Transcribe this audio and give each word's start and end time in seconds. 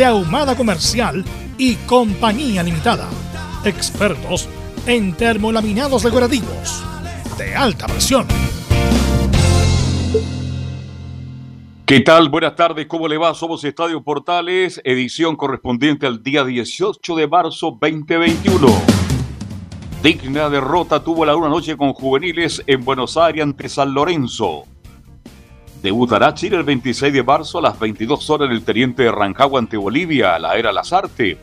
de 0.00 0.06
Ahumada 0.06 0.56
Comercial 0.56 1.22
y 1.58 1.74
Compañía 1.74 2.62
Limitada. 2.62 3.06
Expertos 3.66 4.48
en 4.86 5.14
termolaminados 5.14 6.04
decorativos 6.04 6.82
de 7.36 7.54
alta 7.54 7.86
presión. 7.86 8.26
¿Qué 11.84 12.00
tal? 12.00 12.30
Buenas 12.30 12.56
tardes, 12.56 12.86
¿cómo 12.86 13.08
le 13.08 13.18
va? 13.18 13.34
Somos 13.34 13.62
Estadio 13.62 14.02
Portales, 14.02 14.80
edición 14.84 15.36
correspondiente 15.36 16.06
al 16.06 16.22
día 16.22 16.44
18 16.44 17.16
de 17.16 17.28
marzo 17.28 17.76
2021. 17.78 18.68
Digna 20.02 20.48
derrota 20.48 21.04
tuvo 21.04 21.26
la 21.26 21.36
una 21.36 21.50
noche 21.50 21.76
con 21.76 21.92
juveniles 21.92 22.62
en 22.66 22.86
Buenos 22.86 23.18
Aires 23.18 23.42
ante 23.42 23.68
San 23.68 23.92
Lorenzo. 23.92 24.64
Debutará 25.82 26.34
Chile 26.34 26.58
el 26.58 26.64
26 26.64 27.10
de 27.10 27.22
marzo 27.22 27.58
a 27.58 27.62
las 27.62 27.78
22 27.78 28.28
horas 28.28 28.50
en 28.50 28.56
el 28.56 28.64
Teniente 28.64 29.04
de 29.04 29.12
Rancagua 29.12 29.58
ante 29.58 29.78
Bolivia, 29.78 30.38
la 30.38 30.54
era 30.56 30.72
Lazarte. 30.72 31.38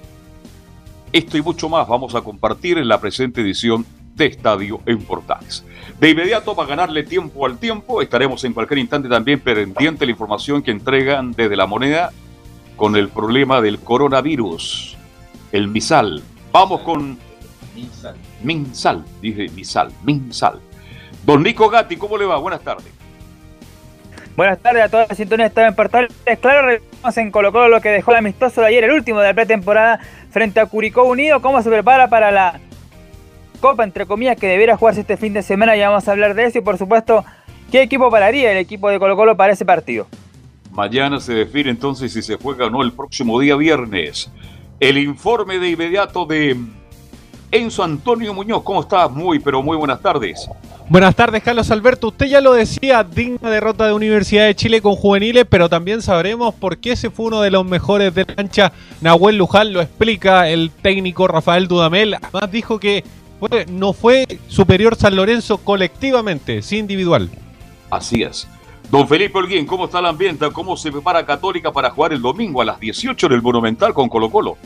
Esto 1.12 1.38
y 1.38 1.42
mucho 1.42 1.68
más 1.70 1.88
vamos 1.88 2.14
a 2.14 2.22
compartir 2.22 2.78
en 2.78 2.88
la 2.88 3.02
presente 3.02 3.42
edición 3.42 3.84
de 4.14 4.28
Estadio 4.28 4.82
en 4.86 5.00
Portales. 5.00 5.66
De 6.00 6.12
inmediato, 6.12 6.56
para 6.56 6.70
ganarle 6.70 7.02
tiempo 7.02 7.48
al 7.48 7.58
tiempo, 7.58 8.00
estaremos 8.00 8.44
en 8.44 8.54
cualquier 8.54 8.78
instante 8.78 9.10
también 9.10 9.40
pendiente 9.40 10.06
la 10.06 10.12
información 10.12 10.62
que 10.62 10.70
entregan 10.70 11.32
desde 11.32 11.56
la 11.56 11.66
moneda 11.66 12.12
con 12.76 12.96
el 12.96 13.10
problema 13.10 13.60
del 13.60 13.80
coronavirus, 13.80 14.98
el 15.52 15.68
MISAL. 15.68 16.22
Vamos 16.52 16.82
con 16.82 17.18
MINSAL, 17.74 18.16
MINSAL 18.44 19.06
dice 19.20 19.50
MISAL, 19.50 19.92
MINSAL. 20.04 20.60
Don 21.26 21.42
Nico 21.42 21.70
Gatti, 21.70 21.98
¿cómo 21.98 22.20
le 22.20 22.26
va? 22.26 22.38
Buenas 22.38 22.62
tardes. 22.62 22.98
Buenas 24.38 24.60
tardes 24.60 24.84
a 24.84 24.90
toda 24.90 25.08
la 25.10 25.16
sintonía 25.16 25.50
de 25.50 25.62
en 25.64 25.74
Portales. 25.74 26.14
Claro, 26.40 26.68
revisamos 26.68 27.18
en 27.18 27.32
Colo 27.32 27.52
Colo 27.52 27.70
lo 27.70 27.82
que 27.82 27.90
dejó 27.90 28.12
el 28.12 28.18
amistoso 28.18 28.62
de 28.62 28.68
ayer, 28.68 28.84
el 28.84 28.92
último 28.92 29.20
de 29.20 29.30
la 29.30 29.34
pretemporada 29.34 30.00
frente 30.30 30.60
a 30.60 30.68
Curicó 30.68 31.06
Unido, 31.06 31.42
cómo 31.42 31.60
se 31.64 31.72
prepara 31.72 32.08
para 32.08 32.30
la 32.30 32.60
Copa, 33.60 33.84
entre 33.84 34.06
comillas, 34.06 34.38
que 34.38 34.46
debiera 34.46 34.78
jugarse 34.78 35.02
este 35.02 35.18
fin 35.18 35.34
de 35.34 35.42
semana. 35.42 35.76
Ya 35.76 35.90
vamos 35.90 36.08
a 36.08 36.12
hablar 36.12 36.36
de 36.36 36.46
eso 36.46 36.60
y, 36.60 36.62
por 36.62 36.78
supuesto, 36.78 37.26
qué 37.72 37.81
equipo 37.81 38.12
pararía 38.12 38.52
el 38.52 38.59
equipo 38.59 38.92
de 38.92 39.00
Colo 39.00 39.16
Colo 39.16 39.36
para 39.36 39.53
ese 39.53 39.66
partido. 39.66 40.06
Mañana 40.70 41.20
se 41.20 41.34
define 41.34 41.72
entonces 41.72 42.14
si 42.14 42.22
se 42.22 42.36
juega 42.36 42.68
o 42.68 42.70
no 42.70 42.84
el 42.84 42.92
próximo 42.92 43.40
día 43.40 43.56
viernes. 43.56 44.31
El 44.80 45.00
informe 45.00 45.58
de 45.58 45.70
inmediato 45.70 46.28
de 46.28 46.56
Enzo 47.52 47.84
Antonio 47.84 48.34
Muñoz. 48.34 48.63
¿Cómo 48.63 48.81
estás? 48.81 49.09
Muy, 49.12 49.40
pero 49.40 49.62
muy 49.62 49.78
buenas 49.78 50.02
tardes. 50.02 50.50
Buenas 50.90 51.16
tardes, 51.16 51.44
Carlos 51.44 51.69
Alberto. 51.69 52.08
Usted 52.08 52.28
ya 52.28 52.40
lo 52.40 52.53
decía, 52.53 53.03
digna 53.03 53.50
derrota 53.50 53.85
de 53.85 53.94
Universidad 53.94 54.46
de 54.46 54.56
Chile 54.56 54.81
con 54.81 54.96
juveniles, 54.96 55.46
pero 55.50 55.68
también 55.68 56.02
sabremos 56.02 56.56
por 56.56 56.78
qué 56.78 56.94
ese 56.94 57.09
fue 57.09 57.25
uno 57.25 57.41
de 57.41 57.52
los 57.52 57.66
mejores 57.66 58.16
de 58.16 58.24
la 58.25 58.35
cancha. 58.35 58.72
Nahuel 59.02 59.38
Luján 59.38 59.74
lo 59.74 59.81
explica, 59.81 60.50
el 60.50 60.72
técnico 60.81 61.28
Rafael 61.28 61.68
Dudamel. 61.68 62.13
Además 62.13 62.52
dijo 62.52 62.80
que 62.80 63.03
no 63.68 63.91
fue 63.91 64.25
superior 64.47 64.96
San 64.96 65.16
Lorenzo 65.16 65.58
colectivamente, 65.58 66.62
sí 66.62 66.78
individual. 66.78 67.29
Así 67.90 68.24
es. 68.24 68.47
Don 68.90 69.06
Felipe 69.06 69.38
Holguín, 69.38 69.66
¿cómo 69.66 69.85
está 69.85 70.00
el 70.00 70.06
ambiente? 70.06 70.50
¿Cómo 70.53 70.78
se 70.78 70.90
prepara 70.90 71.25
Católica 71.25 71.74
para 71.74 71.90
jugar 71.90 72.14
el 72.14 72.22
domingo 72.22 72.62
a 72.62 72.66
las 72.66 72.79
18 72.79 73.28
en 73.28 73.34
el 73.34 73.41
Monumental 73.41 73.94
con 73.94 74.08
Colo 74.08 74.29
Colo? 74.29 74.58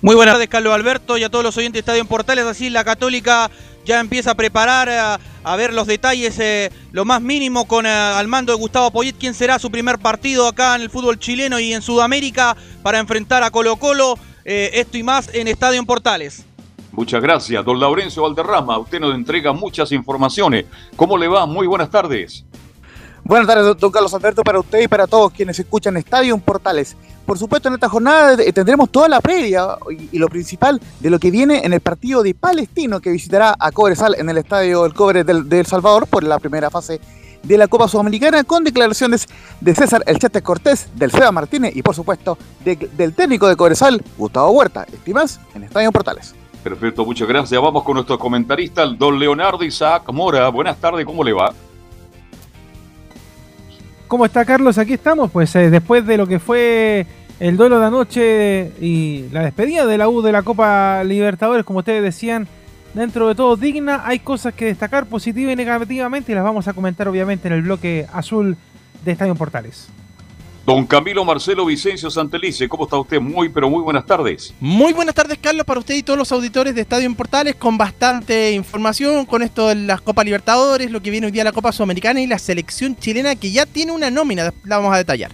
Muy 0.00 0.14
buenas 0.14 0.34
tardes, 0.34 0.48
Carlos 0.48 0.72
Alberto, 0.72 1.18
y 1.18 1.24
a 1.24 1.28
todos 1.28 1.44
los 1.44 1.56
oyentes 1.56 1.74
de 1.74 1.80
Estadio 1.80 2.00
en 2.00 2.06
Portales. 2.06 2.44
Así, 2.44 2.70
la 2.70 2.84
Católica 2.84 3.50
ya 3.84 3.98
empieza 3.98 4.30
a 4.30 4.34
preparar, 4.36 4.88
a, 4.88 5.56
ver 5.56 5.72
los 5.72 5.88
detalles, 5.88 6.38
eh, 6.38 6.70
lo 6.92 7.04
más 7.04 7.20
mínimo, 7.20 7.66
con 7.66 7.84
eh, 7.84 7.88
al 7.88 8.28
mando 8.28 8.52
de 8.52 8.58
Gustavo 8.58 8.92
Poyet, 8.92 9.16
quién 9.18 9.34
será 9.34 9.58
su 9.58 9.72
primer 9.72 9.98
partido 9.98 10.46
acá 10.46 10.76
en 10.76 10.82
el 10.82 10.90
fútbol 10.90 11.18
chileno 11.18 11.58
y 11.58 11.72
en 11.72 11.82
Sudamérica 11.82 12.56
para 12.84 13.00
enfrentar 13.00 13.42
a 13.42 13.50
Colo 13.50 13.74
Colo. 13.76 14.16
Eh, 14.44 14.70
esto 14.74 14.98
y 14.98 15.02
más 15.02 15.34
en 15.34 15.48
Estadio 15.48 15.80
en 15.80 15.86
Portales. 15.86 16.44
Muchas 16.92 17.20
gracias, 17.20 17.64
don 17.64 17.80
Laurencio 17.80 18.22
Valderrama. 18.22 18.78
Usted 18.78 19.00
nos 19.00 19.14
entrega 19.14 19.52
muchas 19.52 19.90
informaciones. 19.90 20.66
¿Cómo 20.94 21.18
le 21.18 21.26
va? 21.26 21.44
Muy 21.44 21.66
buenas 21.66 21.90
tardes. 21.90 22.44
Buenas 23.28 23.46
tardes, 23.46 23.76
don 23.76 23.92
Carlos 23.92 24.14
Alberto, 24.14 24.42
para 24.42 24.58
usted 24.58 24.80
y 24.80 24.88
para 24.88 25.06
todos 25.06 25.30
quienes 25.32 25.58
escuchan 25.58 25.98
Estadio 25.98 26.38
Portales. 26.38 26.96
Por 27.26 27.38
supuesto, 27.38 27.68
en 27.68 27.74
esta 27.74 27.86
jornada 27.86 28.34
tendremos 28.54 28.90
toda 28.90 29.06
la 29.06 29.20
previa 29.20 29.76
y, 30.10 30.18
lo 30.18 30.28
principal 30.28 30.80
de 30.98 31.10
lo 31.10 31.18
que 31.18 31.30
viene 31.30 31.66
en 31.66 31.74
el 31.74 31.80
partido 31.80 32.22
de 32.22 32.32
Palestino 32.32 33.00
que 33.00 33.10
visitará 33.10 33.54
a 33.60 33.70
Cobresal 33.70 34.14
en 34.18 34.30
el 34.30 34.38
Estadio 34.38 34.86
El 34.86 34.94
Cobre 34.94 35.24
del, 35.24 35.46
El 35.50 35.66
Salvador 35.66 36.06
por 36.06 36.24
la 36.24 36.38
primera 36.38 36.70
fase 36.70 37.02
de 37.42 37.58
la 37.58 37.68
Copa 37.68 37.86
Sudamericana 37.86 38.44
con 38.44 38.64
declaraciones 38.64 39.26
de 39.60 39.74
César 39.74 40.02
El 40.06 40.18
Chete 40.18 40.40
Cortés, 40.40 40.88
del 40.94 41.10
Seba 41.10 41.30
Martínez 41.30 41.76
y 41.76 41.82
por 41.82 41.94
supuesto 41.94 42.38
del 42.64 43.12
técnico 43.12 43.46
de 43.46 43.56
Cobresal, 43.56 44.02
Gustavo 44.16 44.52
Huerta. 44.52 44.86
Estimas 44.90 45.38
en 45.54 45.64
Estadio 45.64 45.92
Portales. 45.92 46.34
Perfecto, 46.64 47.04
muchas 47.04 47.28
gracias. 47.28 47.60
Vamos 47.60 47.82
con 47.82 47.92
nuestro 47.92 48.18
comentarista, 48.18 48.82
el 48.84 48.96
don 48.96 49.18
Leonardo 49.18 49.62
Isaac 49.64 50.10
Mora. 50.14 50.48
Buenas 50.48 50.78
tardes, 50.78 51.04
¿cómo 51.04 51.22
le 51.22 51.34
va? 51.34 51.52
¿Cómo 54.08 54.24
está 54.24 54.46
Carlos? 54.46 54.78
Aquí 54.78 54.94
estamos, 54.94 55.30
pues 55.30 55.54
eh, 55.54 55.68
después 55.68 56.06
de 56.06 56.16
lo 56.16 56.26
que 56.26 56.38
fue 56.38 57.06
el 57.38 57.58
duelo 57.58 57.78
de 57.78 57.86
anoche 57.86 58.72
y 58.80 59.28
la 59.30 59.42
despedida 59.42 59.84
de 59.84 59.98
la 59.98 60.08
U 60.08 60.22
de 60.22 60.32
la 60.32 60.42
Copa 60.42 61.04
Libertadores, 61.04 61.62
como 61.62 61.80
ustedes 61.80 62.02
decían, 62.02 62.48
dentro 62.94 63.28
de 63.28 63.34
todo 63.34 63.56
digna, 63.56 64.00
hay 64.06 64.20
cosas 64.20 64.54
que 64.54 64.64
destacar 64.64 65.04
positiva 65.04 65.52
y 65.52 65.56
negativamente 65.56 66.32
y 66.32 66.34
las 66.34 66.42
vamos 66.42 66.66
a 66.68 66.72
comentar 66.72 67.06
obviamente 67.06 67.48
en 67.48 67.54
el 67.54 67.62
bloque 67.62 68.06
azul 68.10 68.56
de 69.04 69.12
Estadio 69.12 69.34
Portales. 69.34 69.90
Don 70.68 70.84
Camilo 70.84 71.24
Marcelo 71.24 71.64
Vicencio 71.64 72.10
Santelice, 72.10 72.68
¿cómo 72.68 72.84
está 72.84 72.98
usted? 72.98 73.18
Muy, 73.18 73.48
pero 73.48 73.70
muy 73.70 73.82
buenas 73.82 74.04
tardes. 74.04 74.52
Muy 74.60 74.92
buenas 74.92 75.14
tardes, 75.14 75.38
Carlos, 75.40 75.64
para 75.64 75.80
usted 75.80 75.94
y 75.94 76.02
todos 76.02 76.18
los 76.18 76.30
auditores 76.30 76.74
de 76.74 76.82
Estadio 76.82 77.06
en 77.06 77.14
Portales, 77.14 77.54
con 77.54 77.78
bastante 77.78 78.52
información 78.52 79.24
con 79.24 79.40
esto 79.40 79.68
de 79.68 79.76
las 79.76 80.02
Copas 80.02 80.26
Libertadores, 80.26 80.90
lo 80.90 81.00
que 81.00 81.10
viene 81.10 81.26
hoy 81.26 81.32
día 81.32 81.42
la 81.42 81.52
Copa 81.52 81.72
Sudamericana 81.72 82.20
y 82.20 82.26
la 82.26 82.38
selección 82.38 82.94
chilena 82.96 83.34
que 83.34 83.50
ya 83.50 83.64
tiene 83.64 83.92
una 83.92 84.10
nómina, 84.10 84.52
la 84.64 84.76
vamos 84.76 84.92
a 84.92 84.98
detallar. 84.98 85.30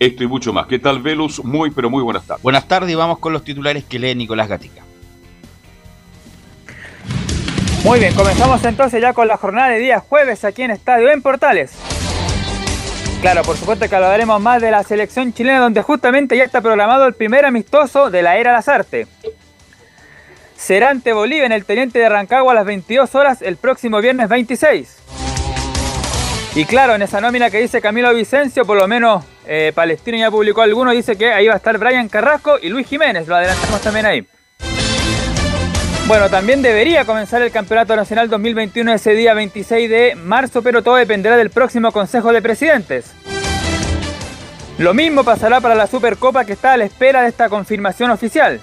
Esto 0.00 0.24
y 0.24 0.26
mucho 0.26 0.52
más. 0.52 0.66
¿Qué 0.66 0.80
tal, 0.80 1.00
Velus? 1.00 1.44
Muy, 1.44 1.70
pero 1.70 1.88
muy 1.88 2.02
buenas 2.02 2.26
tardes. 2.26 2.42
Buenas 2.42 2.66
tardes 2.66 2.90
y 2.90 2.96
vamos 2.96 3.20
con 3.20 3.32
los 3.32 3.44
titulares 3.44 3.84
que 3.84 4.00
lee 4.00 4.16
Nicolás 4.16 4.48
Gatica. 4.48 4.82
Muy 7.84 8.00
bien, 8.00 8.12
comenzamos 8.14 8.64
entonces 8.64 9.00
ya 9.00 9.12
con 9.12 9.28
la 9.28 9.36
jornada 9.36 9.68
de 9.68 9.78
día 9.78 10.00
jueves 10.00 10.44
aquí 10.44 10.62
en 10.62 10.72
Estadio 10.72 11.08
en 11.12 11.22
Portales. 11.22 11.95
Claro, 13.26 13.42
por 13.42 13.56
supuesto 13.56 13.88
que 13.88 13.96
hablaremos 13.96 14.40
más 14.40 14.62
de 14.62 14.70
la 14.70 14.84
selección 14.84 15.32
chilena 15.32 15.58
donde 15.58 15.82
justamente 15.82 16.36
ya 16.36 16.44
está 16.44 16.60
programado 16.60 17.06
el 17.06 17.14
primer 17.14 17.44
amistoso 17.44 18.08
de 18.08 18.22
la 18.22 18.36
era 18.36 18.52
Lazarte. 18.52 19.08
Será 20.56 20.90
ante 20.90 21.12
Bolivia 21.12 21.44
en 21.44 21.50
el 21.50 21.64
Teniente 21.64 21.98
de 21.98 22.08
Rancagua 22.08 22.52
a 22.52 22.54
las 22.54 22.64
22 22.64 23.16
horas 23.16 23.42
el 23.42 23.56
próximo 23.56 24.00
viernes 24.00 24.28
26. 24.28 24.98
Y 26.54 26.66
claro, 26.66 26.94
en 26.94 27.02
esa 27.02 27.20
nómina 27.20 27.50
que 27.50 27.58
dice 27.58 27.80
Camilo 27.80 28.14
Vicencio, 28.14 28.64
por 28.64 28.78
lo 28.78 28.86
menos 28.86 29.24
eh, 29.44 29.72
Palestino 29.74 30.18
ya 30.18 30.30
publicó 30.30 30.62
alguno, 30.62 30.92
dice 30.92 31.16
que 31.16 31.32
ahí 31.32 31.48
va 31.48 31.54
a 31.54 31.56
estar 31.56 31.78
Brian 31.78 32.08
Carrasco 32.08 32.60
y 32.62 32.68
Luis 32.68 32.86
Jiménez, 32.86 33.26
lo 33.26 33.34
adelantamos 33.34 33.80
también 33.80 34.06
ahí. 34.06 34.26
Bueno, 36.06 36.30
también 36.30 36.62
debería 36.62 37.04
comenzar 37.04 37.42
el 37.42 37.50
Campeonato 37.50 37.96
Nacional 37.96 38.30
2021 38.30 38.92
ese 38.92 39.14
día 39.14 39.34
26 39.34 39.90
de 39.90 40.14
marzo, 40.14 40.62
pero 40.62 40.80
todo 40.80 40.94
dependerá 40.94 41.36
del 41.36 41.50
próximo 41.50 41.90
Consejo 41.90 42.32
de 42.32 42.40
Presidentes. 42.40 43.10
Lo 44.78 44.94
mismo 44.94 45.24
pasará 45.24 45.60
para 45.60 45.74
la 45.74 45.88
Supercopa 45.88 46.44
que 46.44 46.52
está 46.52 46.74
a 46.74 46.76
la 46.76 46.84
espera 46.84 47.22
de 47.22 47.28
esta 47.28 47.48
confirmación 47.48 48.12
oficial. 48.12 48.60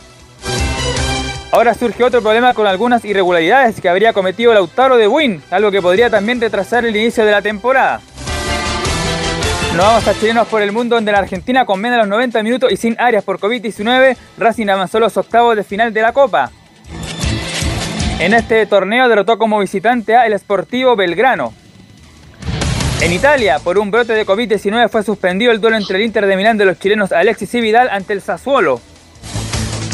Ahora 1.51 1.73
surge 1.73 2.05
otro 2.05 2.21
problema 2.21 2.53
con 2.53 2.65
algunas 2.65 3.03
irregularidades 3.03 3.81
que 3.81 3.89
habría 3.89 4.13
cometido 4.13 4.53
Lautaro 4.53 4.95
de 4.95 5.09
Win, 5.09 5.43
algo 5.51 5.69
que 5.69 5.81
podría 5.81 6.09
también 6.09 6.39
retrasar 6.39 6.85
el 6.85 6.95
inicio 6.95 7.25
de 7.25 7.31
la 7.31 7.41
temporada. 7.41 7.99
Nos 9.75 9.85
vamos 9.85 10.07
a 10.07 10.13
chilenos 10.13 10.47
por 10.47 10.61
el 10.61 10.71
mundo 10.71 10.95
donde 10.95 11.11
la 11.11 11.19
Argentina 11.19 11.65
con 11.65 11.81
menos 11.81 11.97
de 11.97 12.03
los 12.03 12.07
90 12.07 12.41
minutos 12.41 12.71
y 12.71 12.77
sin 12.77 12.95
áreas 12.97 13.25
por 13.25 13.37
COVID-19, 13.37 14.15
Racing 14.37 14.69
avanzó 14.69 15.01
los 15.01 15.17
octavos 15.17 15.57
de 15.57 15.65
final 15.65 15.91
de 15.91 16.01
la 16.01 16.13
Copa. 16.13 16.49
En 18.23 18.33
este 18.33 18.65
torneo 18.67 19.09
derrotó 19.09 19.37
como 19.37 19.59
visitante 19.59 20.15
a 20.15 20.25
el 20.25 20.39
Sportivo 20.39 20.95
Belgrano. 20.95 21.53
En 23.01 23.11
Italia, 23.11 23.59
por 23.59 23.77
un 23.77 23.91
brote 23.91 24.13
de 24.13 24.25
COVID-19 24.25 24.87
fue 24.87 25.03
suspendido 25.03 25.51
el 25.51 25.59
duelo 25.59 25.75
entre 25.75 25.97
el 25.97 26.03
Inter 26.03 26.25
de 26.25 26.37
Milán 26.37 26.57
de 26.57 26.63
los 26.63 26.79
chilenos 26.79 27.11
Alexis 27.11 27.53
y 27.53 27.59
Vidal 27.59 27.89
ante 27.89 28.13
el 28.13 28.21
Sassuolo. 28.21 28.79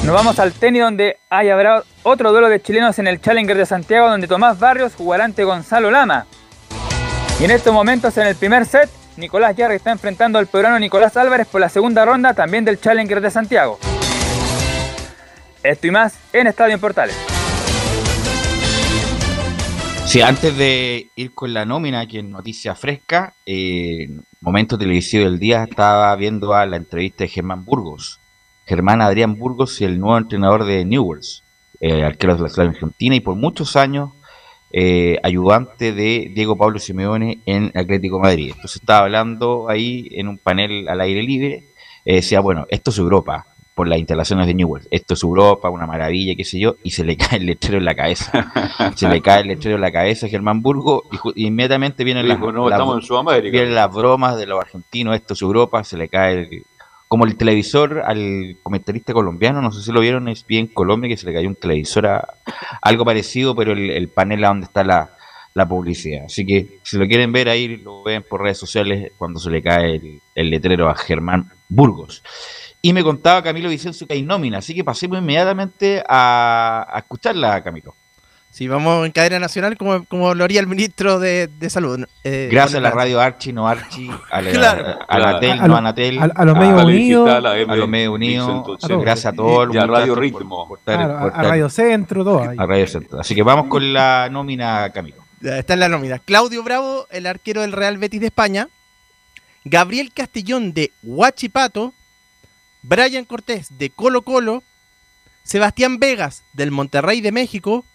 Nos 0.04 0.14
vamos 0.14 0.38
al 0.38 0.54
tenis 0.54 0.84
donde 0.84 1.18
hay 1.32 1.50
habrá 1.50 1.82
otro 2.04 2.32
duelo 2.32 2.50
de 2.50 2.62
chilenos 2.62 3.00
en 3.00 3.08
el 3.08 3.20
Challenger 3.20 3.58
de 3.58 3.66
Santiago 3.66 4.08
donde 4.08 4.28
Tomás 4.28 4.60
Barrios 4.60 4.94
jugará 4.94 5.26
ante 5.26 5.44
Gonzalo 5.44 5.90
Lama. 5.90 6.28
Y 7.40 7.46
en 7.46 7.50
estos 7.50 7.74
momentos 7.74 8.16
en 8.20 8.28
el 8.28 8.36
primer 8.36 8.68
set, 8.68 8.92
Nicolás 9.18 9.56
Yarri 9.56 9.78
está 9.78 9.90
enfrentando 9.90 10.38
al 10.38 10.46
peruano 10.46 10.78
Nicolás 10.78 11.18
Álvarez 11.18 11.48
por 11.48 11.62
la 11.62 11.70
segunda 11.70 12.06
ronda 12.06 12.36
también 12.36 12.64
del 12.64 12.80
Challenger 12.80 13.22
de 13.22 13.32
Santiago. 13.32 13.80
Esto 15.64 15.88
y 15.88 15.90
más 15.90 16.14
en 16.32 16.46
Estadio 16.46 16.76
en 16.76 16.80
Portales. 16.80 17.29
Sí, 20.10 20.22
antes 20.22 20.58
de 20.58 21.12
ir 21.16 21.36
con 21.36 21.54
la 21.54 21.66
nómina, 21.66 22.00
aquí 22.00 22.18
en 22.18 22.32
Noticia 22.32 22.74
Fresca, 22.74 23.36
eh, 23.46 24.10
momento 24.42 24.76
televisivo 24.76 25.26
del 25.26 25.38
día, 25.38 25.66
estaba 25.66 26.16
viendo 26.16 26.56
a 26.56 26.66
la 26.66 26.78
entrevista 26.78 27.26
de 27.26 27.28
Germán 27.28 27.64
Burgos. 27.64 28.20
Germán 28.66 29.04
Adrián 29.04 29.38
Burgos, 29.38 29.80
el 29.82 30.00
nuevo 30.00 30.18
entrenador 30.18 30.66
de 30.66 30.84
Newells, 30.84 31.44
eh, 31.80 32.04
arquero 32.04 32.34
de 32.34 32.42
la 32.42 32.50
selección 32.50 32.70
argentina 32.70 33.16
y 33.18 33.20
por 33.20 33.36
muchos 33.36 33.76
años 33.76 34.10
eh, 34.72 35.20
ayudante 35.22 35.94
de 35.94 36.32
Diego 36.34 36.58
Pablo 36.58 36.80
Simeone 36.80 37.44
en 37.46 37.72
Atlético 37.76 38.20
Madrid. 38.20 38.54
Entonces 38.56 38.78
estaba 38.78 39.02
hablando 39.02 39.70
ahí 39.70 40.10
en 40.14 40.28
un 40.28 40.40
panel 40.40 40.90
al 40.90 41.02
aire 41.02 41.22
libre, 41.22 41.66
eh, 42.04 42.16
decía, 42.16 42.40
bueno, 42.40 42.66
esto 42.70 42.90
es 42.90 42.98
Europa, 42.98 43.46
por 43.80 43.88
las 43.88 43.98
instalaciones 43.98 44.46
de 44.46 44.54
Newell. 44.56 44.86
Esto 44.92 45.14
es 45.14 45.24
Europa, 45.24 45.70
una 45.70 45.88
maravilla, 45.88 46.36
qué 46.36 46.44
sé 46.44 46.60
yo, 46.60 46.76
y 46.84 46.92
se 46.92 47.06
le 47.06 47.16
cae 47.18 47.38
el 47.40 47.46
lechero 47.46 47.78
en 47.78 47.86
la 47.86 47.96
cabeza. 47.96 48.52
se 48.94 49.08
le 49.08 49.22
cae 49.22 49.40
el 49.44 49.48
lechero 49.48 49.76
en 49.76 49.82
la 49.82 49.90
cabeza 49.94 50.26
a 50.26 50.30
Germán 50.30 50.62
Burgo 50.62 51.04
y, 51.34 51.46
inmediatamente 51.48 52.04
vienen 52.04 52.28
las, 52.28 52.38
Dijo, 52.38 52.52
no, 52.52 52.68
las- 52.68 52.78
estamos 52.78 52.96
en 52.98 53.02
Sudamérica. 53.04 53.52
vienen 53.54 53.76
las 53.76 53.90
bromas 53.94 54.36
de 54.36 54.48
los 54.48 54.60
argentinos, 54.60 55.16
esto 55.16 55.34
es 55.34 55.42
Europa, 55.42 55.82
se 55.86 55.96
le 55.96 56.10
cae 56.10 56.34
el- 56.42 56.64
como 57.08 57.24
el 57.24 57.38
televisor 57.38 58.04
al 58.06 58.58
comentarista 58.62 59.14
colombiano, 59.14 59.62
no 59.62 59.72
sé 59.72 59.82
si 59.82 59.94
lo 59.94 60.02
vieron, 60.02 60.28
es 60.28 60.46
bien 60.46 60.68
Colombia, 60.68 61.08
que 61.10 61.16
se 61.16 61.26
le 61.26 61.34
cayó 61.34 61.48
un 61.48 61.56
televisor 61.56 62.06
a 62.06 62.28
algo 62.82 63.06
parecido, 63.06 63.56
pero 63.56 63.72
el, 63.72 63.92
el 63.92 64.10
panel 64.10 64.44
a 64.44 64.50
donde 64.50 64.66
está 64.66 64.84
la, 64.84 65.12
la 65.54 65.66
publicidad. 65.70 66.26
Así 66.26 66.46
que 66.46 66.80
si 66.84 66.98
lo 66.98 67.08
quieren 67.08 67.32
ver 67.32 67.48
ahí, 67.48 67.78
lo 67.78 68.04
ven 68.04 68.24
por 68.30 68.42
redes 68.42 68.58
sociales 68.58 69.14
cuando 69.18 69.40
se 69.40 69.50
le 69.50 69.62
cae 69.64 69.96
el, 69.96 70.20
el 70.36 70.50
letrero 70.50 70.90
a 70.90 70.96
Germán 70.96 71.50
Burgos. 71.70 72.22
Y 72.82 72.94
me 72.94 73.04
contaba 73.04 73.44
Camilo 73.44 73.70
Vicencio 73.70 74.08
que 74.08 74.14
hay 74.14 74.22
nómina, 74.22 74.60
así 74.60 74.74
que 74.74 74.84
pasemos 74.84 75.18
inmediatamente 75.20 76.02
a, 76.08 76.86
a 76.90 77.00
escucharla, 77.00 77.62
Camilo. 77.62 77.94
Si 78.52 78.68
vamos 78.68 79.06
en 79.06 79.12
cadena 79.12 79.38
nacional, 79.38 79.78
como, 79.78 80.06
como 80.06 80.34
lo 80.34 80.44
haría 80.44 80.60
el 80.60 80.66
ministro 80.66 81.20
de, 81.20 81.48
de 81.48 81.70
Salud. 81.70 82.04
eh, 82.24 82.50
Gracias 82.52 82.78
a 82.80 82.82
la 82.82 82.90
radio 82.90 83.20
Archi, 83.22 83.54
no 83.54 83.68
Archi, 83.68 84.10
a, 84.32 84.42
la- 84.42 84.52
Claro. 84.54 84.88
a- 84.88 84.92
a 84.92 85.06
Claro. 85.06 85.26
Anatel, 85.28 85.60
A 85.60 85.68
no 85.68 85.76
Anatel, 85.76 86.20
A, 86.20 86.24
a 86.34 86.46
los 86.46 86.58
medios 86.58 86.84
unidos, 86.84 87.30
a 87.30 87.76
los 87.76 87.88
medios 87.88 88.14
unidos, 88.14 88.80
gracias 89.02 89.26
a 89.28 89.36
todos 89.36 89.76
Y 89.76 89.78
a 89.78 89.86
Radio 89.86 90.16
Ritmo. 90.16 90.66
por- 90.66 90.68
por 90.68 90.80
estar- 90.80 90.96
claro, 91.06 91.32
a, 91.36 91.44
Radio 91.44 91.70
Centro, 91.70 92.24
todo 92.24 92.50
ahí. 92.50 92.58
a 92.58 92.66
Radio 92.66 92.88
Centro. 92.88 93.20
Así 93.20 93.36
que 93.36 93.44
vamos 93.44 93.68
con 93.68 93.94
la 93.94 94.30
nómina, 94.32 94.90
Camilo. 94.92 95.18
Está 95.44 95.74
en 95.76 95.80
la 95.82 95.90
nómina. 95.90 96.18
Claudio 96.20 96.64
Bravo, 96.64 97.06
el 97.12 97.28
arquero 97.28 97.62
del 97.62 97.72
Real 97.72 97.98
Betis 97.98 98.20
de 98.22 98.28
España. 98.28 98.68
Gabriel 99.64 100.12
Castellón 100.14 100.74
de 100.74 100.92
Huachipato. 101.04 101.94
Brian 102.82 103.26
Cortés 103.26 103.78
de 103.78 103.90
Colo 103.90 104.24
Colo. 104.24 104.64
Sebastián 105.44 106.00
Vegas 106.00 106.44
del 106.54 106.72
Monterrey 106.72 107.22
de 107.22 107.32
México. 107.32 107.86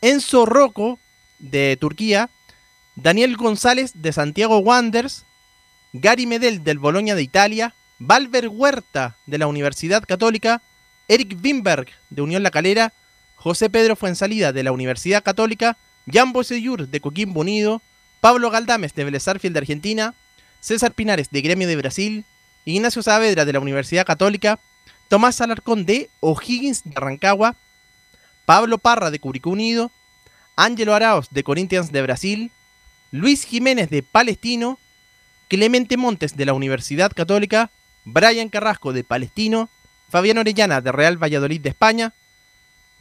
Enzo 0.00 0.46
Rocco 0.46 0.98
de 1.38 1.76
Turquía. 1.80 2.30
Daniel 2.96 3.36
González 3.36 3.92
de 3.94 4.12
Santiago 4.12 4.58
Wanderers. 4.58 5.24
Gary 5.92 6.26
Medel 6.26 6.64
del 6.64 6.78
Boloña 6.78 7.14
de 7.14 7.22
Italia. 7.22 7.74
Valver 7.98 8.48
Huerta 8.48 9.16
de 9.26 9.38
la 9.38 9.46
Universidad 9.46 10.04
Católica. 10.04 10.62
Eric 11.08 11.36
Wimberg 11.42 11.88
de 12.10 12.22
Unión 12.22 12.42
La 12.42 12.50
Calera. 12.50 12.92
José 13.36 13.70
Pedro 13.70 13.96
Fuensalida 13.96 14.52
de 14.52 14.62
la 14.62 14.72
Universidad 14.72 15.22
Católica. 15.22 15.76
Jan 16.12 16.32
Boseyur 16.32 16.88
de 16.88 17.00
Coquimbo 17.00 17.40
Unido, 17.40 17.82
Pablo 18.20 18.50
Galdames 18.50 18.94
de 18.94 19.04
Vélez 19.04 19.22
Sarsfield 19.22 19.54
de 19.54 19.60
Argentina, 19.60 20.14
César 20.60 20.92
Pinares 20.92 21.30
de 21.30 21.40
Gremio 21.40 21.68
de 21.68 21.76
Brasil, 21.76 22.24
Ignacio 22.64 23.02
Saavedra 23.02 23.44
de 23.44 23.52
la 23.52 23.60
Universidad 23.60 24.06
Católica, 24.06 24.60
Tomás 25.08 25.40
Alarcón 25.40 25.86
de 25.86 26.10
O'Higgins 26.20 26.82
de 26.84 26.94
Rancagua, 26.94 27.56
Pablo 28.44 28.78
Parra 28.78 29.10
de 29.10 29.18
Curicó 29.18 29.50
Unido, 29.50 29.90
Ángelo 30.56 30.94
Araos 30.94 31.28
de 31.30 31.42
Corinthians 31.42 31.92
de 31.92 32.02
Brasil, 32.02 32.52
Luis 33.10 33.44
Jiménez 33.44 33.90
de 33.90 34.02
Palestino, 34.02 34.78
Clemente 35.48 35.96
Montes 35.96 36.36
de 36.36 36.46
la 36.46 36.52
Universidad 36.52 37.12
Católica, 37.12 37.70
Brian 38.04 38.48
Carrasco 38.48 38.92
de 38.92 39.04
Palestino, 39.04 39.68
Fabián 40.08 40.38
Orellana 40.38 40.80
de 40.80 40.92
Real 40.92 41.22
Valladolid 41.22 41.60
de 41.60 41.70
España, 41.70 42.14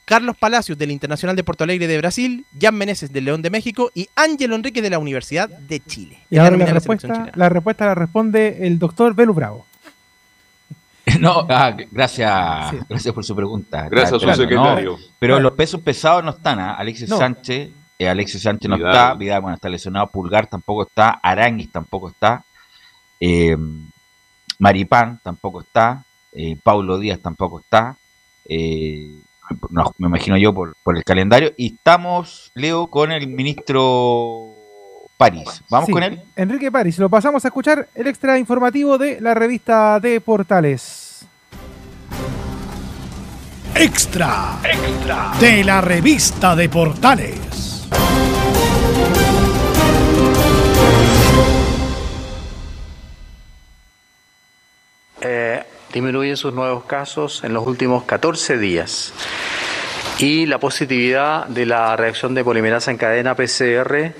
Carlos 0.09 0.35
Palacios 0.37 0.75
del 0.75 0.89
Internacional 0.89 1.35
de 1.35 1.43
Porto 1.43 1.63
Alegre 1.63 1.85
de 1.85 1.99
Brasil, 1.99 2.43
Jan 2.59 2.73
Meneses 2.75 3.13
del 3.13 3.25
León 3.25 3.43
de 3.43 3.51
México 3.51 3.91
y 3.93 4.09
Ángelo 4.15 4.55
Enrique 4.55 4.81
de 4.81 4.89
la 4.89 4.97
Universidad 4.97 5.47
de 5.47 5.79
Chile. 5.81 6.17
Y 6.31 6.37
ahora 6.39 6.57
la 6.57 6.65
respuesta, 6.65 7.31
la 7.35 7.47
respuesta 7.47 7.85
la 7.85 7.93
responde 7.93 8.65
el 8.65 8.79
doctor 8.79 9.13
Belu 9.13 9.35
Bravo. 9.35 9.67
No, 11.19 11.45
ah, 11.49 11.75
gracias, 11.91 12.69
Sí. 12.71 12.77
gracias 12.89 13.13
por 13.13 13.23
su 13.23 13.35
pregunta. 13.35 13.87
Gracias 13.89 14.13
a 14.13 14.19
su 14.19 14.25
Claro, 14.25 14.41
secretario. 14.41 14.91
no, 14.91 14.97
pero 15.19 15.39
los 15.39 15.51
pesos 15.53 15.79
pesados 15.81 16.23
no 16.23 16.31
están. 16.31 16.59
¿ah? 16.59 16.73
Alexis 16.73 17.07
No. 17.09 17.17
Sánchez, 17.17 17.69
eh, 17.99 18.09
Alexis 18.09 18.41
Sánchez 18.41 18.67
no 18.69 18.77
Vidal. 18.77 18.91
está, 18.91 19.13
Vidal 19.13 19.41
bueno, 19.41 19.55
está 19.55 19.69
lesionado, 19.69 20.07
Pulgar 20.07 20.47
tampoco 20.47 20.83
está, 20.87 21.19
Aranguis 21.21 21.71
tampoco 21.71 22.09
está, 22.09 22.43
eh, 23.19 23.55
Maripán 24.59 25.19
tampoco 25.23 25.61
está, 25.61 26.03
eh, 26.33 26.57
Paulo 26.63 26.97
Díaz 26.97 27.19
tampoco 27.19 27.59
está. 27.59 27.95
eh, 28.45 29.19
no, 29.69 29.93
me 29.97 30.07
imagino 30.07 30.37
yo 30.37 30.53
por, 30.53 30.75
por 30.83 30.97
el 30.97 31.03
calendario. 31.03 31.51
Y 31.57 31.75
estamos, 31.75 32.51
Leo, 32.55 32.87
con 32.87 33.11
el 33.11 33.27
ministro 33.27 34.53
París. 35.17 35.61
¿Vamos 35.69 35.87
Sí, 35.87 35.91
con 35.91 36.03
él? 36.03 36.21
Enrique 36.35 36.71
París, 36.71 36.97
lo 36.99 37.09
pasamos 37.09 37.43
a 37.45 37.49
escuchar 37.49 37.87
el 37.95 38.07
extra 38.07 38.37
informativo 38.37 38.97
de 38.97 39.19
la 39.21 39.33
revista 39.33 39.99
de 39.99 40.21
Portales. 40.21 41.25
Extra, 43.75 44.59
extra 44.63 45.31
de 45.39 45.63
la 45.63 45.79
revista 45.79 46.55
de 46.55 46.67
Portales. 46.69 47.87
eh, 55.21 55.63
disminuyen 55.93 56.37
sus 56.37 56.53
nuevos 56.53 56.83
casos 56.85 57.43
en 57.43 57.53
los 57.53 57.65
últimos 57.65 58.03
14 58.03 58.57
días. 58.57 59.13
Y 60.19 60.45
la 60.45 60.59
positividad 60.59 61.47
de 61.47 61.65
la 61.65 61.95
reacción 61.95 62.35
de 62.35 62.43
polimerasa 62.43 62.91
en 62.91 62.97
cadena 62.97 63.35
PCR 63.35 64.13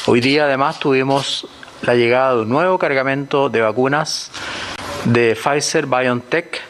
Hoy 0.07 0.21
día 0.21 0.45
además 0.45 0.79
tuvimos 0.79 1.49
la 1.83 1.95
llegada 1.95 2.37
de 2.37 2.43
un 2.43 2.49
nuevo 2.49 2.79
cargamento 2.79 3.49
de 3.49 3.61
vacunas 3.61 4.31
de 5.05 5.35
Pfizer 5.35 5.87
BioNTech 5.87 6.61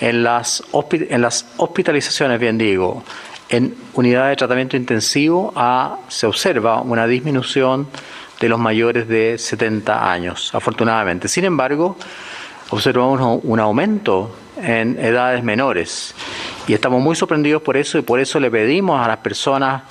en 0.00 0.22
las, 0.22 0.62
en 0.90 1.22
las 1.22 1.46
hospitalizaciones, 1.56 2.38
bien 2.38 2.58
digo, 2.58 3.02
en 3.48 3.74
unidades 3.94 4.30
de 4.30 4.36
tratamiento 4.36 4.76
intensivo 4.76 5.52
se 6.08 6.26
observa 6.26 6.80
una 6.80 7.06
disminución 7.06 7.88
de 8.40 8.48
los 8.48 8.58
mayores 8.58 9.06
de 9.06 9.38
70 9.38 10.10
años, 10.10 10.52
afortunadamente. 10.54 11.28
Sin 11.28 11.44
embargo, 11.44 11.96
observamos 12.70 13.40
un 13.44 13.60
aumento 13.60 14.34
en 14.62 14.98
edades 14.98 15.42
menores. 15.42 16.14
Y 16.66 16.74
estamos 16.74 17.02
muy 17.02 17.16
sorprendidos 17.16 17.62
por 17.62 17.76
eso 17.76 17.98
y 17.98 18.02
por 18.02 18.20
eso 18.20 18.38
le 18.40 18.50
pedimos 18.50 19.04
a 19.04 19.08
las 19.08 19.18
personas 19.18 19.82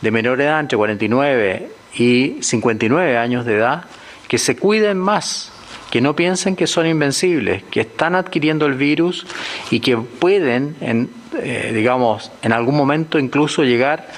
de 0.00 0.10
menor 0.10 0.40
edad, 0.40 0.60
entre 0.60 0.76
49 0.76 1.70
y 1.96 2.38
59 2.40 3.16
años 3.16 3.44
de 3.44 3.56
edad, 3.56 3.84
que 4.28 4.38
se 4.38 4.56
cuiden 4.56 4.98
más, 4.98 5.52
que 5.90 6.00
no 6.00 6.16
piensen 6.16 6.56
que 6.56 6.66
son 6.66 6.86
invencibles, 6.86 7.62
que 7.64 7.82
están 7.82 8.14
adquiriendo 8.14 8.66
el 8.66 8.74
virus 8.74 9.26
y 9.70 9.80
que 9.80 9.96
pueden, 9.96 10.76
en, 10.80 11.10
eh, 11.40 11.72
digamos, 11.74 12.32
en 12.42 12.52
algún 12.52 12.76
momento 12.76 13.18
incluso 13.18 13.62
llegar 13.62 14.08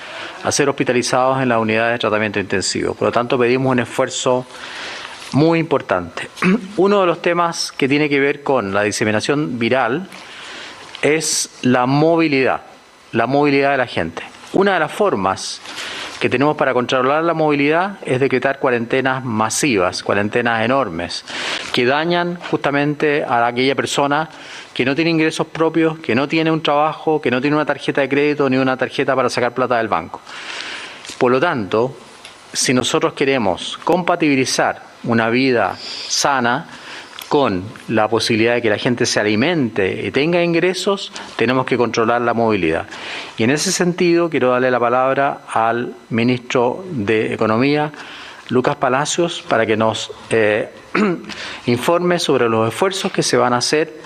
a 0.43 0.53
ser 0.53 0.69
hospitalizados 0.69 1.43
en 1.43 1.49
las 1.49 1.59
unidades 1.59 1.95
de 1.95 1.99
tratamiento 1.99 2.39
intensivo. 2.39 2.95
Por 2.95 3.09
lo 3.09 3.13
tanto, 3.13 3.39
pedimos 3.39 3.73
un 3.73 3.81
esfuerzo 3.81 4.47
muy 5.37 5.59
importante. 5.59 6.31
Uno 6.79 7.03
de 7.03 7.07
los 7.07 7.21
temas 7.21 7.71
que 7.71 7.89
tiene 7.89 8.09
que 8.09 8.19
ver 8.19 8.43
con 8.43 8.73
la 8.73 8.83
diseminación 8.83 9.59
viral 9.59 10.09
es 11.03 11.51
la 11.61 11.85
movilidad, 11.85 12.63
la 13.13 13.27
movilidad 13.27 13.73
de 13.73 13.77
la 13.77 13.87
gente. 13.87 14.23
Una 14.55 14.75
de 14.75 14.81
las 14.81 14.91
formas 14.91 15.61
que 16.21 16.31
tenemos 16.31 16.57
para 16.57 16.73
controlar 16.73 17.23
la 17.23 17.35
movilidad 17.35 17.99
es 18.07 18.19
decretar 18.19 18.59
cuarentenas 18.59 19.23
masivas, 19.23 20.03
cuarentenas 20.03 20.65
enormes, 20.65 21.23
que 21.71 21.85
dañan 21.85 22.37
justamente 22.51 23.23
a 23.23 23.47
aquella 23.47 23.75
persona 23.75 24.31
que 24.73 24.87
no 24.87 24.95
tiene 24.95 25.11
ingresos 25.11 25.47
propios, 25.49 25.99
que 25.99 26.15
no 26.15 26.27
tiene 26.27 26.51
un 26.51 26.63
trabajo, 26.63 27.21
que 27.21 27.31
no 27.31 27.43
tiene 27.43 27.57
una 27.57 27.67
tarjeta 27.67 28.01
de 28.01 28.09
crédito 28.09 28.49
ni 28.49 28.57
una 28.57 28.79
tarjeta 28.79 29.15
para 29.15 29.29
sacar 29.29 29.53
plata 29.53 29.77
del 29.77 29.89
banco. 29.89 30.23
Por 31.19 31.31
lo 31.31 31.39
tanto, 31.39 31.95
si 32.57 32.73
nosotros 32.73 33.13
queremos 33.13 33.79
compatibilizar 33.85 34.83
una 35.05 35.29
vida 35.29 35.77
sana 35.79 36.67
con 37.29 37.65
la 37.89 38.09
posibilidad 38.09 38.55
de 38.55 38.63
que 38.63 38.71
la 38.71 38.79
gente 38.79 39.05
se 39.05 39.21
alimente 39.21 40.07
y 40.07 40.11
tenga 40.11 40.43
ingresos, 40.43 41.13
tenemos 41.37 41.67
que 41.67 41.77
controlar 41.77 42.23
la 42.23 42.35
movilidad. 42.35 42.87
Y 43.37 43.45
en 43.45 43.51
ese 43.51 43.73
sentido 43.73 44.31
quiero 44.31 44.51
darle 44.51 44.71
la 44.71 44.81
palabra 44.81 45.43
al 45.53 45.95
ministro 46.11 46.85
de 46.91 47.35
Economía, 47.35 47.93
Lucas 48.49 48.77
Palacios, 48.77 49.45
para 49.47 49.67
que 49.67 49.77
nos 49.77 50.11
eh, 50.31 50.71
informe 51.67 52.19
sobre 52.19 52.49
los 52.49 52.69
esfuerzos 52.69 53.13
que 53.13 53.23
se 53.23 53.37
van 53.37 53.53
a 53.53 53.59
hacer 53.59 54.01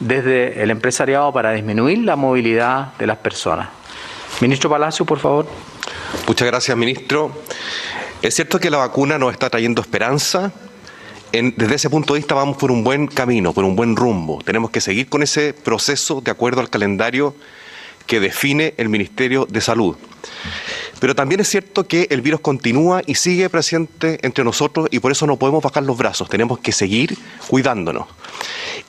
desde 0.00 0.62
el 0.62 0.70
empresariado 0.70 1.32
para 1.32 1.52
disminuir 1.52 2.00
la 2.00 2.16
movilidad 2.16 2.94
de 2.98 3.06
las 3.06 3.18
personas. 3.18 3.68
Ministro 4.40 4.68
Palacios, 4.68 5.08
por 5.08 5.18
favor. 5.18 5.46
Muchas 6.26 6.46
gracias, 6.46 6.76
ministro. 6.76 7.32
Es 8.22 8.34
cierto 8.34 8.58
que 8.58 8.70
la 8.70 8.78
vacuna 8.78 9.18
nos 9.18 9.32
está 9.32 9.50
trayendo 9.50 9.82
esperanza. 9.82 10.52
desde 11.32 11.74
ese 11.74 11.90
punto 11.90 12.14
de 12.14 12.20
vista 12.20 12.34
vamos 12.34 12.56
por 12.56 12.70
un 12.70 12.82
buen 12.82 13.06
camino, 13.06 13.52
por 13.52 13.64
un 13.64 13.76
buen 13.76 13.94
rumbo. 13.96 14.42
Tenemos 14.44 14.70
que 14.70 14.80
seguir 14.80 15.08
con 15.08 15.22
ese 15.22 15.52
proceso 15.52 16.20
de 16.20 16.30
acuerdo 16.30 16.60
al 16.60 16.70
calendario 16.70 17.34
que 18.06 18.20
define 18.20 18.74
el 18.76 18.88
Ministerio 18.88 19.46
de 19.46 19.60
Salud. 19.60 19.96
Pero 21.00 21.14
también 21.14 21.40
es 21.40 21.48
cierto 21.48 21.86
que 21.86 22.06
el 22.10 22.22
virus 22.22 22.40
continúa 22.40 23.02
y 23.06 23.16
sigue 23.16 23.50
presente 23.50 24.18
entre 24.22 24.44
nosotros 24.44 24.88
y 24.90 24.98
por 24.98 25.12
eso 25.12 25.26
no 25.26 25.36
podemos 25.36 25.62
bajar 25.62 25.82
los 25.82 25.98
brazos, 25.98 26.28
tenemos 26.28 26.58
que 26.58 26.72
seguir 26.72 27.18
cuidándonos. 27.48 28.06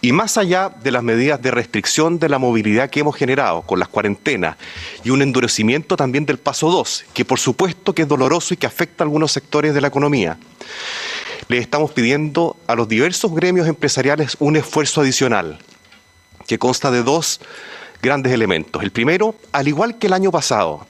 Y 0.02 0.12
más 0.12 0.38
allá 0.38 0.70
de 0.70 0.92
las 0.92 1.04
medidas 1.04 1.42
de 1.42 1.52
restricción 1.52 2.20
de 2.20 2.30
la 2.30 2.38
movilidad 2.38 2.90
que 2.90 3.00
hemos 3.02 3.16
generado 3.16 3.64
con 3.64 3.80
las 3.80 3.88
cuarentenas 3.88 4.58
y 5.04 5.10
un 5.10 5.22
endurecimiento 5.22 5.98
también 5.98 6.26
del 6.26 6.38
paso 6.38 6.70
2, 6.70 7.06
que 7.14 7.26
por 7.26 7.40
supuesto 7.40 7.94
que 7.94 8.04
es 8.04 8.08
doloroso 8.08 8.54
y 8.54 8.58
que 8.58 8.68
afecta 8.68 9.04
a 9.04 9.06
algunos 9.06 9.32
sectores 9.32 9.74
de 9.74 9.82
la 9.82 9.88
economía, 9.88 10.38
le 11.48 11.58
estamos 11.58 11.92
pidiendo 11.92 12.58
a 12.68 12.76
los 12.76 12.88
diversos 12.88 13.34
gremios 13.34 13.68
empresariales 13.68 14.38
un 14.40 14.56
esfuerzo 14.56 15.02
adicional 15.02 15.60
que 16.46 16.60
consta 16.60 16.92
de 16.92 17.04
dos 17.04 17.42
grandes 18.02 18.34
elementos. 18.34 18.84
El 18.84 18.92
primero, 18.92 19.36
al 19.52 19.68
igual 19.68 19.98
que 19.98 20.08
el 20.08 20.14
año 20.14 20.32
pasado, 20.32 20.86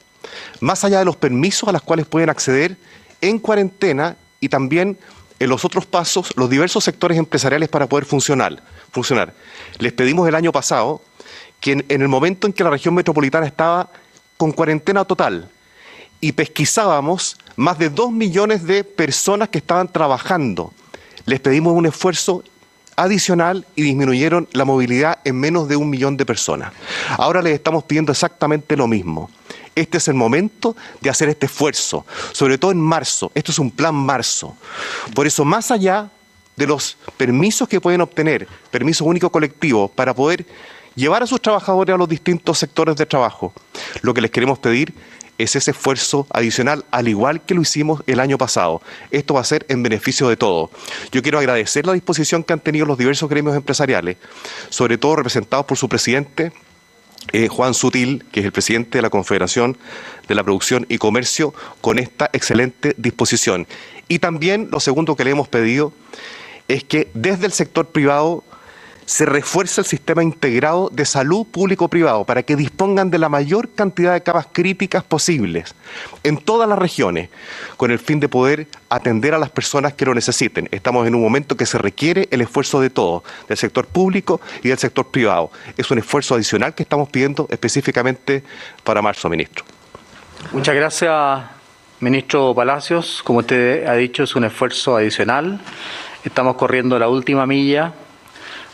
más 0.60 0.84
allá 0.84 1.00
de 1.00 1.06
los 1.06 1.15
permisos 1.15 1.67
a 1.70 1.72
los 1.72 1.82
cuales 1.82 2.06
pueden 2.06 2.29
acceder 2.29 2.77
en 3.22 3.39
cuarentena 3.39 4.15
y 4.39 4.50
también 4.50 4.98
en 5.39 5.50
los 5.50 5.65
otros 5.65 5.86
pasos 5.86 6.32
los 6.36 6.50
diversos 6.50 6.84
sectores 6.84 7.17
empresariales 7.17 7.70
para 7.70 7.88
poder 7.88 8.06
funcionar. 8.06 8.62
funcionar. 8.91 9.34
Les 9.79 9.94
pedimos 9.94 10.27
el 10.27 10.36
año 10.36 10.51
pasado 10.51 11.01
que 11.60 11.72
en, 11.72 12.01
el 12.01 12.08
momento 12.08 12.48
en 12.48 12.53
que 12.53 12.63
la 12.63 12.70
región 12.70 12.94
metropolitana 12.94 13.46
estaba 13.46 13.89
con 14.38 14.51
cuarentena 14.51 15.06
total 15.06 15.50
y 16.20 16.32
pesquisábamos 16.32 17.38
más 17.56 17.77
de 17.77 17.89
dos 17.89 18.12
millones 18.12 18.63
de 18.63 18.84
personas 18.84 19.50
que 19.50 19.58
estaban 19.58 19.91
trabajando, 19.91 20.74
les 21.25 21.39
pedimos 21.39 21.74
un 21.74 21.86
esfuerzo 21.86 22.44
adicional 22.96 23.65
y 23.75 23.84
disminuyeron 23.84 24.48
la 24.53 24.65
movilidad 24.65 25.20
en 25.24 25.39
menos 25.39 25.67
de 25.67 25.75
un 25.75 25.89
millón 25.89 26.17
de 26.17 26.25
personas. 26.25 26.74
Ahora 27.17 27.41
les 27.41 27.53
estamos 27.53 27.84
pidiendo 27.84 28.12
exactamente 28.12 28.75
lo 28.75 28.88
mismo. 28.88 29.29
Este 29.77 30.00
es 30.00 30.07
el 30.07 30.15
momento 30.15 30.75
de 31.01 31.12
hacer 31.12 31.29
este 31.29 31.46
esfuerzo, 31.46 32.03
sobre 32.31 32.57
todo 32.57 32.72
en 32.72 32.81
marzo. 32.81 33.31
Esto 33.36 33.51
es 33.51 33.60
un 33.60 33.69
plan 33.69 33.93
marzo. 33.93 34.57
Por 35.13 35.27
eso, 35.27 35.46
más 35.46 35.69
allá 35.69 36.10
de 36.55 36.65
los 36.65 36.98
permisos 37.15 37.67
que 37.67 37.79
pueden 37.79 38.01
obtener, 38.01 38.48
permisos 38.72 39.05
únicos 39.05 39.29
colectivos, 39.29 39.91
para 39.91 40.15
poder 40.15 40.48
llevar 40.96 41.22
a 41.22 41.27
sus 41.27 41.39
trabajadores 41.39 41.93
a 41.93 41.98
los 41.98 42.10
distintos 42.10 42.57
sectores 42.57 42.96
de 42.96 43.05
trabajo. 43.05 43.53
Lo 44.01 44.15
que 44.15 44.22
les 44.22 44.31
queremos 44.31 44.57
pedir 44.57 44.96
es 45.38 45.55
ese 45.55 45.69
esfuerzo 45.69 46.25
adicional, 46.31 46.84
al 46.89 47.07
igual 47.07 47.41
que 47.41 47.53
lo 47.53 47.62
hicimos 47.62 48.01
el 48.07 48.19
año 48.19 48.39
pasado. 48.39 48.81
Esto 49.12 49.36
va 49.36 49.41
a 49.41 49.43
ser 49.43 49.63
en 49.69 49.84
beneficio 49.84 50.27
de 50.27 50.38
todos. 50.38 50.72
Yo 51.12 51.22
quiero 51.22 51.38
agradecer 51.38 51.86
la 51.86 51.93
disposición 51.93 52.43
que 52.43 52.53
han 52.53 52.62
tenido 52.62 52.88
los 52.88 52.98
diversos 52.98 53.29
gremios 53.29 53.55
empresariales, 53.55 54.17
sobre 54.69 54.98
todo 54.98 55.17
representados 55.17 55.67
por 55.67 55.77
su 55.77 55.88
presidente, 55.88 56.51
eh, 57.34 57.48
Juan 57.48 57.74
Sutil, 57.74 58.24
que 58.31 58.39
es 58.41 58.46
el 58.46 58.51
presidente 58.51 58.98
de 58.98 59.01
la 59.01 59.10
Confederación 59.10 59.77
de 60.27 60.36
la 60.36 60.43
Producción 60.43 60.86
y 60.89 60.98
Comercio, 60.98 61.53
con 61.81 62.00
esta 62.00 62.29
excelente 62.34 62.93
disposición. 62.98 63.67
Y 64.07 64.19
también 64.19 64.69
lo 64.72 64.79
segundo 64.79 65.15
que 65.15 65.24
le 65.24 65.31
hemos 65.31 65.48
pedido 65.48 65.93
es 66.67 66.84
que 66.84 67.10
desde 67.13 67.46
el 67.46 67.51
sector 67.51 67.88
privado 67.88 68.43
se 69.07 69.25
refuerce 69.25 69.79
el 69.79 69.87
sistema 69.87 70.21
integrado 70.21 70.89
de 70.91 71.05
salud 71.05 71.47
público-privado 71.47 72.25
para 72.25 72.43
que 72.43 72.57
dispongan 72.57 73.09
de 73.09 73.17
la 73.17 73.29
mayor 73.29 73.69
cantidad 73.69 74.11
de 74.11 74.21
camas 74.21 74.49
críticas 74.51 75.01
posibles 75.01 75.75
en 76.23 76.37
todas 76.37 76.67
las 76.67 76.77
regiones, 76.77 77.29
con 77.77 77.89
el 77.89 77.99
fin 77.99 78.19
de 78.19 78.27
poder 78.27 78.67
atender 78.89 79.33
a 79.33 79.37
las 79.37 79.49
personas 79.49 79.93
que 79.93 80.03
lo 80.03 80.13
necesiten. 80.13 80.67
Estamos 80.71 81.07
en 81.07 81.15
un 81.15 81.21
momento 81.21 81.55
que 81.55 81.65
se 81.65 81.77
requiere 81.77 82.27
el 82.31 82.41
esfuerzo 82.41 82.81
de 82.81 82.89
todos, 82.89 83.23
del 83.47 83.57
sector 83.57 83.87
público 83.87 84.41
y 84.61 84.67
del 84.67 84.77
sector 84.77 85.07
privado. 85.07 85.51
Es 85.77 85.89
un 85.89 85.99
esfuerzo 85.99 86.35
adicional 86.35 86.75
que 86.75 86.83
estamos 86.83 87.07
pidiendo 87.07 87.47
específicamente 87.49 88.43
para 88.83 89.01
marzo, 89.01 89.29
ministro. 89.29 89.63
Muchas 90.51 90.75
gracias, 90.75 91.43
ministro 92.01 92.53
Palacios. 92.53 93.21
Como 93.23 93.39
usted 93.39 93.87
ha 93.87 93.93
dicho, 93.93 94.23
es 94.23 94.35
un 94.35 94.43
esfuerzo 94.43 94.97
adicional. 94.97 95.61
Estamos 96.25 96.57
corriendo 96.57 96.99
la 96.99 97.07
última 97.07 97.45
milla 97.45 97.93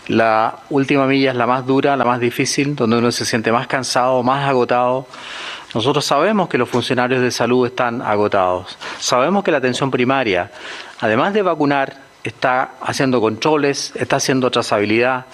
la 0.07 0.60
última 0.69 1.05
milla 1.05 1.31
es 1.31 1.38
la 1.38 1.48
más 1.48 1.65
dura, 1.65 1.95
la 1.95 2.03
más 2.03 2.19
difícil, 2.19 2.75
donde 2.75 2.98
uno 2.98 3.12
se 3.12 3.25
siente 3.25 3.51
más 3.51 3.67
cansado, 3.67 4.22
más 4.24 4.48
agotado. 4.48 5.07
Nosotros 5.74 6.05
sabemos 6.05 6.50
que 6.50 6.57
los 6.57 6.69
funcionarios 6.69 7.22
de 7.22 7.31
salud 7.31 7.65
están 7.65 8.01
agotados. 8.01 8.77
Sabemos 9.00 9.43
que 9.43 9.51
la 9.51 9.57
atención 9.57 9.89
primaria, 9.89 10.51
además 11.00 11.33
de 11.33 11.41
vacunar, 11.41 11.98
está 12.24 12.72
haciendo 12.81 13.19
controles, 13.22 13.93
está 13.95 14.17
haciendo 14.17 14.51
trazabilidad. 14.51 15.25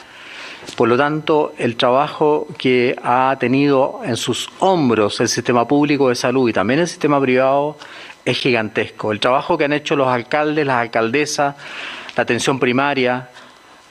Por 0.75 0.88
lo 0.88 0.97
tanto, 0.97 1.53
el 1.57 1.75
trabajo 1.75 2.47
que 2.57 2.95
ha 3.03 3.35
tenido 3.39 4.01
en 4.03 4.17
sus 4.17 4.49
hombros 4.59 5.19
el 5.19 5.27
sistema 5.27 5.67
público 5.67 6.09
de 6.09 6.15
salud 6.15 6.49
y 6.49 6.53
también 6.53 6.79
el 6.79 6.88
sistema 6.88 7.19
privado 7.19 7.77
es 8.23 8.38
gigantesco. 8.38 9.11
El 9.11 9.19
trabajo 9.19 9.57
que 9.57 9.65
han 9.65 9.73
hecho 9.73 9.95
los 9.95 10.07
alcaldes, 10.07 10.65
las 10.65 10.77
alcaldesas, 10.77 11.55
la 12.15 12.23
atención 12.23 12.59
primaria, 12.59 13.29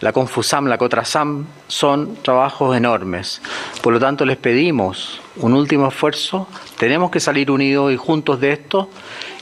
la 0.00 0.12
Confusam, 0.12 0.67
la 0.67 0.78
Cotrasam, 0.78 1.47
son 1.67 2.17
trabajos 2.23 2.76
enormes. 2.76 3.43
Por 3.83 3.93
lo 3.93 3.99
tanto, 3.99 4.25
les 4.25 4.37
pedimos 4.37 5.21
un 5.37 5.55
último 5.55 5.88
esfuerzo. 5.88 6.49
Tenemos 6.76 7.11
que 7.11 7.21
salir 7.21 7.50
unidos 7.50 7.93
y 7.93 7.97
juntos 7.97 8.40
de 8.40 8.52
esto. 8.52 8.90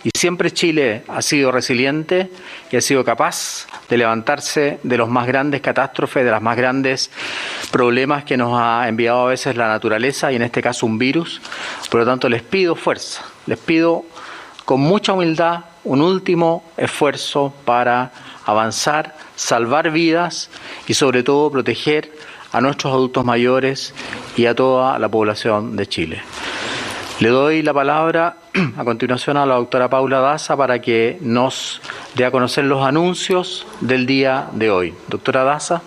Y 0.02 0.10
siempre 0.16 0.52
Chile 0.52 1.02
ha 1.08 1.20
sido 1.20 1.50
resiliente 1.50 2.30
y 2.70 2.76
ha 2.76 2.80
sido 2.80 3.04
capaz 3.04 3.66
de 3.88 3.98
levantarse 3.98 4.78
de 4.82 4.96
los 4.96 5.08
más 5.08 5.26
grandes 5.26 5.60
catástrofes, 5.60 6.24
de 6.24 6.30
los 6.30 6.40
más 6.40 6.56
grandes 6.56 7.10
problemas 7.70 8.24
que 8.24 8.36
nos 8.36 8.58
ha 8.58 8.88
enviado 8.88 9.26
a 9.26 9.30
veces 9.30 9.56
la 9.56 9.66
naturaleza 9.68 10.30
y 10.30 10.36
en 10.36 10.42
este 10.42 10.62
caso 10.62 10.86
un 10.86 10.96
virus. 10.96 11.40
Por 11.90 12.00
lo 12.00 12.06
tanto, 12.06 12.28
les 12.28 12.42
pido 12.42 12.76
fuerza, 12.76 13.24
les 13.46 13.58
pido 13.58 14.04
con 14.64 14.80
mucha 14.80 15.12
humildad 15.12 15.64
un 15.84 16.02
último 16.02 16.64
esfuerzo 16.76 17.52
para 17.64 18.12
avanzar, 18.46 19.14
salvar 19.34 19.90
vidas 19.90 20.48
y 20.88 20.94
sobre 20.94 21.22
todo 21.22 21.50
proteger 21.50 22.10
a 22.52 22.60
nuestros 22.60 22.92
adultos 22.94 23.24
mayores 23.24 23.94
y 24.36 24.46
a 24.46 24.54
toda 24.54 24.98
la 24.98 25.08
población 25.08 25.76
de 25.76 25.86
Chile. 25.86 26.22
Le 27.20 27.28
doy 27.28 27.62
la 27.62 27.74
palabra 27.74 28.36
a 28.76 28.84
continuación 28.84 29.36
a 29.36 29.46
la 29.46 29.54
doctora 29.54 29.90
Paula 29.90 30.20
Daza 30.20 30.56
para 30.56 30.80
que 30.80 31.18
nos 31.20 31.80
dé 32.14 32.24
a 32.24 32.30
conocer 32.30 32.64
los 32.64 32.84
anuncios 32.84 33.66
del 33.80 34.06
día 34.06 34.48
de 34.52 34.70
hoy. 34.70 34.94
Doctora 35.08 35.42
Daza. 35.44 35.82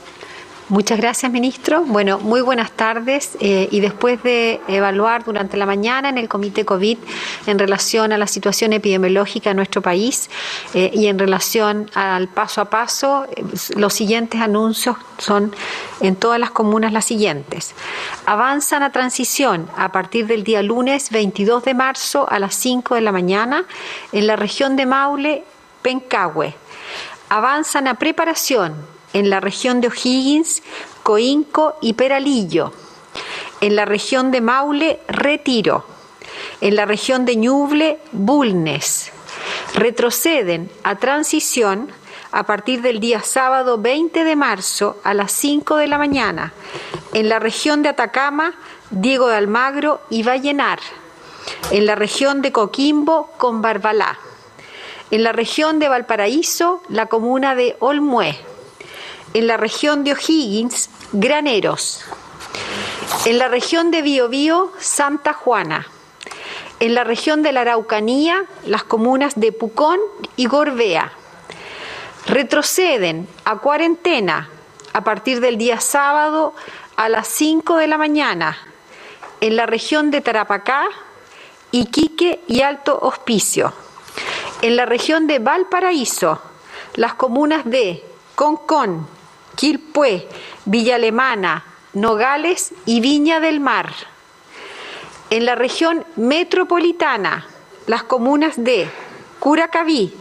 Muchas 0.69 0.99
gracias, 0.99 1.32
ministro. 1.32 1.82
Bueno, 1.82 2.19
muy 2.19 2.41
buenas 2.41 2.71
tardes. 2.71 3.36
Eh, 3.39 3.67
y 3.71 3.79
después 3.79 4.21
de 4.21 4.62
evaluar 4.67 5.23
durante 5.23 5.58
la 5.58 5.65
mañana 5.65 6.10
en 6.10 6.19
el 6.19 6.29
Comité 6.29 6.63
COVID 6.63 6.99
en 7.47 7.58
relación 7.58 8.12
a 8.13 8.19
la 8.19 8.27
situación 8.27 8.73
epidemiológica 8.73 9.49
en 9.49 9.55
nuestro 9.55 9.82
país 9.82 10.29
eh, 10.75 10.91
y 10.93 11.08
en 11.08 11.17
relación 11.17 11.89
al 11.95 12.27
paso 12.27 12.62
a 12.62 12.65
paso, 12.65 13.25
eh, 13.36 13.43
los 13.77 13.95
siguientes 13.95 14.39
anuncios 14.41 14.95
son 15.17 15.55
en 16.01 16.15
todas 16.15 16.39
las 16.39 16.51
comunas 16.51 16.93
las 16.93 17.05
siguientes. 17.05 17.73
Avanzan 18.27 18.84
a 18.84 18.91
transición 18.91 19.67
a 19.75 19.91
partir 19.91 20.27
del 20.27 20.43
día 20.43 20.62
lunes 20.62 21.10
22 21.10 21.63
de 21.63 21.73
marzo 21.73 22.29
a 22.29 22.38
las 22.38 22.53
5 22.53 22.93
de 22.93 23.01
la 23.01 23.12
mañana 23.12 23.65
en 24.12 24.27
la 24.27 24.36
región 24.36 24.75
de 24.75 24.86
Maule, 24.86 25.43
Pencahue. 25.82 26.53
Avanzan 27.29 27.88
a 27.88 27.95
preparación 27.95 28.75
en 29.13 29.29
la 29.29 29.39
región 29.39 29.81
de 29.81 29.87
O'Higgins, 29.87 30.61
Coinco 31.03 31.75
y 31.81 31.93
Peralillo, 31.93 32.73
en 33.61 33.75
la 33.75 33.85
región 33.85 34.31
de 34.31 34.41
Maule, 34.41 34.99
Retiro, 35.07 35.85
en 36.61 36.75
la 36.75 36.85
región 36.85 37.25
de 37.25 37.35
Ñuble, 37.35 37.99
Bulnes. 38.11 39.11
Retroceden 39.73 40.69
a 40.83 40.95
transición 40.95 41.91
a 42.31 42.43
partir 42.43 42.81
del 42.81 42.99
día 42.99 43.21
sábado 43.21 43.77
20 43.79 44.23
de 44.23 44.35
marzo 44.35 44.97
a 45.03 45.13
las 45.13 45.31
5 45.31 45.77
de 45.77 45.87
la 45.87 45.97
mañana, 45.97 46.53
en 47.13 47.29
la 47.29 47.39
región 47.39 47.81
de 47.81 47.89
Atacama, 47.89 48.53
Diego 48.91 49.27
de 49.27 49.37
Almagro 49.37 50.01
y 50.09 50.23
Vallenar, 50.23 50.79
en 51.71 51.85
la 51.85 51.95
región 51.95 52.41
de 52.41 52.51
Coquimbo 52.51 53.31
con 53.37 53.61
Barbalá, 53.61 54.19
en 55.11 55.23
la 55.23 55.31
región 55.31 55.79
de 55.79 55.89
Valparaíso, 55.89 56.83
la 56.89 57.07
comuna 57.07 57.55
de 57.55 57.75
Olmué, 57.79 58.37
en 59.33 59.47
la 59.47 59.57
región 59.57 60.03
de 60.03 60.13
O'Higgins, 60.13 60.89
Graneros. 61.11 62.01
En 63.25 63.37
la 63.37 63.47
región 63.47 63.91
de 63.91 64.01
Biobío, 64.01 64.71
Santa 64.79 65.33
Juana. 65.33 65.87
En 66.79 66.95
la 66.95 67.03
región 67.03 67.43
de 67.43 67.51
la 67.51 67.61
Araucanía, 67.61 68.45
las 68.65 68.83
comunas 68.83 69.39
de 69.39 69.51
Pucón 69.51 69.99
y 70.35 70.45
Gorbea. 70.45 71.11
Retroceden 72.27 73.27
a 73.45 73.57
cuarentena 73.57 74.49
a 74.93 75.03
partir 75.03 75.41
del 75.41 75.57
día 75.57 75.79
sábado 75.79 76.53
a 76.95 77.09
las 77.09 77.27
5 77.27 77.77
de 77.77 77.87
la 77.87 77.97
mañana 77.97 78.57
en 79.41 79.55
la 79.55 79.65
región 79.65 80.11
de 80.11 80.21
Tarapacá, 80.21 80.85
Iquique 81.71 82.41
y 82.47 82.61
Alto 82.61 82.97
Hospicio. 83.01 83.73
En 84.61 84.75
la 84.75 84.85
región 84.85 85.27
de 85.27 85.39
Valparaíso, 85.39 86.41
las 86.95 87.13
comunas 87.13 87.63
de 87.65 88.03
Concón, 88.35 89.07
Quilpué, 89.59 90.25
Villa 90.63 90.95
Alemana, 90.95 91.65
Nogales 91.91 92.71
y 92.85 93.01
Viña 93.01 93.41
del 93.41 93.59
Mar. 93.59 93.93
En 95.29 95.45
la 95.45 95.55
región 95.55 96.05
metropolitana, 96.15 97.45
las 97.85 98.03
comunas 98.03 98.53
de 98.55 98.89
Curacaví, 99.37 100.13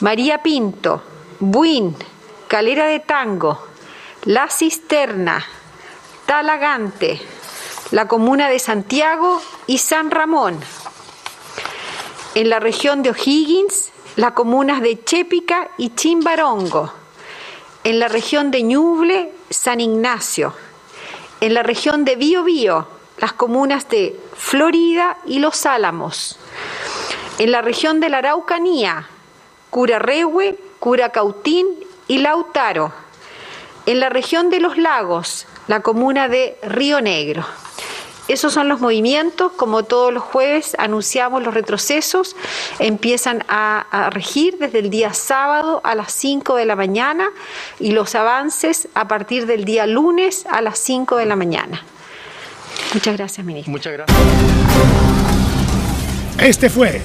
María 0.00 0.42
Pinto, 0.42 1.02
Buin, 1.38 1.96
Calera 2.48 2.84
de 2.84 3.00
Tango, 3.00 3.66
La 4.24 4.50
Cisterna, 4.50 5.42
Talagante, 6.26 7.18
la 7.92 8.06
comuna 8.08 8.50
de 8.50 8.58
Santiago 8.58 9.40
y 9.68 9.78
San 9.78 10.10
Ramón. 10.10 10.60
En 12.34 12.50
la 12.50 12.60
región 12.60 13.02
de 13.02 13.08
O'Higgins, 13.08 13.90
las 14.16 14.32
comunas 14.32 14.82
de 14.82 15.02
Chépica 15.02 15.70
y 15.78 15.94
Chimbarongo 15.94 16.99
en 17.84 17.98
la 17.98 18.08
región 18.08 18.50
de 18.50 18.62
Ñuble, 18.62 19.32
San 19.48 19.80
Ignacio, 19.80 20.54
en 21.40 21.54
la 21.54 21.62
región 21.62 22.04
de 22.04 22.16
Biobío, 22.16 22.86
las 23.18 23.32
comunas 23.32 23.88
de 23.88 24.18
Florida 24.34 25.18
y 25.26 25.38
Los 25.38 25.66
Álamos, 25.66 26.38
en 27.38 27.52
la 27.52 27.62
región 27.62 28.00
de 28.00 28.08
la 28.08 28.18
Araucanía, 28.18 29.08
Curarrehue, 29.70 30.58
Curacautín 30.78 31.66
y 32.08 32.18
Lautaro, 32.18 32.92
en 33.86 34.00
la 34.00 34.08
región 34.08 34.50
de 34.50 34.60
los 34.60 34.76
lagos, 34.76 35.46
la 35.68 35.80
comuna 35.80 36.28
de 36.28 36.58
Río 36.62 37.00
Negro. 37.00 37.44
Esos 38.30 38.52
son 38.52 38.68
los 38.68 38.80
movimientos, 38.80 39.50
como 39.52 39.82
todos 39.82 40.12
los 40.12 40.22
jueves 40.22 40.76
anunciamos 40.78 41.42
los 41.42 41.52
retrocesos, 41.52 42.36
empiezan 42.78 43.44
a, 43.48 44.08
regir 44.12 44.56
desde 44.58 44.78
el 44.78 44.88
día 44.88 45.12
sábado 45.12 45.80
a 45.82 45.96
las 45.96 46.12
5 46.12 46.54
de 46.54 46.64
la 46.64 46.76
mañana 46.76 47.28
y 47.80 47.90
los 47.90 48.14
avances 48.14 48.88
a 48.94 49.08
partir 49.08 49.46
del 49.46 49.64
día 49.64 49.84
lunes 49.86 50.46
a 50.48 50.60
las 50.60 50.78
5 50.78 51.16
de 51.16 51.26
la 51.26 51.34
mañana. 51.34 51.82
Muchas 52.94 53.16
gracias, 53.16 53.44
ministro. 53.44 53.72
Muchas 53.72 53.92
gracias. 53.94 54.18
Este 56.40 56.70
fue 56.70 57.02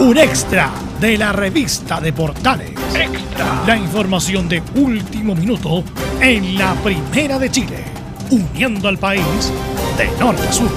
un 0.00 0.18
extra 0.18 0.70
de 1.00 1.16
la 1.16 1.32
revista 1.32 2.00
de 2.00 2.12
Portales. 2.12 2.72
Extra. 2.94 3.62
La 3.66 3.76
información 3.76 4.48
de 4.48 4.62
último 4.74 5.34
minuto 5.34 5.84
en 6.20 6.58
la 6.58 6.74
Primera 6.74 7.38
de 7.38 7.50
Chile, 7.50 7.84
uniendo 8.30 8.88
al 8.88 8.98
país 8.98 9.52
de 9.96 10.10
norte 10.18 10.42
a 10.42 10.52
sur. 10.52 10.70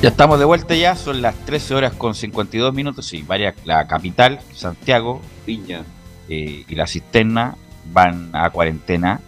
Ya 0.00 0.10
estamos 0.10 0.38
de 0.38 0.44
vuelta 0.44 0.76
ya, 0.76 0.94
son 0.94 1.22
las 1.22 1.34
13 1.44 1.74
horas 1.74 1.92
con 1.94 2.14
52 2.14 2.72
minutos 2.72 3.12
y 3.14 3.22
varias, 3.22 3.56
la 3.64 3.86
capital, 3.88 4.38
Santiago, 4.54 5.20
Viña 5.44 5.82
eh, 6.28 6.64
y 6.68 6.74
la 6.76 6.86
cisterna 6.86 7.56
van 7.92 8.30
a 8.32 8.48
cuarentena. 8.50 9.20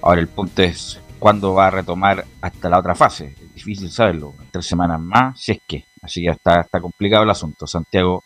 Ahora 0.00 0.22
el 0.22 0.28
punto 0.28 0.62
es 0.62 1.00
cuándo 1.18 1.52
va 1.52 1.66
a 1.66 1.70
retomar 1.70 2.24
hasta 2.40 2.70
la 2.70 2.78
otra 2.78 2.94
fase. 2.94 3.34
Es 3.38 3.54
difícil 3.54 3.90
saberlo, 3.90 4.34
tres 4.50 4.64
semanas 4.66 5.00
más, 5.00 5.38
si 5.38 5.52
es 5.52 5.58
que. 5.66 5.84
Así 6.00 6.22
que 6.22 6.30
está, 6.30 6.62
está 6.62 6.80
complicado 6.80 7.22
el 7.22 7.30
asunto. 7.30 7.66
Santiago, 7.66 8.24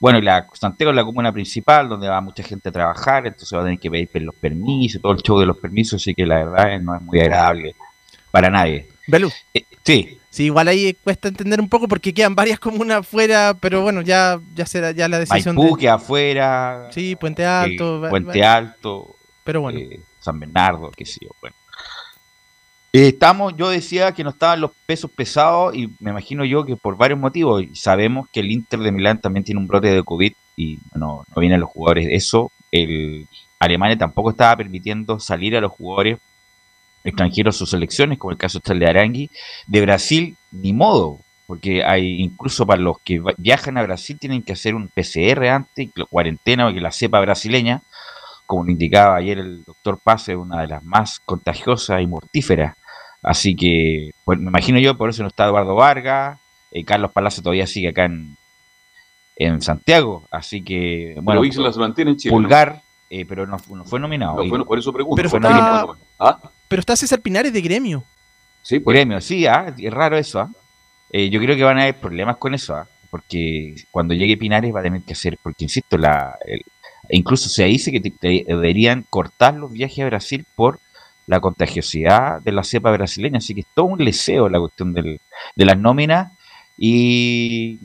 bueno, 0.00 0.18
y 0.18 0.22
la, 0.22 0.46
Santiago 0.52 0.90
es 0.90 0.96
la 0.96 1.04
comuna 1.04 1.32
principal 1.32 1.88
donde 1.88 2.08
va 2.08 2.20
mucha 2.20 2.42
gente 2.42 2.68
a 2.68 2.72
trabajar, 2.72 3.26
entonces 3.26 3.56
va 3.56 3.62
a 3.62 3.64
tener 3.64 3.78
que 3.78 3.90
pedir 3.90 4.22
los 4.22 4.34
permisos, 4.34 5.00
todo 5.02 5.12
el 5.12 5.18
show 5.18 5.38
de 5.38 5.46
los 5.46 5.58
permisos, 5.58 6.00
así 6.00 6.14
que 6.14 6.24
la 6.26 6.44
verdad 6.44 6.80
no 6.80 6.94
es 6.96 7.02
muy 7.02 7.20
agradable 7.20 7.74
para 8.30 8.50
nadie. 8.50 8.88
Belú. 9.06 9.30
Eh, 9.54 9.64
sí, 9.82 10.18
Sí, 10.30 10.44
igual 10.44 10.68
ahí 10.68 10.94
cuesta 11.02 11.28
entender 11.28 11.60
un 11.60 11.68
poco 11.68 11.88
porque 11.88 12.12
quedan 12.12 12.34
varias 12.34 12.60
comunas 12.60 12.98
afuera, 12.98 13.56
pero 13.58 13.82
bueno, 13.82 14.02
ya, 14.02 14.38
ya 14.54 14.66
será 14.66 14.92
ya 14.92 15.08
la 15.08 15.18
decisión 15.18 15.56
Maipú 15.56 15.76
de... 15.78 15.88
afuera. 15.88 16.88
Sí, 16.92 17.16
Puente 17.16 17.44
Alto. 17.44 18.06
eh, 18.06 18.10
Puente 18.10 18.44
Alto. 18.44 19.16
Pero 19.42 19.62
bueno. 19.62 19.78
eh, 19.78 20.00
San 20.20 20.38
Bernardo, 20.38 20.90
qué 20.94 21.06
sé 21.06 21.20
yo. 21.22 21.30
Bueno. 21.40 21.56
Eh, 22.92 23.08
estamos, 23.08 23.54
yo 23.56 23.68
decía 23.68 24.12
que 24.12 24.24
no 24.24 24.30
estaban 24.30 24.60
los 24.62 24.70
pesos 24.86 25.10
pesados 25.10 25.74
y 25.74 25.88
me 26.00 26.10
imagino 26.10 26.44
yo 26.44 26.64
que 26.64 26.76
por 26.76 26.96
varios 26.96 27.18
motivos. 27.18 27.64
Sabemos 27.74 28.28
que 28.32 28.40
el 28.40 28.50
Inter 28.50 28.80
de 28.80 28.92
Milán 28.92 29.20
también 29.20 29.44
tiene 29.44 29.60
un 29.60 29.66
brote 29.66 29.88
de 29.88 30.02
COVID 30.02 30.32
y 30.56 30.78
no, 30.94 31.24
vienen 31.36 31.60
los 31.60 31.70
jugadores. 31.70 32.08
Eso, 32.10 32.50
el 32.72 33.28
Alemania 33.58 33.98
tampoco 33.98 34.30
estaba 34.30 34.56
permitiendo 34.56 35.20
salir 35.20 35.56
a 35.56 35.60
los 35.60 35.72
jugadores 35.72 36.18
extranjeros 37.04 37.56
a 37.56 37.58
sus 37.58 37.70
selecciones, 37.70 38.18
como 38.18 38.32
el 38.32 38.38
caso 38.38 38.58
está 38.58 38.74
de 38.74 38.86
Arangui. 38.86 39.30
De 39.66 39.80
Brasil, 39.82 40.36
ni 40.50 40.72
modo, 40.72 41.20
porque 41.46 41.84
hay 41.84 42.20
incluso 42.20 42.66
para 42.66 42.80
los 42.80 42.98
que 43.00 43.22
viajan 43.36 43.78
a 43.78 43.82
Brasil 43.82 44.18
tienen 44.18 44.42
que 44.42 44.52
hacer 44.52 44.74
un 44.74 44.88
PCR 44.88 45.46
antes, 45.48 45.90
cuarentena, 46.10 46.68
o 46.68 46.72
que 46.72 46.80
la 46.80 46.92
cepa 46.92 47.20
brasileña, 47.20 47.82
como 48.48 48.64
lo 48.64 48.70
indicaba 48.72 49.16
ayer 49.16 49.38
el 49.38 49.62
doctor 49.62 50.00
Paz, 50.02 50.30
es 50.30 50.36
una 50.36 50.62
de 50.62 50.68
las 50.68 50.82
más 50.82 51.20
contagiosas 51.20 52.00
y 52.00 52.06
mortíferas. 52.06 52.74
Así 53.22 53.54
que, 53.54 54.10
pues, 54.24 54.38
me 54.38 54.48
imagino 54.48 54.78
yo, 54.78 54.96
por 54.96 55.10
eso 55.10 55.22
no 55.22 55.28
está 55.28 55.44
Eduardo 55.44 55.74
Vargas, 55.74 56.38
eh, 56.70 56.82
Carlos 56.84 57.12
Palacio 57.12 57.42
todavía 57.42 57.66
sigue 57.66 57.88
acá 57.88 58.06
en, 58.06 58.36
en 59.36 59.60
Santiago, 59.60 60.26
así 60.30 60.62
que, 60.62 61.12
bueno, 61.22 61.40
Pero 61.40 61.44
Islas 61.44 61.74
se 61.74 61.80
mantiene 61.80 62.12
en 62.12 62.16
Chile. 62.16 62.32
¿no? 62.34 62.38
Pulgar, 62.40 62.80
eh, 63.10 63.24
pero 63.26 63.46
no, 63.46 63.58
no 63.70 63.84
fue 63.84 64.00
nominado. 64.00 64.42
No, 64.42 64.64
por 64.64 64.78
eso 64.78 64.92
pregunto. 64.92 65.16
Pero 65.16 65.28
fue 65.30 65.38
está- 65.38 65.50
nominado. 65.50 65.96
¿Ah? 66.18 66.38
Pero 66.68 66.80
está 66.80 66.96
César 66.96 67.20
Pinares 67.20 67.52
de 67.52 67.60
gremio. 67.60 68.02
Sí, 68.62 68.80
pues. 68.80 68.94
Gremio, 68.94 69.20
sí, 69.20 69.46
ah, 69.46 69.72
es 69.76 69.92
raro 69.92 70.16
eso. 70.16 70.40
ah. 70.40 70.50
Eh, 71.10 71.30
yo 71.30 71.40
creo 71.40 71.54
que 71.56 71.64
van 71.64 71.78
a 71.78 71.82
haber 71.82 71.96
problemas 72.00 72.36
con 72.36 72.54
eso, 72.54 72.74
ah, 72.74 72.86
porque 73.10 73.74
cuando 73.90 74.14
llegue 74.14 74.36
Pinares 74.36 74.74
va 74.74 74.80
a 74.80 74.82
tener 74.82 75.02
que 75.02 75.12
hacer, 75.14 75.38
porque 75.42 75.64
insisto, 75.64 75.96
la, 75.98 76.36
el- 76.46 76.62
incluso 77.10 77.48
se 77.48 77.64
dice 77.64 77.90
que 77.92 78.00
te- 78.00 78.10
te- 78.10 78.44
deberían 78.46 79.04
cortar 79.08 79.54
los 79.54 79.72
viajes 79.72 80.00
a 80.00 80.06
Brasil 80.06 80.44
por 80.54 80.78
la 81.26 81.40
contagiosidad 81.40 82.40
de 82.40 82.52
la 82.52 82.64
cepa 82.64 82.90
brasileña, 82.90 83.38
así 83.38 83.54
que 83.54 83.60
es 83.60 83.66
todo 83.74 83.86
un 83.86 84.02
leseo 84.04 84.48
la 84.48 84.58
cuestión 84.60 84.92
del- 84.94 85.20
de 85.56 85.64
las 85.64 85.76
nóminas 85.78 86.32
y 86.76 87.78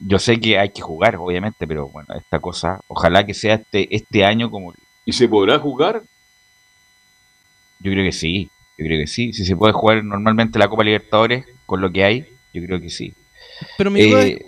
yo 0.00 0.18
sé 0.18 0.38
que 0.40 0.58
hay 0.58 0.70
que 0.70 0.82
jugar, 0.82 1.16
obviamente, 1.16 1.66
pero 1.66 1.88
bueno, 1.88 2.14
esta 2.14 2.38
cosa, 2.40 2.80
ojalá 2.88 3.24
que 3.24 3.32
sea 3.34 3.54
este, 3.54 3.94
este 3.94 4.24
año 4.24 4.50
como... 4.50 4.74
¿Y 5.06 5.12
se 5.12 5.28
podrá 5.28 5.58
jugar? 5.58 6.02
Yo 7.80 7.90
creo 7.92 8.04
que 8.04 8.12
sí, 8.12 8.50
yo 8.78 8.84
creo 8.86 8.98
que 9.00 9.06
sí, 9.06 9.32
si 9.32 9.44
se 9.44 9.56
puede 9.56 9.72
jugar 9.72 10.02
normalmente 10.04 10.58
la 10.58 10.68
Copa 10.68 10.84
Libertadores 10.84 11.46
con 11.66 11.80
lo 11.80 11.90
que 11.90 12.04
hay, 12.04 12.26
yo 12.52 12.62
creo 12.64 12.80
que 12.80 12.90
sí. 12.90 13.14
Pero 13.78 13.90
mi 13.90 14.02
duda 14.02 14.26
Eh, 14.26 14.38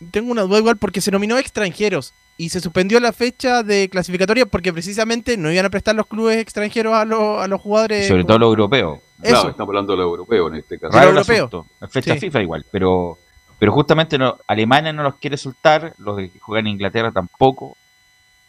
es- 0.00 0.10
tengo 0.10 0.30
una 0.32 0.42
duda 0.42 0.58
igual 0.58 0.76
porque 0.76 1.00
se 1.00 1.10
nominó 1.10 1.36
a 1.36 1.40
extranjeros 1.40 2.12
y 2.36 2.48
se 2.48 2.60
suspendió 2.60 2.98
la 3.00 3.12
fecha 3.12 3.62
de 3.62 3.88
clasificatoria 3.88 4.46
porque 4.46 4.72
precisamente 4.72 5.36
no 5.36 5.50
iban 5.52 5.66
a 5.66 5.70
prestar 5.70 5.94
los 5.94 6.06
clubes 6.06 6.38
extranjeros 6.38 6.94
a, 6.94 7.04
los- 7.04 7.42
a 7.42 7.46
los 7.48 7.60
jugadores. 7.60 8.06
y 8.06 8.08
sobre 8.08 8.24
todo 8.24 8.38
los 8.38 8.48
europeos. 8.48 8.98
Eso. 9.22 9.32
Claro, 9.34 9.50
estamos 9.50 9.68
hablando 9.70 9.92
de 9.92 9.98
los 9.98 10.06
europeos 10.06 10.50
en 10.52 10.58
este 10.58 10.78
caso. 10.78 10.92
Raro 10.92 11.10
el 11.10 11.16
europeo. 11.16 11.46
asunto. 11.46 11.66
Es 11.80 11.90
fecha 11.92 12.14
Sí. 12.14 12.20
FIFA 12.20 12.42
igual, 12.42 12.66
pero 12.70 13.18
pero 13.58 13.72
justamente 13.72 14.18
no, 14.18 14.36
Alemania 14.48 14.92
no 14.92 15.04
los 15.04 15.14
quiere 15.14 15.36
soltar, 15.36 15.94
los 15.98 16.16
que 16.18 16.32
juegan 16.40 16.66
en 16.66 16.72
Inglaterra 16.72 17.12
tampoco. 17.12 17.76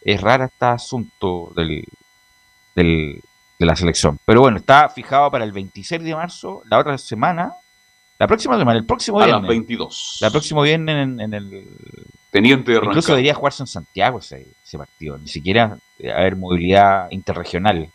Es 0.02 0.19
raro 0.19 0.45
este 0.45 0.65
asunto 0.65 1.52
del, 1.56 1.86
del- 2.76 3.21
de 3.58 3.65
la 3.65 3.76
selección. 3.76 4.19
Pero 4.26 4.41
bueno, 4.41 4.58
está 4.58 4.89
fijado 4.89 5.32
para 5.32 5.45
el 5.45 5.52
26 5.52 6.04
de 6.04 6.13
marzo, 6.15 6.62
la 6.65 6.80
otra 6.80 6.98
semana, 6.98 7.54
la 8.17 8.28
próxima 8.28 8.58
semana, 8.58 8.80
el 8.80 8.86
próximo 8.86 9.17
A 9.19 9.28
las 9.28 9.41
viernes. 9.41 9.49
22. 9.49 10.17
La 10.21 10.30
próximo 10.30 10.62
viernes 10.62 10.95
en, 11.04 11.19
en 11.19 11.34
el... 11.34 11.67
Teniente 12.32 12.71
de 12.71 12.78
Incluso 12.78 13.12
debería 13.13 13.34
jugarse 13.34 13.63
en 13.63 13.67
Santiago 13.67 14.19
ese, 14.19 14.47
ese 14.63 14.78
partido. 14.78 15.17
Ni 15.17 15.28
siquiera 15.28 15.78
eh, 15.99 16.12
haber 16.12 16.36
movilidad 16.36 17.08
interregional. 17.12 17.89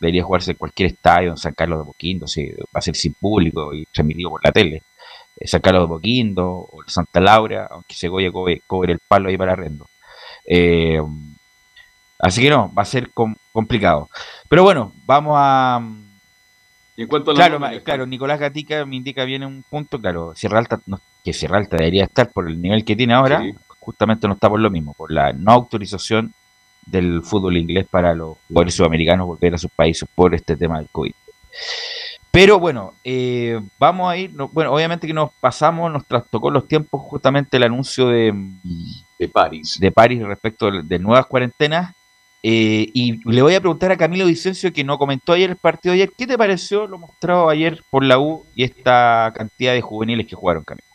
Debería 0.00 0.24
jugarse 0.24 0.52
en 0.52 0.56
cualquier 0.56 0.88
estadio, 0.90 1.30
en 1.30 1.36
San 1.36 1.54
Carlos 1.54 1.78
de 1.78 1.84
Boquindo, 1.84 2.26
si 2.26 2.48
va 2.50 2.56
a 2.74 2.80
ser 2.80 2.94
sin 2.96 3.14
público 3.14 3.72
y 3.74 3.84
transmitido 3.86 4.30
por 4.30 4.44
la 4.44 4.52
tele. 4.52 4.82
Eh, 5.36 5.46
San 5.46 5.60
Carlos 5.60 5.82
de 5.84 5.86
Boquindo 5.88 6.48
o 6.48 6.82
Santa 6.86 7.20
Laura, 7.20 7.68
aunque 7.70 7.94
Segovia 7.94 8.30
cobre, 8.32 8.62
cobre 8.66 8.92
el 8.94 8.98
palo 9.06 9.28
ahí 9.28 9.36
para 9.36 9.52
arrendo. 9.52 9.86
Eh, 10.46 11.00
así 12.18 12.40
que 12.42 12.50
no, 12.50 12.72
va 12.74 12.82
a 12.82 12.86
ser 12.86 13.10
com- 13.10 13.36
complicado. 13.52 14.08
Pero 14.48 14.62
bueno, 14.64 14.92
vamos 15.06 15.34
a... 15.36 15.80
Y 16.96 17.02
en 17.02 17.08
cuanto 17.08 17.30
a 17.30 17.34
la 17.34 17.48
Claro, 17.58 17.82
claro, 17.84 18.06
Nicolás 18.06 18.38
Gatica 18.38 18.84
me 18.84 18.96
indica 18.96 19.24
bien 19.24 19.44
un 19.44 19.64
punto, 19.68 20.00
claro, 20.00 20.34
Sierra 20.34 20.58
Alta, 20.58 20.80
no- 20.86 21.00
que 21.24 21.32
Sierra 21.32 21.58
Alta 21.58 21.76
debería 21.78 22.04
estar 22.04 22.30
por 22.30 22.48
el 22.48 22.60
nivel 22.60 22.84
que 22.84 22.94
tiene 22.96 23.14
ahora, 23.14 23.40
Sí. 23.40 23.54
justamente 23.80 24.26
no 24.28 24.34
está 24.34 24.48
por 24.48 24.60
lo 24.60 24.70
mismo, 24.70 24.92
por 24.94 25.10
la 25.10 25.32
no 25.32 25.52
autorización 25.52 26.34
del 26.84 27.22
fútbol 27.22 27.56
inglés 27.56 27.86
para 27.90 28.14
los 28.14 28.36
jugadores 28.48 28.74
sudamericanos 28.74 29.26
volver 29.26 29.54
a 29.54 29.58
sus 29.58 29.70
países 29.70 30.06
por 30.14 30.34
este 30.34 30.56
tema 30.56 30.78
del 30.78 30.88
COVID. 30.90 31.12
Pero 32.30 32.58
bueno, 32.58 32.94
eh, 33.04 33.60
vamos 33.78 34.10
a 34.10 34.16
ir, 34.16 34.32
no- 34.34 34.48
bueno, 34.48 34.72
obviamente 34.72 35.06
que 35.06 35.12
nos 35.12 35.30
pasamos, 35.40 35.92
nos 35.92 36.06
trastocó 36.06 36.50
los 36.50 36.66
tiempos 36.66 37.00
justamente 37.02 37.56
el 37.58 37.62
anuncio 37.64 38.08
de, 38.08 38.32
de 39.18 39.28
París. 39.28 39.76
de 39.78 39.92
París 39.92 40.22
respecto 40.22 40.70
de, 40.70 40.82
de 40.82 40.98
nuevas 40.98 41.26
cuarentenas. 41.26 41.94
Eh, 42.42 42.90
y 42.92 43.20
le 43.30 43.42
voy 43.42 43.54
a 43.54 43.60
preguntar 43.60 43.92
a 43.92 43.96
Camilo 43.96 44.26
Vicencio, 44.26 44.72
que 44.72 44.84
no 44.84 44.98
comentó 44.98 45.32
ayer 45.32 45.50
el 45.50 45.56
partido 45.56 45.94
ayer, 45.94 46.10
¿qué 46.16 46.26
te 46.26 46.36
pareció 46.36 46.86
lo 46.86 46.98
mostrado 46.98 47.48
ayer 47.48 47.80
por 47.90 48.04
la 48.04 48.18
U 48.18 48.44
y 48.54 48.64
esta 48.64 49.32
cantidad 49.34 49.72
de 49.72 49.80
juveniles 49.80 50.26
que 50.26 50.34
jugaron, 50.36 50.64
Camilo? 50.64 50.91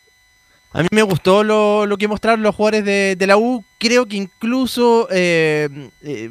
A 0.74 0.82
mí 0.84 0.88
me 0.92 1.02
gustó 1.02 1.44
lo, 1.44 1.86
lo 1.86 1.98
que 1.98 2.08
mostraron 2.08 2.44
los 2.44 2.54
jugadores 2.54 2.84
de, 2.86 3.28
la 3.28 3.38
U. 3.38 3.64
Creo 3.80 4.06
que 4.06 4.18
incluso, 4.18 5.08
eh, 5.12 5.90
eh, 6.02 6.30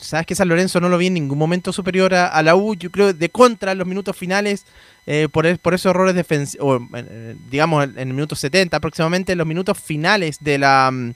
sabes 0.00 0.26
que 0.26 0.34
San 0.34 0.48
Lorenzo 0.48 0.80
no 0.80 0.88
lo 0.88 0.98
vi 0.98 1.06
en 1.06 1.14
ningún 1.14 1.38
momento 1.38 1.72
superior 1.72 2.14
a, 2.14 2.42
la 2.42 2.54
U. 2.54 2.74
Yo 2.74 2.90
creo 2.90 3.12
de 3.12 3.28
contra 3.30 3.74
los 3.74 3.86
minutos 3.86 4.16
finales, 4.16 4.64
eh, 5.06 5.28
por, 5.32 5.46
es- 5.46 5.58
por 5.58 5.74
esos 5.74 5.90
errores 5.90 6.14
defensivos, 6.14 6.82
digamos 7.50 7.84
en, 7.84 7.98
el 7.98 8.14
minuto 8.14 8.36
70 8.36 8.76
aproximadamente, 8.76 9.32
en 9.32 9.38
los 9.38 9.46
minutos 9.46 9.78
finales 9.78 10.36
de 10.40 10.58
la, 10.58 10.90
mm, 10.92 11.14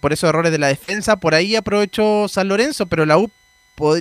por 0.00 0.12
esos 0.12 0.28
errores 0.28 0.52
de 0.52 0.58
la 0.58 0.68
defensa, 0.68 1.16
por 1.16 1.34
ahí 1.34 1.56
aprovechó 1.56 2.28
San 2.28 2.48
Lorenzo, 2.48 2.86
pero 2.86 3.04
la 3.04 3.18
U 3.18 3.30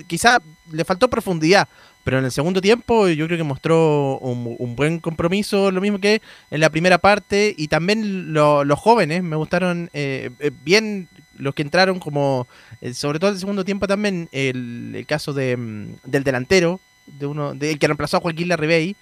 quizá 0.08 0.40
le 0.72 0.86
faltó 0.86 1.10
profundidad. 1.10 1.68
Pero 2.04 2.20
en 2.20 2.26
el 2.26 2.32
segundo 2.32 2.60
tiempo 2.62 3.08
yo 3.08 3.26
creo 3.28 3.38
que 3.38 3.44
mostró 3.44 4.18
un, 4.20 4.76
buen 4.76 5.00
compromiso, 5.00 5.72
lo 5.72 5.80
mismo 5.82 6.00
que 6.00 6.22
en 6.52 6.60
la 6.60 6.70
primera 6.70 6.98
parte. 6.98 7.54
Y 7.58 7.68
también 7.70 8.34
lo- 8.34 8.64
los 8.66 8.80
jóvenes, 8.80 9.24
me 9.24 9.36
gustaron 9.38 9.90
eh, 9.94 10.30
eh, 10.40 10.52
bien 10.64 11.08
los 11.38 11.54
que 11.56 11.62
entraron 11.62 12.00
como, 12.00 12.48
eh, 12.82 12.94
sobre 12.94 13.20
todo 13.20 13.30
en 13.30 13.36
el 13.36 13.40
segundo 13.40 13.66
tiempo 13.66 13.88
también, 13.88 14.28
el, 14.32 15.04
caso 15.08 15.34
de, 15.34 15.56
mm, 15.58 15.88
del 16.04 16.24
delantero, 16.24 16.80
de 17.08 17.26
uno 17.26 17.52
el 17.60 17.80
que 17.80 17.88
reemplazó 17.88 18.18
a 18.18 18.22
Joaquín 18.22 18.50
Larribey. 18.50 18.96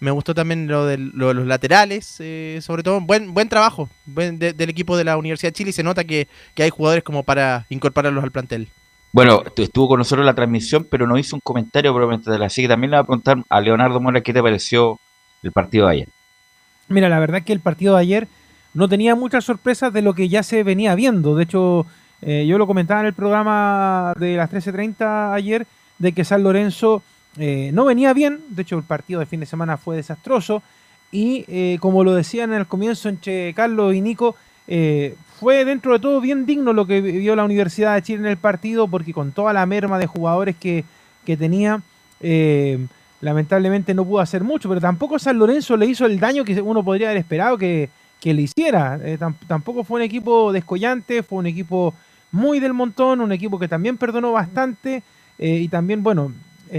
Me 0.00 0.10
gustó 0.10 0.34
también 0.34 0.66
lo 0.68 0.84
de, 0.86 0.98
lo 0.98 1.28
de 1.28 1.34
los 1.34 1.46
laterales, 1.46 2.16
eh, 2.20 2.58
sobre 2.62 2.82
todo. 2.82 3.00
Buen 3.00 3.32
buen 3.34 3.48
trabajo 3.48 3.88
buen 4.06 4.38
de- 4.38 4.52
del 4.52 4.70
equipo 4.70 4.96
de 4.96 5.04
la 5.04 5.16
Universidad 5.16 5.50
de 5.52 5.54
Chile 5.56 5.70
y 5.70 5.72
se 5.74 5.82
nota 5.82 6.04
que 6.04 6.28
hay 6.58 6.70
jugadores 6.70 7.04
como 7.04 7.22
para 7.22 7.66
incorporarlos 7.70 8.22
al 8.24 8.30
plantel. 8.32 8.68
Bueno, 9.16 9.40
tu- 9.54 9.62
estuvo 9.62 9.88
con 9.88 9.98
nosotros 9.98 10.24
en 10.24 10.26
la 10.26 10.34
transmisión, 10.34 10.86
pero 10.90 11.06
no 11.06 11.16
hizo 11.16 11.36
un 11.36 11.40
comentario 11.42 11.90
probablemente 11.94 12.30
de 12.30 12.38
la 12.38 12.46
así 12.46 12.68
también 12.68 12.90
le 12.90 12.98
voy 12.98 13.02
a 13.02 13.06
preguntar 13.06 13.38
a 13.48 13.60
Leonardo 13.62 13.98
Mora 13.98 14.20
qué 14.20 14.34
te 14.34 14.42
pareció 14.42 14.98
el 15.42 15.52
partido 15.52 15.86
de 15.86 15.92
ayer. 15.94 16.08
Mira, 16.88 17.08
la 17.08 17.18
verdad 17.18 17.42
que 17.42 17.54
el 17.54 17.60
partido 17.60 17.94
de 17.94 18.02
ayer 18.02 18.28
no 18.74 18.90
tenía 18.90 19.14
muchas 19.14 19.42
sorpresas 19.44 19.90
de 19.94 20.02
lo 20.02 20.12
que 20.12 20.28
ya 20.28 20.42
se 20.42 20.62
venía 20.64 20.94
viendo. 20.94 21.34
De 21.34 21.44
hecho, 21.44 21.86
eh, 22.20 22.44
yo 22.46 22.58
lo 22.58 22.66
comentaba 22.66 23.00
en 23.00 23.06
el 23.06 23.14
programa 23.14 24.12
de 24.18 24.36
las 24.36 24.50
13.30 24.50 25.32
ayer, 25.32 25.66
de 25.98 26.12
que 26.12 26.22
San 26.26 26.42
Lorenzo 26.42 27.02
eh, 27.38 27.70
no 27.72 27.86
venía 27.86 28.12
bien. 28.12 28.40
De 28.50 28.62
hecho, 28.62 28.76
el 28.76 28.82
partido 28.84 29.20
de 29.20 29.24
fin 29.26 29.40
de 29.40 29.46
semana 29.46 29.78
fue 29.78 29.96
desastroso. 29.96 30.62
y 31.10 31.46
eh, 31.48 31.78
como 31.80 32.04
lo 32.04 32.12
decían 32.14 32.52
en 32.52 32.58
el 32.58 32.66
comienzo 32.66 33.08
entre 33.08 33.54
Carlos 33.54 33.94
y 33.94 34.02
Nico, 34.02 34.36
eh, 34.68 35.14
fue 35.38 35.64
dentro 35.64 35.92
de 35.92 35.98
todo 35.98 36.20
bien 36.20 36.46
digno 36.46 36.72
lo 36.72 36.86
que 36.86 37.00
vio 37.00 37.36
la 37.36 37.44
Universidad 37.44 37.94
de 37.94 38.02
Chile 38.02 38.20
en 38.20 38.26
el 38.26 38.36
partido, 38.38 38.88
porque 38.88 39.12
con 39.12 39.32
toda 39.32 39.52
la 39.52 39.66
merma 39.66 39.98
de 39.98 40.06
jugadores 40.06 40.56
que, 40.56 40.84
que 41.24 41.36
tenía, 41.36 41.82
eh, 42.20 42.78
lamentablemente 43.20 43.92
no 43.94 44.04
pudo 44.04 44.20
hacer 44.20 44.42
mucho, 44.44 44.68
pero 44.68 44.80
tampoco 44.80 45.18
San 45.18 45.38
Lorenzo 45.38 45.76
le 45.76 45.86
hizo 45.86 46.06
el 46.06 46.18
daño 46.18 46.44
que 46.44 46.60
uno 46.62 46.82
podría 46.82 47.08
haber 47.08 47.18
esperado 47.18 47.58
que, 47.58 47.88
que 48.20 48.32
le 48.34 48.42
hiciera. 48.42 48.98
Eh, 49.02 49.18
tam- 49.18 49.34
tampoco 49.46 49.84
fue 49.84 49.96
un 50.00 50.02
equipo 50.04 50.52
descollante, 50.52 51.22
fue 51.22 51.38
un 51.38 51.46
equipo 51.46 51.92
muy 52.32 52.58
del 52.60 52.72
montón, 52.72 53.20
un 53.20 53.32
equipo 53.32 53.58
que 53.58 53.68
también 53.68 53.96
perdonó 53.96 54.32
bastante 54.32 55.02
y 55.38 55.68
también, 55.68 56.02
bueno, 56.02 56.32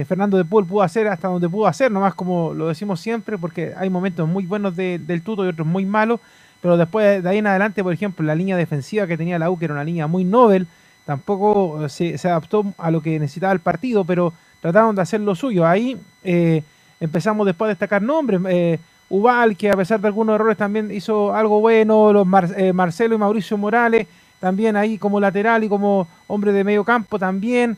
Fernando 0.07 0.35
de 0.35 0.43
Paul 0.43 0.65
pudo 0.65 0.81
hacer 0.81 1.07
hasta 1.07 1.27
donde 1.27 1.47
pudo 1.47 1.67
hacer, 1.67 1.91
nomás 1.91 2.15
como 2.15 2.53
lo 2.55 2.67
decimos 2.67 2.99
siempre, 2.99 3.37
porque 3.37 3.73
hay 3.77 3.89
momentos 3.89 4.27
muy 4.27 4.45
buenos 4.45 4.75
de- 4.75 4.97
del 4.99 5.21
tuto 5.21 5.45
y 5.45 5.49
otros 5.49 5.65
muy 5.67 5.85
malos, 5.85 6.19
pero 6.61 6.77
después 6.77 7.23
de 7.23 7.29
ahí 7.29 7.37
en 7.39 7.47
adelante, 7.47 7.83
por 7.83 7.93
ejemplo, 7.93 8.25
la 8.25 8.35
línea 8.35 8.57
defensiva 8.57 9.07
que 9.07 9.17
tenía 9.17 9.39
la 9.39 9.49
U, 9.49 9.57
que 9.57 9.65
era 9.65 9.73
una 9.73 9.83
línea 9.83 10.07
muy 10.07 10.23
novel, 10.23 10.67
tampoco 11.05 11.85
eh, 11.85 11.89
se, 11.89 12.27
adaptó 12.27 12.65
a 12.77 12.91
lo 12.91 13.01
que 13.01 13.19
necesitaba 13.19 13.53
el 13.53 13.59
partido, 13.59 14.03
pero 14.05 14.33
trataron 14.61 14.95
de 14.95 15.01
hacer 15.01 15.21
lo 15.21 15.35
suyo. 15.35 15.65
Ahí 15.65 15.97
eh, 16.23 16.63
empezamos 16.99 17.45
después 17.45 17.67
a 17.67 17.69
destacar 17.69 18.01
nombres. 18.01 18.41
Eh, 18.49 18.79
Ubal, 19.09 19.55
que 19.55 19.71
a 19.71 19.77
pesar 19.77 20.01
de 20.01 20.07
algunos 20.07 20.35
errores 20.35 20.57
también 20.57 20.91
hizo 20.91 21.33
algo 21.33 21.61
bueno, 21.61 22.11
los 22.11 22.27
Mar- 22.27 22.73
Marcelo 22.73 23.15
y 23.15 23.17
Mauricio 23.17 23.57
Morales, 23.57 24.05
también 24.39 24.75
ahí 24.75 24.97
como 24.97 25.19
lateral 25.21 25.63
y 25.63 25.69
como 25.69 26.07
hombre 26.27 26.51
de 26.51 26.65
medio 26.65 26.83
campo 26.83 27.17
también. 27.17 27.77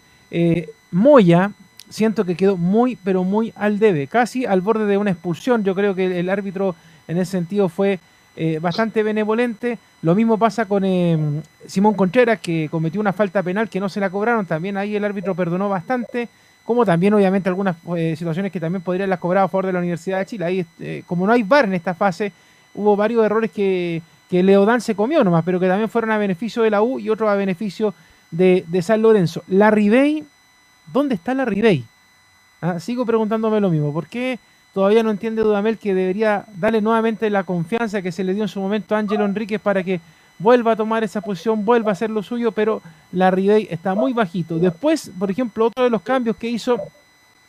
Moya, 0.91 1.51
siento 1.89 2.25
que 2.25 2.35
quedó 2.35 2.57
muy, 2.57 2.95
pero 2.95 3.23
muy 3.23 3.53
al 3.55 3.77
debe, 3.77 4.07
casi 4.07 4.45
al 4.45 4.61
borde 4.61 4.85
de 4.87 4.97
una 4.97 5.11
expulsión. 5.11 5.63
Yo 5.63 5.75
creo 5.75 5.93
que 5.93 6.19
el 6.19 6.29
árbitro 6.29 6.75
en 7.07 7.17
ese 7.17 7.31
sentido 7.31 7.69
fue 7.69 7.99
eh, 8.35 8.59
bastante 8.59 9.03
benevolente. 9.03 9.77
Lo 10.01 10.15
mismo 10.15 10.37
pasa 10.37 10.65
con 10.65 10.83
eh, 10.85 11.41
Simón 11.67 11.93
Contreras, 11.93 12.39
que 12.39 12.69
cometió 12.69 13.01
una 13.01 13.13
falta 13.13 13.43
penal 13.43 13.69
que 13.69 13.79
no 13.79 13.89
se 13.89 13.99
la 13.99 14.09
cobraron. 14.09 14.45
También 14.45 14.77
ahí 14.77 14.95
el 14.95 15.03
árbitro 15.03 15.35
perdonó 15.35 15.67
bastante. 15.69 16.29
Como 16.63 16.85
también, 16.85 17.13
obviamente, 17.13 17.49
algunas 17.49 17.75
eh, 17.97 18.15
situaciones 18.15 18.51
que 18.51 18.59
también 18.59 18.83
podrían 18.83 19.09
las 19.09 19.19
cobrar 19.19 19.43
a 19.43 19.47
favor 19.47 19.65
de 19.65 19.73
la 19.73 19.79
Universidad 19.79 20.19
de 20.19 20.25
Chile. 20.27 20.45
Ahí, 20.45 20.65
eh, 20.79 21.03
como 21.07 21.25
no 21.25 21.33
hay 21.33 21.43
VAR 21.43 21.65
en 21.65 21.73
esta 21.73 21.95
fase, 21.95 22.31
hubo 22.75 22.95
varios 22.95 23.25
errores 23.25 23.49
que, 23.51 24.01
que 24.29 24.43
Leodán 24.43 24.79
se 24.79 24.93
comió 24.93 25.23
nomás, 25.23 25.43
pero 25.43 25.59
que 25.59 25.67
también 25.67 25.89
fueron 25.89 26.11
a 26.11 26.17
beneficio 26.17 26.61
de 26.61 26.69
la 26.69 26.83
U 26.83 26.99
y 26.99 27.09
otros 27.09 27.27
a 27.27 27.33
beneficio 27.33 27.93
de, 28.29 28.63
de 28.67 28.81
San 28.83 29.01
Lorenzo. 29.01 29.43
La 29.47 29.71
Ribey, 29.71 30.23
¿dónde 30.93 31.15
está 31.15 31.33
la 31.33 31.43
Ribey? 31.43 31.83
Ah, 32.61 32.79
sigo 32.79 33.05
preguntándome 33.05 33.59
lo 33.59 33.69
mismo. 33.71 33.91
¿Por 33.91 34.07
qué 34.07 34.37
todavía 34.73 35.03
no 35.03 35.11
entiende 35.11 35.41
Dudamel 35.41 35.77
que 35.77 35.93
debería 35.93 36.45
darle 36.55 36.81
nuevamente 36.81 37.29
la 37.29 37.43
confianza 37.43 38.01
que 38.01 38.11
se 38.11 38.23
le 38.23 38.33
dio 38.33 38.43
en 38.43 38.49
su 38.49 38.59
momento 38.59 38.95
a 38.95 38.99
Ángelo 38.99 39.25
Enríquez 39.25 39.59
para 39.59 39.83
que 39.83 39.99
vuelva 40.37 40.71
a 40.71 40.75
tomar 40.75 41.03
esa 41.03 41.21
posición, 41.21 41.65
vuelva 41.65 41.91
a 41.91 41.93
hacer 41.93 42.09
lo 42.09 42.23
suyo, 42.23 42.51
pero 42.51 42.81
la 43.11 43.29
Ribey 43.29 43.67
está 43.69 43.93
muy 43.93 44.13
bajito. 44.13 44.57
Después, 44.57 45.11
por 45.19 45.29
ejemplo, 45.29 45.65
otro 45.65 45.83
de 45.83 45.89
los 45.89 46.01
cambios 46.01 46.37
que 46.37 46.49
hizo 46.49 46.79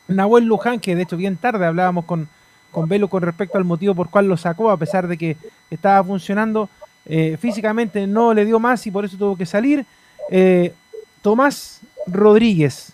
Nahuel 0.09 0.45
Luján, 0.45 0.81
que 0.81 0.97
de 0.97 1.03
hecho 1.03 1.17
bien 1.17 1.37
tarde 1.37 1.65
hablábamos 1.65 2.05
con, 2.05 2.29
con 2.71 2.89
Velo 2.89 3.09
con 3.09 3.23
respecto 3.23 3.57
al 3.57 3.65
motivo 3.65 3.95
por 3.95 4.11
cual 4.11 4.29
lo 4.29 4.37
sacó, 4.37 4.71
a 4.71 4.77
pesar 4.77 5.07
de 5.07 5.17
que 5.17 5.37
estaba 5.71 6.03
funcionando 6.03 6.69
eh, 7.07 7.37
físicamente, 7.41 8.07
no 8.07 8.35
le 8.35 8.45
dio 8.45 8.59
más 8.59 8.87
y 8.87 8.91
por 8.91 9.05
eso 9.05 9.17
tuvo 9.17 9.37
que 9.37 9.47
salir. 9.47 9.87
Eh, 10.31 10.75
Tomás 11.23 11.81
Rodríguez. 12.07 12.93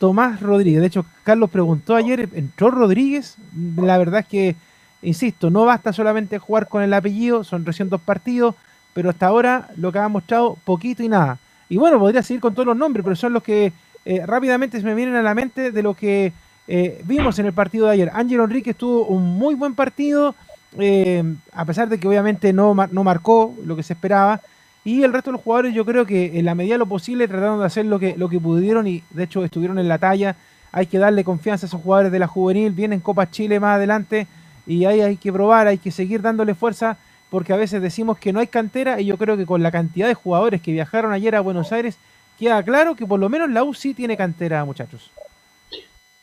Tomás 0.00 0.40
Rodríguez. 0.40 0.80
De 0.80 0.86
hecho, 0.86 1.04
Carlos 1.24 1.50
preguntó 1.50 1.94
ayer, 1.94 2.30
¿entró 2.32 2.70
Rodríguez? 2.70 3.36
La 3.76 3.98
verdad 3.98 4.20
es 4.20 4.26
que, 4.26 4.56
insisto, 5.02 5.50
no 5.50 5.66
basta 5.66 5.92
solamente 5.92 6.38
jugar 6.38 6.68
con 6.68 6.82
el 6.82 6.94
apellido, 6.94 7.44
son 7.44 7.66
recién 7.66 7.90
dos 7.90 8.00
partidos, 8.00 8.54
pero 8.94 9.10
hasta 9.10 9.26
ahora 9.26 9.68
lo 9.76 9.92
que 9.92 9.98
ha 9.98 10.08
mostrado 10.08 10.56
poquito 10.64 11.02
y 11.02 11.08
nada. 11.10 11.38
Y 11.68 11.76
bueno, 11.76 11.98
podría 11.98 12.22
seguir 12.22 12.40
con 12.40 12.54
todos 12.54 12.64
los 12.64 12.78
nombres, 12.78 13.04
pero 13.04 13.14
son 13.14 13.34
los 13.34 13.42
que 13.42 13.74
eh, 14.06 14.24
rápidamente 14.24 14.80
se 14.80 14.86
me 14.86 14.94
vienen 14.94 15.16
a 15.16 15.22
la 15.22 15.34
mente 15.34 15.70
de 15.70 15.82
lo 15.82 15.92
que 15.92 16.32
eh, 16.66 17.02
vimos 17.04 17.38
en 17.38 17.44
el 17.44 17.52
partido 17.52 17.84
de 17.84 17.92
ayer. 17.92 18.10
Ángelo 18.14 18.44
Enrique 18.44 18.72
tuvo 18.72 19.04
un 19.04 19.38
muy 19.38 19.54
buen 19.54 19.74
partido, 19.74 20.34
eh, 20.78 21.22
a 21.52 21.66
pesar 21.66 21.90
de 21.90 22.00
que 22.00 22.08
obviamente 22.08 22.54
no, 22.54 22.74
no 22.90 23.04
marcó 23.04 23.54
lo 23.66 23.76
que 23.76 23.82
se 23.82 23.92
esperaba. 23.92 24.40
Y 24.84 25.02
el 25.02 25.12
resto 25.12 25.30
de 25.30 25.32
los 25.32 25.42
jugadores 25.42 25.74
yo 25.74 25.84
creo 25.84 26.06
que 26.06 26.38
en 26.38 26.44
la 26.44 26.54
medida 26.54 26.74
de 26.74 26.78
lo 26.78 26.86
posible 26.86 27.28
trataron 27.28 27.60
de 27.60 27.66
hacer 27.66 27.84
lo 27.84 27.98
que, 27.98 28.16
lo 28.16 28.28
que 28.28 28.40
pudieron 28.40 28.86
y 28.86 29.02
de 29.10 29.24
hecho 29.24 29.44
estuvieron 29.44 29.78
en 29.78 29.88
la 29.88 29.98
talla. 29.98 30.36
Hay 30.72 30.86
que 30.86 30.98
darle 30.98 31.24
confianza 31.24 31.66
a 31.66 31.68
esos 31.68 31.82
jugadores 31.82 32.12
de 32.12 32.18
la 32.18 32.26
juvenil, 32.26 32.72
vienen 32.72 33.00
Copa 33.00 33.30
Chile 33.30 33.60
más 33.60 33.76
adelante 33.76 34.26
y 34.66 34.84
ahí 34.84 35.00
hay 35.00 35.16
que 35.16 35.32
probar, 35.32 35.66
hay 35.66 35.78
que 35.78 35.90
seguir 35.90 36.22
dándole 36.22 36.54
fuerza 36.54 36.96
porque 37.28 37.52
a 37.52 37.56
veces 37.56 37.82
decimos 37.82 38.18
que 38.18 38.32
no 38.32 38.40
hay 38.40 38.46
cantera 38.46 39.00
y 39.00 39.06
yo 39.06 39.16
creo 39.16 39.36
que 39.36 39.46
con 39.46 39.62
la 39.62 39.70
cantidad 39.70 40.08
de 40.08 40.14
jugadores 40.14 40.60
que 40.60 40.72
viajaron 40.72 41.12
ayer 41.12 41.36
a 41.36 41.40
Buenos 41.40 41.72
Aires 41.72 41.98
queda 42.38 42.62
claro 42.62 42.96
que 42.96 43.06
por 43.06 43.20
lo 43.20 43.28
menos 43.28 43.50
la 43.50 43.62
U 43.64 43.74
sí 43.74 43.94
tiene 43.94 44.16
cantera, 44.16 44.64
muchachos. 44.64 45.10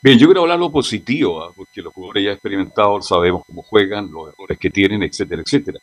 Bien, 0.00 0.18
yo 0.18 0.26
quiero 0.26 0.42
hablar 0.42 0.58
lo 0.58 0.70
positivo, 0.70 1.42
¿ah? 1.42 1.52
porque 1.54 1.82
los 1.82 1.92
jugadores 1.92 2.24
ya 2.24 2.32
experimentados 2.32 3.08
sabemos 3.08 3.42
cómo 3.46 3.62
juegan, 3.62 4.10
los 4.10 4.32
errores 4.32 4.58
que 4.58 4.70
tienen, 4.70 5.02
etcétera, 5.02 5.42
etcétera. 5.44 5.78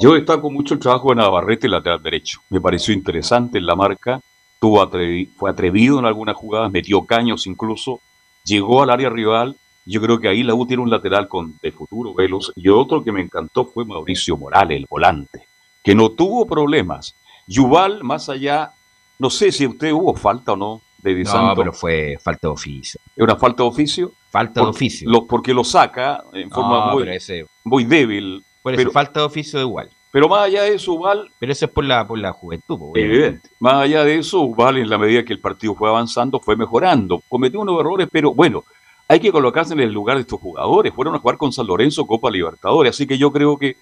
Yo 0.00 0.14
destaco 0.14 0.50
mucho 0.50 0.74
el 0.74 0.80
trabajo 0.80 1.10
de 1.10 1.16
Navarrete, 1.16 1.68
lateral 1.68 2.02
derecho. 2.02 2.40
Me 2.48 2.60
pareció 2.60 2.94
interesante 2.94 3.58
en 3.58 3.66
la 3.66 3.74
marca, 3.76 4.20
tuvo 4.58 4.82
atrevi- 4.82 5.28
fue 5.36 5.50
atrevido 5.50 5.98
en 5.98 6.06
algunas 6.06 6.36
jugadas, 6.36 6.70
metió 6.70 7.02
caños 7.04 7.46
incluso, 7.46 8.00
llegó 8.44 8.82
al 8.82 8.90
área 8.90 9.10
rival. 9.10 9.56
Yo 9.84 10.00
creo 10.00 10.18
que 10.18 10.28
ahí 10.28 10.42
la 10.42 10.54
U 10.54 10.66
tiene 10.66 10.82
un 10.82 10.90
lateral 10.90 11.28
con 11.28 11.54
de 11.60 11.72
futuro, 11.72 12.14
veloz. 12.14 12.52
Y 12.56 12.68
otro 12.68 13.02
que 13.04 13.12
me 13.12 13.20
encantó 13.20 13.64
fue 13.66 13.84
Mauricio 13.84 14.36
Morales, 14.36 14.78
el 14.78 14.86
volante, 14.88 15.46
que 15.82 15.94
no 15.94 16.10
tuvo 16.10 16.46
problemas. 16.46 17.14
Yuval, 17.46 18.02
más 18.04 18.28
allá, 18.28 18.72
no 19.18 19.28
sé 19.28 19.52
si 19.52 19.66
usted 19.66 19.92
hubo 19.92 20.14
falta 20.14 20.52
o 20.52 20.56
no 20.56 20.80
de 21.02 21.14
Di 21.14 21.24
No, 21.24 21.30
Santo. 21.30 21.54
pero 21.56 21.72
fue 21.72 22.16
falta 22.22 22.46
de 22.48 22.52
oficio. 22.52 23.00
¿Es 23.16 23.22
una 23.22 23.36
falta 23.36 23.62
de 23.64 23.68
oficio? 23.68 24.12
Falta 24.30 24.60
de 24.60 24.66
oficio. 24.68 25.10
lo- 25.10 25.26
porque 25.26 25.52
lo 25.52 25.64
saca 25.64 26.22
en 26.32 26.50
forma 26.50 26.86
No, 26.86 26.92
muy, 26.92 27.02
pero 27.04 27.16
ese- 27.16 27.46
muy 27.64 27.84
débil. 27.84 28.44
Por 28.62 28.74
eso, 28.74 28.80
pero, 28.80 28.90
falta 28.90 29.20
de 29.20 29.26
oficio 29.26 29.60
igual. 29.60 29.90
pero 30.12 30.28
más 30.28 30.42
allá 30.42 30.62
de 30.62 30.74
eso, 30.74 30.98
Val, 30.98 31.30
Pero 31.38 31.52
eso 31.52 31.64
es 31.64 31.70
por 31.70 31.84
la, 31.84 32.06
por 32.06 32.18
la 32.18 32.32
juventud. 32.32 32.78
evidente. 32.94 33.48
Más 33.58 33.74
allá 33.74 34.04
de 34.04 34.16
eso, 34.16 34.48
Val, 34.48 34.78
en 34.78 34.90
la 34.90 34.98
medida 34.98 35.24
que 35.24 35.32
el 35.32 35.40
partido 35.40 35.74
fue 35.74 35.88
avanzando, 35.88 36.40
fue 36.40 36.56
mejorando. 36.56 37.22
Cometió 37.28 37.60
unos 37.60 37.80
errores, 37.80 38.08
pero 38.10 38.34
bueno, 38.34 38.64
hay 39.08 39.18
que 39.20 39.32
colocarse 39.32 39.72
en 39.72 39.80
el 39.80 39.92
lugar 39.92 40.16
de 40.16 40.22
estos 40.22 40.40
jugadores. 40.40 40.94
Fueron 40.94 41.14
a 41.14 41.18
jugar 41.18 41.36
con 41.36 41.52
San 41.52 41.66
Lorenzo 41.66 42.06
Copa 42.06 42.30
Libertadores, 42.30 42.94
así 42.94 43.06
que 43.06 43.18
yo 43.18 43.32
creo 43.32 43.56
que 43.56 43.76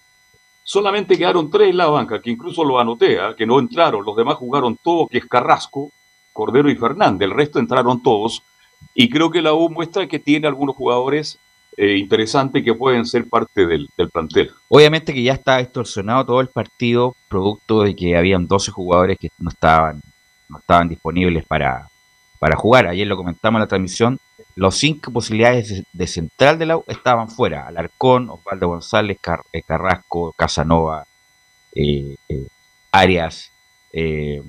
solamente 0.62 1.18
quedaron 1.18 1.50
tres 1.50 1.70
en 1.70 1.76
la 1.76 1.86
banca, 1.86 2.20
que 2.20 2.30
incluso 2.30 2.62
lo 2.64 2.78
anoté, 2.78 3.18
¿ah? 3.20 3.34
que 3.36 3.46
no 3.46 3.58
entraron. 3.58 4.04
Los 4.04 4.16
demás 4.16 4.36
jugaron 4.36 4.78
todos, 4.82 5.08
que 5.10 5.18
es 5.18 5.26
Carrasco, 5.26 5.90
Cordero 6.32 6.70
y 6.70 6.76
Fernández. 6.76 7.26
El 7.26 7.34
resto 7.34 7.58
entraron 7.58 8.02
todos. 8.02 8.42
Y 8.94 9.08
creo 9.10 9.30
que 9.30 9.42
la 9.42 9.54
U 9.54 9.68
muestra 9.70 10.06
que 10.06 10.18
tiene 10.18 10.46
algunos 10.46 10.76
jugadores 10.76 11.38
eh, 11.80 11.96
interesantes 11.96 12.64
que 12.64 12.74
pueden 12.74 13.06
ser 13.06 13.28
parte 13.28 13.64
del, 13.64 13.88
plantel. 14.12 14.50
Obviamente 14.68 15.14
que 15.14 15.22
ya 15.22 15.32
está 15.32 15.58
distorsionado 15.58 16.26
todo 16.26 16.40
el 16.40 16.48
partido, 16.48 17.14
producto 17.28 17.82
de 17.82 17.94
que 17.94 18.16
habían 18.16 18.48
12 18.48 18.72
jugadores 18.72 19.16
que 19.16 19.28
no 19.38 19.48
estaban, 19.48 20.02
no 20.48 20.58
estaban 20.58 20.88
disponibles 20.88 21.46
para, 21.46 21.88
para 22.40 22.56
jugar. 22.56 22.88
Ayer 22.88 23.06
lo 23.06 23.16
comentamos 23.16 23.58
en 23.58 23.60
la 23.60 23.68
transmisión. 23.68 24.18
Los 24.56 24.74
cinco 24.74 25.12
posibilidades 25.12 25.84
de, 25.92 26.06
central 26.08 26.58
de 26.58 26.66
la 26.66 26.78
U 26.78 26.84
estaban 26.88 27.30
fuera. 27.30 27.68
Alarcón, 27.68 28.28
Osvaldo 28.28 28.66
González, 28.66 29.18
eh, 29.52 29.62
Carrasco, 29.62 30.34
Casanova, 30.36 31.06
eh, 31.76 32.16
eh, 32.28 32.46
Arias 32.90 33.52
eh, 33.92 34.42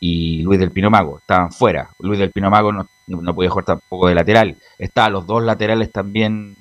y 0.00 0.42
Luis 0.42 0.58
del 0.58 0.72
Pino 0.72 0.90
Mago. 0.90 1.18
Estaban 1.18 1.52
fuera. 1.52 1.90
Luis 2.00 2.18
del 2.18 2.30
Pino 2.30 2.50
Mago 2.50 2.72
no, 2.72 2.88
no, 3.06 3.34
podía 3.34 3.50
jugar 3.50 3.66
tampoco 3.66 4.08
de 4.08 4.14
lateral. 4.14 4.56
Estaban 4.78 5.12
los 5.12 5.26
dos 5.26 5.42
laterales 5.44 5.92
también 5.92 6.56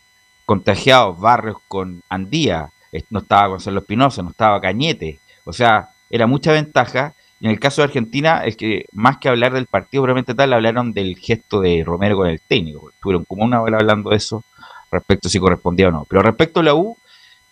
contagiados. 0.46 1.20
Barrios 1.20 1.58
con 1.68 2.02
Andía. 2.10 2.70
No 3.10 3.20
estaba 3.20 3.48
Gonzalo 3.48 3.80
Espinosa, 3.80 4.22
no 4.22 4.30
estaba 4.30 4.60
Cañete. 4.60 5.20
O 5.46 5.54
sea, 5.54 5.90
era 6.10 6.28
mucha 6.28 6.52
ventaja. 6.52 7.14
Y 7.40 7.46
en 7.46 7.52
el 7.52 7.60
caso 7.60 7.82
de 7.82 7.86
Argentina, 7.86 8.44
es 8.44 8.58
que 8.58 8.86
más 8.92 9.18
que 9.18 9.30
hablar 9.30 9.54
del 9.54 9.68
partido 9.68 10.04
probablemente 10.04 10.36
tal, 10.36 10.52
hablaron 10.52 10.92
del 10.92 11.18
gesto 11.18 11.62
de 11.62 11.84
Romero 11.86 12.18
con 12.18 12.28
el 12.28 12.42
técnico. 12.42 12.90
Estuvieron 12.90 13.24
como 13.24 13.46
una 13.46 13.62
hora 13.62 13.78
hablando 13.78 14.10
de 14.10 14.18
eso 14.18 14.44
respecto 14.92 15.30
a 15.30 15.32
si 15.32 15.40
correspondía 15.40 15.88
o 15.88 15.92
no. 15.92 16.06
Pero 16.10 16.22
respecto 16.22 16.60
a 16.60 16.64
la 16.64 16.74
U, 16.74 16.98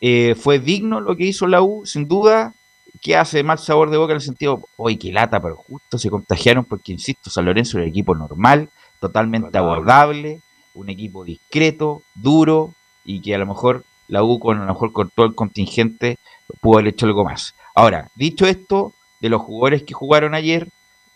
eh, 0.02 0.36
fue 0.36 0.60
digno 0.60 1.00
lo 1.00 1.16
que 1.16 1.26
hizo 1.26 1.48
la 1.48 1.62
U, 1.62 1.86
sin 1.86 2.08
duda. 2.08 2.54
Que 3.02 3.16
hace 3.16 3.44
mal 3.44 3.60
sabor 3.60 3.90
de 3.90 3.98
boca 3.98 4.14
en 4.14 4.18
el 4.18 4.22
sentido, 4.22 4.64
oye, 4.78 4.98
qué 4.98 5.12
lata, 5.12 5.42
pero 5.42 5.56
justo 5.56 5.98
se 5.98 6.10
contagiaron 6.10 6.66
porque, 6.66 6.92
insisto, 6.94 7.30
San 7.30 7.46
Lorenzo 7.46 7.78
era 7.78 7.86
un 7.86 7.90
equipo 7.90 8.16
normal, 8.16 8.70
totalmente 9.00 9.58
abordable, 9.58 10.42
un 10.74 10.90
equipo 10.90 11.24
discreto, 11.24 12.02
duro, 12.16 12.74
y 13.04 13.22
que 13.22 13.36
a 13.36 13.38
lo 13.38 13.46
mejor 13.48 13.84
la 14.08 14.24
U 14.24 14.40
con, 14.40 14.58
a 14.58 14.66
lo 14.66 14.74
mejor 14.74 14.92
con 14.94 15.10
todo 15.16 15.26
el 15.26 15.36
contingente 15.36 16.18
pudo 16.62 16.80
haber 16.80 16.90
hecho 16.94 17.06
algo 17.06 17.24
más. 17.26 17.56
Ahora, 17.76 18.10
dicho 18.16 18.46
esto, 18.46 18.94
de 19.20 19.30
los 19.30 19.42
jugadores 19.42 19.84
que 19.84 19.94
jugaron 19.94 20.34
ayer, 20.36 20.70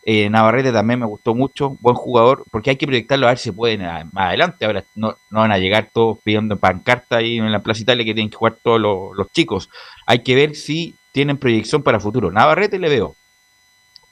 Eh, 0.04 0.30
Navarrete 0.32 0.72
también 0.72 1.00
me 1.00 1.06
gustó 1.06 1.36
mucho, 1.36 1.78
buen 1.80 1.96
jugador, 1.96 2.44
porque 2.52 2.72
hay 2.72 2.76
que 2.76 2.88
proyectarlo 2.88 3.28
a 3.28 3.32
ver 3.32 3.38
si 3.38 3.52
pueden 3.52 3.84
a- 3.84 4.10
más 4.12 4.30
adelante. 4.30 4.66
Ahora 4.66 4.84
no, 4.96 5.16
no 5.30 5.40
van 5.42 5.52
a 5.52 5.60
llegar 5.60 5.90
todos 5.94 6.18
pidiendo 6.24 6.58
pancarta 6.58 7.18
ahí 7.18 7.38
en 7.38 7.52
la 7.52 7.60
Plaza 7.62 7.84
Italia 7.84 8.04
que 8.04 8.16
tienen 8.16 8.32
que 8.32 8.36
jugar 8.38 8.58
todos 8.64 8.82
los, 8.82 9.16
los 9.16 9.28
chicos. 9.32 9.70
Hay 10.08 10.24
que 10.24 10.34
ver 10.36 10.56
si 10.56 10.96
tienen 11.12 11.38
proyección 11.38 11.84
para 11.84 12.00
futuro. 12.00 12.32
Navarrete 12.32 12.80
le 12.80 12.90
veo, 12.90 13.16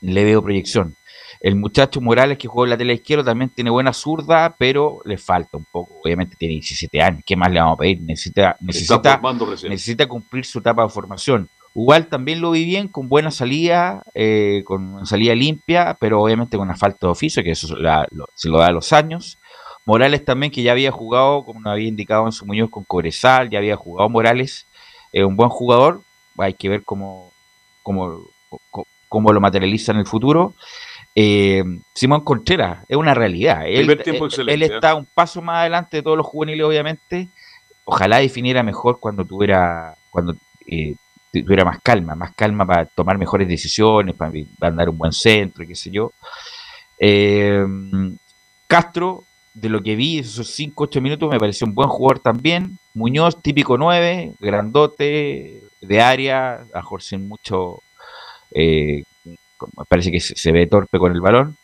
le 0.01 0.23
veo 0.23 0.41
proyección. 0.41 0.95
El 1.41 1.55
muchacho 1.55 2.01
Morales 2.01 2.37
que 2.37 2.47
jugó 2.47 2.65
en 2.65 2.71
la 2.71 2.77
tela 2.77 2.91
izquierda 2.93 3.23
también 3.23 3.49
tiene 3.49 3.69
buena 3.69 3.93
zurda, 3.93 4.55
pero 4.57 4.99
le 5.05 5.17
falta 5.17 5.57
un 5.57 5.65
poco. 5.71 6.01
Obviamente 6.03 6.35
tiene 6.37 6.55
17 6.55 7.01
años. 7.01 7.21
¿Qué 7.25 7.35
más 7.37 7.51
le 7.51 7.59
vamos 7.59 7.75
a 7.75 7.77
pedir? 7.79 8.01
Necesita, 8.01 8.57
necesita, 8.59 8.93
necesita 9.69 10.07
cumplir 10.07 10.45
su 10.45 10.59
etapa 10.59 10.83
de 10.83 10.89
formación. 10.89 11.47
Igual 11.75 12.07
también 12.07 12.41
lo 12.41 12.51
vi 12.51 12.65
bien, 12.65 12.87
con 12.89 13.07
buena 13.07 13.31
salida, 13.31 14.01
eh, 14.13 14.63
con 14.65 14.95
una 14.95 15.05
salida 15.05 15.33
limpia, 15.35 15.95
pero 15.99 16.21
obviamente 16.21 16.57
con 16.57 16.67
una 16.67 16.75
falta 16.75 17.07
de 17.07 17.11
oficio, 17.11 17.41
que 17.43 17.51
eso 17.51 17.73
la- 17.77 18.07
lo- 18.11 18.27
se 18.33 18.49
lo 18.49 18.57
da 18.57 18.67
a 18.67 18.71
los 18.71 18.91
años. 18.91 19.37
Morales 19.85 20.25
también, 20.25 20.51
que 20.51 20.61
ya 20.63 20.73
había 20.73 20.91
jugado, 20.91 21.45
como 21.45 21.61
nos 21.61 21.71
había 21.71 21.87
indicado 21.87 22.25
en 22.25 22.31
su 22.31 22.45
Muñoz 22.45 22.69
con 22.69 22.83
Cobresal, 22.83 23.49
ya 23.49 23.59
había 23.59 23.75
jugado 23.77 24.09
Morales, 24.09 24.67
es 25.13 25.23
un 25.23 25.35
buen 25.37 25.49
jugador, 25.49 26.01
hay 26.41 26.53
que 26.53 26.69
ver 26.69 26.83
cómo, 26.83 27.31
cómo, 27.83 28.21
cómo- 29.07 29.33
lo 29.33 29.41
materializa 29.41 29.91
en 29.91 29.99
el 29.99 30.05
futuro. 30.05 30.53
Eh, 31.15 31.63
Simón 31.93 32.21
Contreras 32.21 32.85
es 32.87 32.95
una 32.97 33.13
realidad. 33.13 33.65
Él, 33.67 33.87
él 34.53 34.61
está 34.75 34.95
un 34.95 35.05
paso 35.05 35.41
más 35.41 35.57
adelante 35.61 35.97
de 35.97 36.03
todos 36.03 36.17
los 36.17 36.25
juveniles, 36.27 36.65
obviamente. 36.65 37.27
Ojalá 37.85 38.17
definiera 38.17 38.61
mejor 38.63 38.99
cuando 38.99 39.25
tuviera, 39.25 39.95
cuando 40.11 40.35
eh, 40.67 40.95
tuviera 41.31 41.65
más 41.65 41.79
calma, 41.81 42.13
más 42.15 42.33
calma 42.35 42.65
para 42.65 42.85
tomar 42.85 43.17
mejores 43.17 43.47
decisiones, 43.47 44.15
para, 44.15 44.31
para 44.59 44.69
andar 44.71 44.89
un 44.89 44.97
buen 44.97 45.11
centro, 45.11 45.65
qué 45.67 45.75
sé 45.75 45.89
yo. 45.89 46.11
Eh, 46.99 47.65
Castro, 48.67 49.23
de 49.53 49.69
lo 49.69 49.81
que 49.81 49.95
vi, 49.95 50.19
esos 50.19 50.47
5, 50.51 50.83
8 50.83 51.01
minutos, 51.01 51.29
me 51.31 51.39
pareció 51.39 51.65
un 51.65 51.73
buen 51.73 51.89
jugador 51.89 52.19
también. 52.19 52.77
Muñoz, 52.93 53.41
típico 53.41 53.77
9, 53.77 54.33
grandote, 54.39 55.63
de 55.81 56.01
área, 56.01 56.65
a 56.73 56.83
sin 56.99 57.27
mucho. 57.27 57.81
eh, 58.51 59.03
parece 59.87 60.11
que 60.11 60.19
se, 60.19 60.35
se 60.35 60.51
ve 60.51 60.67
torpe 60.67 60.97
con 60.99 61.11
el 61.13 61.21
balón. 61.21 61.57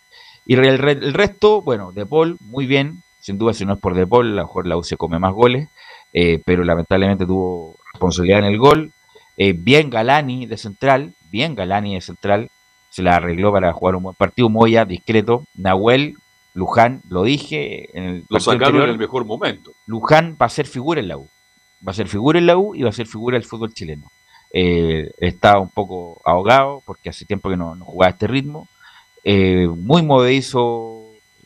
Y 0.45 0.53
el, 0.55 0.77
re- 0.77 0.91
el 0.91 1.13
resto, 1.13 1.61
bueno, 1.61 1.91
De 1.91 2.05
Paul, 2.05 2.37
muy 2.39 2.65
bien. 2.65 3.01
Sin 3.19 3.37
duda, 3.39 3.53
si 3.53 3.65
no 3.65 3.73
es 3.73 3.79
por 3.79 3.95
De 3.95 4.05
Paul, 4.05 4.27
a 4.33 4.35
lo 4.35 4.41
mejor 4.43 4.67
la 4.67 4.77
U 4.77 4.83
se 4.83 4.97
come 4.97 5.17
más 5.19 5.33
goles. 5.33 5.67
eh, 6.13 6.41
pero 6.45 6.63
lamentablemente 6.63 7.25
tuvo 7.25 7.75
responsabilidad 7.93 8.39
en 8.39 8.45
el 8.45 8.57
gol. 8.59 8.91
Eh, 9.37 9.53
bien 9.53 9.89
Galani 9.89 10.45
de 10.45 10.57
central, 10.57 11.13
bien 11.31 11.55
Galani 11.55 11.95
de 11.95 12.01
central, 12.01 12.49
se 12.89 13.01
la 13.03 13.15
arregló 13.17 13.51
para 13.51 13.73
jugar 13.73 13.95
un 13.95 14.03
buen 14.03 14.15
partido. 14.15 14.47
Moya, 14.49 14.85
discreto. 14.85 15.43
Nahuel, 15.55 16.15
Luján, 16.53 17.01
lo 17.09 17.23
dije 17.23 17.89
en 17.97 18.03
el 18.05 18.23
Lo 18.29 18.39
sacaron 18.39 18.63
anterior, 18.67 18.83
en 18.85 18.93
el 18.93 18.99
mejor 18.99 19.25
momento. 19.25 19.71
Luján 19.87 20.37
va 20.41 20.45
a 20.45 20.49
ser 20.49 20.67
figura 20.67 21.01
en 21.01 21.07
la 21.09 21.17
U. 21.17 21.27
Va 21.85 21.91
a 21.91 21.95
ser 21.95 22.07
figura 22.07 22.39
en 22.39 22.47
la 22.47 22.57
U 22.57 22.75
y 22.75 22.83
va 22.83 22.89
a 22.89 22.93
ser 22.93 23.07
figura 23.07 23.37
del 23.37 23.47
fútbol 23.47 23.73
chileno. 23.73 24.11
Eh, 24.51 25.11
está 25.19 25.59
un 25.59 25.69
poco 25.69 26.21
ahogado 26.25 26.81
porque 26.85 27.09
hace 27.09 27.25
tiempo 27.25 27.49
que 27.49 27.57
no, 27.57 27.75
no 27.75 27.85
jugaba 27.85 28.09
a 28.09 28.11
este 28.11 28.27
ritmo. 28.27 28.67
Eh, 29.23 29.67
muy 29.67 30.01
movedizo 30.01 31.05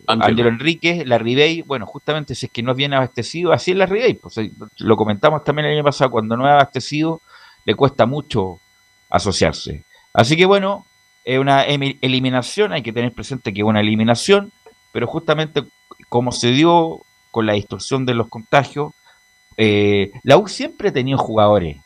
Ángel. 0.10 0.32
Ángelo 0.32 0.49
Enríquez, 0.49 1.06
la 1.06 1.17
Ribey, 1.17 1.62
bueno, 1.62 1.86
justamente 1.86 2.34
si 2.34 2.47
es 2.47 2.52
que 2.52 2.63
no 2.63 2.71
es 2.71 2.78
bien 2.78 2.93
abastecido, 2.93 3.52
así 3.52 3.71
es 3.71 3.78
la 3.78 3.86
Ribey. 3.86 4.15
Pues, 4.15 4.38
eh, 4.39 4.52
lo 4.78 4.95
comentamos 4.95 5.43
también 5.43 5.67
el 5.67 5.75
año 5.75 5.84
pasado, 5.84 6.10
cuando 6.10 6.36
no 6.36 6.47
es 6.47 6.52
abastecido, 6.52 7.21
le 7.65 7.75
cuesta 7.75 8.06
mucho 8.06 8.60
asociarse. 9.10 9.84
Así 10.13 10.36
que 10.36 10.45
bueno, 10.45 10.86
es 11.23 11.38
una 11.38 11.63
eliminación, 11.63 12.73
hay 12.73 12.82
que 12.82 12.93
tener 12.93 13.13
presente 13.13 13.54
que 13.54 13.62
es 13.62 13.65
una 13.65 13.82
eliminación, 13.82 14.52
pero 14.91 15.06
justamente 15.06 15.63
como 16.10 16.32
se 16.32 16.52
dio 16.52 17.02
con 17.30 17.45
la 17.45 17.54
distorsión 17.54 18.06
de 18.06 18.15
los 18.15 18.30
contagios, 18.30 18.93
eh, 19.62 20.12
la 20.24 20.38
U 20.38 20.48
siempre 20.48 20.89
ha 20.89 20.93
tenido 20.93 21.17
jugadores. 21.17 21.78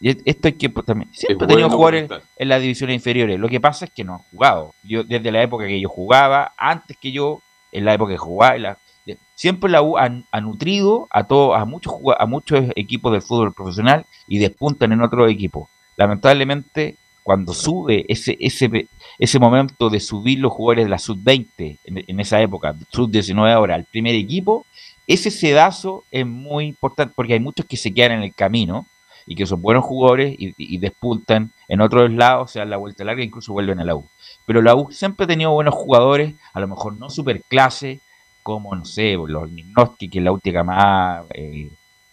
Y 0.00 0.08
esto 0.28 0.48
hay 0.48 0.54
que 0.54 0.68
también, 0.68 1.10
siempre 1.12 1.44
ha 1.44 1.48
tenido 1.48 1.68
bueno 1.68 1.76
jugadores 1.76 2.08
comentar. 2.08 2.28
en 2.36 2.48
las 2.48 2.60
divisiones 2.60 2.94
inferiores. 2.96 3.38
Lo 3.38 3.48
que 3.48 3.60
pasa 3.60 3.84
es 3.84 3.90
que 3.92 4.02
no 4.02 4.14
han 4.14 4.18
jugado. 4.32 4.74
Yo 4.82 5.04
desde 5.04 5.30
la 5.30 5.42
época 5.42 5.66
que 5.66 5.80
yo 5.80 5.88
jugaba, 5.88 6.52
antes 6.56 6.96
que 6.96 7.12
yo, 7.12 7.40
en 7.70 7.84
la 7.84 7.94
época 7.94 8.12
que 8.12 8.18
jugaba, 8.18 8.56
en 8.56 8.62
la- 8.62 8.78
de- 9.06 9.18
siempre 9.36 9.70
la 9.70 9.80
U 9.82 9.96
ha, 9.98 10.08
nutrido 10.40 11.06
a 11.10 11.24
todos, 11.24 11.56
a 11.56 11.64
muchos 11.64 11.92
a 12.18 12.26
muchos 12.26 12.64
equipos 12.74 13.12
del 13.12 13.22
fútbol 13.22 13.52
profesional 13.54 14.04
y 14.26 14.38
despuntan 14.38 14.90
en 14.92 15.02
otros 15.02 15.30
equipos. 15.30 15.68
Lamentablemente, 15.96 16.96
cuando 17.22 17.52
sube 17.54 18.04
ese 18.08 18.36
ese 18.40 18.88
ese 19.18 19.38
momento 19.38 19.88
de 19.88 20.00
subir 20.00 20.40
los 20.40 20.52
jugadores 20.52 20.84
de 20.86 20.90
la 20.90 20.98
sub 20.98 21.18
20 21.22 21.78
en, 21.84 22.04
en 22.08 22.20
esa 22.20 22.40
época, 22.40 22.74
sub 22.90 23.08
19 23.10 23.52
ahora 23.52 23.76
al 23.76 23.84
primer 23.84 24.14
equipo, 24.16 24.66
ese 25.06 25.30
sedazo 25.30 26.04
es 26.10 26.26
muy 26.26 26.66
importante 26.66 27.12
porque 27.14 27.34
hay 27.34 27.40
muchos 27.40 27.66
que 27.66 27.76
se 27.76 27.92
quedan 27.92 28.12
en 28.12 28.22
el 28.22 28.34
camino 28.34 28.86
y 29.26 29.34
que 29.34 29.46
son 29.46 29.62
buenos 29.62 29.84
jugadores 29.84 30.34
y, 30.38 30.78
despuntan 30.78 31.52
en 31.68 31.80
otros 31.80 32.10
lados, 32.10 32.50
se 32.50 32.58
dan 32.58 32.70
la 32.70 32.76
vuelta 32.76 33.04
larga 33.04 33.22
e 33.22 33.26
incluso 33.26 33.52
vuelven 33.52 33.80
a 33.80 33.84
la 33.84 33.94
U. 33.94 34.06
Pero 34.46 34.62
la 34.62 34.74
U 34.74 34.90
siempre 34.90 35.24
ha 35.24 35.28
tenido 35.28 35.52
buenos 35.52 35.74
jugadores, 35.74 36.34
a 36.52 36.60
lo 36.60 36.68
mejor 36.68 36.96
no 36.96 37.08
superclase, 37.08 38.00
como, 38.42 38.74
no 38.74 38.84
sé, 38.84 39.12
los 39.14 39.50
Ninoski, 39.50 40.08
que 40.08 40.18
es 40.18 40.24
la 40.24 40.32
última 40.32 40.64
más, 40.64 41.24
eh, 41.34 41.70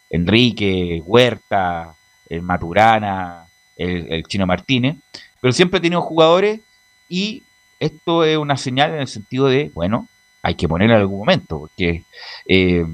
Enrique, 0.10 1.02
Huerta, 1.04 1.95
el 2.30 2.43
Maturana, 2.43 3.47
el, 3.75 4.12
el 4.12 4.23
Chino 4.25 4.45
Martínez, 4.45 4.97
pero 5.41 5.52
siempre 5.52 5.80
ha 5.80 5.82
tenido 5.82 6.02
jugadores 6.02 6.62
y 7.08 7.43
esto 7.80 8.23
es 8.23 8.38
una 8.38 8.58
señal 8.58 8.93
en 8.93 8.99
el 8.99 9.08
sentido 9.08 9.47
de, 9.47 9.71
bueno, 9.73 10.08
hay 10.49 10.55
que 10.55 10.67
poner 10.67 10.89
en 10.89 10.97
algún 10.97 11.19
momento, 11.19 11.59
porque 11.59 12.03
eh, 12.47 12.85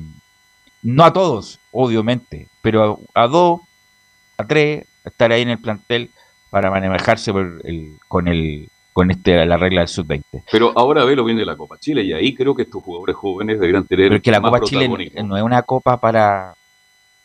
no 0.84 1.04
a 1.04 1.12
todos, 1.14 1.60
obviamente, 1.72 2.48
pero 2.62 3.00
a, 3.16 3.24
a 3.24 3.28
dos, 3.28 3.62
a 4.38 4.46
tres, 4.46 4.86
estar 5.04 5.32
ahí 5.32 5.42
en 5.42 5.50
el 5.50 5.58
plantel 5.60 6.12
para 6.50 6.70
manejarse 6.70 7.32
por 7.32 7.62
el- 7.64 7.98
con 8.08 8.28
el 8.28 8.70
con 8.94 9.12
este 9.12 9.46
la 9.46 9.58
regla 9.58 9.82
del 9.82 9.90
sub-20. 9.90 10.44
Pero 10.50 10.72
ahora 10.74 11.04
ve 11.04 11.18
lo 11.18 11.26
bien 11.26 11.38
de 11.38 11.46
la 11.46 11.58
Copa 11.58 11.78
Chile 11.78 12.02
y 12.04 12.14
ahí 12.14 12.34
creo 12.34 12.56
que 12.56 12.62
estos 12.62 12.82
jugadores 12.82 13.16
jóvenes 13.18 13.60
deberían 13.60 13.86
tener 13.86 14.08
Pero 14.08 14.22
que 14.22 14.32
la 14.32 14.40
más 14.40 14.52
Copa 14.52 14.64
Chile 14.66 14.88
no 15.22 15.36
es 15.36 15.44
una 15.44 15.62
copa 15.64 16.00
para... 16.00 16.54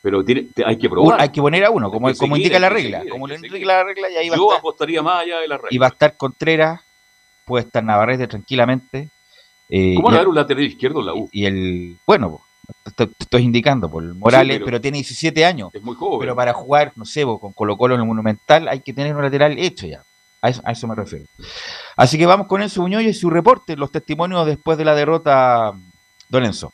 Pero 0.03 0.25
tiene- 0.25 0.49
te- 0.53 0.65
hay 0.67 0.77
que 0.77 0.89
probar. 0.91 1.21
hay 1.21 1.29
que 1.29 1.41
poner 1.41 1.65
a 1.65 1.71
uno, 1.71 1.89
como, 1.93 2.13
como 2.15 2.37
indica 2.37 2.59
la 2.59 2.71
regla. 2.71 2.99
seguir, 2.99 3.07
hay 3.07 3.09
como 3.09 3.27
que 3.27 3.33
lo 3.35 3.39
seguir. 3.39 3.53
indica 3.57 3.73
la 3.73 3.85
regla, 3.85 4.11
y 4.11 4.17
ahí 4.17 4.29
va, 4.31 4.35
a 4.35 4.39
Yo 4.39 4.45
estar, 4.47 4.59
apostaría 4.59 5.01
más 5.03 5.23
allá 5.23 5.39
de 5.39 5.47
la 5.49 5.57
regla. 5.59 5.69
y 5.71 5.79
va 5.79 5.87
a 5.87 5.91
estar 5.91 6.17
Contreras, 6.17 6.81
puede 7.45 7.65
estar 7.67 7.85
Navarrete 7.85 8.27
tranquilamente. 8.27 9.11
Eh, 9.71 9.95
¿Cómo 9.97 10.11
no 10.11 10.17
dar 10.17 10.29
un 10.29 10.35
lateral 10.35 10.65
izquierdo 10.65 11.01
en 11.01 11.07
la 11.07 11.15
U? 11.15 11.29
y 11.33 11.45
el... 11.47 11.97
Bueno, 12.07 12.41
te, 12.97 13.07
te 13.07 13.15
estoy 13.21 13.43
indicando, 13.43 13.91
por 13.91 14.03
el 14.03 14.15
Morales, 14.15 14.57
pero- 14.57 14.67
pero, 14.67 14.81
tiene 14.81 14.97
17 14.99 15.45
años. 15.45 15.71
Es 15.75 15.83
muy 15.83 15.95
joven. 15.97 16.21
Pero 16.21 16.37
para 16.37 16.53
jugar, 16.53 16.93
no 16.97 17.05
sé, 17.05 17.23
con 17.25 17.53
Colo 17.53 17.77
Colo 17.77 17.95
en 17.95 18.01
el 18.01 18.07
Monumental 18.07 18.69
hay 18.69 18.81
que 18.81 18.93
tener 18.93 19.15
un 19.15 19.23
lateral 19.23 19.59
hecho 19.59 19.87
ya. 19.87 20.03
A 20.43 20.49
eso, 20.49 20.63
a 20.65 20.73
eso 20.73 20.87
me 20.89 20.95
refiero. 20.95 21.27
Así 21.97 22.17
que 22.17 22.25
vamos 22.27 22.47
con 22.47 22.63
Enzo 22.63 22.81
Muñoz 22.83 23.03
y 23.03 23.13
su 23.13 23.29
reporte, 23.29 23.77
los 23.77 23.93
testimonios 23.93 24.47
después 24.47 24.79
de 24.79 24.85
la 24.87 24.95
derrota, 24.95 25.73
Don 26.29 26.45
Enzo. 26.45 26.73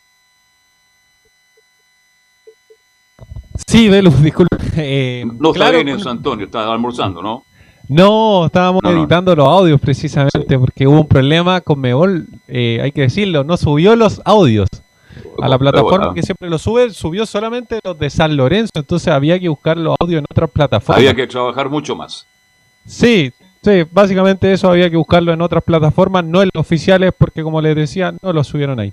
Sí, 3.67 3.89
Velus, 3.89 4.23
disculpe. 4.23 4.57
Eh, 4.77 5.25
no 5.25 5.49
está 5.51 5.61
claro, 5.61 5.77
bien 5.79 5.89
en 5.89 5.99
San 6.01 6.19
Antonio, 6.19 6.47
está 6.47 6.71
almorzando, 6.71 7.23
¿no? 7.23 7.45
No, 7.89 8.47
estábamos 8.47 8.83
No, 8.83 8.91
no. 8.93 8.99
editando 9.01 9.35
los 9.37 9.47
audios 9.47 9.81
precisamente 9.81 10.59
porque 10.59 10.87
hubo 10.87 11.01
un 11.01 11.09
problema 11.09 11.61
con 11.61 11.81
Mebol, 11.81 12.27
eh, 12.49 12.81
hay 12.83 12.93
que 12.93 13.03
decirlo, 13.03 13.45
no 13.45 13.57
subió 13.57 13.95
los 13.95 14.21
audios 14.25 14.69
a 15.41 15.49
la 15.49 15.59
plataforma 15.59 16.13
que 16.15 16.23
siempre 16.23 16.49
los 16.51 16.63
sube, 16.63 16.91
subió 16.91 17.27
solamente 17.27 17.79
los 17.85 17.99
de 17.99 18.11
San 18.11 18.37
Lorenzo, 18.37 18.73
entonces 18.75 19.09
había 19.09 19.39
que 19.39 19.49
buscar 19.49 19.77
los 19.77 19.95
audios 20.01 20.19
en 20.21 20.27
otras 20.31 20.51
plataformas. 20.51 20.99
Había 20.99 21.15
que 21.15 21.27
trabajar 21.27 21.69
mucho 21.71 21.95
más. 21.95 22.27
Sí, 22.85 23.33
sí, 23.63 23.85
básicamente 23.91 24.53
eso 24.53 24.71
había 24.71 24.91
que 24.91 24.97
buscarlo 24.97 25.33
en 25.33 25.41
otras 25.41 25.63
plataformas, 25.63 26.25
no 26.25 26.43
en 26.43 26.51
los 26.53 26.61
oficiales, 26.61 27.13
porque 27.17 27.43
como 27.43 27.61
les 27.61 27.77
decía, 27.77 28.15
no 28.23 28.33
lo 28.33 28.43
subieron 28.45 28.81
ahí. 28.81 28.93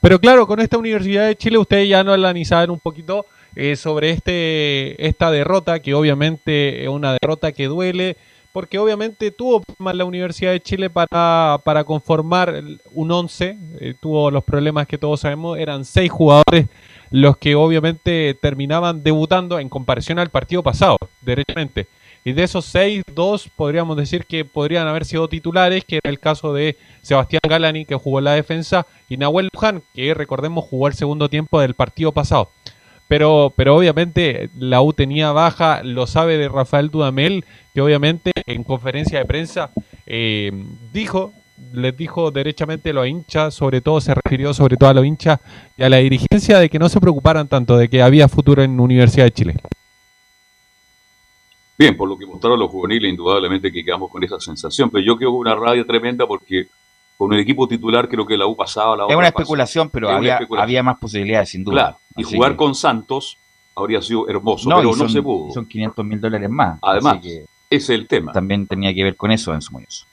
Pero 0.00 0.18
claro, 0.18 0.46
con 0.46 0.60
esta 0.60 0.78
Universidad 0.78 1.26
de 1.26 1.36
Chile 1.36 1.58
ustedes 1.58 1.88
ya 1.88 2.02
no 2.02 2.12
analizaron 2.12 2.70
un 2.70 2.80
poquito 2.80 3.26
eh, 3.54 3.76
sobre 3.76 4.10
este 4.10 5.06
esta 5.06 5.30
derrota, 5.30 5.80
que 5.80 5.94
obviamente 5.94 6.82
es 6.84 6.88
una 6.88 7.16
derrota 7.20 7.52
que 7.52 7.66
duele, 7.66 8.16
porque 8.52 8.78
obviamente 8.78 9.30
tuvo 9.30 9.62
problemas 9.62 9.96
la 9.96 10.04
Universidad 10.04 10.52
de 10.52 10.60
Chile 10.60 10.90
para, 10.90 11.60
para 11.64 11.84
conformar 11.84 12.62
un 12.92 13.10
11, 13.10 13.58
eh, 13.80 13.94
tuvo 14.00 14.30
los 14.30 14.44
problemas 14.44 14.86
que 14.86 14.98
todos 14.98 15.20
sabemos, 15.20 15.58
eran 15.58 15.84
seis 15.84 16.10
jugadores 16.10 16.66
los 17.10 17.36
que 17.36 17.54
obviamente 17.56 18.38
terminaban 18.40 19.02
debutando 19.02 19.58
en 19.58 19.68
comparación 19.68 20.18
al 20.18 20.30
partido 20.30 20.62
pasado, 20.62 20.96
derechamente. 21.20 21.88
Y 22.22 22.32
de 22.32 22.42
esos 22.42 22.66
seis, 22.66 23.02
dos 23.14 23.48
podríamos 23.56 23.96
decir 23.96 24.26
que 24.26 24.44
podrían 24.44 24.86
haber 24.86 25.06
sido 25.06 25.28
titulares, 25.28 25.84
que 25.84 25.96
era 25.96 26.10
el 26.10 26.20
caso 26.20 26.52
de 26.52 26.76
Sebastián 27.00 27.40
Galani, 27.48 27.86
que 27.86 27.94
jugó 27.94 28.18
en 28.18 28.26
la 28.26 28.34
defensa, 28.34 28.86
y 29.08 29.16
Nahuel 29.16 29.48
Luján, 29.52 29.82
que 29.94 30.12
recordemos 30.12 30.66
jugó 30.66 30.86
el 30.86 30.94
segundo 30.94 31.30
tiempo 31.30 31.60
del 31.60 31.74
partido 31.74 32.12
pasado. 32.12 32.50
Pero, 33.10 33.52
pero 33.56 33.74
obviamente 33.74 34.50
la 34.56 34.82
U 34.82 34.92
tenía 34.92 35.32
baja, 35.32 35.82
lo 35.82 36.06
sabe 36.06 36.38
de 36.38 36.48
Rafael 36.48 36.90
Dudamel, 36.90 37.44
que 37.74 37.80
obviamente 37.80 38.30
en 38.46 38.62
conferencia 38.62 39.18
de 39.18 39.24
prensa 39.24 39.72
eh, 40.06 40.52
dijo 40.92 41.32
les 41.72 41.96
dijo 41.96 42.30
derechamente 42.30 42.90
a 42.90 42.92
los 42.92 43.08
hinchas, 43.08 43.52
sobre 43.52 43.80
todo 43.80 44.00
se 44.00 44.14
refirió 44.14 44.54
sobre 44.54 44.76
todo 44.76 44.90
a 44.90 44.94
los 44.94 45.04
hinchas 45.04 45.40
y 45.76 45.82
a 45.82 45.88
la 45.88 45.96
dirigencia 45.96 46.60
de 46.60 46.68
que 46.70 46.78
no 46.78 46.88
se 46.88 47.00
preocuparan 47.00 47.48
tanto, 47.48 47.76
de 47.76 47.88
que 47.88 48.00
había 48.00 48.28
futuro 48.28 48.62
en 48.62 48.78
Universidad 48.78 49.24
de 49.24 49.32
Chile. 49.32 49.56
Bien, 51.76 51.96
por 51.96 52.08
lo 52.08 52.16
que 52.16 52.26
mostraron 52.26 52.60
los 52.60 52.70
juveniles, 52.70 53.10
indudablemente 53.10 53.72
que 53.72 53.84
quedamos 53.84 54.08
con 54.08 54.22
esa 54.22 54.38
sensación, 54.38 54.88
pero 54.88 55.04
yo 55.04 55.16
creo 55.16 55.30
que 55.30 55.36
una 55.36 55.56
rabia 55.56 55.84
tremenda 55.84 56.28
porque 56.28 56.68
con 57.20 57.34
el 57.34 57.40
equipo 57.40 57.68
titular 57.68 58.08
creo 58.08 58.26
que 58.26 58.34
la 58.34 58.46
U 58.46 58.56
pasaba 58.56 58.96
la 58.96 59.06
Es 59.06 59.14
una 59.14 59.26
especulación, 59.28 59.90
pero 59.90 60.08
Es 60.08 60.16
había, 60.16 60.32
especulación. 60.36 60.64
había 60.64 60.82
más 60.82 60.96
posibilidades, 60.98 61.50
sin 61.50 61.62
duda. 61.64 61.74
Claro, 61.74 61.98
y 62.16 62.22
Así 62.24 62.34
jugar 62.34 62.52
que- 62.52 62.56
con 62.56 62.74
Santos 62.74 63.36
habría 63.76 64.00
sido 64.00 64.26
hermoso, 64.26 64.70
No, 64.70 64.76
pero 64.76 64.96
no 64.96 65.06
se 65.06 65.20
pudo. 65.20 65.52
Son 65.52 65.66
500 65.66 66.02
mil 66.02 66.18
dólares 66.18 66.48
más. 66.48 66.78
Además, 66.80 67.18
así 67.18 67.28
que 67.28 67.36
ese 67.68 67.94
es 67.94 68.00
el 68.00 68.08
tema. 68.08 68.32
también 68.32 68.66
tenía 68.66 68.94
que 68.94 69.04
ver 69.04 69.16
con 69.16 69.30
eso 69.30 69.52
en 69.52 69.60
su 69.60 69.70
Muñoz. 69.72 70.06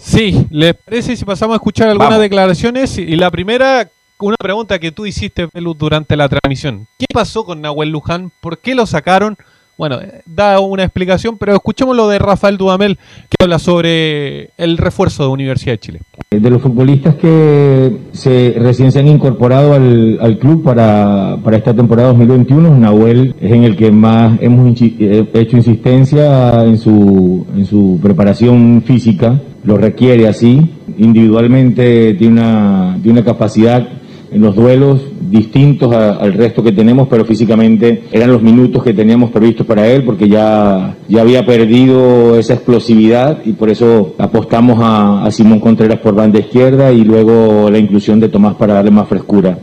Sí, 0.00 0.46
¿les 0.50 0.74
parece 0.74 1.16
si 1.16 1.24
pasamos 1.24 1.54
a 1.54 1.56
escuchar 1.56 1.88
algunas 1.88 2.10
Vamos. 2.10 2.22
declaraciones? 2.22 2.98
Y 2.98 3.16
la 3.16 3.30
primera, 3.30 3.88
una 4.18 4.36
pregunta 4.36 4.78
que 4.78 4.92
tú 4.92 5.06
hiciste, 5.06 5.48
Velus, 5.52 5.78
durante 5.78 6.16
la 6.16 6.28
transmisión. 6.28 6.86
¿Qué 6.98 7.06
pasó 7.12 7.44
con 7.44 7.60
Nahuel 7.60 7.90
Luján? 7.90 8.32
¿Por 8.40 8.58
qué 8.58 8.74
lo 8.74 8.86
sacaron? 8.86 9.36
Bueno, 9.80 9.98
eh, 9.98 10.20
da 10.26 10.60
una 10.60 10.84
explicación, 10.84 11.38
pero 11.38 11.54
escuchemos 11.54 11.96
lo 11.96 12.06
de 12.06 12.18
Rafael 12.18 12.58
Dudamel, 12.58 12.98
que 13.30 13.42
habla 13.42 13.58
sobre 13.58 14.50
el 14.58 14.76
refuerzo 14.76 15.22
de 15.22 15.30
Universidad 15.30 15.72
de 15.72 15.78
Chile. 15.78 16.00
De 16.30 16.50
los 16.50 16.60
futbolistas 16.60 17.14
que 17.14 17.96
se, 18.12 18.56
recién 18.58 18.92
se 18.92 18.98
han 18.98 19.08
incorporado 19.08 19.72
al, 19.72 20.18
al 20.20 20.38
club 20.38 20.62
para, 20.62 21.38
para 21.42 21.56
esta 21.56 21.72
temporada 21.72 22.08
2021, 22.08 22.76
Nahuel 22.76 23.34
es 23.40 23.52
en 23.52 23.64
el 23.64 23.74
que 23.74 23.90
más 23.90 24.38
hemos 24.42 24.78
eh, 24.82 25.26
hecho 25.32 25.56
insistencia 25.56 26.62
en 26.62 26.76
su, 26.76 27.46
en 27.56 27.64
su 27.64 27.98
preparación 28.02 28.82
física, 28.84 29.40
lo 29.64 29.78
requiere 29.78 30.28
así, 30.28 30.60
individualmente 30.98 32.12
tiene 32.18 32.34
una, 32.34 32.98
tiene 33.02 33.20
una 33.20 33.24
capacidad 33.24 33.88
los 34.32 34.54
duelos 34.54 35.00
distintos 35.20 35.92
a- 35.94 36.12
al 36.16 36.32
resto 36.34 36.62
que 36.62 36.72
tenemos, 36.72 37.08
pero 37.08 37.24
físicamente 37.24 38.04
eran 38.12 38.30
los 38.32 38.42
minutos 38.42 38.82
que 38.82 38.94
teníamos 38.94 39.30
previstos 39.30 39.66
para 39.66 39.86
él 39.86 40.04
porque 40.04 40.28
ya, 40.28 40.96
ya 41.08 41.20
había 41.22 41.44
perdido 41.44 42.38
esa 42.38 42.54
explosividad 42.54 43.38
y 43.44 43.52
por 43.52 43.70
eso 43.70 44.14
apostamos 44.18 44.78
a, 44.82 45.24
a 45.24 45.30
Simón 45.30 45.60
Contreras 45.60 45.98
por 46.00 46.14
banda 46.14 46.38
izquierda 46.38 46.92
y 46.92 47.04
luego 47.04 47.70
la 47.70 47.78
inclusión 47.78 48.20
de 48.20 48.28
Tomás 48.28 48.54
para 48.56 48.74
darle 48.74 48.90
más 48.90 49.08
frescura. 49.08 49.58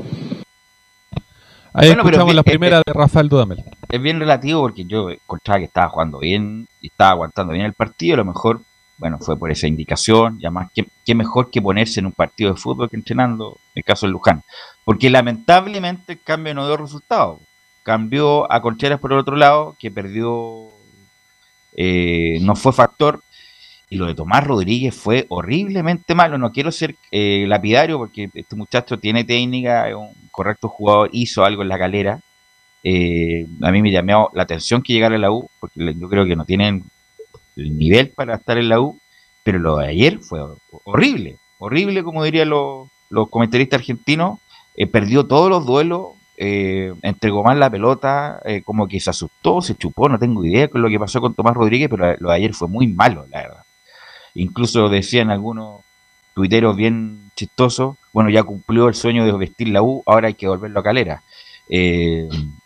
Ahí 1.74 1.89
Bueno, 1.89 2.01
escuchamos 2.01 2.26
bien, 2.28 2.36
la 2.38 2.43
primera 2.43 2.78
de 2.78 2.93
Rafael 2.93 3.30
Dudamel. 3.30 3.63
Es 3.89 4.01
bien 4.01 4.20
relativo 4.20 4.61
porque 4.61 4.86
yo 4.86 5.09
encontraba 5.11 5.59
que 5.59 5.65
estaba 5.65 5.89
jugando 5.89 6.20
bien 6.20 6.68
y 6.82 6.88
estaba 6.88 7.11
aguantando 7.11 7.53
bien 7.53 7.65
el 7.65 7.74
partido. 7.74 8.15
A 8.15 8.18
lo 8.18 8.26
mejor, 8.26 8.61
bueno, 8.98 9.20
fue 9.20 9.38
por 9.38 9.52
esa 9.52 9.68
indicación. 9.68 10.38
Y 10.39 10.45
además, 10.45 10.70
¿qué, 10.74 11.16
mejor 11.16 11.52
que 11.52 11.62
ponerse 11.62 12.00
en 12.00 12.08
un 12.08 12.12
partido 12.12 12.54
de 12.54 12.60
fútbol 12.60 12.89
que 12.89 12.95
entrenando, 12.95 13.58
en 13.74 13.80
el 13.80 13.84
caso 13.84 14.06
de 14.06 14.12
Luján. 14.12 14.43
Porque 14.84 15.10
lamentablemente 15.10 16.14
el 16.14 16.22
cambio 16.22 16.54
no 16.54 16.68
dio 16.68 16.78
resultado. 16.78 17.39
Cambió 17.84 18.52
a 18.52 18.62
Concheras 18.62 19.00
por 19.00 19.14
el 19.14 19.20
otro 19.20 19.36
lado, 19.36 19.76
que 19.80 19.91
perdió, 19.91 20.68
eh, 21.76 22.39
no 22.41 22.56
fue 22.56 22.74
factor. 22.74 23.22
Y 23.89 23.95
lo 23.95 24.08
de 24.08 24.16
Tomás 24.16 24.43
Rodríguez 24.43 24.93
fue 24.95 25.26
horriblemente 25.30 26.14
malo. 26.14 26.38
No 26.38 26.52
quiero 26.52 26.72
ser 26.72 26.95
eh, 27.12 27.45
lapidario 27.48 27.98
porque 27.98 28.30
este 28.34 28.56
muchacho 28.56 29.00
tiene 29.00 29.24
técnica, 29.24 29.88
es 29.88 29.95
un 29.95 30.14
correcto 30.32 30.68
jugador, 30.68 31.10
hizo 31.14 31.45
algo 31.45 31.62
en 31.62 31.70
la 31.70 31.78
galera. 31.78 32.20
Eh, 32.84 33.48
a 33.62 33.72
mí 33.72 33.82
me 33.82 33.91
llamó 33.91 34.30
la 34.34 34.43
atención 34.43 34.82
que 34.82 34.93
llegara 34.93 35.16
a 35.16 35.20
la 35.20 35.32
U, 35.32 35.50
porque 35.60 35.95
yo 35.98 36.10
creo 36.10 36.26
que 36.26 36.36
no 36.36 36.45
tienen 36.45 36.84
el 37.58 37.78
nivel 37.78 38.10
para 38.12 38.36
estar 38.36 38.58
en 38.58 38.70
la 38.70 38.80
U, 38.80 38.99
pero 39.43 39.60
lo 39.60 39.78
de 39.78 39.88
ayer 39.88 40.20
fue 40.20 40.39
hor- 40.41 40.58
horrible, 40.86 41.38
horrible 41.60 42.03
como 42.03 42.24
dirían 42.24 42.49
los, 42.49 42.88
los 43.10 43.30
comentaristas 43.30 43.80
argentinos, 43.80 44.39
eh, 44.76 44.88
perdió 44.88 45.26
todos 45.26 45.49
los 45.49 45.66
duelos, 45.66 46.08
eh, 46.38 46.93
entregó 47.01 47.43
mal 47.43 47.60
la 47.60 47.70
pelota, 47.70 48.39
eh, 48.45 48.62
como 48.64 48.88
que 48.88 48.99
se 48.99 49.10
asustó, 49.10 49.62
se 49.62 49.76
chupó, 49.76 50.08
no 50.10 50.20
tengo 50.20 50.45
idea 50.45 50.68
con 50.68 50.82
lo 50.82 50.89
que 50.89 50.99
pasó 50.99 51.20
con 51.22 51.34
Tomás 51.34 51.55
Rodríguez, 51.55 51.89
pero 51.89 52.16
lo 52.20 52.30
de 52.30 52.36
ayer 52.36 52.53
fue 52.53 52.68
muy 52.68 52.88
malo, 52.88 53.26
la 53.32 53.41
verdad. 53.41 53.64
Incluso 54.36 54.89
decían 54.89 55.32
algunos 55.32 55.82
tuiteros 56.36 56.76
bien 56.76 57.32
chistosos, 57.36 57.95
bueno, 58.14 58.30
ya 58.30 58.43
cumplió 58.43 58.88
el 58.88 58.95
sueño 58.95 59.26
de 59.26 59.32
vestir 59.34 59.70
la 59.70 59.82
U, 59.82 60.03
ahora 60.05 60.28
hay 60.28 60.36
que 60.36 60.47
volverlo 60.47 60.80
a 60.80 60.84
calera. 60.84 61.24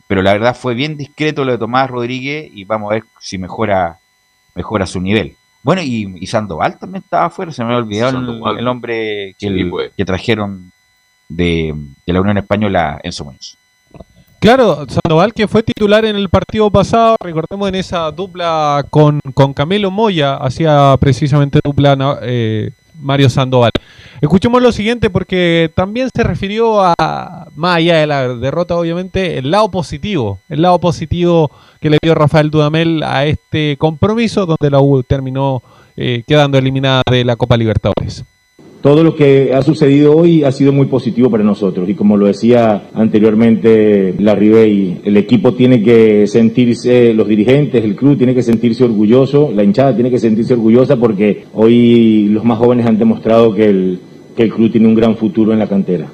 Pero 0.08 0.22
la 0.22 0.34
verdad 0.34 0.56
fue 0.56 0.74
bien 0.74 0.98
discreto 0.98 1.46
lo 1.46 1.54
de 1.54 1.58
Tomás 1.58 1.89
Rodríguez 1.89 2.50
y 2.54 2.66
vamos 2.66 2.92
a 2.92 2.96
ver 2.96 3.04
si 3.20 3.38
mejora, 3.38 4.00
mejora 4.56 4.86
su 4.86 4.99
nivel. 5.02 5.36
Bueno, 5.64 5.82
y, 5.82 6.12
y 6.20 6.28
Sandoval 6.28 6.80
también 6.80 7.04
estaba 7.04 7.26
afuera, 7.26 7.52
se 7.52 7.64
me 7.64 7.74
había 7.74 7.84
olvidado 7.86 8.18
el, 8.52 8.60
el 8.60 8.68
hombre 8.68 9.36
que, 9.38 9.47
Sí, 9.47 9.60
el- 9.60 9.70
pues. 9.70 9.91
que 9.95 10.06
trajeron 10.06 10.72
de, 11.30 11.74
de 12.06 12.14
la 12.14 12.22
Unión 12.22 12.38
Española 12.39 12.99
en 13.04 13.12
su 13.12 13.24
Muñoz. 13.26 13.58
Claro, 14.39 14.86
Sandoval 14.89 15.34
que 15.36 15.47
fue 15.47 15.62
titular 15.62 16.04
en 16.04 16.16
el 16.16 16.28
partido 16.30 16.72
pasado, 16.72 17.16
recordemos 17.24 17.70
en 17.70 17.76
esa 17.76 18.10
dupla 18.12 18.84
con, 18.89 19.20
con 19.36 19.54
Camilo 19.54 19.91
Moya, 19.91 20.36
hacía 20.38 20.95
precisamente 20.99 21.60
dupla 21.64 22.18
eh, 22.24 22.72
Mario 22.99 23.30
Sandoval. 23.30 23.70
Escuchemos 24.22 24.62
lo 24.62 24.72
siguiente 24.72 25.10
porque 25.10 25.72
también 25.74 26.10
se 26.16 26.22
refirió 26.22 26.80
a, 26.80 27.48
más 27.56 27.78
allá 27.78 27.98
de 27.98 28.06
la 28.06 28.36
derrota 28.36 28.78
obviamente, 28.78 29.40
el 29.40 29.50
lado 29.50 29.72
positivo, 29.72 30.38
el 30.48 30.62
lado 30.62 30.80
positivo 30.80 31.50
que 31.80 31.90
le 31.90 31.98
dio 32.00 32.14
Rafael 32.14 32.52
Dudamel 32.52 33.02
a 33.02 33.26
este 33.26 33.78
compromiso 33.80 34.46
donde 34.46 34.70
la 34.70 34.80
U 34.80 35.02
terminó 35.02 35.64
eh, 35.98 36.22
quedando 36.28 36.60
eliminada 36.60 37.02
de 37.10 37.26
la 37.26 37.36
Copa 37.36 37.58
Libertadores. 37.58 38.24
Todo 38.84 39.04
lo 39.04 39.16
que 39.16 39.56
ha 39.56 39.64
sucedido 39.64 40.16
hoy 40.16 40.44
ha 40.44 40.52
sido 40.52 40.72
muy 40.72 40.86
positivo 40.86 41.32
para 41.32 41.44
nosotros 41.44 41.90
y 41.90 41.96
como 41.96 42.16
lo 42.16 42.28
decía 42.28 42.90
anteriormente 42.94 44.14
la 44.20 44.36
Ribey, 44.36 45.02
el 45.04 45.18
equipo 45.18 45.56
tiene 45.56 45.82
que 45.82 46.28
sentirse, 46.28 47.16
los 47.16 47.28
dirigentes, 47.28 47.84
el 47.84 47.96
club 47.96 48.18
tiene 48.20 48.36
que 48.36 48.44
sentirse 48.44 48.84
orgulloso, 48.84 49.52
la 49.52 49.64
hinchada 49.64 49.96
tiene 49.96 50.12
que 50.12 50.20
sentirse 50.20 50.54
orgullosa 50.54 50.98
porque 50.98 51.46
hoy 51.54 52.28
los 52.30 52.44
más 52.44 52.60
jóvenes 52.60 52.86
han 52.86 53.00
demostrado 53.00 53.54
que 53.54 53.66
el, 53.66 54.00
que 54.36 54.44
el 54.44 54.54
club 54.54 54.72
tiene 54.72 54.88
un 54.88 54.96
gran 54.96 55.16
futuro 55.16 55.54
en 55.54 55.60
la 55.60 55.68
cantera. 55.68 56.08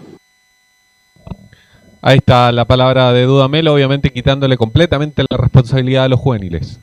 Ahí 2.01 2.17
está 2.17 2.51
la 2.51 2.65
palabra 2.65 3.11
de 3.11 3.23
Dudamel, 3.23 3.67
obviamente 3.67 4.11
quitándole 4.11 4.55
completamente 4.55 5.23
la 5.29 5.37
responsabilidad 5.37 6.05
a 6.05 6.09
los 6.09 6.19
juveniles. 6.19 6.79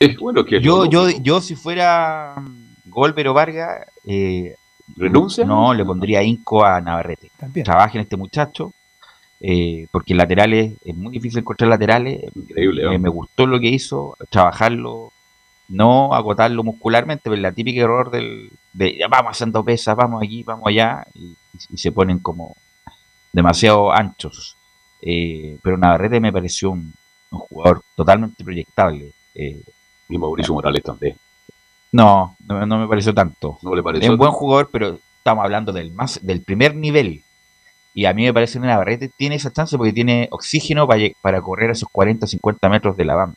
Es 0.00 0.16
bueno 0.16 0.44
que 0.44 0.60
Yo, 0.60 0.86
yo, 0.86 1.08
yo 1.10 1.40
si 1.40 1.54
fuera 1.54 2.34
mm, 2.36 2.90
Golver 2.90 3.28
o 3.28 3.34
Vargas, 3.34 3.86
eh, 4.04 4.56
¿Renuncia? 4.96 5.44
No, 5.44 5.72
le 5.74 5.84
pondría 5.84 6.22
Inco 6.22 6.64
a 6.64 6.80
Navarrete. 6.80 7.30
También. 7.38 7.64
Trabajen 7.64 8.00
este 8.00 8.16
muchacho, 8.16 8.72
eh, 9.40 9.86
porque 9.90 10.14
laterales, 10.14 10.74
es 10.84 10.94
muy 10.94 11.12
difícil 11.12 11.40
encontrar 11.40 11.70
laterales. 11.70 12.24
Increíble, 12.34 12.82
¿no? 12.82 12.92
Eh, 12.92 12.98
me 12.98 13.08
gustó 13.08 13.46
lo 13.46 13.58
que 13.60 13.68
hizo, 13.68 14.16
trabajarlo, 14.28 15.11
no 15.72 16.14
agotarlo 16.14 16.62
muscularmente, 16.64 17.22
pero 17.30 17.36
la 17.40 17.52
típica 17.52 17.82
error 17.82 18.10
del, 18.10 18.50
de 18.72 18.96
ya 18.98 19.08
vamos 19.08 19.32
haciendo 19.32 19.64
pesas, 19.64 19.96
vamos 19.96 20.22
aquí, 20.22 20.42
vamos 20.44 20.66
allá, 20.68 21.06
y, 21.14 21.34
y 21.70 21.78
se 21.78 21.92
ponen 21.92 22.18
como 22.20 22.56
demasiado 23.32 23.92
anchos. 23.92 24.56
Eh, 25.00 25.58
pero 25.62 25.76
Navarrete 25.78 26.20
me 26.20 26.32
pareció 26.32 26.70
un, 26.70 26.92
un 27.30 27.38
jugador 27.40 27.82
totalmente 27.96 28.44
proyectable. 28.44 29.12
Eh, 29.34 29.62
Y 30.08 30.18
Mauricio 30.18 30.54
Morales 30.54 30.82
también. 30.82 31.16
no, 31.92 32.36
no, 32.46 32.66
no 32.66 32.78
me 32.78 32.88
pareció 32.88 33.12
tanto. 33.14 33.58
¿No 33.62 33.74
le 33.74 33.80
Es 33.80 33.84
pareció? 33.84 34.12
un 34.12 34.18
buen 34.18 34.32
jugador, 34.32 34.70
pero 34.72 34.98
estamos 35.18 35.44
hablando 35.44 35.72
del 35.72 35.90
más 35.92 36.20
del 36.22 36.42
primer 36.42 36.74
nivel. 36.74 37.22
Y 37.94 38.06
a 38.06 38.14
mí 38.14 38.24
me 38.24 38.32
parece 38.32 38.58
que 38.58 38.66
Navarrete 38.66 39.08
tiene 39.08 39.34
esa 39.36 39.52
chance 39.52 39.76
porque 39.76 39.92
tiene 39.92 40.28
oxígeno 40.30 40.86
para, 40.86 41.02
para 41.20 41.42
correr 41.42 41.70
esos 41.70 41.88
40, 41.92 42.26
50 42.26 42.68
metros 42.70 42.96
de 42.96 43.04
la 43.04 43.14
banda. 43.16 43.36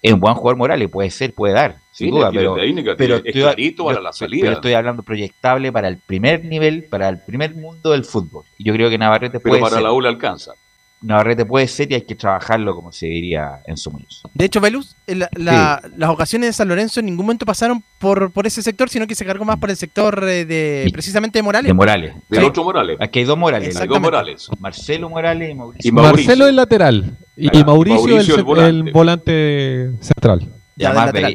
Es 0.00 0.12
un 0.12 0.20
buen 0.20 0.34
jugador 0.34 0.56
Morales, 0.56 0.88
puede 0.88 1.10
ser, 1.10 1.34
puede 1.34 1.54
dar, 1.54 1.76
sin 1.90 2.06
Tiene- 2.08 2.18
duda, 2.20 2.30
pero, 2.30 2.54
técnica, 2.54 2.94
pero 2.96 3.20
tiene- 3.22 3.30
es 3.30 3.42
clarito 3.44 3.84
para 3.84 4.00
la 4.00 4.12
salida. 4.12 4.42
pero 4.42 4.52
estoy 4.54 4.72
hablando 4.74 5.02
proyectable 5.02 5.72
para 5.72 5.88
el 5.88 5.96
primer 5.98 6.44
nivel, 6.44 6.84
para 6.84 7.08
el 7.08 7.18
primer 7.18 7.54
mundo 7.56 7.90
del 7.90 8.04
fútbol. 8.04 8.44
Y 8.58 8.64
yo 8.64 8.72
creo 8.74 8.90
que 8.90 8.98
Navarrete 8.98 9.40
Pero 9.40 9.50
puede 9.52 9.62
para 9.62 9.74
ser. 9.76 9.82
la 9.82 9.92
U 9.92 10.00
le 10.00 10.08
alcanza. 10.08 10.52
Navarrete 11.00 11.44
puede 11.44 11.68
ser 11.68 11.90
y 11.92 11.94
hay 11.94 12.02
que 12.02 12.14
trabajarlo 12.16 12.74
como 12.74 12.90
se 12.90 13.06
diría 13.06 13.60
en 13.66 13.76
su 13.76 13.90
muñoz. 13.90 14.22
De 14.34 14.44
hecho, 14.44 14.60
Velus, 14.60 14.96
eh, 15.06 15.14
la- 15.14 15.28
la- 15.36 15.80
las 15.96 16.10
ocasiones 16.10 16.48
de 16.48 16.52
San 16.52 16.66
Lorenzo 16.68 16.98
en 17.00 17.06
ningún 17.06 17.24
momento 17.26 17.46
pasaron 17.46 17.84
por, 18.00 18.32
por 18.32 18.46
ese 18.48 18.62
sector, 18.62 18.88
sino 18.88 19.06
que 19.06 19.14
se 19.14 19.24
cargó 19.24 19.44
más 19.44 19.58
por 19.58 19.70
el 19.70 19.76
sector 19.76 20.24
eh, 20.28 20.44
de 20.44 20.82
Sí. 20.86 20.92
precisamente 20.92 21.38
de 21.38 21.42
Morales. 21.44 21.68
De 21.68 21.74
Morales. 21.74 22.14
Del 22.28 22.40
Sí. 22.40 22.46
otro 22.46 22.64
Morales. 22.64 22.96
Aquí 23.00 23.20
hay 23.20 23.24
dos 23.24 23.38
Morales. 23.38 23.68
Hay 23.68 23.72
dos 23.74 23.82
Exactamente. 23.82 24.06
Morales. 24.06 24.48
Marcelo 24.58 25.08
Morales 25.08 25.50
y 25.50 25.54
Mauricio. 25.54 25.88
Y 25.88 25.92
Mauricio. 25.92 26.26
Marcelo 26.26 26.48
el 26.48 26.56
lateral 26.56 27.16
y, 27.36 27.56
y 27.58 27.64
Mauricio, 27.64 27.98
Mauricio 28.08 28.34
el, 28.34 28.38
el 28.40 28.44
volante. 28.44 28.88
el 28.88 28.92
volante 28.92 29.90
central. 30.00 30.48
Ya, 30.76 30.90
además. 30.90 31.34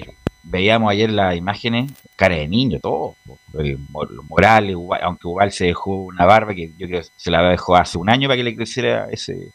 Veíamos 0.53 0.91
ayer 0.91 1.09
las 1.11 1.35
imágenes, 1.35 1.91
cara 2.15 2.35
de 2.35 2.47
niño, 2.47 2.79
todo. 2.79 3.15
Los 3.53 4.25
Morales, 4.29 4.75
Ubal- 4.75 5.01
aunque 5.03 5.27
Ubal 5.27 5.51
se 5.51 5.65
dejó 5.65 5.95
una 6.05 6.25
barba 6.25 6.53
que 6.53 6.71
yo 6.77 6.87
creo 6.87 7.01
que 7.01 7.07
se 7.17 7.31
la 7.31 7.41
dejó 7.49 7.75
hace 7.75 7.97
un 7.97 8.09
año 8.09 8.27
para 8.29 8.37
que 8.37 8.43
le 8.43 8.55
creciera 8.55 9.07
ese, 9.11 9.49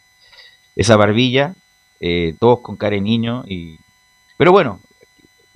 esa 0.76 0.96
barbilla, 0.96 1.54
eh, 2.00 2.34
todos 2.40 2.60
con 2.60 2.76
cara 2.76 2.96
de 2.96 3.00
niño. 3.00 3.44
Y... 3.46 3.76
Pero 4.36 4.50
bueno, 4.50 4.80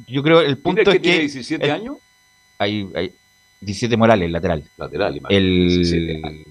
yo 0.07 0.23
creo 0.23 0.41
el 0.41 0.57
¿Punto 0.59 0.83
punto 0.85 0.91
que 0.93 0.97
es 0.99 1.03
tiene 1.03 1.17
que 1.19 1.23
17 1.25 1.65
el- 1.67 1.71
años? 1.73 1.97
hay, 2.59 2.89
hay 2.95 3.13
17 3.61 3.97
Morales, 3.97 4.31
lateral. 4.31 4.63
Lateral, 4.77 5.21
el, 5.29 6.45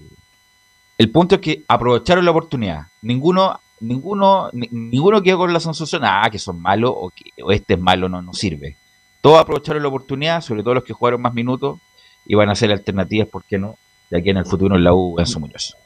el 0.98 1.10
punto 1.10 1.36
es 1.36 1.40
que 1.40 1.62
aprovecharon 1.66 2.24
la 2.24 2.30
oportunidad. 2.30 2.86
Ninguno, 3.02 3.58
ninguno, 3.80 4.50
ninguno 4.52 5.22
quedó 5.22 5.38
con 5.38 5.52
la 5.52 5.60
sensación, 5.60 6.02
ah, 6.04 6.28
que 6.30 6.38
son 6.38 6.60
malos 6.60 6.92
o 6.94 7.10
que 7.10 7.30
este 7.54 7.74
es 7.74 7.80
malo, 7.80 8.08
no 8.08 8.20
nos 8.22 8.38
sirve. 8.38 8.76
Todos 9.22 9.40
aprovecharon 9.40 9.82
la 9.82 9.88
oportunidad, 9.88 10.42
sobre 10.42 10.62
todo 10.62 10.74
los 10.74 10.84
que 10.84 10.92
jugaron 10.92 11.22
más 11.22 11.32
minutos, 11.32 11.78
y 12.26 12.34
van 12.34 12.50
a 12.50 12.54
ser 12.54 12.72
alternativas, 12.72 13.28
¿por 13.28 13.44
qué 13.44 13.56
no? 13.56 13.76
De 14.10 14.18
aquí 14.18 14.30
en 14.30 14.36
el 14.36 14.44
futuro 14.44 14.76
en 14.76 14.84
la 14.84 14.92
U 14.92 15.18
en 15.18 15.26
su 15.26 15.40
Muñoz. 15.40 15.76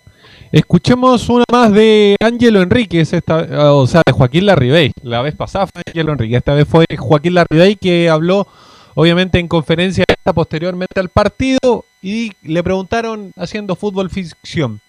Escuchemos 0.51 1.29
una 1.29 1.45
más 1.53 1.71
de 1.73 2.17
Ángelo 2.19 2.63
Enríquez, 2.63 3.13
esta, 3.13 3.75
o 3.75 3.87
sea, 3.87 4.03
de 4.07 4.13
Joaquín 4.13 4.47
Larribey. 4.47 4.93
La 5.03 5.21
vez 5.21 5.35
pasada 5.35 5.67
fue 5.67 5.83
Ángelo 5.87 6.13
Enríquez, 6.13 6.39
esta 6.39 6.55
vez 6.55 6.67
fue 6.67 6.87
Joaquín 6.97 7.35
Larribey 7.35 7.77
que 7.77 8.09
habló, 8.09 8.47
obviamente, 8.95 9.39
en 9.39 9.49
conferencia 9.49 10.05
posteriormente 10.35 10.99
al 10.99 11.11
partido 11.11 11.85
y 12.01 12.33
le 12.43 12.63
preguntaron, 12.63 13.33
haciendo 13.37 13.77
fútbol 13.77 14.09
ficción, 14.09 14.81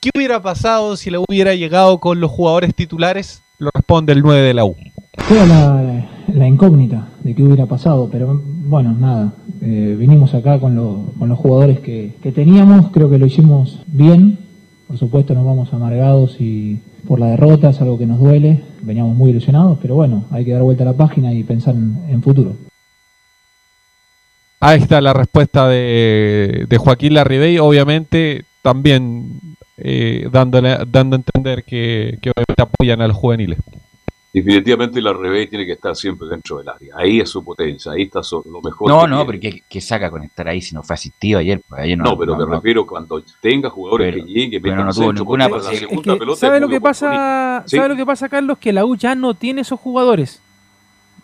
¿qué 0.00 0.10
hubiera 0.14 0.42
pasado 0.42 0.96
si 0.96 1.10
le 1.10 1.18
hubiera 1.18 1.54
llegado 1.54 1.98
con 1.98 2.20
los 2.20 2.30
jugadores 2.30 2.74
titulares? 2.74 3.42
Lo 3.58 3.70
responde 3.74 4.12
el 4.12 4.20
9 4.20 4.40
de 4.40 4.54
la 4.54 4.64
U. 4.64 4.76
Era 5.12 5.44
la, 6.32 6.48
incógnita 6.48 7.08
de 7.24 7.34
qué 7.34 7.42
hubiera 7.42 7.66
pasado, 7.66 8.08
pero 8.10 8.40
bueno, 8.44 8.92
nada. 8.92 9.32
Eh, 9.60 9.96
vinimos 9.98 10.34
acá 10.34 10.60
con, 10.60 11.12
con 11.18 11.28
los 11.28 11.38
jugadores 11.38 11.80
que, 11.80 12.14
teníamos, 12.34 12.90
creo 12.92 13.10
que 13.10 13.18
lo 13.18 13.26
hicimos 13.26 13.80
bien, 13.86 14.38
por 14.86 14.98
supuesto 14.98 15.34
nos 15.34 15.44
vamos 15.44 15.72
amargados 15.74 16.40
y 16.40 16.80
por 17.06 17.18
la 17.18 17.28
derrota 17.28 17.70
es 17.70 17.80
algo 17.80 17.98
que 17.98 18.06
nos 18.06 18.20
duele, 18.20 18.62
veníamos 18.82 19.16
muy 19.16 19.30
ilusionados, 19.30 19.78
pero 19.82 19.96
bueno, 19.96 20.24
hay 20.30 20.44
que 20.44 20.52
dar 20.52 20.62
vuelta 20.62 20.84
a 20.84 20.86
la 20.86 20.96
página 20.96 21.32
y 21.32 21.42
pensar 21.42 21.74
en, 21.74 22.22
futuro. 22.22 22.54
Ahí 24.60 24.78
está 24.78 25.00
la 25.00 25.12
respuesta 25.12 25.68
de, 25.68 26.66
Joaquín 26.78 27.14
Larribey, 27.14 27.58
obviamente 27.58 28.44
también 28.62 29.40
eh, 29.76 30.28
dándole, 30.30 30.78
dando 30.90 31.16
a 31.16 31.18
entender 31.18 31.64
que, 31.64 32.18
que 32.22 32.30
obviamente 32.30 32.62
apoyan 32.62 33.00
a 33.00 33.08
los 33.08 33.16
juveniles 33.16 33.58
definitivamente 34.32 35.00
la 35.00 35.12
revés 35.12 35.50
tiene 35.50 35.66
que 35.66 35.72
estar 35.72 35.96
siempre 35.96 36.28
dentro 36.28 36.58
del 36.58 36.68
área. 36.68 36.94
Ahí 36.96 37.20
es 37.20 37.28
su 37.28 37.42
potencia, 37.44 37.92
ahí 37.92 38.02
está 38.02 38.20
lo 38.30 38.60
mejor. 38.62 38.88
No, 38.88 39.06
no, 39.06 39.26
pero 39.26 39.40
¿qué, 39.40 39.80
saca 39.80 40.10
con 40.10 40.22
estar 40.22 40.48
ahí 40.48 40.60
si 40.60 40.74
no 40.74 40.82
fue 40.82 40.94
asistido 40.94 41.38
ayer? 41.38 41.60
Pues, 41.68 41.96
no, 41.96 42.16
pero 42.16 42.36
me 42.36 42.46
refiero 42.46 42.86
cuando 42.86 43.22
tenga 43.40 43.70
jugadores 43.70 44.14
que 44.14 44.22
lleguen, 44.22 44.62
pero 44.62 44.84
no 44.84 44.92
tuvo 44.92 45.12
ninguna 45.12 45.48
¿Sabe 46.36 46.60
lo 46.60 46.68
que 46.68 46.80
pasa? 46.80 47.64
¿Sabe 47.66 47.88
lo 47.88 47.96
que 47.96 48.06
pasa, 48.06 48.28
Carlos? 48.28 48.58
Que 48.58 48.72
la 48.72 48.84
U 48.84 48.96
ya 48.96 49.14
no 49.14 49.34
tiene 49.34 49.62
esos 49.62 49.80
jugadores. 49.80 50.40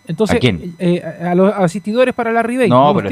Entonces, 0.09 0.37
¿A 0.37 0.41
quién? 0.41 0.75
Eh, 0.79 1.03
a 1.03 1.35
los 1.35 1.53
asistidores 1.53 2.15
para 2.15 2.31
la 2.31 2.43
Ribey. 2.43 2.69
No, 2.69 2.95
pero 2.95 3.11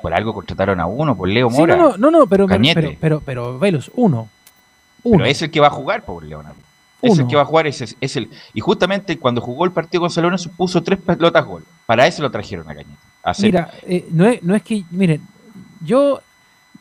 por, 0.00 0.14
algo 0.14 0.32
contrataron 0.32 0.80
a 0.80 0.86
uno, 0.86 1.16
por 1.16 1.28
Leo 1.28 1.50
Mora. 1.50 1.76
no, 1.76 1.96
no, 1.98 2.10
no, 2.10 2.26
pero, 2.26 2.46
pero, 2.46 2.96
pero, 2.98 3.20
pero, 3.20 3.58
Velos, 3.58 3.90
uno. 3.94 4.28
uno. 5.02 5.18
Pero 5.18 5.24
es 5.26 5.42
el 5.42 5.50
que 5.50 5.60
va 5.60 5.66
a 5.66 5.70
jugar 5.70 6.04
por 6.04 6.24
Leonardo. 6.24 6.63
Es 7.04 7.18
el 7.18 7.26
que 7.26 7.36
va 7.36 7.42
a 7.42 7.46
jugar, 7.46 7.66
es, 7.66 7.96
es, 8.00 8.16
el. 8.16 8.30
Y 8.52 8.60
justamente 8.60 9.18
cuando 9.18 9.40
jugó 9.40 9.64
el 9.64 9.72
partido 9.72 10.02
con 10.02 10.10
Salón 10.10 10.38
se 10.38 10.48
puso 10.48 10.82
tres 10.82 10.98
pelotas 10.98 11.44
gol. 11.44 11.64
Para 11.86 12.06
eso 12.06 12.22
lo 12.22 12.30
trajeron 12.30 12.68
a 12.68 12.74
Cañete. 12.74 12.98
Mira, 13.40 13.70
eh, 13.82 14.06
no, 14.10 14.26
es, 14.26 14.42
no 14.42 14.54
es 14.54 14.62
que. 14.62 14.84
Miren, 14.90 15.20
yo. 15.84 16.20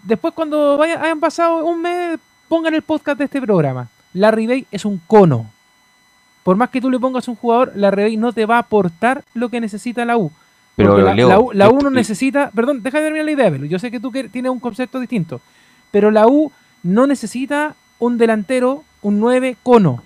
Después, 0.04 0.34
cuando 0.34 0.82
hayan 0.82 1.20
pasado 1.20 1.64
un 1.66 1.82
mes, 1.82 2.20
pongan 2.50 2.74
el 2.74 2.82
podcast 2.82 3.18
de 3.18 3.26
este 3.26 3.42
programa. 3.42 3.88
La 4.14 4.32
Bay 4.32 4.66
es 4.72 4.86
un 4.86 5.00
cono. 5.08 5.50
Por 6.44 6.58
más 6.58 6.70
que 6.70 6.82
tú 6.82 6.90
le 6.90 7.00
pongas 7.00 7.28
un 7.28 7.36
jugador, 7.36 7.72
la 7.76 7.90
Bay 7.90 8.18
no 8.18 8.34
te 8.34 8.46
va 8.46 8.58
a 8.58 8.60
aportar 8.60 9.24
lo 9.34 9.50
que 9.50 9.62
necesita 9.62 10.04
la 10.04 10.18
U. 10.18 10.32
Pero 10.76 10.98
la, 10.98 11.16
la, 11.16 11.70
U, 11.70 11.80
no 11.82 11.90
necesita. 11.90 12.52
Perdón, 12.52 12.82
deja 12.84 12.98
de 12.98 13.06
terminar 13.06 13.26
la 13.26 13.32
idea, 13.32 13.68
Yo 13.68 13.80
sé 13.80 13.92
que 13.92 14.00
tú 14.00 14.12
tienes 14.12 14.52
un 14.52 14.60
concepto 14.60 15.00
distinto. 15.00 15.40
Pero 15.92 16.12
la 16.12 16.28
U 16.28 16.52
no 16.82 17.08
necesita 17.08 17.76
un 18.00 18.18
delantero, 18.18 18.84
un 19.02 19.20
9 19.20 19.56
cono 19.64 20.04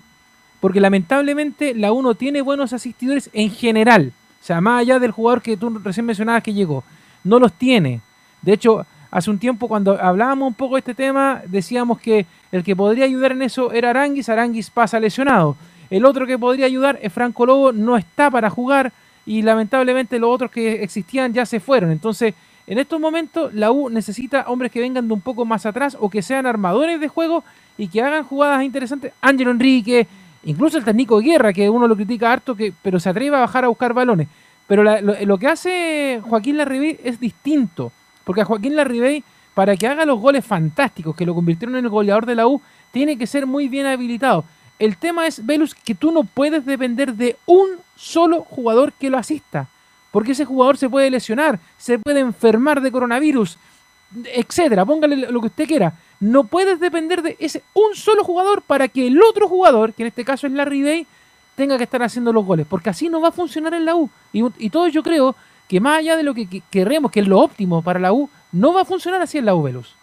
porque 0.60 0.80
lamentablemente 0.80 1.74
la 1.74 1.92
1 1.92 2.14
tiene 2.14 2.42
buenos 2.42 2.72
asistidores 2.72 3.30
en 3.32 3.50
general. 3.50 4.12
O 4.40 4.44
sea, 4.44 4.60
más 4.60 4.80
allá 4.80 4.98
del 4.98 5.10
jugador 5.10 5.42
que 5.42 5.56
tú 5.56 5.70
recién 5.82 6.06
mencionabas 6.06 6.42
que 6.42 6.54
llegó, 6.54 6.84
no 7.24 7.38
los 7.38 7.52
tiene. 7.52 8.00
De 8.42 8.52
hecho, 8.52 8.86
hace 9.10 9.30
un 9.30 9.38
tiempo 9.38 9.68
cuando 9.68 10.00
hablábamos 10.00 10.48
un 10.48 10.54
poco 10.54 10.74
de 10.74 10.80
este 10.80 10.94
tema, 10.94 11.42
decíamos 11.46 12.00
que 12.00 12.26
el 12.52 12.62
que 12.62 12.76
podría 12.76 13.04
ayudar 13.04 13.32
en 13.32 13.42
eso 13.42 13.72
era 13.72 13.90
Aranguis, 13.90 14.28
Aranguis 14.28 14.70
pasa 14.70 15.00
lesionado. 15.00 15.56
El 15.90 16.04
otro 16.04 16.26
que 16.26 16.38
podría 16.38 16.66
ayudar 16.66 16.98
es 17.02 17.12
Franco 17.12 17.46
Lobo, 17.46 17.72
no 17.72 17.96
está 17.96 18.30
para 18.30 18.50
jugar 18.50 18.92
y 19.26 19.42
lamentablemente 19.42 20.18
los 20.18 20.30
otros 20.30 20.50
que 20.50 20.82
existían 20.82 21.32
ya 21.32 21.46
se 21.46 21.60
fueron. 21.60 21.90
Entonces, 21.90 22.34
en 22.66 22.78
estos 22.78 23.00
momentos 23.00 23.52
la 23.54 23.70
U 23.72 23.88
necesita 23.88 24.44
hombres 24.48 24.70
que 24.70 24.80
vengan 24.80 25.08
de 25.08 25.14
un 25.14 25.20
poco 25.20 25.44
más 25.44 25.66
atrás 25.66 25.96
o 25.98 26.10
que 26.10 26.22
sean 26.22 26.46
armadores 26.46 27.00
de 27.00 27.08
juego 27.08 27.42
y 27.78 27.88
que 27.88 28.02
hagan 28.02 28.24
jugadas 28.24 28.62
interesantes. 28.62 29.12
Ángelo 29.20 29.50
Enrique, 29.50 30.06
Incluso 30.48 30.78
el 30.78 30.84
de 30.84 31.06
guerra, 31.22 31.52
que 31.52 31.68
uno 31.68 31.86
lo 31.86 31.94
critica 31.94 32.32
harto, 32.32 32.56
que, 32.56 32.72
pero 32.80 32.98
se 32.98 33.10
atreve 33.10 33.36
a 33.36 33.40
bajar 33.40 33.66
a 33.66 33.68
buscar 33.68 33.92
balones. 33.92 34.28
Pero 34.66 34.82
lo, 34.82 35.38
que 35.38 35.46
hace 35.46 36.22
Joaquín 36.24 36.56
Larribey 36.56 36.98
es 37.04 37.20
distinto. 37.20 37.92
Porque 38.24 38.40
a 38.40 38.46
Joaquín 38.46 38.74
Larribey, 38.74 39.22
para 39.52 39.76
que 39.76 39.86
haga 39.86 40.06
los 40.06 40.18
goles 40.18 40.46
fantásticos 40.46 41.14
que 41.14 41.26
lo 41.26 41.34
convirtieron 41.34 41.76
en 41.76 41.84
el 41.84 41.90
goleador 41.90 42.24
de 42.24 42.34
la 42.34 42.46
U, 42.46 42.62
tiene 42.92 43.18
que 43.18 43.26
ser 43.26 43.44
muy 43.44 43.68
bien 43.68 43.84
habilitado. 43.84 44.46
El 44.78 44.96
tema 44.96 45.26
es, 45.26 45.44
Velus, 45.44 45.74
que 45.74 45.94
tú 45.94 46.12
no 46.12 46.24
puedes 46.24 46.64
depender 46.64 47.12
de 47.12 47.36
un 47.44 47.68
solo 47.94 48.40
jugador 48.40 48.94
que 48.94 49.10
lo 49.10 49.18
asista. 49.18 49.68
Porque 50.10 50.32
ese 50.32 50.46
jugador 50.46 50.78
se 50.78 50.88
puede 50.88 51.10
lesionar, 51.10 51.60
se 51.76 51.98
puede 51.98 52.20
enfermar 52.20 52.80
de 52.80 52.90
coronavirus, 52.90 53.58
etcétera. 54.24 54.84
Póngale 54.84 55.16
lo 55.16 55.40
que 55.40 55.46
usted 55.46 55.66
quiera 55.66 55.94
no 56.20 56.44
puedes 56.44 56.80
depender 56.80 57.22
de 57.22 57.36
ese 57.38 57.62
un 57.74 57.94
solo 57.94 58.24
jugador 58.24 58.62
para 58.62 58.88
que 58.88 59.06
el 59.06 59.20
otro 59.22 59.48
jugador, 59.48 59.92
que 59.92 60.02
en 60.02 60.08
este 60.08 60.24
caso 60.24 60.46
es 60.46 60.52
Larry 60.52 60.82
Day, 60.82 61.06
tenga 61.54 61.76
que 61.76 61.84
estar 61.84 62.02
haciendo 62.02 62.32
los 62.32 62.44
goles, 62.44 62.66
porque 62.68 62.90
así 62.90 63.08
no 63.08 63.20
va 63.20 63.28
a 63.28 63.32
funcionar 63.32 63.74
en 63.74 63.84
la 63.84 63.94
U. 63.96 64.10
Y, 64.32 64.42
y 64.58 64.70
todo 64.70 64.88
yo 64.88 65.02
creo 65.02 65.34
que 65.68 65.80
más 65.80 65.98
allá 65.98 66.16
de 66.16 66.22
lo 66.22 66.34
que, 66.34 66.62
queremos, 66.70 67.10
que 67.10 67.20
es 67.20 67.28
lo 67.28 67.40
óptimo 67.40 67.82
para 67.82 68.00
la 68.00 68.12
U, 68.12 68.28
no 68.52 68.72
va 68.72 68.82
a 68.82 68.84
funcionar 68.84 69.20
así 69.20 69.38
en 69.38 69.44
la 69.44 69.54
U, 69.54 69.62
Velus. 69.62 69.94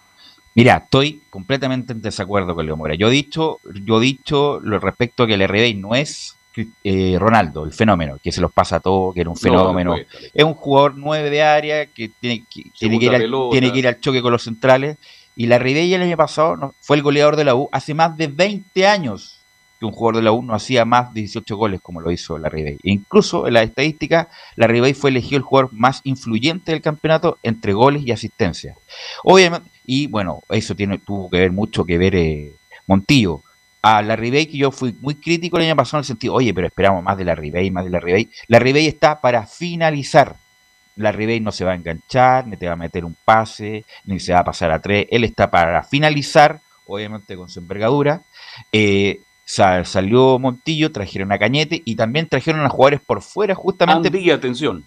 Mira, 0.54 0.78
estoy 0.78 1.22
completamente 1.30 1.92
en 1.92 2.02
desacuerdo 2.02 2.56
con 2.56 2.66
Leo 2.66 2.78
Mora. 2.78 2.96
Yo 2.96 3.10
he 3.10 3.12
dicho, 3.12 3.60
yo 3.84 4.02
he 4.02 4.06
dicho 4.06 4.60
lo 4.62 4.80
respecto 4.80 5.24
a 5.24 5.28
que 5.28 5.34
el 5.34 5.48
RD 5.48 5.76
no 5.78 5.96
es 5.96 6.35
eh, 6.84 7.18
Ronaldo, 7.20 7.66
el 7.66 7.74
fenómeno, 7.74 8.18
que 8.24 8.32
se 8.32 8.42
los 8.42 8.52
pasa 8.52 8.78
a 8.78 8.80
todo, 8.80 9.14
que 9.14 9.22
era 9.22 9.30
un 9.30 9.36
fenómeno. 9.36 9.96
es 9.96 10.44
un 10.44 10.54
jugador 10.54 10.96
nueve 10.96 11.30
de 11.30 11.42
área 11.44 11.86
que 11.88 12.10
tiene 12.10 12.46
que, 12.50 12.64
tiene 12.78 13.00
que, 13.00 13.06
ir 13.06 13.32
tiene 13.52 13.72
que 13.72 13.80
ir 13.80 13.88
al 13.88 14.00
choque 14.00 14.22
con 14.22 14.32
los 14.32 14.44
centrales 14.44 14.98
y 15.36 15.48
la 15.48 15.60
Ribey 15.60 15.94
el 15.94 16.02
año 16.02 16.16
pasado 16.16 16.74
fue 16.80 16.96
el 16.98 17.04
goleador 17.04 17.36
de 17.36 17.44
la 17.44 17.56
U 17.56 17.70
hace 17.72 17.94
más 17.94 18.16
de 18.16 18.28
20 18.28 18.88
años 18.88 19.42
que 19.80 19.86
un 19.86 19.92
jugador 19.92 20.16
de 20.18 20.22
la 20.24 20.32
U 20.32 20.42
no 20.42 20.56
hacía 20.56 20.86
más 20.86 21.14
de 21.14 21.22
18 21.22 21.58
goles 21.58 21.82
como 21.82 22.00
lo 22.00 22.10
hizo 22.10 22.38
la 22.38 22.48
Ribey. 22.48 22.76
E 22.76 22.92
incluso 22.92 23.46
en 23.46 23.54
la 23.54 23.64
estadística, 23.64 24.30
la 24.56 24.68
Ribey 24.68 24.94
fue 24.94 25.10
elegido 25.10 25.38
el 25.38 25.44
jugador 25.44 25.74
más 25.74 26.00
influyente 26.06 26.72
del 26.72 26.82
campeonato 26.82 27.38
entre 27.44 27.74
goles 27.74 28.04
y 28.06 28.12
asistencia. 28.12 28.78
Obviamente, 29.24 29.70
y 29.86 30.08
bueno, 30.08 30.42
eso 30.50 30.76
tiene, 30.76 31.00
tuvo 31.00 31.30
que 31.30 31.40
ver 31.40 31.52
mucho 31.52 31.84
que 31.84 31.98
ver 31.98 32.16
eh, 32.16 32.56
Montillo. 32.88 33.42
A 33.88 34.02
la 34.02 34.16
Ribey 34.16 34.48
que 34.48 34.58
yo 34.58 34.72
fui 34.72 34.96
muy 35.00 35.16
crítico 35.16 35.58
el 35.58 35.66
año 35.66 35.76
pasado 35.76 35.98
en 35.98 36.02
el 36.02 36.06
sentido, 36.06 36.34
oye, 36.34 36.54
pero 36.54 36.66
esperamos 36.66 37.04
más 37.04 37.18
de 37.18 37.26
la 37.26 37.36
Ribey, 37.36 37.70
más 37.70 37.86
de 37.86 37.92
la 37.92 38.00
Ribey. 38.00 38.32
La 38.48 38.58
Ribey 38.58 38.88
está 38.88 39.22
para 39.22 39.46
finalizar 39.46 40.38
la 40.96 41.12
Ribey 41.12 41.40
no 41.40 41.52
se 41.52 41.66
va 41.66 41.74
a 41.74 41.76
enganchar, 41.76 42.48
ni 42.48 42.58
te 42.58 42.68
va 42.68 42.74
a 42.74 42.78
meter 42.78 43.04
un 43.04 43.16
pase, 43.26 43.86
ni 44.06 44.20
se 44.20 44.34
va 44.34 44.40
a 44.40 44.44
pasar 44.46 44.72
a 44.72 44.82
tres. 44.82 45.08
Él 45.12 45.24
está 45.24 45.52
para 45.52 45.84
finalizar, 45.84 46.62
obviamente 46.86 47.36
con 47.36 47.50
su 47.50 47.60
envergadura. 47.60 48.22
Eh, 48.72 49.22
salió 49.46 50.40
Montillo, 50.40 50.92
trajeron 50.92 51.32
a 51.32 51.38
Cañete 51.38 51.82
y 51.84 51.96
también 51.96 52.28
trajeron 52.28 52.66
a 52.66 52.70
jugadores 52.70 53.02
por 53.02 53.22
fuera, 53.22 53.56
justamente. 53.56 54.08
Andía, 54.08 54.36
atención. 54.36 54.86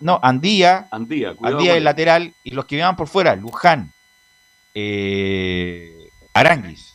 no, 0.00 0.18
Andía. 0.22 0.88
Andía, 0.90 1.34
Andía 1.40 1.76
el 1.76 1.84
lateral 1.84 2.34
y 2.42 2.50
los 2.50 2.64
que 2.64 2.76
iban 2.76 2.96
por 2.96 3.06
fuera, 3.06 3.36
Luján, 3.36 3.92
eh, 4.74 6.10
Aranguis, 6.32 6.93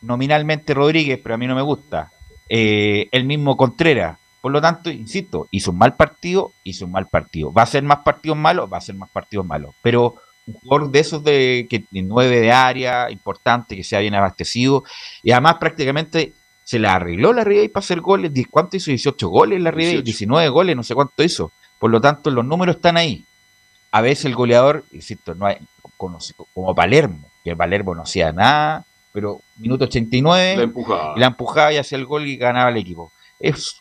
nominalmente 0.00 0.74
Rodríguez, 0.74 1.20
pero 1.22 1.34
a 1.34 1.38
mí 1.38 1.46
no 1.46 1.54
me 1.54 1.62
gusta. 1.62 2.10
Eh, 2.48 3.08
el 3.12 3.24
mismo 3.24 3.56
Contreras, 3.56 4.18
por 4.40 4.52
lo 4.52 4.60
tanto, 4.60 4.90
insisto, 4.90 5.48
hizo 5.50 5.72
un 5.72 5.78
mal 5.78 5.96
partido, 5.96 6.52
hizo 6.62 6.84
un 6.84 6.92
mal 6.92 7.08
partido. 7.08 7.52
¿Va 7.52 7.62
a 7.62 7.66
ser 7.66 7.82
más 7.82 7.98
partidos 8.04 8.38
malos? 8.38 8.72
Va 8.72 8.78
a 8.78 8.80
ser 8.80 8.94
más 8.94 9.10
partidos 9.10 9.44
malos. 9.44 9.74
Pero 9.82 10.14
un 10.46 10.54
jugador 10.54 10.90
de 10.90 11.00
esos 11.00 11.24
de 11.24 11.66
que 11.68 11.84
nueve 11.90 12.40
de 12.40 12.52
área, 12.52 13.10
importante, 13.10 13.74
que 13.74 13.82
sea 13.82 13.98
bien 13.98 14.14
abastecido, 14.14 14.84
y 15.22 15.32
además 15.32 15.56
prácticamente 15.58 16.32
se 16.62 16.78
la 16.78 16.94
arregló 16.94 17.32
la 17.32 17.44
Ribey 17.44 17.68
para 17.68 17.84
hacer 17.84 18.00
goles. 18.00 18.30
¿Cuánto 18.50 18.76
hizo? 18.76 18.90
18 18.90 19.28
goles 19.28 19.60
la 19.60 19.70
Ribey, 19.70 20.02
19 20.02 20.48
goles, 20.48 20.76
no 20.76 20.82
sé 20.82 20.94
cuánto 20.94 21.22
hizo. 21.22 21.50
Por 21.78 21.90
lo 21.90 22.00
tanto, 22.00 22.30
los 22.30 22.44
números 22.44 22.76
están 22.76 22.96
ahí. 22.96 23.24
A 23.90 24.00
veces 24.00 24.26
el 24.26 24.34
goleador, 24.34 24.84
insisto, 24.92 25.34
no 25.34 25.46
hay, 25.46 25.56
como, 25.96 26.18
como 26.54 26.74
Palermo, 26.74 27.28
que 27.42 27.56
Palermo 27.56 27.94
no 27.94 28.02
hacía 28.02 28.32
nada, 28.32 28.84
pero 29.16 29.40
minuto 29.56 29.86
89, 29.86 30.56
la 30.58 30.62
empujaba. 30.62 31.14
la 31.16 31.26
empujaba 31.26 31.72
y 31.72 31.78
hacía 31.78 31.96
el 31.96 32.04
gol 32.04 32.26
y 32.26 32.36
ganaba 32.36 32.68
el 32.68 32.76
equipo 32.76 33.10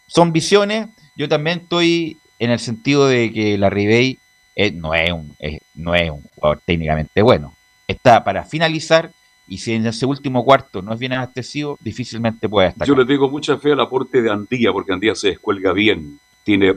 son 0.08 0.32
visiones. 0.32 0.88
Yo 1.16 1.30
también 1.30 1.60
estoy 1.60 2.18
en 2.40 2.52
el 2.52 2.60
sentido 2.60 3.08
de 3.08 3.32
que 3.32 3.58
la 3.58 3.70
Ribey 3.70 4.20
eh, 4.56 4.72
no, 4.72 4.94
es 4.94 5.12
un, 5.12 5.36
eh, 5.40 5.60
no 5.74 5.96
es 5.96 6.10
un 6.10 6.24
jugador 6.36 6.62
técnicamente 6.66 7.22
bueno. 7.22 7.54
Está 7.88 8.24
para 8.24 8.44
finalizar 8.44 9.12
y 9.48 9.60
si 9.60 9.74
en 9.74 9.86
ese 9.86 10.06
último 10.06 10.44
cuarto 10.44 10.82
no 10.82 10.94
es 10.94 11.00
bien 11.00 11.14
abastecido, 11.14 11.78
difícilmente 11.80 12.50
puede 12.50 12.70
estar. 12.70 12.88
Yo 12.88 12.96
le 12.96 13.06
tengo 13.06 13.30
mucha 13.30 13.58
fe 13.58 13.74
al 13.74 13.80
aporte 13.80 14.22
de 14.22 14.32
Andía, 14.32 14.72
porque 14.72 14.92
Andía 14.92 15.14
se 15.14 15.30
descuelga 15.30 15.72
bien, 15.72 16.20
tiene 16.44 16.76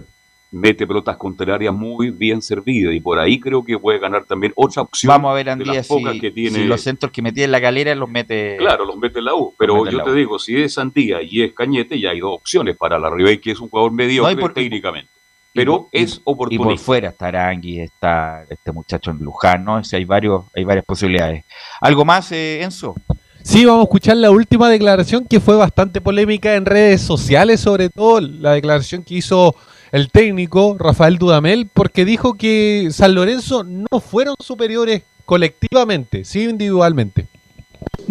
mete 0.50 0.86
pelotas 0.86 1.16
contrarias 1.18 1.74
muy 1.74 2.10
bien 2.10 2.40
servidas 2.40 2.94
y 2.94 3.00
por 3.00 3.18
ahí 3.18 3.38
creo 3.38 3.62
que 3.64 3.78
puede 3.78 3.98
ganar 3.98 4.24
también 4.24 4.52
otra 4.56 4.82
opción. 4.82 5.08
Vamos 5.10 5.30
a 5.30 5.34
ver 5.34 5.46
de 5.46 5.52
Andía 5.52 5.74
las 5.74 5.86
si, 5.86 5.92
pocas 5.92 6.18
que 6.18 6.30
tiene. 6.30 6.58
si 6.58 6.64
los 6.64 6.80
centros 6.80 7.12
que 7.12 7.20
metía 7.20 7.44
en 7.44 7.52
la 7.52 7.60
galera 7.60 7.94
los 7.94 8.08
mete. 8.08 8.56
Claro, 8.56 8.84
los 8.86 8.96
mete 8.96 9.18
en 9.18 9.26
la 9.26 9.34
U, 9.34 9.54
pero 9.58 9.84
yo 9.90 10.02
te 10.02 10.10
U. 10.10 10.14
digo, 10.14 10.38
si 10.38 10.56
es 10.56 10.78
Andía 10.78 11.18
y 11.22 11.42
es 11.42 11.52
Cañete, 11.52 12.00
ya 12.00 12.10
hay 12.10 12.20
dos 12.20 12.34
opciones 12.34 12.76
para 12.76 12.98
la 12.98 13.10
Ribey, 13.10 13.38
que 13.38 13.50
es 13.50 13.60
un 13.60 13.68
jugador 13.68 13.92
mediocre 13.92 14.34
No, 14.34 14.38
y 14.38 14.42
por- 14.42 14.54
técnicamente. 14.54 15.10
Pero 15.54 15.88
y- 15.92 16.02
es 16.02 16.16
Y 16.16 16.20
por 16.20 16.34
oportunista. 16.34 16.84
fuera 16.84 17.08
está 17.08 17.26
Arangui, 17.28 17.80
está 17.80 18.44
este 18.48 18.70
muchacho 18.72 19.10
en 19.10 19.18
Luján, 19.18 19.64
¿no? 19.64 19.76
O 19.76 19.84
sea, 19.84 19.98
hay, 19.98 20.04
varios, 20.04 20.44
hay 20.54 20.64
varias 20.64 20.84
posibilidades. 20.84 21.44
¿Algo 21.80 22.04
más, 22.04 22.30
eh, 22.32 22.62
Enzo? 22.62 22.94
Sí, 23.42 23.64
vamos 23.64 23.80
a 23.80 23.84
escuchar 23.84 24.16
la 24.18 24.30
última 24.30 24.68
declaración 24.68 25.26
que 25.26 25.40
fue 25.40 25.56
bastante 25.56 26.00
polémica 26.00 26.54
en 26.54 26.64
redes 26.66 27.00
sociales, 27.00 27.60
sobre 27.60 27.88
todo 27.88 28.20
la 28.20 28.52
declaración 28.52 29.02
que 29.02 29.14
hizo 29.14 29.54
el 29.92 30.10
técnico 30.10 30.76
Rafael 30.78 31.18
Dudamel, 31.18 31.68
porque 31.72 32.04
dijo 32.04 32.34
que 32.34 32.88
San 32.90 33.14
Lorenzo 33.14 33.64
no 33.64 34.00
fueron 34.00 34.34
superiores 34.40 35.02
colectivamente, 35.24 36.24
sí 36.24 36.44
individualmente. 36.44 37.26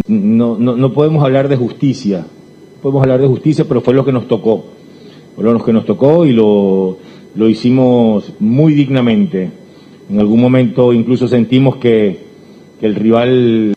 no, 0.07 0.57
no, 0.57 0.75
no 0.75 0.93
podemos 0.93 1.23
hablar 1.23 1.47
de 1.47 1.55
justicia, 1.55 2.25
podemos 2.81 3.01
hablar 3.03 3.21
de 3.21 3.27
justicia, 3.27 3.65
pero 3.67 3.81
fue 3.81 3.93
lo 3.93 4.05
que 4.05 4.11
nos 4.11 4.27
tocó, 4.27 4.65
fue 5.35 5.43
lo 5.43 5.63
que 5.63 5.73
nos 5.73 5.85
tocó 5.85 6.25
y 6.25 6.33
lo, 6.33 6.97
lo 7.35 7.49
hicimos 7.49 8.33
muy 8.39 8.73
dignamente. 8.73 9.51
En 10.09 10.19
algún 10.19 10.39
momento 10.39 10.93
incluso 10.93 11.27
sentimos 11.27 11.77
que, 11.77 12.19
que 12.79 12.85
el 12.85 12.95
rival 12.95 13.73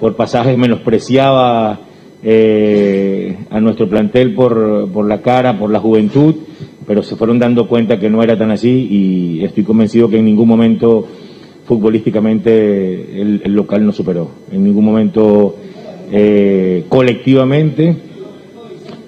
por 0.00 0.16
pasajes 0.16 0.56
menospreciaba 0.56 1.80
eh, 2.22 3.36
a 3.50 3.60
nuestro 3.60 3.88
plantel 3.88 4.34
por, 4.34 4.90
por 4.92 5.06
la 5.06 5.22
cara, 5.22 5.58
por 5.58 5.70
la 5.70 5.80
juventud, 5.80 6.34
pero 6.88 7.02
se 7.02 7.16
fueron 7.16 7.38
dando 7.38 7.68
cuenta 7.68 7.98
que 7.98 8.08
no 8.08 8.22
era 8.22 8.38
tan 8.38 8.50
así 8.50 8.88
y 8.90 9.44
estoy 9.44 9.62
convencido 9.62 10.08
que 10.08 10.16
en 10.16 10.24
ningún 10.24 10.48
momento 10.48 11.06
futbolísticamente 11.66 13.20
el, 13.20 13.42
el 13.44 13.52
local 13.52 13.84
no 13.84 13.92
superó. 13.92 14.30
En 14.50 14.64
ningún 14.64 14.86
momento 14.86 15.54
eh, 16.10 16.86
colectivamente 16.88 17.94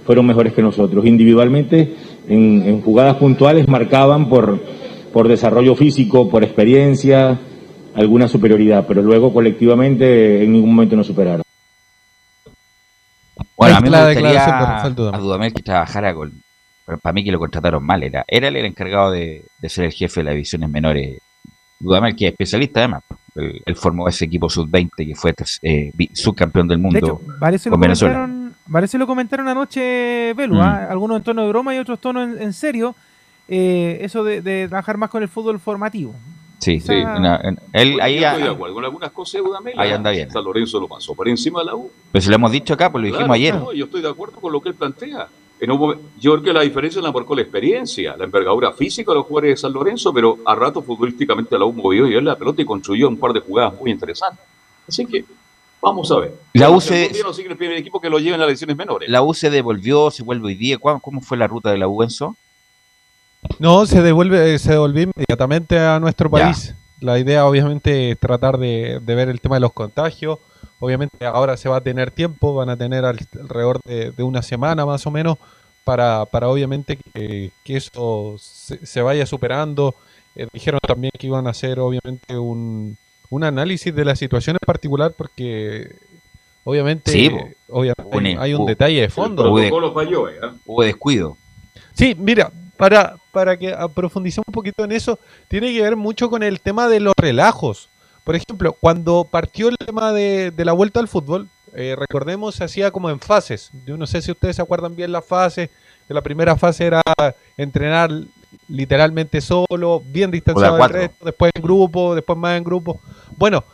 fueron 0.05 0.27
mejores 0.27 0.53
que 0.53 0.61
nosotros. 0.61 1.07
Individualmente, 1.07 1.95
en, 2.29 2.63
en 2.67 2.83
jugadas 2.83 3.17
puntuales 3.17 3.67
marcaban 3.67 4.29
por, 4.29 4.61
por 5.11 5.27
desarrollo 5.27 5.75
físico, 5.75 6.29
por 6.29 6.45
experiencia, 6.45 7.41
alguna 7.95 8.29
superioridad, 8.29 8.85
pero 8.87 9.01
luego 9.01 9.33
colectivamente 9.33 10.45
en 10.45 10.53
ningún 10.53 10.75
momento 10.75 10.97
nos 10.97 11.07
superaron. 11.07 11.43
Bueno, 13.57 13.77
a 13.77 13.81
mí 13.81 13.89
me 13.89 14.05
gustaría 14.05 14.85
a 14.85 14.91
Dudamel 14.91 15.55
que 15.55 15.63
trabajara 15.63 16.13
con... 16.13 16.31
para 16.99 17.13
mí 17.13 17.25
que 17.25 17.33
lo 17.33 17.39
contrataron 17.39 17.85
mal, 17.85 18.03
era, 18.03 18.25
era 18.29 18.49
él 18.49 18.57
el 18.57 18.65
encargado 18.67 19.11
de, 19.11 19.45
de 19.59 19.69
ser 19.69 19.87
el 19.87 19.93
jefe 19.93 20.21
de 20.21 20.25
las 20.25 20.35
divisiones 20.35 20.69
menores. 20.71 21.19
Dudamel, 21.79 22.15
que 22.15 22.27
es 22.27 22.33
especialista 22.33 22.81
además, 22.81 23.03
él, 23.37 23.63
él 23.65 23.77
formó 23.77 24.07
ese 24.09 24.25
equipo 24.27 24.51
sub-20 24.51 24.91
que 24.97 25.15
fue 25.15 25.35
eh, 25.63 25.93
subcampeón 26.13 26.69
del 26.69 26.79
mundo 26.79 26.95
De 26.95 26.99
hecho, 27.01 27.21
lo 27.25 27.71
con 27.71 27.81
Venezuela. 27.81 28.29
se 28.87 28.99
lo 28.99 29.07
comentaron 29.07 29.49
anoche, 29.49 30.35
Belu, 30.35 30.57
Mm. 30.57 30.61
¿ah? 30.61 30.87
algunos 30.91 31.17
en 31.19 31.23
tono 31.25 31.43
de 31.43 31.49
broma 31.49 31.75
y 31.75 31.79
otros 31.79 31.99
tono 32.01 32.23
en, 32.23 32.41
en 32.43 32.53
serio, 32.53 32.95
eh, 33.49 33.99
eso 34.03 34.23
de, 34.25 34.43
de 34.43 34.69
trabajar 34.69 34.97
más 34.99 35.09
con 35.11 35.23
el 35.23 35.29
fútbol 35.29 35.59
formativo. 35.59 36.15
Sí, 36.59 36.75
Quizá- 36.75 36.93
sí. 36.93 37.01
una- 37.01 37.41
en- 37.43 37.59
él 37.73 37.93
Yo 37.95 38.03
ahí, 38.03 38.17
estoy 38.23 38.43
de 38.43 38.49
acuerdo 38.51 38.75
con 38.75 38.85
algunas 38.85 39.11
cosas 39.13 39.41
de. 39.65 39.73
Ahí 39.79 39.91
¿ah? 39.93 39.95
anda 39.95 40.11
bien. 40.11 40.31
San 40.31 40.45
Lorenzo 40.45 40.79
lo 40.79 40.87
pasó 40.89 41.15
por 41.15 41.27
encima 41.27 41.61
de 41.61 41.67
la 41.67 41.75
U. 41.75 41.91
pues 42.13 42.27
lo 42.27 42.35
hemos 42.35 42.53
dicho 42.53 42.75
acá, 42.75 42.93
pues 42.93 43.01
lo 43.01 43.07
dijimos 43.07 43.25
Claro, 43.25 43.33
ayer. 43.33 43.55
no, 43.55 43.73
yo 43.73 43.87
estoy 43.87 44.03
de 44.03 44.11
acuerdo 44.11 44.39
con 44.39 44.53
lo 44.53 44.61
que 44.61 44.69
él 44.69 44.75
plantea. 44.75 45.27
En 45.61 45.71
un 45.71 45.79
momen- 45.79 45.99
yo 46.19 46.33
creo 46.33 46.43
que 46.43 46.53
la 46.55 46.63
diferencia 46.63 47.03
la 47.03 47.13
marcó 47.13 47.35
la 47.35 47.43
experiencia, 47.43 48.17
la 48.17 48.25
envergadura 48.25 48.73
física 48.73 49.13
de 49.13 49.17
los 49.19 49.27
jugadores 49.27 49.51
de 49.53 49.57
San 49.61 49.73
Lorenzo, 49.73 50.13
pero 50.13 50.39
a 50.47 50.55
rato 50.55 50.81
futbolísticamente 50.83 51.59
la 51.59 51.65
U 51.67 51.73
movió 51.73 52.07
y 52.09 52.15
él 52.15 52.25
la 52.25 52.37
pelota 52.37 52.63
y 52.63 52.65
construyó 52.65 53.09
un 53.09 53.19
par 53.19 53.33
de 53.35 53.41
jugadas 53.41 53.75
muy 53.79 53.91
interesantes. 53.91 54.45
Así 54.89 55.05
que 55.05 55.25
vamos 55.83 56.11
a 56.11 56.19
ver. 56.19 56.35
La 56.55 56.71
U 56.71 56.81
se- 56.81 57.11
el 57.47 57.57
primer 57.57 57.77
equipo 57.77 58.01
que 58.01 58.09
lo 58.09 58.19
lleve 58.19 58.35
en 58.35 58.41
las 58.41 58.49
lesiones 58.49 58.77
menores. 58.77 59.09
La 59.09 59.23
U 59.23 59.35
se 59.35 59.51
devolvió, 59.51 60.11
se 60.11 60.23
vuelve 60.23 60.47
hoy 60.49 60.55
día. 60.55 60.79
¿Cuál- 60.79 61.01
¿Cómo 61.03 61.21
fue 61.21 61.37
la 61.37 61.47
ruta 61.47 61.71
de 61.71 61.79
la 61.79 61.89
U, 61.89 62.03
Enzo? 62.03 62.37
No, 63.59 63.85
se 63.87 64.01
devuelve, 64.03 64.59
se 64.59 64.73
devolvió 64.73 65.05
inmediatamente 65.15 65.79
a 65.79 65.99
nuestro 66.01 66.31
Ya. 66.31 66.47
La 67.01 67.19
idea, 67.19 67.47
obviamente, 67.47 68.11
es 68.13 68.19
tratar 68.19 68.59
de, 68.59 69.01
de 69.01 69.15
ver 69.15 69.29
el 69.29 69.41
tema 69.41 69.57
de 69.57 69.61
los 69.61 69.73
contagios. 69.73 70.39
Obviamente, 70.79 71.25
ahora 71.27 71.57
se 71.57 71.69
va 71.69 71.77
a 71.77 71.81
tener 71.81 72.11
tiempo, 72.11 72.55
van 72.55 72.69
a 72.71 72.77
tener 72.77 73.05
al- 73.05 73.19
alrededor 73.41 73.81
de, 73.85 74.11
de 74.13 74.23
una 74.23 74.43
semana 74.43 74.85
más 74.87 75.07
o 75.07 75.11
menos 75.11 75.37
para, 75.85 76.25
para 76.27 76.49
obviamente, 76.49 76.97
que, 77.15 77.51
que 77.65 77.77
eso 77.77 78.37
se, 78.39 78.85
se 78.87 79.03
vaya 79.03 79.25
superando. 79.27 79.95
Eh, 80.37 80.47
dijeron 80.53 80.81
también 80.87 81.11
que 81.19 81.27
iban 81.27 81.47
a 81.47 81.51
hacer, 81.51 81.81
obviamente, 81.81 82.39
un, 82.39 82.97
un 83.31 83.45
análisis 83.45 83.95
de 83.95 84.05
la 84.05 84.15
situación 84.17 84.57
en 84.61 84.67
particular, 84.67 85.13
porque, 85.17 85.91
obviamente, 86.65 87.11
Sí, 87.13 87.31
obviamente 87.69 88.17
Un- 88.17 88.39
hay, 88.39 88.55
un 88.55 88.61
hubo- 88.63 88.67
detalle 88.69 89.01
de 89.01 89.09
fondo. 89.09 89.43
¿eh? 89.45 89.69
Hubo 90.67 90.83
descuido. 90.83 91.37
Sí, 91.95 92.15
mira, 92.19 92.51
para, 92.81 93.17
para 93.31 93.57
que 93.57 93.73
ah, 93.73 93.89
profundicemos 93.89 94.45
un 94.49 94.55
poquito 94.55 94.85
en 94.85 94.93
eso, 94.93 95.19
tiene 95.49 95.73
que 95.73 95.83
ver 95.83 95.97
mucho 95.97 96.31
con 96.31 96.43
el 96.43 96.61
tema 96.61 96.89
de 96.89 97.01
los 97.01 97.15
relajos. 97.17 97.89
Por 98.25 98.37
ejemplo, 98.37 98.77
cuando 98.79 99.27
partió 99.31 99.69
el 99.69 99.77
tema 99.77 100.13
de, 100.13 100.51
de 100.51 100.65
la 100.65 100.73
vuelta 100.73 101.01
al 101.01 101.09
fútbol, 101.09 101.49
eh, 101.75 101.95
recordemos, 101.97 102.55
se 102.55 102.65
hacía 102.65 102.91
como 102.91 103.11
en 103.11 103.21
fases. 103.21 103.71
Yo 103.87 103.97
no 103.97 104.07
sé 104.07 104.23
si 104.23 104.31
ustedes 104.31 104.57
se 104.57 104.63
acuerdan 104.63 104.97
bien 104.97 105.13
las 105.13 105.25
fases, 105.25 105.71
que 106.09 106.15
la 106.15 106.23
primera 106.23 106.57
fase 106.57 106.87
era 106.87 107.03
entrenar 107.57 108.11
literalmente 108.69 109.41
solo, 109.41 110.03
bien 110.07 110.31
distanciado 110.31 110.77
del 110.77 110.89
resto, 110.89 111.25
después 111.25 111.53
en 111.55 111.63
grupo, 111.63 112.15
después 112.15 112.39
más 112.39 112.57
en 112.57 112.65
grupo. 112.65 113.01
Bueno, 113.37 113.65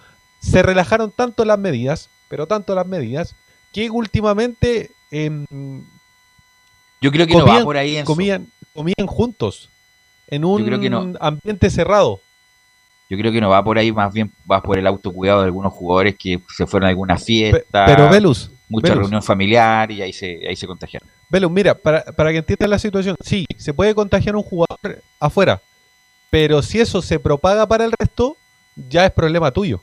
se 0.41 0.63
relajaron 0.63 1.11
tanto 1.11 1.45
las 1.45 1.59
medidas, 1.59 2.11
pero 2.29 2.47
tanto 2.47 2.75
las 2.75 2.87
medidas, 2.87 3.35
que 3.73 3.91
últimamente 3.91 4.91
em, 5.11 5.47
Yo 7.01 7.11
creo 7.11 7.27
que 7.27 7.35
no 7.35 7.47
va 7.47 7.63
por 7.63 7.77
ahí, 7.77 8.03
comían, 8.05 8.49
comían 8.77 9.07
juntos 9.07 9.71
en 10.29 10.45
un 10.45 10.65
creo 10.65 10.79
que 10.79 10.91
no. 10.91 11.13
ambiente 11.21 11.71
cerrado. 11.71 12.21
Yo 13.09 13.17
creo 13.17 13.31
que 13.33 13.41
no 13.41 13.49
va 13.51 13.63
por 13.63 13.79
ahí, 13.79 13.93
más 13.93 14.13
bien 14.13 14.33
va 14.51 14.61
por 14.63 14.79
el 14.79 14.87
autocuidado 14.87 15.41
de 15.41 15.47
algunos 15.47 15.73
jugadores 15.73 16.17
que 16.19 16.41
se 16.57 16.67
fueron 16.67 16.87
a 16.87 16.91
alguna 16.91 17.17
fiesta. 17.17 17.85
pero 17.87 18.09
Velus, 18.09 18.51
Mucha 18.69 18.89
Velus. 18.89 19.03
reunión 19.05 19.23
familiar 19.23 19.91
y 19.93 20.03
ahí 20.03 20.13
se, 20.13 20.41
ahí 20.49 20.57
se 20.57 20.67
contagiaron. 20.67 21.09
Velus, 21.29 21.51
mira, 21.51 21.75
para, 21.75 22.03
para 22.05 22.33
que 22.33 22.39
entiendas 22.39 22.69
la 22.69 22.79
situación, 22.81 23.17
sí, 23.21 23.47
se 23.57 23.73
puede 23.73 23.95
contagiar 23.95 24.35
un 24.35 24.43
jugador 24.43 25.03
afuera, 25.21 25.61
pero 26.31 26.63
si 26.63 26.81
eso 26.81 27.01
se 27.01 27.21
propaga 27.21 27.67
para 27.69 27.85
el 27.85 27.93
resto, 27.97 28.37
ya 28.89 29.07
es 29.07 29.13
problema 29.13 29.53
tuyo. 29.53 29.81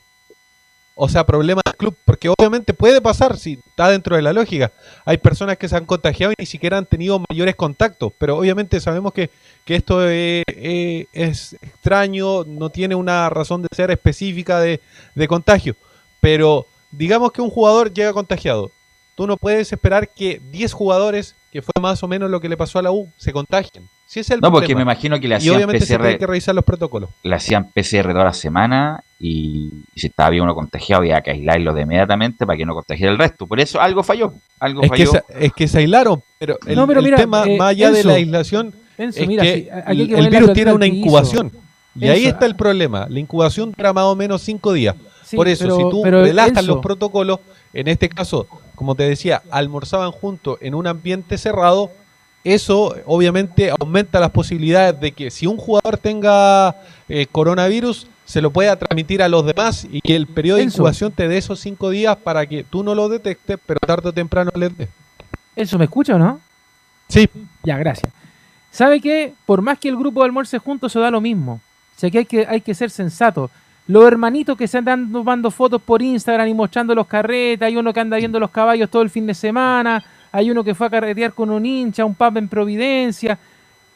O 0.96 1.08
sea, 1.08 1.26
problema 1.26 1.60
del 1.64 1.74
club, 1.74 1.96
porque 2.04 2.28
obviamente 2.28 2.72
puede 2.72 3.00
pasar, 3.00 3.36
si 3.36 3.58
está 3.66 3.88
dentro 3.88 4.14
de 4.14 4.22
la 4.22 4.32
lógica. 4.32 4.72
Hay 5.04 5.18
personas 5.18 5.58
que 5.58 5.68
se 5.68 5.76
han 5.76 5.86
contagiado 5.86 6.32
y 6.32 6.36
ni 6.38 6.46
siquiera 6.46 6.78
han 6.78 6.86
tenido 6.86 7.20
mayores 7.28 7.56
contactos, 7.56 8.12
pero 8.16 8.38
obviamente 8.38 8.80
sabemos 8.80 9.12
que, 9.12 9.30
que 9.64 9.74
esto 9.74 10.08
eh, 10.08 10.44
eh, 10.46 11.06
es 11.12 11.54
extraño, 11.54 12.44
no 12.44 12.70
tiene 12.70 12.94
una 12.94 13.28
razón 13.28 13.62
de 13.62 13.68
ser 13.74 13.90
específica 13.90 14.60
de, 14.60 14.80
de 15.16 15.28
contagio. 15.28 15.74
Pero 16.20 16.66
digamos 16.92 17.32
que 17.32 17.42
un 17.42 17.50
jugador 17.50 17.92
llega 17.92 18.12
contagiado. 18.12 18.70
Tú 19.16 19.26
no 19.26 19.36
puedes 19.36 19.72
esperar 19.72 20.08
que 20.08 20.40
10 20.50 20.72
jugadores, 20.72 21.34
que 21.52 21.62
fue 21.62 21.72
más 21.80 22.02
o 22.04 22.08
menos 22.08 22.30
lo 22.30 22.40
que 22.40 22.48
le 22.48 22.56
pasó 22.56 22.78
a 22.78 22.82
la 22.82 22.92
U, 22.92 23.10
se 23.16 23.32
contagien. 23.32 23.88
Si 24.06 24.20
es 24.20 24.30
el 24.30 24.40
No, 24.40 24.50
porque 24.52 24.66
problema. 24.68 24.78
me 24.78 24.92
imagino 24.92 25.18
que 25.18 25.26
le 25.28 25.34
Y 25.34 25.38
hacían 25.38 25.56
obviamente 25.56 25.86
se 25.86 25.98
PCR. 25.98 26.18
que 26.18 26.26
revisar 26.26 26.54
los 26.54 26.64
protocolos. 26.64 27.10
Le 27.22 27.34
hacían 27.34 27.70
PCR 27.72 28.12
toda 28.12 28.24
la 28.24 28.32
semana 28.32 29.02
y, 29.18 29.70
y 29.94 30.00
si 30.00 30.06
estaba 30.08 30.30
bien 30.30 30.44
uno 30.44 30.54
contagiado 30.54 31.00
había 31.02 31.20
que 31.22 31.30
aislarlo 31.32 31.72
de 31.72 31.82
inmediatamente 31.82 32.46
para 32.46 32.56
que 32.56 32.64
no 32.66 32.74
contagiara 32.74 33.12
el 33.12 33.18
resto. 33.18 33.46
Por 33.46 33.60
eso 33.60 33.80
algo 33.80 34.02
falló. 34.02 34.34
Algo 34.60 34.82
Es 34.82 34.90
que, 34.92 35.06
falló. 35.06 35.22
se, 35.28 35.46
es 35.46 35.52
que 35.52 35.66
se 35.68 35.78
aislaron, 35.78 36.22
pero 36.38 36.58
el, 36.66 36.76
No, 36.76 36.86
pero 36.86 37.00
el 37.00 37.04
mira, 37.06 37.16
tema 37.16 37.44
eh, 37.46 37.56
más 37.56 37.70
allá 37.70 37.90
de 37.90 38.04
la 38.04 38.12
aislación 38.14 38.74
Enzo, 38.98 39.20
es 39.22 39.26
mira, 39.26 39.42
que 39.42 39.54
sí, 39.54 39.68
aquí 39.72 39.82
hay 39.86 40.00
el, 40.02 40.08
que 40.08 40.30
virus 40.38 40.52
tiene 40.52 40.72
una 40.72 40.86
incubación. 40.86 41.50
Y 41.98 42.08
ahí 42.08 42.26
está 42.26 42.44
el 42.46 42.54
problema. 42.56 43.06
La 43.08 43.18
incubación 43.20 43.72
dura 43.76 43.92
más 43.92 44.04
o 44.04 44.14
menos 44.16 44.42
cinco 44.42 44.72
días. 44.72 44.94
Sí, 45.24 45.36
Por 45.36 45.48
eso, 45.48 45.64
pero- 45.64 45.76
si 45.76 45.82
tú 45.90 46.04
relajas 46.04 46.58
Enzo, 46.58 46.74
los 46.74 46.82
protocolos, 46.82 47.40
en 47.72 47.88
este 47.88 48.08
caso, 48.10 48.46
como 48.74 48.94
te 48.94 49.04
decía, 49.08 49.42
almorzaban 49.50 50.10
juntos 50.12 50.58
en 50.60 50.74
un 50.74 50.86
ambiente 50.86 51.38
cerrado, 51.38 51.90
eso 52.44 52.94
obviamente 53.06 53.70
aumenta 53.70 54.20
las 54.20 54.30
posibilidades 54.30 55.00
de 55.00 55.12
que 55.12 55.30
si 55.30 55.46
un 55.46 55.56
jugador 55.56 55.96
tenga 55.96 56.76
eh, 57.08 57.26
coronavirus, 57.32 58.06
se 58.24 58.40
lo 58.40 58.50
pueda 58.50 58.76
transmitir 58.76 59.22
a 59.22 59.28
los 59.28 59.44
demás 59.44 59.86
y 59.90 60.00
que 60.00 60.14
el 60.14 60.26
periodo 60.26 60.58
de 60.58 60.64
incubación 60.64 61.12
te 61.12 61.28
dé 61.28 61.38
esos 61.38 61.60
cinco 61.60 61.90
días 61.90 62.16
para 62.16 62.46
que 62.46 62.62
tú 62.64 62.82
no 62.82 62.94
lo 62.94 63.08
detectes, 63.08 63.58
pero 63.66 63.80
tarde 63.80 64.10
o 64.10 64.12
temprano 64.12 64.50
les 64.54 64.76
dé. 64.76 64.88
¿Eso 65.56 65.78
me 65.78 65.84
escucha 65.84 66.16
o 66.16 66.18
no? 66.18 66.40
Sí. 67.08 67.28
Ya, 67.62 67.78
gracias. 67.78 68.12
¿Sabe 68.70 69.00
qué? 69.00 69.34
Por 69.46 69.62
más 69.62 69.78
que 69.78 69.88
el 69.88 69.96
grupo 69.96 70.20
de 70.20 70.26
almuerce 70.26 70.58
juntos, 70.58 70.92
se 70.92 70.98
da 70.98 71.10
lo 71.10 71.20
mismo. 71.20 71.60
Si 71.96 72.06
aquí 72.06 72.18
hay 72.18 72.24
que, 72.24 72.46
hay 72.46 72.60
que 72.60 72.74
ser 72.74 72.90
sensato. 72.90 73.50
Los 73.86 74.04
hermanitos 74.04 74.56
que 74.56 74.66
se 74.66 74.78
andan 74.78 75.12
tomando 75.12 75.50
fotos 75.50 75.80
por 75.80 76.02
Instagram 76.02 76.48
y 76.48 76.54
mostrando 76.54 76.94
los 76.94 77.06
carretes, 77.06 77.66
hay 77.66 77.76
uno 77.76 77.92
que 77.92 78.00
anda 78.00 78.16
viendo 78.16 78.40
los 78.40 78.50
caballos 78.50 78.90
todo 78.90 79.02
el 79.02 79.10
fin 79.10 79.26
de 79.26 79.34
semana, 79.34 80.02
hay 80.36 80.50
uno 80.50 80.64
que 80.64 80.74
fue 80.74 80.88
a 80.88 80.90
carretear 80.90 81.32
con 81.32 81.48
un 81.50 81.64
hincha, 81.64 82.04
un 82.04 82.14
pub 82.14 82.36
en 82.36 82.48
Providencia. 82.48 83.38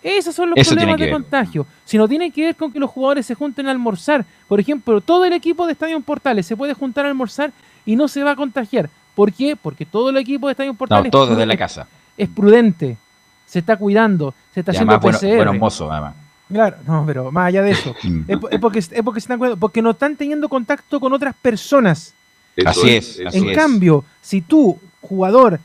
Esos 0.03 0.33
son 0.35 0.51
los 0.51 0.59
Eso 0.59 0.71
problemas 0.77 0.99
de 1.01 1.07
ver. 1.07 1.13
contagio. 1.15 1.67
Si 1.85 1.99
no 1.99 2.07
tiene 2.07 2.31
que 2.31 2.45
ver 2.47 2.55
con 2.55 2.71
que 2.73 2.79
los 2.79 2.89
jugadores 2.91 3.27
se 3.27 3.35
junten 3.35 3.67
a 3.67 3.73
almorzar. 3.73 4.25
Por 4.47 4.61
ejemplo, 4.61 5.01
todo 5.01 5.25
el 5.25 5.33
equipo 5.33 5.67
de 5.67 5.73
Estadio 5.73 6.01
Portales 6.01 6.47
se 6.47 6.57
puede 6.57 6.75
juntar 6.75 7.05
a 7.05 7.09
almorzar 7.09 7.51
y 7.85 7.97
no 7.97 8.07
se 8.07 8.23
va 8.23 8.31
a 8.33 8.37
contagiar. 8.37 8.89
¿Por 9.17 9.33
qué? 9.33 9.57
Porque 9.57 9.85
todo 9.85 10.11
el 10.11 10.17
equipo 10.19 10.47
de 10.47 10.53
Estadio 10.53 10.75
Portales 10.75 11.07
No, 11.07 11.11
todo 11.11 11.25
es 11.25 11.31
desde 11.31 11.47
la 11.47 11.55
prudente- 11.55 11.59
casa. 11.59 11.89
es 12.17 12.29
prudente, 12.29 12.97
se 13.45 13.59
está 13.59 13.77
cuidando, 13.77 14.33
se 14.55 14.61
está 14.61 14.71
Y 14.71 14.77
haciendo 14.77 14.95
además, 14.95 15.21
bueno, 15.21 15.93
además. 15.93 16.15
Claro, 16.53 16.77
no, 16.87 17.05
pero 17.05 17.33
más 17.33 17.49
allá 17.49 17.63
de 17.63 17.73
eso, 17.73 17.95
es, 18.29 18.39
po- 18.39 18.49
es 18.51 18.61
porque, 18.61 18.79
es 18.79 19.03
porque 19.05 19.21
se 19.21 19.25
están 19.25 19.39
cuidando, 19.39 19.59
porque 19.59 19.83
no 19.83 19.91
están 19.91 20.15
teniendo 20.15 20.49
contacto 20.49 21.01
con 21.01 21.13
otras 21.13 21.35
personas. 21.35 22.15
Eso 22.55 22.69
Así 22.69 22.91
es, 22.91 23.21
así 23.27 23.39
en 23.39 23.49
es. 23.51 23.57
cambio, 23.57 24.05
si 24.23 24.41
tú, 24.43 24.79
jugador, 25.01 25.59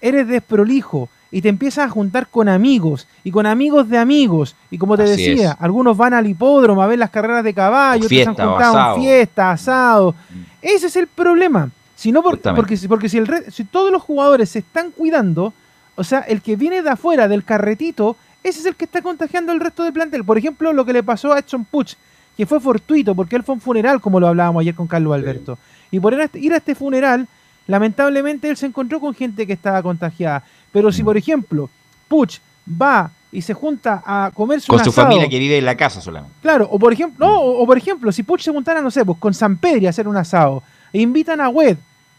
eres 0.00 0.26
desprolijo 0.28 1.08
y 1.30 1.42
te 1.42 1.48
empiezas 1.48 1.86
a 1.86 1.88
juntar 1.90 2.26
con 2.28 2.48
amigos 2.48 3.06
y 3.22 3.30
con 3.30 3.46
amigos 3.46 3.88
de 3.88 3.98
amigos, 3.98 4.56
y 4.70 4.78
como 4.78 4.96
te 4.96 5.04
Así 5.04 5.26
decía, 5.26 5.50
es. 5.52 5.56
algunos 5.60 5.96
van 5.96 6.12
al 6.14 6.26
hipódromo 6.26 6.82
a 6.82 6.86
ver 6.88 6.98
las 6.98 7.10
carreras 7.10 7.44
de 7.44 7.54
caballo, 7.54 8.02
O 8.02 8.06
otros 8.06 8.18
han 8.26 8.34
fiesta, 8.34 8.46
juntado 8.48 8.96
en 8.96 9.02
fiesta, 9.02 9.50
asado. 9.52 10.14
Ese 10.60 10.86
es 10.88 10.96
el 10.96 11.06
problema. 11.06 11.70
Si 11.94 12.10
no 12.12 12.22
por- 12.22 12.40
porque, 12.40 12.76
si- 12.76 12.88
porque 12.88 13.08
si, 13.08 13.18
el 13.18 13.28
si 13.52 13.64
todos 13.64 13.92
los 13.92 14.02
jugadores 14.02 14.48
se 14.48 14.58
están 14.60 14.90
cuidando, 14.90 15.52
o 15.96 16.02
sea, 16.02 16.20
el 16.20 16.40
que 16.42 16.56
viene 16.56 16.82
de 16.82 16.90
afuera 16.90 17.28
del 17.28 17.44
carretito, 17.44 18.16
ese 18.42 18.60
es 18.60 18.66
el 18.66 18.74
que 18.74 18.86
está 18.86 19.02
contagiando 19.02 19.52
al 19.52 19.60
resto 19.60 19.84
del 19.84 19.92
plantel. 19.92 20.24
Por 20.24 20.38
ejemplo, 20.38 20.72
lo 20.72 20.84
que 20.84 20.94
le 20.94 21.02
pasó 21.02 21.32
a 21.32 21.38
Edson 21.38 21.64
Puch, 21.66 21.94
que 22.36 22.46
fue 22.46 22.58
fortuito, 22.58 23.14
porque 23.14 23.36
él 23.36 23.42
fue 23.42 23.52
a 23.52 23.56
un 23.56 23.60
funeral, 23.60 24.00
como 24.00 24.18
lo 24.18 24.26
hablábamos 24.28 24.62
ayer 24.62 24.74
con 24.74 24.86
Carlos 24.86 25.12
Alberto. 25.14 25.58
Y 25.90 26.00
por 26.00 26.14
ir 26.14 26.20
a 26.20 26.24
este- 26.24 26.38
ir 26.40 26.54
a 26.54 26.56
este 26.56 26.74
funeral, 26.74 27.28
lamentablemente 27.66 28.48
él 28.48 28.56
se 28.56 28.66
encontró 28.66 29.00
con 29.00 29.14
gente 29.14 29.46
que 29.46 29.52
estaba 29.52 29.82
contagiada. 29.82 30.44
Pero 30.72 30.92
si, 30.92 31.02
por 31.02 31.16
ejemplo, 31.16 31.68
Puch 32.08 32.38
va 32.80 33.10
y 33.32 33.42
se 33.42 33.54
junta 33.54 34.02
a 34.04 34.30
comerse 34.34 34.66
Con 34.66 34.78
un 34.78 34.84
su 34.84 34.90
asado, 34.90 35.06
familia 35.06 35.28
que 35.28 35.38
vive 35.38 35.58
en 35.58 35.64
la 35.64 35.76
casa 35.76 36.00
solamente. 36.00 36.34
Claro, 36.42 36.68
o 36.70 36.78
por 36.78 36.92
ejemplo, 36.92 37.26
no, 37.26 37.40
o, 37.40 37.62
o 37.62 37.66
por 37.66 37.78
ejemplo, 37.78 38.10
si 38.10 38.22
Puch 38.22 38.42
se 38.42 38.50
juntara, 38.50 38.82
no 38.82 38.90
sé, 38.90 39.04
pues 39.04 39.18
con 39.18 39.34
San 39.34 39.56
Pedro 39.56 39.86
a 39.86 39.90
hacer 39.90 40.08
un 40.08 40.16
asado, 40.16 40.62
e 40.92 41.00
invitan 41.00 41.40
a 41.40 41.48
Wed, 41.48 41.76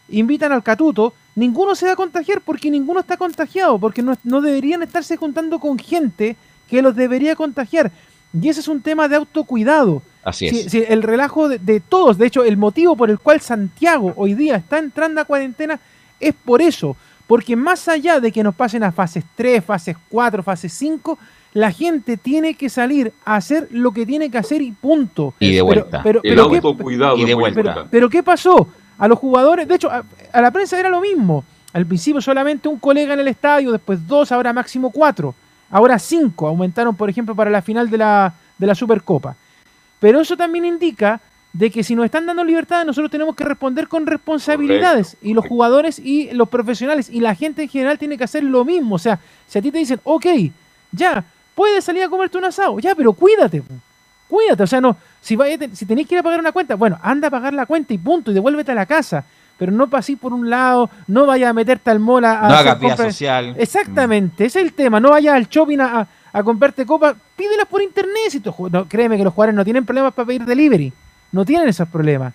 invitan 0.09 0.51
al 0.51 0.63
Catuto, 0.63 1.13
ninguno 1.35 1.75
se 1.75 1.85
va 1.85 1.93
a 1.93 1.95
contagiar 1.95 2.41
porque 2.41 2.71
ninguno 2.71 2.99
está 2.99 3.17
contagiado, 3.17 3.77
porque 3.79 4.01
no, 4.01 4.17
no 4.23 4.41
deberían 4.41 4.83
estarse 4.83 5.17
juntando 5.17 5.59
con 5.59 5.77
gente 5.77 6.35
que 6.69 6.81
los 6.81 6.95
debería 6.95 7.35
contagiar. 7.35 7.91
Y 8.33 8.47
ese 8.47 8.61
es 8.61 8.67
un 8.67 8.81
tema 8.81 9.07
de 9.07 9.17
autocuidado. 9.17 10.01
Así 10.23 10.47
es. 10.47 10.73
el 10.73 11.01
relajo 11.03 11.49
de, 11.49 11.57
de 11.59 11.79
todos, 11.79 12.17
de 12.17 12.27
hecho, 12.27 12.43
el 12.43 12.57
motivo 12.57 12.95
por 12.95 13.09
el 13.09 13.19
cual 13.19 13.41
Santiago 13.41 14.13
hoy 14.15 14.33
día 14.35 14.55
está 14.57 14.77
entrando 14.77 15.19
a 15.21 15.25
cuarentena 15.25 15.79
es 16.19 16.33
por 16.45 16.61
eso. 16.61 16.95
Porque 17.27 17.55
más 17.55 17.87
allá 17.87 18.19
de 18.19 18.31
que 18.31 18.43
nos 18.43 18.53
pasen 18.53 18.83
a 18.83 18.91
fases 18.91 19.23
3, 19.35 19.63
fases 19.63 19.95
4, 20.09 20.43
fases 20.43 20.73
5, 20.73 21.17
la 21.53 21.71
gente 21.71 22.17
tiene 22.17 22.53
que 22.55 22.69
salir 22.69 23.13
a 23.25 23.35
hacer 23.37 23.67
lo 23.71 23.91
que 23.91 24.05
tiene 24.05 24.29
que 24.29 24.37
hacer 24.37 24.61
y 24.61 24.71
punto. 24.71 25.33
Y 25.39 25.47
de 25.47 25.53
Pero- 25.53 25.65
vuelta. 25.65 26.01
Pero, 26.03 26.19
El 26.23 26.35
pero 26.35 26.49
¿qué- 26.49 26.55
autocuidado 26.57 27.17
y 27.17 27.25
de 27.25 27.33
vuelta. 27.33 27.87
pero 27.89 28.09
¿qué 28.09 28.21
pasó? 28.21 28.67
A 28.97 29.07
los 29.07 29.17
jugadores, 29.17 29.67
de 29.67 29.75
hecho, 29.75 29.89
a, 29.89 30.03
a 30.31 30.41
la 30.41 30.51
prensa 30.51 30.77
era 30.79 30.89
lo 30.89 31.01
mismo. 31.01 31.43
Al 31.73 31.85
principio 31.85 32.21
solamente 32.21 32.67
un 32.67 32.77
colega 32.79 33.13
en 33.13 33.21
el 33.21 33.27
estadio, 33.29 33.71
después 33.71 34.05
dos, 34.05 34.31
ahora 34.31 34.51
máximo 34.53 34.91
cuatro. 34.91 35.33
Ahora 35.69 35.97
cinco. 35.99 36.47
Aumentaron, 36.49 36.95
por 36.95 37.09
ejemplo, 37.09 37.33
para 37.33 37.49
la 37.49 37.61
final 37.61 37.89
de 37.89 37.97
la, 37.97 38.33
de 38.57 38.67
la 38.67 38.75
Supercopa. 38.75 39.35
Pero 40.01 40.19
eso 40.19 40.35
también 40.35 40.65
indica 40.65 41.21
de 41.53 41.69
que 41.71 41.83
si 41.83 41.95
nos 41.95 42.03
están 42.05 42.25
dando 42.25 42.43
libertad, 42.43 42.83
nosotros 42.85 43.09
tenemos 43.11 43.35
que 43.35 43.43
responder 43.45 43.87
con 43.87 44.05
responsabilidades. 44.05 45.15
Y 45.21 45.33
los 45.33 45.45
jugadores 45.47 45.99
y 45.99 46.31
los 46.31 46.49
profesionales 46.49 47.09
y 47.09 47.19
la 47.21 47.35
gente 47.35 47.63
en 47.63 47.69
general 47.69 47.97
tiene 47.97 48.17
que 48.17 48.23
hacer 48.25 48.43
lo 48.43 48.65
mismo. 48.65 48.95
O 48.95 48.99
sea, 48.99 49.19
si 49.47 49.59
a 49.59 49.61
ti 49.61 49.71
te 49.71 49.77
dicen, 49.77 49.99
ok, 50.03 50.25
ya, 50.91 51.23
puedes 51.55 51.83
salir 51.85 52.03
a 52.03 52.09
comerte 52.09 52.37
un 52.37 52.45
asado, 52.45 52.79
ya, 52.79 52.95
pero 52.95 53.13
cuídate. 53.13 53.63
Cuídate, 54.27 54.63
o 54.63 54.67
sea, 54.67 54.79
no, 54.81 54.95
si, 55.21 55.35
vaya- 55.35 55.57
si 55.73 55.85
tenés 55.85 56.07
que 56.07 56.15
ir 56.15 56.19
a 56.19 56.23
pagar 56.23 56.39
una 56.39 56.53
cuenta, 56.53 56.75
bueno, 56.75 56.97
anda 57.01 57.27
a 57.27 57.31
pagar 57.31 57.53
la 57.53 57.65
cuenta 57.65 57.93
y 57.93 57.97
punto, 57.97 58.31
y 58.31 58.33
devuélvete 58.33 58.71
a 58.71 58.75
la 58.75 58.85
casa. 58.85 59.25
Pero 59.57 59.73
no 59.73 59.87
pasís 59.89 60.17
por 60.17 60.33
un 60.33 60.49
lado, 60.49 60.89
no 61.07 61.25
vayas 61.27 61.49
a 61.49 61.53
meterte 61.53 61.91
al 61.91 61.99
mall 61.99 62.23
a, 62.25 62.47
No 62.47 62.53
hagas 62.55 62.79
social. 63.11 63.55
Exactamente, 63.57 64.45
ese 64.45 64.59
es 64.59 64.65
el 64.65 64.73
tema. 64.73 64.99
No 65.01 65.09
vayas 65.11 65.35
al 65.35 65.47
shopping 65.49 65.79
a, 65.79 65.99
a- 65.99 66.07
a 66.33 66.43
comprarte 66.43 66.85
copas, 66.85 67.15
pídelas 67.35 67.67
por 67.67 67.81
internet. 67.81 68.29
Si 68.29 68.39
tú 68.39 68.53
no, 68.71 68.87
créeme 68.87 69.17
que 69.17 69.23
los 69.23 69.33
jugadores 69.33 69.55
no 69.55 69.63
tienen 69.63 69.85
problemas 69.85 70.13
para 70.13 70.25
pedir 70.25 70.45
delivery. 70.45 70.93
No 71.31 71.45
tienen 71.45 71.67
esos 71.67 71.87
problemas. 71.87 72.33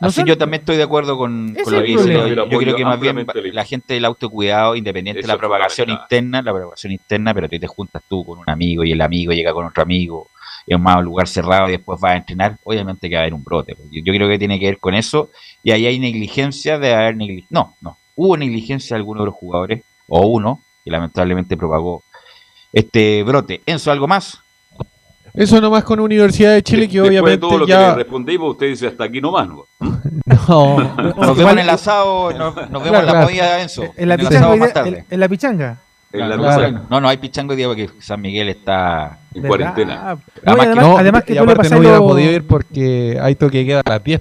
No 0.00 0.08
Así 0.08 0.20
son- 0.20 0.26
yo 0.26 0.38
también 0.38 0.60
estoy 0.60 0.76
de 0.76 0.84
acuerdo 0.84 1.18
con, 1.18 1.54
con 1.54 1.72
lo 1.72 1.80
que 1.80 1.86
dice. 1.86 2.12
Yo 2.12 2.46
Yo 2.48 2.58
creo 2.58 2.76
que 2.76 2.84
más 2.84 3.00
bien 3.00 3.26
la 3.52 3.64
gente 3.64 3.94
del 3.94 4.04
autocuidado, 4.04 4.76
independiente 4.76 5.20
Eso 5.20 5.26
de 5.26 5.34
la 5.34 5.38
propagación 5.38 5.90
interna, 5.90 6.40
la 6.40 6.52
propagación 6.52 6.92
interna, 6.92 7.34
pero 7.34 7.48
tú 7.48 7.58
te 7.58 7.66
juntas 7.66 8.02
tú 8.08 8.24
con 8.24 8.38
un 8.38 8.48
amigo 8.48 8.84
y 8.84 8.92
el 8.92 9.00
amigo 9.00 9.32
llega 9.32 9.52
con 9.52 9.66
otro 9.66 9.82
amigo 9.82 10.28
en 10.68 10.80
más 10.80 10.98
un 10.98 11.04
lugar 11.04 11.26
cerrado 11.26 11.68
y 11.68 11.72
después 11.72 11.98
vas 12.00 12.12
a 12.12 12.16
entrenar, 12.16 12.58
obviamente 12.62 13.08
que 13.08 13.16
va 13.16 13.20
a 13.20 13.24
haber 13.24 13.34
un 13.34 13.42
brote. 13.42 13.74
pues. 13.74 13.88
Yo, 13.90 14.02
yo 14.04 14.12
creo 14.12 14.28
que 14.28 14.38
tiene 14.38 14.60
que 14.60 14.66
ver 14.66 14.78
con 14.78 14.94
eso 14.94 15.30
y 15.64 15.72
ahí 15.72 15.86
hay 15.86 15.98
negligencia 15.98 16.78
de 16.78 16.94
haber 16.94 17.16
negligencia. 17.16 17.48
No, 17.50 17.74
no. 17.80 17.96
Hubo 18.14 18.36
negligencia 18.36 18.94
de 18.94 18.98
algunos 18.98 19.22
de 19.22 19.26
los 19.26 19.34
jugadores, 19.34 19.82
o 20.06 20.26
uno, 20.26 20.62
que 20.84 20.90
lamentablemente 20.90 21.56
propagó 21.56 22.02
este 22.72 23.22
brote. 23.22 23.60
Enzo, 23.66 23.90
¿algo 23.90 24.06
más? 24.08 24.40
Eso 25.34 25.60
nomás 25.60 25.84
con 25.84 26.00
Universidad 26.00 26.52
de 26.54 26.62
Chile, 26.62 26.88
que 26.88 26.94
Después 27.00 27.12
de 27.12 27.18
obviamente 27.20 27.38
todo 27.38 27.58
lo 27.58 27.66
que 27.66 27.70
ya. 27.72 27.88
le 27.90 27.94
respondimos, 27.96 28.50
usted 28.52 28.66
dice 28.68 28.88
hasta 28.88 29.04
aquí 29.04 29.20
nomás. 29.20 29.48
¿no? 29.48 29.64
No, 30.48 30.78
Nos 31.16 31.36
vemos 31.36 31.52
en 31.52 31.58
el 31.60 31.70
asado, 31.70 32.32
nos, 32.32 32.54
nos 32.54 32.82
vemos 32.82 32.88
Claro, 32.88 32.98
en 33.00 33.06
la 33.06 33.12
claro. 33.12 33.26
comida, 33.26 33.60
Enzo. 33.62 33.84
En 33.96 34.08
la 34.08 34.14
En 34.14 34.20
pichanga, 34.20 34.56
más 34.56 34.72
tarde. 34.72 34.88
en, 34.98 35.04
en 35.10 35.20
la 35.20 35.28
pichanga. 35.28 35.78
En 36.12 36.28
la 36.28 36.36
Claro. 36.36 36.80
No, 36.90 37.00
no 37.00 37.08
hay 37.08 37.16
pichango 37.18 37.52
hoy 37.52 37.56
día 37.58 37.66
porque 37.68 37.90
San 38.00 38.20
Miguel 38.20 38.48
está 38.48 39.18
en 39.34 39.42
¿Verdad? 39.42 39.48
cuarentena. 39.74 40.14
No, 40.14 40.18
y 40.18 40.48
Además 40.48 40.66
que 40.68 40.74
no, 40.80 40.98
además 40.98 41.24
que 41.24 41.34
y 41.34 41.38
aparte 41.38 41.70
no 41.70 41.78
hubiera 41.78 41.96
lo- 41.98 42.06
podido 42.06 42.32
ir 42.32 42.46
porque 42.46 43.18
hay 43.20 43.34
toque 43.34 43.60
que 43.60 43.66
queda 43.66 43.80
a 43.84 43.90
las 43.90 44.04
10. 44.04 44.20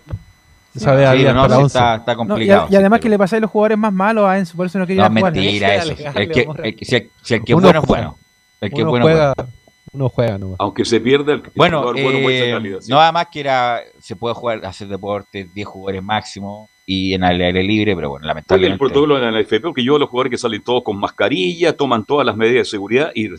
Esa 0.75 0.91
vez 0.93 1.09
Sí, 1.11 1.23
no, 1.23 1.29
hasta 1.29 1.43
sí, 1.43 1.49
las 1.49 1.57
11. 1.59 1.65
está, 1.77 1.95
está 1.95 2.13
No, 2.15 2.23
y, 2.23 2.27
complicado. 2.27 2.67
y 2.69 2.75
además 2.75 2.97
sí, 2.99 3.03
que 3.03 3.09
le 3.09 3.17
pasáis 3.17 3.41
los 3.41 3.51
jugadores 3.51 3.77
más 3.77 3.93
malos 3.93 4.25
a 4.27 4.37
Enzo, 4.37 4.57
por 4.57 4.65
eso 4.67 4.79
no 4.79 4.85
quería 4.87 5.09
No, 5.09 5.15
jugar. 5.17 5.33
mentira 5.33 5.75
eso. 5.75 5.91
El 6.13 6.29
que, 6.31 6.47
el 6.63 6.75
que- 6.75 6.85
si 6.85 6.95
el, 6.95 7.09
si 7.23 7.33
el 7.35 7.43
que 7.43 7.53
es 7.53 7.57
Uno 7.57 7.67
bueno 7.67 7.79
es 7.81 7.85
bueno. 7.87 8.17
El 8.62 8.70
que 8.70 8.76
es 8.78 8.82
Uno 8.82 8.89
bueno 8.91 9.05
bueno. 9.05 9.20
juega, 9.36 9.49
uno 9.93 10.10
juega 10.10 10.38
nomás. 10.38 10.55
Aunque 10.60 10.86
se 10.86 10.99
pierda 10.99 11.34
el 11.34 11.43
Bueno, 11.55 11.80
jugador 11.82 12.01
bueno 12.03 12.20
muestra 12.20 12.45
eh, 12.47 12.51
calidad, 12.51 12.80
sí. 12.82 12.91
no 12.91 12.97
nada 12.97 13.12
más 13.12 13.28
que 13.28 13.39
era, 13.39 13.82
se 13.99 14.16
puede 14.16 14.36
jugar, 14.36 14.66
hacer 14.66 14.88
deporte, 14.88 15.47
10 15.53 15.68
jugadores 15.68 16.03
máximo 16.03 16.70
y 16.86 17.14
en 17.14 17.24
el 17.24 17.41
aire 17.41 17.64
libre, 17.64 17.95
pero 17.95 18.10
bueno, 18.10 18.22
Porque 18.24 18.26
el 18.26 18.28
lamentablemente. 18.28 18.78
protocolo 18.80 19.18
en 19.22 19.34
la 19.34 19.39
FP, 19.41 19.62
porque 19.62 19.84
yo 19.84 19.97
los 19.99 20.10
jugadores 20.10 20.32
que 20.32 20.38
salen 20.38 20.64
todos 20.64 20.84
con 20.84 20.97
mascarilla, 20.99 21.76
toman 21.76 22.05
todas 22.05 22.26
las 22.26 22.36
medidas 22.38 22.66
de 22.68 22.72
seguridad 22.72 23.12
y 23.14 23.30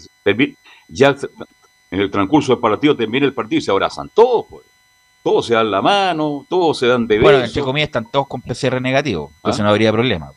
ya 0.88 1.16
en 1.90 2.00
el 2.00 2.10
transcurso 2.10 2.52
del 2.52 2.60
partido 2.60 2.94
termina 2.96 3.24
el 3.26 3.32
partido 3.34 3.58
y 3.58 3.62
se 3.62 3.70
abrazan 3.70 4.10
todos, 4.14 4.46
pues. 4.50 4.64
Todos 5.22 5.46
se 5.46 5.54
dan 5.54 5.70
la 5.70 5.82
mano, 5.82 6.46
todos 6.48 6.78
se 6.78 6.86
dan 6.86 7.06
de 7.06 7.18
Bueno, 7.18 7.38
besos. 7.38 7.50
entre 7.50 7.62
comillas 7.62 7.88
están 7.88 8.10
todos 8.10 8.26
con 8.28 8.40
PCR 8.40 8.80
negativo, 8.80 9.32
entonces 9.36 9.60
Ah. 9.60 9.64
no 9.64 9.70
habría 9.70 9.90
problema. 9.92 10.30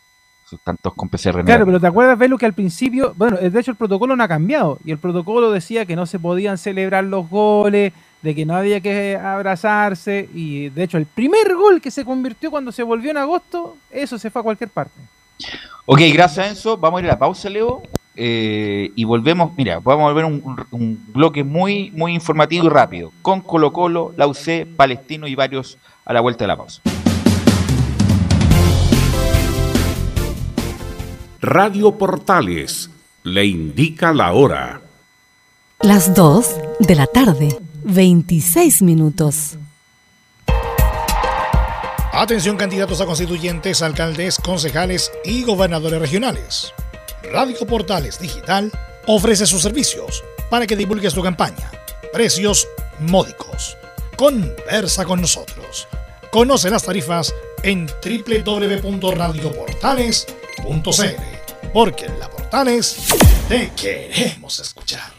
Están 0.53 0.77
todos 0.77 0.95
con 0.95 1.09
PCR 1.09 1.43
Claro, 1.43 1.65
pero 1.65 1.79
¿te 1.79 1.87
acuerdas, 1.87 2.17
Velo, 2.17 2.37
que 2.37 2.45
al 2.45 2.53
principio, 2.53 3.13
bueno, 3.17 3.37
de 3.37 3.59
hecho 3.59 3.71
el 3.71 3.77
protocolo 3.77 4.15
no 4.15 4.23
ha 4.23 4.27
cambiado 4.27 4.79
y 4.83 4.91
el 4.91 4.97
protocolo 4.97 5.51
decía 5.51 5.85
que 5.85 5.95
no 5.95 6.05
se 6.05 6.19
podían 6.19 6.57
celebrar 6.57 7.03
los 7.03 7.29
goles, 7.29 7.93
de 8.21 8.35
que 8.35 8.45
no 8.45 8.55
había 8.55 8.81
que 8.81 9.17
abrazarse 9.17 10.29
y 10.33 10.69
de 10.69 10.83
hecho 10.83 10.97
el 10.97 11.05
primer 11.05 11.55
gol 11.55 11.81
que 11.81 11.91
se 11.91 12.05
convirtió 12.05 12.51
cuando 12.51 12.71
se 12.71 12.83
volvió 12.83 13.11
en 13.11 13.17
agosto, 13.17 13.77
eso 13.89 14.17
se 14.19 14.29
fue 14.29 14.41
a 14.41 14.43
cualquier 14.43 14.69
parte. 14.69 14.99
Ok, 15.85 16.01
gracias 16.13 16.47
Enzo. 16.49 16.77
Vamos 16.77 16.99
a 16.99 17.03
ir 17.03 17.09
a 17.09 17.13
la 17.13 17.19
pausa, 17.19 17.49
Leo. 17.49 17.81
eh, 18.15 18.91
y 18.95 19.03
volvemos, 19.05 19.53
mira, 19.57 19.79
vamos 19.79 20.03
a 20.03 20.13
volver 20.13 20.25
un 20.25 21.03
bloque 21.07 21.43
muy, 21.43 21.89
muy 21.91 22.13
informativo 22.13 22.65
y 22.65 22.69
rápido. 22.69 23.11
Con 23.21 23.41
Colo 23.41 23.73
Colo, 23.73 24.13
la 24.17 24.27
UC, 24.27 24.67
Palestino 24.75 25.27
y 25.27 25.33
varios 25.35 25.77
a 26.05 26.13
la 26.13 26.21
vuelta 26.21 26.43
de 26.43 26.47
la 26.49 26.57
pausa. 26.57 26.81
Radio 31.43 31.97
Portales 31.97 32.91
le 33.23 33.47
indica 33.47 34.13
la 34.13 34.31
hora. 34.33 34.79
Las 35.79 36.13
2 36.13 36.45
de 36.81 36.93
la 36.93 37.07
tarde, 37.07 37.57
26 37.83 38.83
minutos. 38.83 39.57
Atención 42.13 42.57
candidatos 42.57 43.01
a 43.01 43.07
constituyentes, 43.07 43.81
alcaldes, 43.81 44.37
concejales 44.37 45.11
y 45.25 45.43
gobernadores 45.43 45.99
regionales. 45.99 46.71
Radio 47.33 47.65
Portales 47.65 48.19
Digital 48.19 48.71
ofrece 49.07 49.47
sus 49.47 49.63
servicios 49.63 50.23
para 50.51 50.67
que 50.67 50.75
divulgues 50.75 51.15
tu 51.15 51.23
campaña. 51.23 51.71
Precios 52.13 52.67
módicos. 52.99 53.75
Conversa 54.15 55.05
con 55.05 55.21
nosotros. 55.21 55.87
Conoce 56.31 56.69
las 56.69 56.83
tarifas 56.83 57.33
en 57.63 57.87
porque 61.73 62.05
en 62.05 62.19
la 62.19 62.29
Portales 62.29 62.97
te 63.47 63.71
queremos 63.71 64.59
escuchar. 64.59 65.11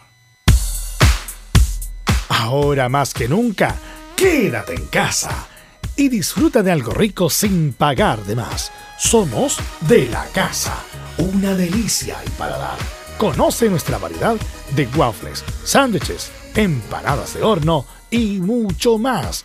Ahora 2.29 2.89
más 2.89 3.15
que 3.15 3.29
nunca, 3.29 3.77
quédate 4.17 4.75
en 4.75 4.87
casa 4.87 5.47
y 5.97 6.09
disfruta 6.09 6.63
de 6.63 6.73
algo 6.73 6.93
rico 6.93 7.31
sin 7.31 7.73
pagar 7.73 8.25
de 8.25 8.37
más. 8.37 8.73
Somos 8.99 9.59
de 9.81 10.07
la 10.07 10.25
casa, 10.29 10.75
una 11.19 11.55
delicia 11.55 12.19
al 12.19 12.31
paladar. 12.33 12.79
Conoce 13.19 13.69
nuestra 13.69 13.99
variedad 13.99 14.37
de 14.75 14.87
waffles, 14.97 15.45
sándwiches, 15.65 16.31
empanadas 16.55 17.35
de 17.35 17.43
horno 17.43 17.87
y 18.11 18.41
mucho 18.41 18.99
más. 18.99 19.45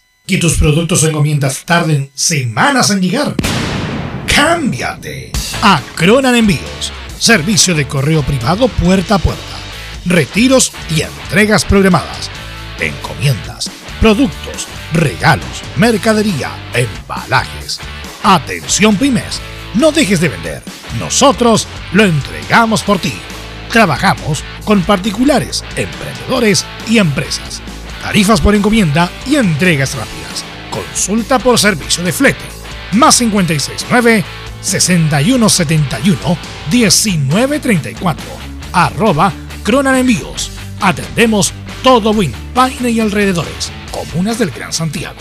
¿Que 0.31 0.37
tus 0.37 0.57
productos 0.57 1.03
o 1.03 1.09
encomiendas 1.09 1.65
tarden 1.65 2.09
semanas 2.13 2.89
en 2.89 3.01
llegar? 3.01 3.35
¡Cámbiate! 4.33 5.33
A 5.61 5.81
Cronan 5.95 6.35
Envíos. 6.35 6.93
Servicio 7.19 7.75
de 7.75 7.85
correo 7.85 8.23
privado 8.23 8.69
puerta 8.69 9.15
a 9.15 9.19
puerta. 9.19 9.57
Retiros 10.05 10.71
y 10.95 11.01
entregas 11.01 11.65
programadas. 11.65 12.31
Encomiendas, 12.79 13.69
productos, 13.99 14.69
regalos, 14.93 15.63
mercadería, 15.75 16.51
embalajes. 16.75 17.81
Atención 18.23 18.95
pymes. 18.95 19.41
No 19.73 19.91
dejes 19.91 20.21
de 20.21 20.29
vender. 20.29 20.63
Nosotros 20.97 21.67
lo 21.91 22.05
entregamos 22.05 22.83
por 22.83 22.99
ti. 22.99 23.15
Trabajamos 23.69 24.45
con 24.63 24.81
particulares, 24.83 25.65
emprendedores 25.75 26.65
y 26.87 26.99
empresas 26.99 27.61
tarifas 28.01 28.41
por 28.41 28.55
encomienda 28.55 29.09
y 29.25 29.35
entregas 29.35 29.95
rápidas. 29.95 30.43
Consulta 30.69 31.39
por 31.39 31.57
servicio 31.59 32.03
de 32.03 32.11
flete. 32.11 32.43
Más 32.93 33.17
569 33.17 34.23
6171 34.61 36.37
1934. 36.71 38.25
Arroba 38.73 39.31
Cronan 39.63 39.95
Envíos. 39.95 40.51
Atendemos 40.79 41.53
todo 41.83 42.11
Win, 42.11 42.33
Paine 42.53 42.91
y 42.91 42.99
alrededores. 42.99 43.71
Comunas 43.91 44.37
del 44.39 44.51
Gran 44.51 44.73
Santiago. 44.73 45.19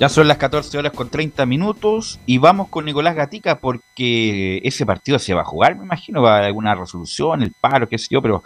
Ya 0.00 0.08
son 0.08 0.26
las 0.26 0.38
14 0.38 0.76
horas 0.76 0.92
con 0.92 1.08
30 1.08 1.46
minutos 1.46 2.18
y 2.26 2.38
vamos 2.38 2.68
con 2.68 2.84
Nicolás 2.84 3.14
Gatica 3.14 3.58
porque 3.60 4.60
ese 4.64 4.84
partido 4.84 5.20
se 5.20 5.34
va 5.34 5.42
a 5.42 5.44
jugar, 5.44 5.76
me 5.76 5.84
imagino, 5.84 6.20
va 6.20 6.32
a 6.32 6.36
haber 6.38 6.46
alguna 6.46 6.74
resolución, 6.74 7.42
el 7.42 7.52
paro, 7.52 7.88
qué 7.88 7.96
sé 7.96 8.08
yo, 8.10 8.20
pero 8.20 8.42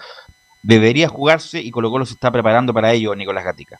debería 0.62 1.08
jugarse 1.08 1.60
y 1.60 1.70
Colo 1.70 1.90
Colo 1.90 2.04
se 2.04 2.12
está 2.12 2.30
preparando 2.30 2.74
para 2.74 2.92
ello, 2.92 3.14
Nicolás 3.14 3.44
Gatica. 3.44 3.78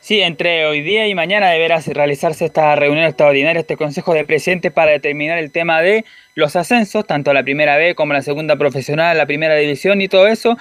Sí, 0.00 0.20
entre 0.22 0.66
hoy 0.66 0.80
día 0.80 1.06
y 1.06 1.14
mañana 1.14 1.50
deberá 1.50 1.78
realizarse 1.80 2.46
esta 2.46 2.74
reunión 2.76 3.04
extraordinaria, 3.04 3.60
este 3.60 3.76
Consejo 3.76 4.14
de 4.14 4.24
Presidentes 4.24 4.72
para 4.72 4.90
determinar 4.90 5.38
el 5.38 5.52
tema 5.52 5.82
de 5.82 6.04
los 6.34 6.56
ascensos, 6.56 7.06
tanto 7.06 7.32
la 7.34 7.42
primera 7.42 7.76
B 7.76 7.94
como 7.94 8.14
la 8.14 8.22
segunda 8.22 8.56
profesional, 8.56 9.18
la 9.18 9.26
primera 9.26 9.54
división 9.54 10.00
y 10.00 10.08
todo 10.08 10.26
eso 10.26 10.56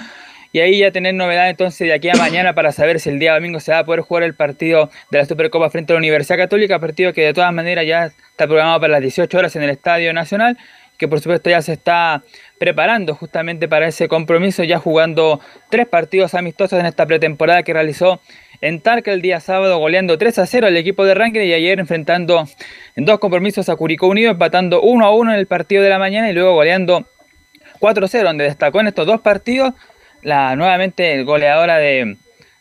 y 0.51 0.59
ahí 0.59 0.79
ya 0.79 0.91
tener 0.91 1.13
novedad 1.13 1.49
entonces 1.49 1.87
de 1.87 1.93
aquí 1.93 2.09
a 2.09 2.15
mañana 2.15 2.53
para 2.53 2.71
saber 2.71 2.99
si 2.99 3.09
el 3.09 3.19
día 3.19 3.33
domingo 3.33 3.59
se 3.59 3.71
va 3.71 3.79
a 3.79 3.85
poder 3.85 4.01
jugar 4.01 4.23
el 4.23 4.35
partido 4.35 4.89
de 5.09 5.19
la 5.19 5.25
Supercopa 5.25 5.69
frente 5.69 5.93
a 5.93 5.95
la 5.95 5.99
Universidad 5.99 6.37
Católica, 6.37 6.79
partido 6.79 7.13
que 7.13 7.21
de 7.25 7.33
todas 7.33 7.53
maneras 7.53 7.85
ya 7.85 8.05
está 8.05 8.47
programado 8.47 8.81
para 8.81 8.93
las 8.93 9.01
18 9.01 9.37
horas 9.37 9.55
en 9.55 9.63
el 9.63 9.69
Estadio 9.69 10.13
Nacional, 10.13 10.57
que 10.97 11.07
por 11.07 11.19
supuesto 11.19 11.49
ya 11.49 11.61
se 11.61 11.73
está 11.73 12.23
preparando 12.59 13.15
justamente 13.15 13.67
para 13.67 13.87
ese 13.87 14.07
compromiso, 14.07 14.63
ya 14.63 14.77
jugando 14.77 15.39
tres 15.69 15.87
partidos 15.87 16.35
amistosos 16.35 16.79
en 16.79 16.85
esta 16.85 17.05
pretemporada 17.05 17.63
que 17.63 17.73
realizó 17.73 18.21
en 18.61 18.79
Talca 18.81 19.11
el 19.11 19.21
día 19.21 19.39
sábado, 19.39 19.79
goleando 19.79 20.17
3 20.19 20.37
a 20.37 20.45
0 20.45 20.67
al 20.67 20.77
equipo 20.77 21.03
de 21.03 21.15
Rankin 21.15 21.41
y 21.41 21.53
ayer 21.53 21.79
enfrentando 21.79 22.47
en 22.95 23.05
dos 23.05 23.17
compromisos 23.17 23.67
a 23.69 23.75
Curicó 23.75 24.07
Unido, 24.07 24.31
empatando 24.31 24.83
1 24.83 25.03
a 25.03 25.15
1 25.15 25.33
en 25.33 25.39
el 25.39 25.47
partido 25.47 25.81
de 25.81 25.89
la 25.89 25.97
mañana 25.97 26.29
y 26.29 26.33
luego 26.33 26.53
goleando 26.53 27.07
4 27.79 28.05
a 28.05 28.07
0, 28.07 28.27
donde 28.27 28.43
destacó 28.43 28.79
en 28.79 28.87
estos 28.87 29.07
dos 29.07 29.21
partidos 29.21 29.73
la 30.21 30.55
nuevamente 30.55 31.23
goleadora 31.23 31.77
de 31.77 32.17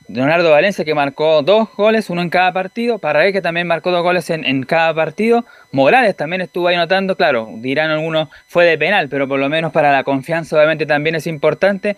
Leonardo 0.09 0.51
Valencia 0.51 0.85
que 0.85 0.95
marcó 0.95 1.43
dos 1.43 1.69
goles, 1.77 2.11
uno 2.11 2.23
en 2.23 2.31
cada 2.31 2.53
partido, 2.53 2.99
Parragués 2.99 3.33
que 3.33 3.41
también 3.41 3.67
marcó 3.67 3.91
dos 3.93 4.03
goles 4.03 4.29
en, 4.31 4.63
cada 4.65 4.93
partido, 4.93 5.45
Morales 5.71 6.17
también 6.17 6.43
estuvo 6.43 6.69
ahí 6.69 6.75
anotando, 6.75 7.17
claro, 7.17 7.49
dirán 7.57 7.91
algunos 7.91 8.29
fue 8.49 8.65
de 8.65 8.77
penal, 8.77 9.09
pero 9.09 9.29
por 9.29 9.39
lo 9.39 9.49
menos 9.49 9.73
para 9.73 9.93
la 9.93 10.03
confianza 10.03 10.57
obviamente 10.57 10.87
también 10.87 11.15
es 11.15 11.27
importante. 11.27 11.97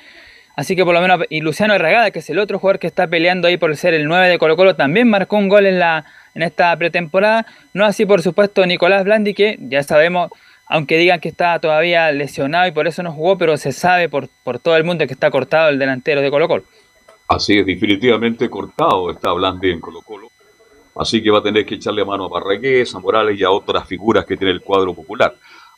Así 0.54 0.76
que 0.76 0.84
por 0.84 0.92
lo 0.92 1.00
menos, 1.00 1.20
y 1.30 1.40
Luciano 1.40 1.72
Herragada, 1.72 2.10
que 2.10 2.18
es 2.18 2.28
el 2.28 2.38
otro 2.38 2.58
jugador 2.58 2.78
que 2.78 2.86
está 2.86 3.06
peleando 3.06 3.48
ahí 3.48 3.56
por 3.56 3.74
ser 3.74 3.94
el 3.94 4.06
9 4.06 4.28
de 4.28 4.38
Colo 4.38 4.54
Colo, 4.54 4.76
también 4.76 5.08
marcó 5.08 5.38
un 5.38 5.48
gol 5.48 5.64
en, 5.64 5.78
la, 5.78 6.04
en 6.34 6.42
esta 6.42 6.76
pretemporada. 6.76 7.46
No 7.72 7.86
así, 7.86 8.04
por 8.04 8.20
supuesto, 8.20 8.66
Nicolás 8.66 9.04
Blandi, 9.04 9.32
que 9.32 9.56
ya 9.60 9.82
sabemos 9.82 10.30
aunque 10.72 10.96
digan 10.96 11.20
que 11.20 11.28
está 11.28 11.58
todavía 11.58 12.10
lesionado 12.12 12.66
y 12.66 12.70
por 12.70 12.86
eso 12.86 13.02
no 13.02 13.12
jugó, 13.12 13.36
pero 13.36 13.58
se 13.58 13.72
sabe 13.72 14.08
por, 14.08 14.30
por 14.42 14.58
todo 14.58 14.74
el 14.74 14.84
mundo 14.84 15.06
que 15.06 15.12
está 15.12 15.30
cortado 15.30 15.68
el 15.68 15.78
delantero 15.78 16.22
de 16.22 16.30
Colo 16.30 16.48
Colo. 16.48 16.64
Así 17.28 17.58
es, 17.58 17.66
definitivamente 17.66 18.48
cortado 18.48 19.10
está 19.10 19.32
Blandi 19.32 19.70
en 19.70 19.80
Colo 19.80 20.00
Colo. 20.00 20.28
Así 20.96 21.22
que 21.22 21.30
va 21.30 21.40
a 21.40 21.42
tener 21.42 21.66
que 21.66 21.74
echarle 21.74 22.02
mano 22.06 22.24
a 22.24 22.28
Barragués, 22.28 22.94
a 22.94 23.00
Morales 23.00 23.38
y 23.38 23.44
a 23.44 23.50
otras 23.50 23.86
figuras 23.86 24.24
que 24.24 24.34
tiene 24.38 24.50
el 24.50 24.62
cuadro 24.62 24.94
popular. 24.94 25.34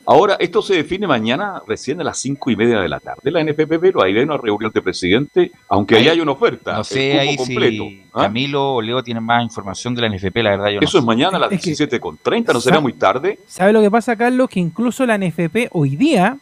Ahora, 0.07 0.35
esto 0.39 0.61
se 0.61 0.75
define 0.75 1.07
mañana 1.07 1.61
recién 1.67 1.99
a 1.99 2.03
las 2.03 2.17
cinco 2.19 2.51
y 2.51 2.55
media 2.55 2.79
de 2.79 2.87
la 2.87 2.99
tarde. 2.99 3.31
La 3.31 3.43
NFP, 3.43 3.79
pero 3.79 4.03
ahí 4.03 4.15
hay 4.15 4.23
una 4.23 4.37
reunión 4.37 4.71
de 4.73 4.81
presidente, 4.81 5.51
aunque 5.67 5.95
ahí 5.95 6.07
hay 6.09 6.19
una 6.21 6.33
oferta. 6.33 6.73
No 6.73 6.79
el 6.79 6.85
sé 6.85 7.19
ahí 7.19 7.35
completo. 7.35 7.83
si 7.85 8.03
¿ah? 8.13 8.21
Camilo 8.23 8.75
o 8.75 8.81
Leo 8.81 9.01
tienen 9.03 9.23
más 9.23 9.41
información 9.43 9.95
de 9.95 10.01
la 10.03 10.09
NFP, 10.09 10.37
la 10.43 10.51
verdad 10.51 10.67
yo 10.69 10.79
no 10.79 10.85
Eso 10.87 10.97
es 10.99 11.03
sé. 11.03 11.07
mañana 11.07 11.37
a 11.37 11.39
las 11.39 11.51
Es 11.51 11.61
que- 11.61 11.71
17.30, 11.71 12.53
¿no 12.53 12.61
será 12.61 12.79
muy 12.79 12.93
tarde? 12.93 13.39
¿Sabe 13.47 13.73
lo 13.73 13.81
que 13.81 13.89
pasa, 13.89 14.15
Carlos? 14.15 14.47
Que 14.49 14.59
incluso 14.59 15.05
la 15.05 15.17
NFP 15.17 15.69
hoy 15.71 15.95
día 15.95 16.37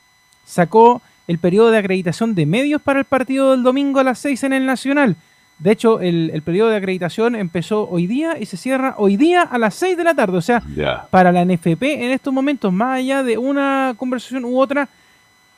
sacó 0.46 1.02
el 1.28 1.38
periodo 1.40 1.72
de 1.72 1.78
acreditación 1.78 2.36
de 2.36 2.46
medios 2.46 2.82
para 2.82 3.00
el 3.00 3.06
partido 3.06 3.52
del 3.52 3.64
domingo 3.64 4.00
a 4.00 4.04
las 4.04 4.20
6 4.20 4.44
en 4.44 4.54
el 4.54 4.66
Nacional. 4.66 5.16
De 5.60 5.72
hecho, 5.72 6.02
el, 6.02 6.32
el 6.34 6.42
periodo 6.42 6.70
de 6.72 6.78
acreditación 6.78 7.36
empezó 7.36 7.88
hoy 7.90 8.06
día 8.08 8.38
y 8.40 8.46
se 8.46 8.58
cierra 8.58 8.96
hoy 8.98 9.16
día 9.18 9.44
a 9.44 9.58
las 9.58 9.76
6 9.76 9.96
de 9.96 10.04
la 10.04 10.14
tarde. 10.14 10.38
O 10.38 10.42
sea, 10.42 10.62
para 11.10 11.32
la 11.32 11.46
NFP 11.46 11.84
en 11.84 12.12
estos 12.12 12.34
momentos, 12.34 12.74
más 12.74 12.98
allá 13.00 13.24
de 13.24 13.38
una 13.38 13.94
conversación 13.98 14.44
u 14.46 14.60
otra, 14.60 14.90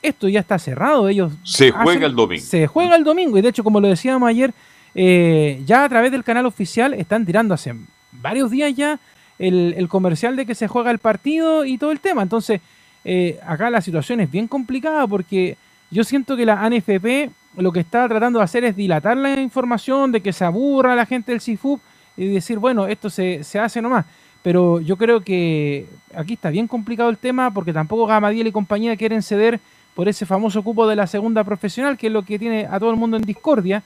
esto 0.04 0.28
ya 0.28 0.42
está 0.42 0.60
cerrado. 0.60 1.08
Ellos 1.10 1.32
Se 1.44 1.70
hacen- 1.70 1.82
juega 1.84 2.06
el 2.06 2.16
domingo. 2.16 2.44
Se 2.46 2.68
juega 2.68 2.96
el 2.96 3.04
domingo. 3.04 3.38
Y 3.38 3.42
de 3.42 3.50
hecho, 3.50 3.64
como 3.64 3.80
lo 3.80 3.88
decíamos 3.88 4.30
ayer, 4.30 4.54
eh, 4.94 5.62
ya 5.66 5.84
a 5.86 5.90
través 5.90 6.12
del 6.12 6.24
canal 6.24 6.46
oficial 6.46 6.94
están 6.94 7.26
tirando 7.26 7.54
hace 7.54 7.74
varios 8.12 8.52
días 8.52 8.74
ya 8.76 9.00
el, 9.40 9.74
el 9.78 9.88
comercial 9.90 10.36
de 10.36 10.46
que 10.46 10.56
se 10.56 10.68
juega 10.68 10.92
el 10.92 11.00
partido 11.00 11.66
y 11.66 11.78
todo 11.78 11.92
el 11.92 12.00
tema. 12.00 12.22
Entonces, 12.22 12.62
eh, 13.04 13.40
acá 13.46 13.70
la 13.70 13.82
situación 13.82 14.20
es 14.20 14.30
bien 14.30 14.48
complicada 14.48 15.08
porque 15.08 15.58
yo 15.90 16.04
siento 16.04 16.36
que 16.38 16.46
la 16.46 16.62
ANFP 16.64 17.30
lo 17.58 17.72
que 17.72 17.80
está 17.80 18.08
tratando 18.08 18.40
de 18.40 18.46
hacer 18.46 18.64
es 18.64 18.76
dilatar 18.76 19.18
la 19.18 19.40
información, 19.40 20.12
de 20.12 20.22
que 20.22 20.34
se 20.34 20.46
aburra 20.46 20.96
la 20.96 21.06
gente 21.06 21.32
del 21.32 21.42
CIFUP 21.42 21.80
y 22.18 22.28
decir, 22.28 22.60
bueno, 22.60 22.88
esto 22.88 23.10
se, 23.10 23.44
se 23.44 23.60
hace 23.60 23.82
nomás. 23.82 24.06
Pero 24.42 24.80
yo 24.80 24.96
creo 24.96 25.22
que 25.22 25.88
aquí 26.16 26.34
está 26.34 26.50
bien 26.50 26.68
complicado 26.68 27.10
el 27.10 27.18
tema 27.18 27.52
porque 27.52 27.74
tampoco 27.74 28.06
Gamadiel 28.06 28.48
y 28.48 28.52
compañía 28.52 28.96
quieren 28.96 29.24
ceder 29.24 29.60
por 29.96 30.08
ese 30.08 30.26
famoso 30.26 30.62
cupo 30.62 30.88
de 30.88 30.96
la 30.96 31.08
segunda 31.08 31.44
profesional, 31.44 31.98
que 31.98 32.08
es 32.08 32.14
lo 32.14 32.24
que 32.24 32.38
tiene 32.38 32.68
a 32.70 32.80
todo 32.80 32.92
el 32.92 32.98
mundo 32.98 33.18
en 33.18 33.24
discordia. 33.24 33.82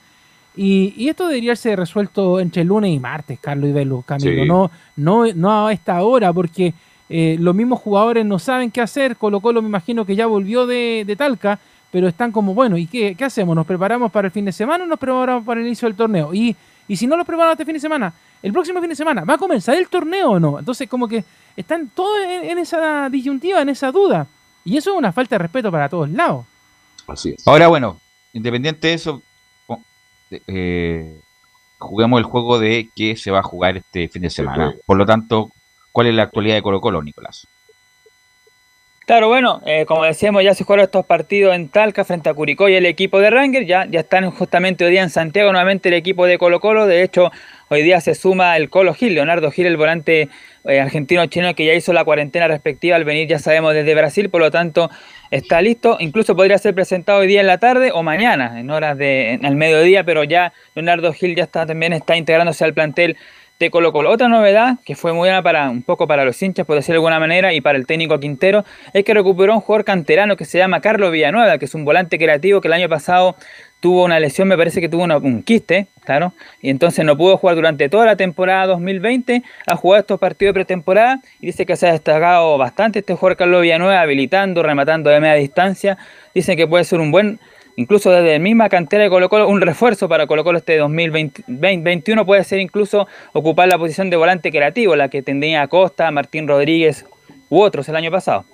Y, 0.56 0.92
y 0.96 1.08
esto 1.08 1.28
debería 1.28 1.54
ser 1.54 1.78
resuelto 1.78 2.40
entre 2.40 2.64
lunes 2.64 2.92
y 2.92 2.98
martes, 2.98 3.38
Carlos 3.40 3.70
y 3.70 3.72
Belu, 3.72 4.02
Camilo. 4.02 4.42
Sí. 4.42 4.48
No, 4.48 4.70
no, 4.96 5.32
no 5.34 5.68
a 5.68 5.72
esta 5.72 6.02
hora, 6.02 6.32
porque 6.32 6.74
eh, 7.08 7.36
los 7.38 7.54
mismos 7.54 7.78
jugadores 7.80 8.26
no 8.26 8.38
saben 8.38 8.70
qué 8.70 8.80
hacer. 8.80 9.16
Colo 9.16 9.40
Colo 9.40 9.62
me 9.62 9.68
imagino 9.68 10.04
que 10.04 10.16
ya 10.16 10.26
volvió 10.26 10.66
de, 10.66 11.04
de 11.06 11.16
Talca, 11.16 11.60
pero 11.90 12.08
están 12.08 12.32
como, 12.32 12.54
bueno, 12.54 12.76
¿y 12.76 12.86
qué, 12.86 13.14
qué 13.14 13.24
hacemos? 13.24 13.54
¿Nos 13.56 13.66
preparamos 13.66 14.10
para 14.12 14.26
el 14.26 14.32
fin 14.32 14.44
de 14.44 14.52
semana 14.52 14.84
o 14.84 14.86
nos 14.86 14.98
preparamos 14.98 15.44
para 15.44 15.60
el 15.60 15.66
inicio 15.66 15.88
del 15.88 15.96
torneo? 15.96 16.32
Y, 16.32 16.54
y 16.86 16.96
si 16.96 17.06
no 17.06 17.16
nos 17.16 17.26
preparamos 17.26 17.54
este 17.54 17.64
fin 17.64 17.74
de 17.74 17.80
semana, 17.80 18.12
el 18.42 18.52
próximo 18.52 18.80
fin 18.80 18.90
de 18.90 18.96
semana, 18.96 19.24
¿va 19.24 19.34
a 19.34 19.38
comenzar 19.38 19.76
el 19.76 19.88
torneo 19.88 20.30
o 20.30 20.40
no? 20.40 20.58
Entonces, 20.58 20.88
como 20.88 21.08
que 21.08 21.24
están 21.56 21.88
todos 21.88 22.24
en, 22.24 22.50
en 22.50 22.58
esa 22.58 23.08
disyuntiva, 23.10 23.60
en 23.60 23.68
esa 23.68 23.90
duda. 23.90 24.26
Y 24.64 24.76
eso 24.76 24.92
es 24.92 24.96
una 24.98 25.12
falta 25.12 25.34
de 25.34 25.40
respeto 25.40 25.70
para 25.70 25.88
todos 25.88 26.08
lados. 26.10 26.46
Así 27.06 27.30
es. 27.30 27.46
Ahora, 27.46 27.68
bueno, 27.68 27.98
independiente 28.32 28.88
de 28.88 28.94
eso, 28.94 29.22
eh, 30.46 31.20
juguemos 31.78 32.18
el 32.18 32.24
juego 32.24 32.58
de 32.58 32.88
que 32.94 33.16
se 33.16 33.30
va 33.30 33.40
a 33.40 33.42
jugar 33.42 33.76
este 33.76 34.08
fin 34.08 34.22
de 34.22 34.30
semana. 34.30 34.66
juego. 34.66 34.80
Por 34.86 34.96
lo 34.96 35.06
tanto, 35.06 35.50
¿cuál 35.92 36.08
es 36.08 36.14
la 36.14 36.24
actualidad 36.24 36.54
de 36.54 36.62
Colo 36.62 36.80
Colo, 36.80 37.02
Nicolás? 37.02 37.46
Claro, 39.10 39.26
bueno, 39.26 39.60
eh, 39.66 39.86
como 39.86 40.04
decíamos, 40.04 40.44
ya 40.44 40.54
se 40.54 40.62
jugaron 40.62 40.84
estos 40.84 41.04
partidos 41.04 41.52
en 41.56 41.68
Talca 41.68 42.04
frente 42.04 42.28
a 42.28 42.34
Curicó 42.34 42.68
y 42.68 42.76
el 42.76 42.86
equipo 42.86 43.18
de 43.18 43.28
Ranger. 43.28 43.66
Ya, 43.66 43.84
ya 43.90 43.98
están 43.98 44.30
justamente 44.30 44.84
hoy 44.84 44.92
día 44.92 45.02
en 45.02 45.10
Santiago 45.10 45.50
nuevamente 45.50 45.88
el 45.88 45.96
equipo 45.96 46.26
de 46.26 46.38
Colo 46.38 46.60
Colo. 46.60 46.86
De 46.86 47.02
hecho, 47.02 47.32
hoy 47.70 47.82
día 47.82 48.00
se 48.00 48.14
suma 48.14 48.56
el 48.56 48.70
Colo 48.70 48.94
Gil, 48.94 49.16
Leonardo 49.16 49.50
Gil, 49.50 49.66
el 49.66 49.76
volante 49.76 50.28
eh, 50.62 50.80
argentino-chileno 50.80 51.56
que 51.56 51.66
ya 51.66 51.74
hizo 51.74 51.92
la 51.92 52.04
cuarentena 52.04 52.46
respectiva 52.46 52.94
al 52.94 53.02
venir, 53.02 53.26
ya 53.26 53.40
sabemos, 53.40 53.74
desde 53.74 53.96
Brasil. 53.96 54.30
Por 54.30 54.42
lo 54.42 54.52
tanto, 54.52 54.90
está 55.32 55.60
listo. 55.60 55.96
Incluso 55.98 56.36
podría 56.36 56.58
ser 56.58 56.76
presentado 56.76 57.18
hoy 57.18 57.26
día 57.26 57.40
en 57.40 57.48
la 57.48 57.58
tarde 57.58 57.90
o 57.92 58.04
mañana, 58.04 58.60
en 58.60 58.70
horas 58.70 58.96
de 58.96 59.40
al 59.42 59.56
mediodía, 59.56 60.04
pero 60.04 60.22
ya 60.22 60.52
Leonardo 60.76 61.12
Gil 61.12 61.34
ya 61.34 61.42
está 61.42 61.66
también 61.66 61.92
está 61.94 62.16
integrándose 62.16 62.62
al 62.62 62.74
plantel 62.74 63.16
de 63.60 63.70
Colo 63.70 63.92
Colo. 63.92 64.10
Otra 64.10 64.26
novedad 64.26 64.78
que 64.86 64.96
fue 64.96 65.12
muy 65.12 65.20
buena 65.28 65.42
para 65.42 65.68
un 65.68 65.82
poco 65.82 66.06
para 66.06 66.24
los 66.24 66.42
hinchas, 66.42 66.66
por 66.66 66.76
decirlo 66.76 66.94
de 66.94 66.98
alguna 67.06 67.20
manera, 67.20 67.52
y 67.52 67.60
para 67.60 67.76
el 67.76 67.86
técnico 67.86 68.18
Quintero, 68.18 68.64
es 68.94 69.04
que 69.04 69.12
recuperó 69.12 69.54
un 69.54 69.60
jugador 69.60 69.84
canterano 69.84 70.34
que 70.36 70.46
se 70.46 70.56
llama 70.56 70.80
Carlos 70.80 71.12
Villanueva, 71.12 71.58
que 71.58 71.66
es 71.66 71.74
un 71.74 71.84
volante 71.84 72.18
creativo 72.18 72.62
que 72.62 72.68
el 72.68 72.72
año 72.72 72.88
pasado 72.88 73.36
tuvo 73.80 74.04
una 74.04 74.18
lesión, 74.18 74.48
me 74.48 74.56
parece 74.56 74.80
que 74.80 74.88
tuvo 74.88 75.04
una- 75.04 75.18
un 75.18 75.42
quiste, 75.42 75.88
claro, 76.04 76.32
y 76.62 76.70
entonces 76.70 77.04
no 77.04 77.16
pudo 77.16 77.36
jugar 77.36 77.54
durante 77.54 77.88
toda 77.90 78.06
la 78.06 78.16
temporada 78.16 78.66
2020, 78.66 79.42
ha 79.66 79.76
jugado 79.76 80.00
estos 80.00 80.18
partidos 80.18 80.50
de 80.50 80.54
pretemporada 80.54 81.20
y 81.40 81.46
dice 81.46 81.66
que 81.66 81.76
se 81.76 81.86
ha 81.86 81.92
destacado 81.92 82.56
bastante 82.56 83.00
este 83.00 83.14
jugador 83.14 83.36
Carlos 83.36 83.62
Villanueva, 83.62 84.00
habilitando, 84.00 84.62
rematando 84.62 85.10
de 85.10 85.20
media 85.20 85.34
distancia, 85.34 85.98
dice 86.34 86.56
que 86.56 86.66
puede 86.66 86.84
ser 86.84 86.98
un 87.00 87.10
buen 87.10 87.38
incluso 87.80 88.10
desde 88.10 88.32
la 88.34 88.38
misma 88.38 88.68
cantera 88.68 89.04
de 89.04 89.10
Colo 89.10 89.28
Colo, 89.28 89.48
un 89.48 89.60
refuerzo 89.60 90.08
para 90.08 90.26
Colo 90.26 90.44
Colo 90.44 90.58
este 90.58 90.76
2021 90.76 92.26
puede 92.26 92.44
ser 92.44 92.60
incluso 92.60 93.08
ocupar 93.32 93.68
la 93.68 93.78
posición 93.78 94.10
de 94.10 94.16
volante 94.16 94.50
creativo, 94.50 94.94
la 94.96 95.08
que 95.08 95.22
tenía 95.22 95.62
Acosta, 95.62 96.10
Martín 96.10 96.46
Rodríguez 96.46 97.04
u 97.48 97.60
otros 97.60 97.88
el 97.88 97.96
año 97.96 98.10
pasado. 98.10 98.44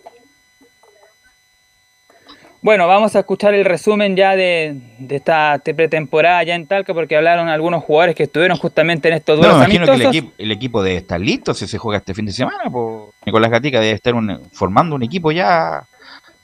Bueno, 2.63 2.89
vamos 2.89 3.15
a 3.15 3.21
escuchar 3.21 3.55
el 3.55 3.65
resumen 3.65 4.17
ya 4.17 4.35
de, 4.35 4.75
de 4.99 5.17
esta 5.17 5.61
te- 5.63 5.73
pretemporada 5.75 6.43
ya 6.43 6.55
en 6.57 6.67
Talca 6.67 6.93
porque 6.95 7.17
hablaron 7.17 7.49
algunos 7.49 7.85
jugadores 7.85 8.17
que 8.17 8.25
estuvieron 8.25 8.57
justamente 8.57 9.07
en 9.09 9.15
estos 9.15 9.37
No, 9.39 9.43
me 9.43 9.49
duelos 9.49 9.65
imagino 9.69 9.87
que 9.87 9.93
el, 9.93 10.03
equipo, 10.09 10.33
el 10.39 10.51
equipo 10.53 10.83
debe 10.83 10.97
estar 10.97 11.21
listo 11.21 11.55
si 11.55 11.69
se 11.69 11.79
juega 11.79 11.99
este 11.99 12.13
fin 12.15 12.27
de 12.27 12.33
semana. 12.33 12.69
po. 12.71 13.13
Nicolás 13.25 13.51
Gatica 13.53 13.79
debe 13.79 13.93
estar 13.93 14.15
un- 14.15 14.41
formando 14.53 14.97
un 14.97 15.03
equipo 15.05 15.31
ya 15.31 15.85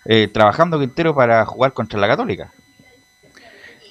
eh, 0.05 0.29
trabajando 0.33 0.79
Quintero 0.79 1.13
para 1.15 1.45
jugar 1.45 1.73
contra 1.73 1.99
la 1.99 2.07
Católica. 2.07 2.53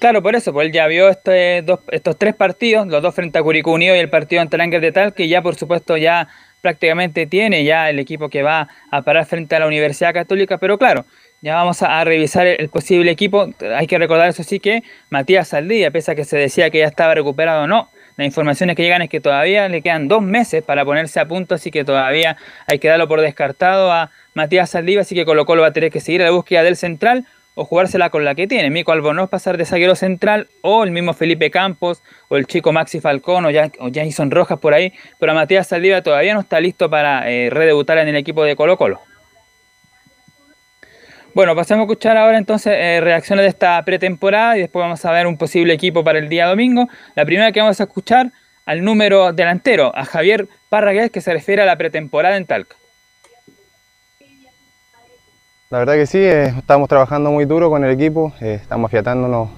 Claro, 0.02 0.24
por 0.24 0.36
eso, 0.36 0.52
pues 0.52 0.66
él 0.66 0.74
ya 0.74 0.88
vio 0.88 1.10
este 1.10 1.62
dos- 1.62 1.82
estos 1.92 2.18
tres 2.18 2.34
partidos, 2.34 2.88
los 2.88 3.04
dos 3.04 3.14
frente 3.14 3.38
a 3.38 3.44
Curicó 3.44 3.72
Unido 3.72 3.96
y 3.96 4.00
el 4.00 4.10
partido 4.10 4.42
ante 4.42 4.58
Langer 4.58 4.82
de 4.82 4.92
Tal, 4.92 5.14
que 5.14 5.28
ya 5.28 5.44
por 5.44 5.54
supuesto 5.54 5.96
ya 5.96 6.28
prácticamente 6.60 7.28
tiene 7.28 7.64
ya 7.64 7.88
el 7.88 8.00
equipo 8.00 8.28
que 8.28 8.42
va 8.42 8.68
a 8.90 9.04
parar 9.04 9.28
frente 9.28 9.56
a 9.56 9.60
la 9.60 9.68
Universidad 9.68 10.12
Católica, 10.12 10.58
pero 10.58 10.80
claro, 10.80 11.06
ya 11.42 11.54
vamos 11.54 11.84
a, 11.84 12.04
revisar 12.04 12.48
el, 12.48 12.68
posible 12.70 13.12
equipo. 13.12 13.48
Hay 13.78 13.86
que 13.86 14.00
recordar 14.00 14.28
eso 14.30 14.42
sí 14.42 14.60
que 14.60 14.82
Matías 15.12 15.50
Saldivia, 15.50 15.92
pese 15.92 16.14
a 16.14 16.16
que 16.16 16.26
se 16.26 16.36
decía 16.36 16.72
que 16.72 16.80
ya 16.80 16.88
estaba 16.88 17.14
recuperado, 17.14 17.68
no. 17.68 17.92
Las 18.18 18.26
informaciones 18.26 18.76
que 18.76 18.82
llegan 18.82 19.04
es 19.04 19.10
que 19.10 19.22
todavía 19.22 19.70
le 19.70 19.84
quedan 19.84 20.08
dos 20.08 20.24
meses 20.24 20.64
para 20.64 20.84
ponerse 20.84 21.20
a 21.20 21.28
punto, 21.28 21.54
así 21.54 21.70
que 21.70 21.84
todavía 21.84 22.38
hay 22.66 22.80
que 22.80 22.88
darlo 22.88 23.08
por 23.08 23.22
descartado 23.22 23.92
a 23.92 24.10
Matías 24.34 24.72
Saldivia, 24.72 25.02
así 25.02 25.14
que 25.14 25.26
Colo 25.26 25.46
Colo 25.46 25.62
va 25.62 25.68
a 25.68 25.74
tener 25.74 25.92
que 25.92 26.00
seguir 26.00 26.22
la 26.22 26.32
búsqueda 26.32 26.64
del 26.64 26.76
central 26.76 27.28
o 27.56 27.66
jugársela 27.66 28.10
con 28.10 28.26
la 28.26 28.36
que 28.36 28.48
tiene. 28.48 28.70
Mico 28.70 28.92
Albornoz 28.92 29.30
pasar 29.30 29.58
de 29.58 29.66
zaguero 29.66 29.96
central 29.96 30.48
o 30.62 30.84
el 30.84 30.92
mismo 30.92 31.14
Felipe 31.14 31.52
Campos 31.52 32.02
o 32.30 32.38
el 32.38 32.48
chico 32.48 32.72
Maxi 32.72 33.00
Falcón 33.00 33.46
o, 33.46 33.50
ya, 33.50 33.72
Jason 33.94 34.32
Rojas 34.32 34.60
por 34.60 34.74
ahí, 34.74 34.94
pero 35.20 35.34
Matías 35.34 35.68
Saldivia 35.68 36.02
todavía 36.02 36.34
no 36.34 36.42
está 36.42 36.60
listo 36.60 36.90
para 36.90 37.30
eh, 37.30 37.50
redebutar 37.50 37.98
en 37.98 38.08
el 38.08 38.16
equipo 38.16 38.44
de 38.44 38.56
Colo 38.56 38.78
Colo. 38.78 39.02
Bueno, 41.34 41.56
pasamos 41.56 41.84
a 41.84 41.86
escuchar 41.86 42.18
ahora 42.18 42.38
entonces 42.38 42.74
eh, 42.76 43.00
reacciones 43.00 43.44
de 43.44 43.50
esta 43.50 43.82
pretemporada 43.86 44.58
y 44.58 44.62
después 44.62 44.84
vamos 44.84 45.04
a 45.06 45.12
ver 45.12 45.28
un 45.28 45.38
posible 45.38 45.74
equipo 45.74 46.04
para 46.04 46.20
el 46.20 46.28
día 46.28 46.46
domingo. 46.46 46.90
La 47.16 47.26
primera 47.26 47.54
que 47.54 47.62
vamos 47.62 47.80
a 47.80 47.84
escuchar 47.84 48.32
al 48.66 48.84
número 48.84 49.32
delantero, 49.32 49.96
a 49.96 50.04
Javier 50.04 50.48
Parragués, 50.70 51.10
que 51.10 51.22
se 51.22 51.32
refiere 51.32 51.62
a 51.62 51.66
la 51.66 51.78
pretemporada 51.78 52.36
en 52.36 52.46
Talca. 52.46 52.76
La 55.72 55.80
verdad 55.80 55.94
que 55.94 56.06
sí, 56.06 56.18
eh, 56.20 56.48
estamos 56.58 56.90
trabajando 56.90 57.32
muy 57.32 57.46
duro 57.46 57.70
con 57.70 57.86
el 57.86 57.92
equipo, 57.92 58.34
eh, 58.42 58.60
estamos 58.62 58.90
afiatándonos 58.90 59.50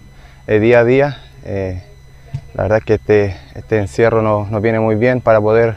eh, 0.45 0.59
día 0.59 0.80
a 0.82 0.84
día. 0.86 1.18
eh, 1.43 1.82
la 2.53 2.64
verdad 2.64 2.78
es 2.80 2.86
que 2.86 2.93
este, 2.95 3.36
este 3.55 3.80
encierro 3.80 4.22
nos, 4.22 4.49
nos 4.51 4.61
viene 4.61 4.80
muy 4.80 4.93
bien 4.95 5.22
para 5.22 5.41
poder 5.41 5.76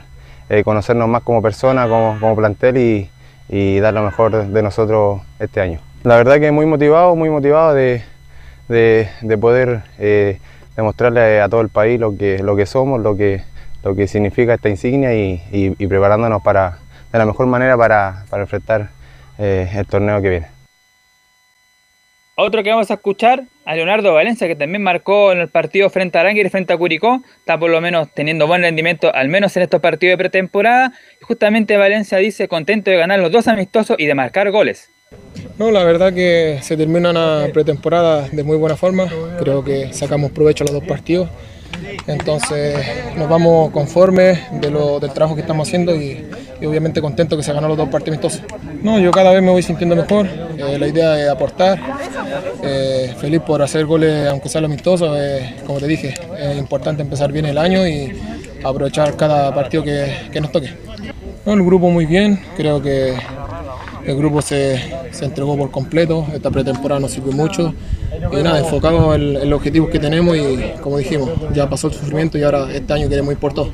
conocernos 0.62 1.08
más 1.08 1.22
como 1.22 1.40
persona, 1.42 1.88
como, 1.88 2.18
como 2.20 2.36
plantel 2.36 2.76
y, 2.76 3.10
y 3.48 3.80
dar 3.80 3.94
lo 3.94 4.02
mejor 4.02 4.46
de 4.46 4.62
nosotros 4.62 5.22
este 5.40 5.60
año. 5.62 5.80
La 6.04 6.16
verdad 6.16 6.38
que 6.38 6.52
muy 6.52 6.66
motivado, 6.66 7.16
muy 7.16 7.30
motivado 7.30 7.72
de, 7.74 8.02
de- 8.68 9.08
de 9.22 9.38
poder 9.38 9.82
demostrarle 10.76 11.40
a 11.40 11.48
todo 11.48 11.62
el 11.62 11.68
país 11.70 11.98
lo 11.98 12.16
que, 12.16 12.38
lo 12.42 12.54
que 12.56 12.66
somos, 12.66 13.00
lo 13.00 13.16
que, 13.16 13.42
lo 13.82 13.96
que 13.96 14.06
significa 14.06 14.54
esta 14.54 14.68
insignia 14.68 15.14
y, 15.14 15.42
y- 15.50 15.74
y 15.82 15.86
preparándonos 15.86 16.42
para, 16.42 16.78
de 17.10 17.18
la 17.18 17.24
mejor 17.26 17.46
manera 17.46 17.76
para, 17.76 18.24
para 18.30 18.42
enfrentar 18.42 18.90
eh, 19.38 19.68
el 19.74 19.86
torneo 19.86 20.20
que 20.22 20.28
viene. 20.28 20.46
Otro 22.38 22.62
que 22.62 22.68
vamos 22.68 22.90
a 22.90 22.94
escuchar, 22.94 23.44
a 23.64 23.74
Leonardo 23.74 24.12
Valencia, 24.12 24.46
que 24.46 24.54
también 24.54 24.82
marcó 24.82 25.32
en 25.32 25.38
el 25.38 25.48
partido 25.48 25.88
frente 25.88 26.18
a 26.18 26.20
Aranguer 26.20 26.44
y 26.44 26.50
frente 26.50 26.74
a 26.74 26.76
Curicó, 26.76 27.22
está 27.38 27.58
por 27.58 27.70
lo 27.70 27.80
menos 27.80 28.12
teniendo 28.12 28.46
buen 28.46 28.60
rendimiento, 28.60 29.10
al 29.14 29.28
menos 29.30 29.56
en 29.56 29.62
estos 29.62 29.80
partidos 29.80 30.12
de 30.12 30.18
pretemporada. 30.18 30.92
Y 31.18 31.24
justamente 31.24 31.78
Valencia 31.78 32.18
dice 32.18 32.46
contento 32.46 32.90
de 32.90 32.98
ganar 32.98 33.20
los 33.20 33.32
dos 33.32 33.48
amistosos 33.48 33.96
y 33.98 34.04
de 34.04 34.14
marcar 34.14 34.50
goles. 34.50 34.90
No, 35.58 35.70
la 35.70 35.82
verdad 35.84 36.12
que 36.12 36.58
se 36.60 36.76
termina 36.76 37.08
una 37.08 37.46
pretemporada 37.54 38.28
de 38.28 38.42
muy 38.42 38.58
buena 38.58 38.76
forma. 38.76 39.08
Creo 39.38 39.64
que 39.64 39.94
sacamos 39.94 40.30
provecho 40.32 40.64
a 40.64 40.66
los 40.66 40.74
dos 40.74 40.84
partidos. 40.84 41.30
Entonces 42.06 42.86
nos 43.16 43.28
vamos 43.28 43.70
conformes 43.70 44.38
de 44.60 44.70
lo, 44.70 45.00
del 45.00 45.10
trabajo 45.12 45.34
que 45.34 45.40
estamos 45.40 45.66
haciendo 45.68 45.94
y, 45.94 46.24
obviamente 46.64 47.00
contentos 47.00 47.36
que 47.36 47.44
se 47.44 47.52
ganó 47.52 47.68
los 47.68 47.76
dos 47.76 47.88
partidos 47.88 48.18
amistosos. 48.18 48.42
No, 48.82 48.98
yo 48.98 49.10
cada 49.10 49.32
vez 49.32 49.42
me 49.42 49.50
voy 49.50 49.62
sintiendo 49.62 49.96
mejor. 49.96 50.26
Eh, 50.26 50.78
la 50.78 50.86
idea 50.86 51.20
es 51.20 51.28
aportar. 51.28 51.78
Eh, 52.62 53.14
feliz 53.18 53.40
por 53.40 53.62
hacer 53.62 53.84
goles, 53.86 54.28
aunque 54.28 54.48
sea 54.48 54.62
amistoso. 54.64 55.16
Eh, 55.16 55.56
como 55.66 55.78
te 55.78 55.86
dije, 55.86 56.14
es 56.38 56.56
importante 56.56 57.02
empezar 57.02 57.32
bien 57.32 57.46
el 57.46 57.58
año 57.58 57.86
y 57.86 58.12
aprovechar 58.64 59.16
cada 59.16 59.54
partido 59.54 59.82
que, 59.82 60.40
nos 60.40 60.50
toque. 60.52 60.72
El 61.44 61.62
grupo 61.62 61.90
muy 61.90 62.06
bien. 62.06 62.40
Creo 62.56 62.80
que 62.80 63.14
el 64.06 64.16
grupo 64.16 64.40
se, 64.40 64.80
entregó 65.20 65.56
por 65.56 65.70
completo. 65.70 66.26
Esta 66.32 66.50
pretemporada 66.50 67.00
nos 67.00 67.10
sirvió 67.10 67.32
mucho. 67.32 67.74
Y 68.32 68.42
nada, 68.42 68.60
enfocamos 68.60 69.16
en, 69.16 69.36
en 69.36 69.50
los 69.50 69.58
objetivos 69.58 69.90
que 69.90 69.98
tenemos 69.98 70.36
y 70.36 70.72
como 70.80 70.98
dijimos, 70.98 71.30
ya 71.52 71.68
pasó 71.68 71.88
el 71.88 71.94
sufrimiento 71.94 72.38
y 72.38 72.42
ahora 72.42 72.72
este 72.72 72.92
año 72.92 73.08
queremos 73.08 73.32
ir 73.32 73.38
por 73.38 73.52
todo. 73.52 73.72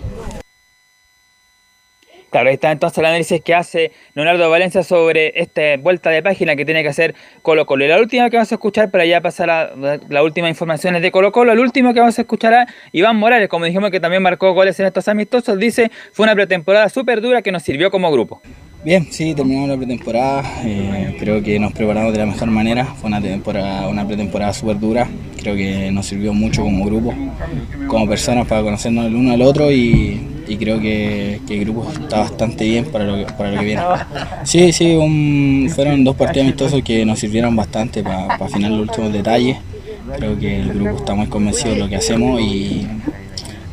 Claro, 2.32 2.48
ahí 2.48 2.54
está 2.54 2.72
entonces 2.72 2.96
el 2.96 3.04
análisis 3.04 3.42
que 3.42 3.54
hace 3.54 3.92
Leonardo 4.14 4.48
Valencia 4.48 4.82
sobre 4.82 5.38
esta 5.38 5.76
vuelta 5.78 6.08
de 6.08 6.22
página 6.22 6.56
que 6.56 6.64
tiene 6.64 6.82
que 6.82 6.88
hacer 6.88 7.14
Colo 7.42 7.66
Colo. 7.66 7.84
Y 7.84 7.88
la 7.88 7.98
última 7.98 8.30
que 8.30 8.38
vamos 8.38 8.50
a 8.50 8.54
escuchar, 8.54 8.90
para 8.90 9.04
ya 9.04 9.20
pasar 9.20 9.50
a 9.50 9.74
la 10.08 10.22
última 10.22 10.48
información 10.48 10.96
es 10.96 11.02
de 11.02 11.12
Colo 11.12 11.30
Colo, 11.30 11.52
el 11.52 11.58
último 11.58 11.92
que 11.92 12.00
vamos 12.00 12.18
a 12.18 12.22
escuchar 12.22 12.54
a 12.54 12.66
Iván 12.90 13.16
Morales, 13.16 13.50
como 13.50 13.66
dijimos 13.66 13.90
que 13.90 14.00
también 14.00 14.22
marcó 14.22 14.54
goles 14.54 14.80
en 14.80 14.86
estos 14.86 15.08
amistosos, 15.08 15.58
dice, 15.58 15.90
fue 16.12 16.24
una 16.24 16.34
pretemporada 16.34 16.88
súper 16.88 17.20
dura 17.20 17.42
que 17.42 17.52
nos 17.52 17.64
sirvió 17.64 17.90
como 17.90 18.10
grupo. 18.10 18.40
Bien, 18.84 19.06
sí, 19.12 19.32
terminamos 19.32 19.68
la 19.68 19.76
pretemporada, 19.76 20.42
eh, 20.64 21.14
creo 21.16 21.40
que 21.40 21.56
nos 21.60 21.72
preparamos 21.72 22.12
de 22.12 22.18
la 22.18 22.26
mejor 22.26 22.50
manera, 22.50 22.84
fue 22.84 23.06
una, 23.06 23.20
temporada, 23.20 23.86
una 23.86 24.04
pretemporada 24.04 24.52
súper 24.52 24.80
dura, 24.80 25.08
creo 25.40 25.54
que 25.54 25.92
nos 25.92 26.04
sirvió 26.04 26.34
mucho 26.34 26.64
como 26.64 26.84
grupo, 26.86 27.14
como 27.86 28.08
personas 28.08 28.44
para 28.48 28.60
conocernos 28.62 29.06
el 29.06 29.14
uno 29.14 29.32
al 29.32 29.42
otro 29.42 29.70
y, 29.70 30.20
y 30.48 30.56
creo 30.56 30.80
que, 30.80 31.38
el 31.48 31.60
grupo 31.60 31.88
está 31.92 32.18
bastante 32.18 32.64
bien 32.64 32.86
para 32.86 33.04
lo 33.04 33.24
que, 33.24 33.32
para 33.32 33.52
lo 33.52 33.60
que 33.60 33.66
viene. 33.66 33.82
Sí, 34.42 34.72
sí, 34.72 34.96
un, 34.96 35.70
fueron 35.72 36.02
dos 36.02 36.16
partidos 36.16 36.48
amistosos 36.48 36.82
que 36.82 37.06
nos 37.06 37.20
sirvieron 37.20 37.54
bastante 37.54 38.02
para, 38.02 38.26
para 38.26 38.46
afinar 38.46 38.72
los 38.72 38.88
últimos 38.88 39.12
detalles, 39.12 39.58
creo 40.16 40.36
que 40.36 40.58
el 40.58 40.72
grupo 40.72 40.96
está 40.96 41.14
muy 41.14 41.28
convencido 41.28 41.74
de 41.74 41.78
lo 41.78 41.88
que 41.88 41.94
hacemos 41.94 42.40
y, 42.40 42.88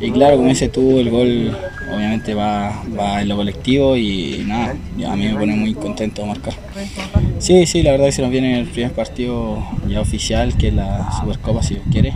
y 0.00 0.10
claro, 0.10 0.36
como 0.36 0.48
dices 0.48 0.72
tú, 0.72 0.98
el 0.98 1.10
gol 1.10 1.56
obviamente 1.94 2.34
va, 2.34 2.82
va 2.98 3.20
en 3.20 3.28
lo 3.28 3.36
colectivo 3.36 3.96
y 3.96 4.44
nada, 4.46 4.74
a 5.06 5.16
mí 5.16 5.26
me 5.26 5.34
pone 5.34 5.54
muy 5.54 5.74
contento 5.74 6.24
marcar. 6.24 6.54
Sí, 7.38 7.66
sí, 7.66 7.82
la 7.82 7.92
verdad 7.92 8.06
que 8.06 8.12
se 8.12 8.22
nos 8.22 8.30
viene 8.30 8.58
el 8.60 8.66
primer 8.66 8.92
partido 8.92 9.62
ya 9.88 10.00
oficial, 10.00 10.56
que 10.56 10.68
es 10.68 10.74
la 10.74 11.10
Supercopa, 11.20 11.62
si 11.62 11.74
Dios 11.74 11.86
quiere, 11.90 12.14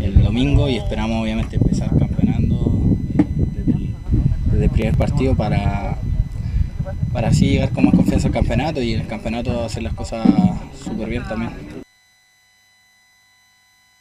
el 0.00 0.22
domingo 0.22 0.68
y 0.68 0.76
esperamos 0.76 1.22
obviamente 1.22 1.56
empezar 1.56 1.90
campeonando 1.98 2.96
desde 4.52 4.64
el, 4.64 4.70
primer 4.70 4.96
partido 4.96 5.34
para, 5.34 5.98
para 7.12 7.28
así 7.28 7.48
llegar 7.48 7.70
con 7.70 7.86
más 7.86 7.94
confianza 7.94 8.28
al 8.28 8.34
campeonato 8.34 8.82
y 8.82 8.94
en 8.94 9.00
el 9.00 9.06
campeonato 9.06 9.64
hacer 9.64 9.82
las 9.82 9.94
cosas 9.94 10.26
súper 10.84 11.08
bien 11.08 11.24
también. 11.24 11.73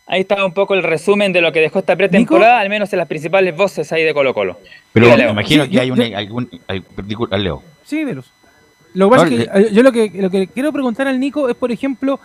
Ahí 0.06 0.22
está 0.22 0.46
un 0.46 0.54
poco 0.54 0.74
el 0.74 0.84
resumen 0.84 1.32
de 1.32 1.40
lo 1.42 1.52
que 1.54 1.62
dejó 1.62 1.80
esta 1.80 1.96
pretemporada, 1.96 2.60
al 2.60 2.70
menos 2.70 2.92
en 2.92 3.00
las 3.00 3.08
principales 3.08 3.56
voces 3.56 3.92
ahí 3.94 4.04
de 4.04 4.14
Colo 4.14 4.34
Colo. 4.34 4.58
Pero 4.92 5.08
me 5.16 5.30
imagino 5.30 5.68
que 5.70 5.80
hay 5.80 5.92
un, 5.92 6.02
algún, 6.02 6.50
hay, 6.68 6.84
Leo. 7.40 7.64
Sí, 7.86 8.04
Velos. 8.04 8.32
Lo 8.94 9.10
que 9.10 9.16
pasa 9.16 9.28
es 9.34 9.48
que 9.50 9.74
yo 9.74 9.82
lo 9.82 9.92
que, 9.92 10.12
lo 10.14 10.30
que 10.30 10.48
quiero 10.48 10.72
preguntar 10.74 11.08
al 11.08 11.20
Nico 11.20 11.48
es, 11.50 11.56
por 11.56 11.72
ejemplo, 11.72 12.20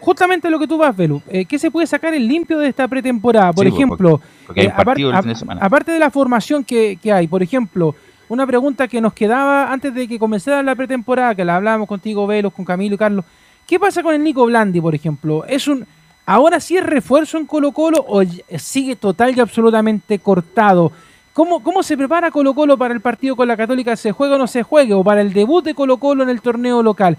justamente 0.00 0.50
lo 0.50 0.58
que 0.58 0.66
tú 0.66 0.76
vas, 0.76 0.94
Velu. 0.96 1.22
Eh, 1.30 1.44
¿Qué 1.44 1.58
se 1.58 1.70
puede 1.70 1.86
sacar 1.86 2.12
en 2.14 2.26
limpio 2.26 2.58
de 2.58 2.68
esta 2.68 2.88
pretemporada? 2.88 3.52
Por 3.52 3.64
Sí, 3.64 3.70
pues, 3.70 3.78
ejemplo, 3.80 4.20
porque- 4.46 4.68
porque 4.76 5.02
eh, 5.02 5.12
a- 5.14 5.22
de 5.22 5.34
semana. 5.34 5.60
aparte 5.64 5.92
de 5.92 5.98
la 6.00 6.10
formación 6.10 6.64
que, 6.64 6.98
que 7.00 7.12
hay, 7.12 7.26
por 7.28 7.42
ejemplo, 7.44 7.94
una 8.28 8.46
pregunta 8.46 8.86
que 8.88 9.00
nos 9.00 9.12
quedaba 9.14 9.72
antes 9.72 9.94
de 9.94 10.06
que 10.08 10.18
comenzara 10.18 10.62
la 10.64 10.74
pretemporada, 10.74 11.34
que 11.34 11.44
la 11.44 11.56
hablábamos 11.56 11.86
contigo, 11.88 12.26
Velos, 12.26 12.52
con 12.52 12.64
Camilo 12.64 12.96
y 12.96 12.98
Carlos. 12.98 13.24
¿Qué 13.66 13.78
pasa 13.78 14.02
con 14.02 14.14
el 14.14 14.22
Nico 14.22 14.44
Blandi, 14.46 14.80
por 14.80 14.94
ejemplo? 14.94 15.44
¿Es 15.46 15.68
un 15.68 15.86
ahora 16.30 16.60
sí 16.60 16.76
es 16.76 16.84
refuerzo 16.84 17.38
en 17.38 17.46
Colo 17.46 17.72
Colo 17.72 18.04
o 18.06 18.22
sigue 18.56 18.94
total 18.94 19.36
y 19.36 19.40
absolutamente 19.40 20.20
cortado? 20.20 20.92
¿Cómo, 21.32 21.60
¿Cómo 21.60 21.82
se 21.82 21.96
prepara 21.96 22.30
Colo 22.30 22.54
Colo 22.54 22.78
para 22.78 22.94
el 22.94 23.00
partido 23.00 23.34
con 23.34 23.48
la 23.48 23.56
Católica? 23.56 23.96
¿Se 23.96 24.12
juega 24.12 24.36
o 24.36 24.38
no 24.38 24.46
se 24.46 24.62
juegue? 24.62 24.94
¿O 24.94 25.02
para 25.02 25.22
el 25.22 25.32
debut 25.32 25.64
de 25.64 25.74
Colo 25.74 25.96
Colo 25.96 26.22
en 26.22 26.28
el 26.28 26.40
torneo 26.40 26.84
local? 26.84 27.16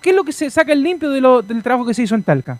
¿Qué 0.00 0.10
es 0.10 0.16
lo 0.16 0.24
que 0.24 0.32
se 0.32 0.48
saca 0.48 0.72
el 0.72 0.82
limpio 0.82 1.10
del 1.10 1.62
trabajo 1.62 1.86
que 1.86 1.92
se 1.92 2.04
hizo 2.04 2.14
en 2.14 2.22
Talca? 2.22 2.58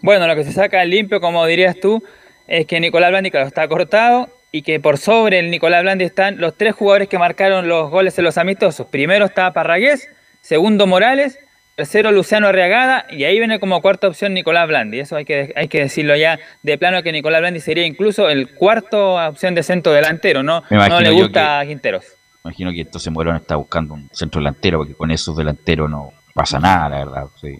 Bueno, 0.00 0.26
lo 0.26 0.34
que 0.34 0.44
se 0.44 0.52
saca 0.52 0.82
limpio, 0.84 1.20
como 1.20 1.44
dirías 1.44 1.76
tú, 1.78 2.02
es 2.46 2.66
que 2.66 2.80
Nicolás 2.80 3.10
Blandi, 3.10 3.30
está 3.34 3.68
cortado 3.68 4.30
y 4.50 4.62
que 4.62 4.80
por 4.80 4.96
sobre 4.96 5.40
el 5.40 5.50
Nicolás 5.50 5.82
Blandi 5.82 6.06
están 6.06 6.38
los 6.38 6.56
tres 6.56 6.74
jugadores 6.74 7.08
que 7.08 7.18
marcaron 7.18 7.68
los 7.68 7.90
goles 7.90 8.18
en 8.18 8.24
los 8.24 8.38
amistosos. 8.38 8.86
Primero 8.86 9.26
está 9.26 9.52
Parragués, 9.52 10.08
segundo 10.40 10.86
Morales, 10.86 11.38
tercero 11.74 12.12
Luciano 12.12 12.46
Arriagada 12.48 13.06
y 13.10 13.24
ahí 13.24 13.38
viene 13.38 13.58
como 13.60 13.80
cuarta 13.82 14.08
opción 14.08 14.34
Nicolás 14.34 14.68
Blandi. 14.68 15.00
Eso 15.00 15.16
hay 15.16 15.24
que, 15.24 15.52
hay 15.56 15.68
que 15.68 15.80
decirlo 15.80 16.14
ya 16.16 16.38
de 16.62 16.78
plano 16.78 17.02
que 17.02 17.12
Nicolás 17.12 17.40
Blandi 17.40 17.60
sería 17.60 17.86
incluso 17.86 18.28
el 18.28 18.54
cuarto 18.54 19.14
opción 19.26 19.54
de 19.54 19.62
centro 19.62 19.92
delantero, 19.92 20.42
¿no? 20.42 20.62
No 20.70 21.00
le 21.00 21.10
gusta 21.10 21.60
a 21.60 21.66
Quinteros. 21.66 22.04
Imagino 22.44 22.72
que 22.72 22.80
entonces 22.80 23.12
Morón 23.12 23.36
está 23.36 23.56
buscando 23.56 23.94
un 23.94 24.08
centro 24.12 24.40
delantero, 24.40 24.78
porque 24.78 24.94
con 24.94 25.10
esos 25.10 25.36
delanteros 25.36 25.88
no 25.88 26.12
pasa 26.34 26.58
nada, 26.58 26.88
la 26.88 26.98
verdad. 26.98 27.26
sí. 27.40 27.56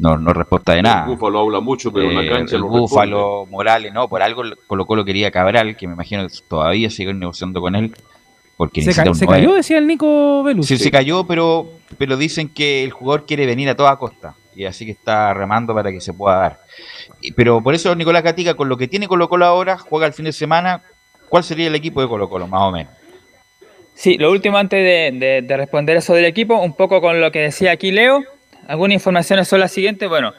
No, 0.00 0.16
no 0.16 0.32
respuesta 0.32 0.74
de 0.74 0.82
nada. 0.82 1.06
El 1.06 1.16
Búfalo 1.16 1.40
habla 1.40 1.58
mucho, 1.58 1.92
pero 1.92 2.08
en 2.08 2.14
la 2.14 2.22
Eh, 2.22 2.30
cancha 2.30 2.54
el 2.54 2.62
no 2.62 2.68
Búfalo, 2.68 3.46
Morales, 3.46 3.92
no, 3.92 4.08
por 4.08 4.22
algo 4.22 4.44
Colo 4.68 4.86
Colo 4.86 5.04
quería 5.04 5.32
Cabral, 5.32 5.76
que 5.76 5.88
me 5.88 5.94
imagino 5.94 6.24
que 6.24 6.32
todavía 6.48 6.88
siguen 6.88 7.18
negociando 7.18 7.60
con 7.60 7.74
él, 7.74 7.92
porque 8.58 8.82
¿Se, 8.82 8.92
ca- 8.92 9.08
un 9.08 9.14
se 9.14 9.26
cayó, 9.26 9.54
decía 9.54 9.78
el 9.78 9.86
Nico 9.86 10.42
Velus. 10.42 10.66
Sí, 10.66 10.76
se 10.76 10.90
cayó, 10.90 11.24
pero, 11.24 11.70
pero 11.96 12.18
dicen 12.18 12.50
que 12.50 12.84
el 12.84 12.90
jugador 12.90 13.24
quiere 13.24 13.46
venir 13.46 13.70
a 13.70 13.74
toda 13.76 13.96
costa, 13.96 14.34
y 14.54 14.66
así 14.66 14.84
que 14.84 14.92
está 14.92 15.32
remando 15.32 15.72
para 15.74 15.90
que 15.90 16.00
se 16.02 16.12
pueda 16.12 16.36
dar. 16.36 16.60
Pero 17.36 17.62
por 17.62 17.74
eso 17.74 17.94
Nicolás 17.94 18.22
Gatica, 18.22 18.52
con 18.54 18.68
lo 18.68 18.76
que 18.76 18.86
tiene 18.88 19.08
Colo 19.08 19.30
Colo 19.30 19.46
ahora, 19.46 19.78
juega 19.78 20.06
el 20.06 20.12
fin 20.12 20.26
de 20.26 20.32
semana, 20.32 20.82
¿cuál 21.30 21.42
sería 21.44 21.68
el 21.68 21.74
equipo 21.74 22.02
de 22.02 22.08
Colo 22.08 22.28
Colo, 22.28 22.46
más 22.46 22.60
o 22.60 22.70
menos? 22.72 22.92
Sí, 23.94 24.18
lo 24.18 24.30
último 24.30 24.58
antes 24.58 24.78
de, 24.84 25.18
de- 25.18 25.42
de 25.42 25.56
responder 25.56 25.96
eso 25.96 26.12
del 26.14 26.24
equipo, 26.26 26.56
un 26.60 26.74
poco 26.74 27.00
con 27.00 27.20
lo 27.20 27.30
que 27.32 27.38
decía 27.40 27.70
aquí 27.72 27.90
Leo. 27.92 28.22
Algunas 28.68 28.94
informaciones 28.94 29.48
son 29.48 29.60
las 29.60 29.72
siguientes. 29.72 30.08
Bueno, 30.10 30.34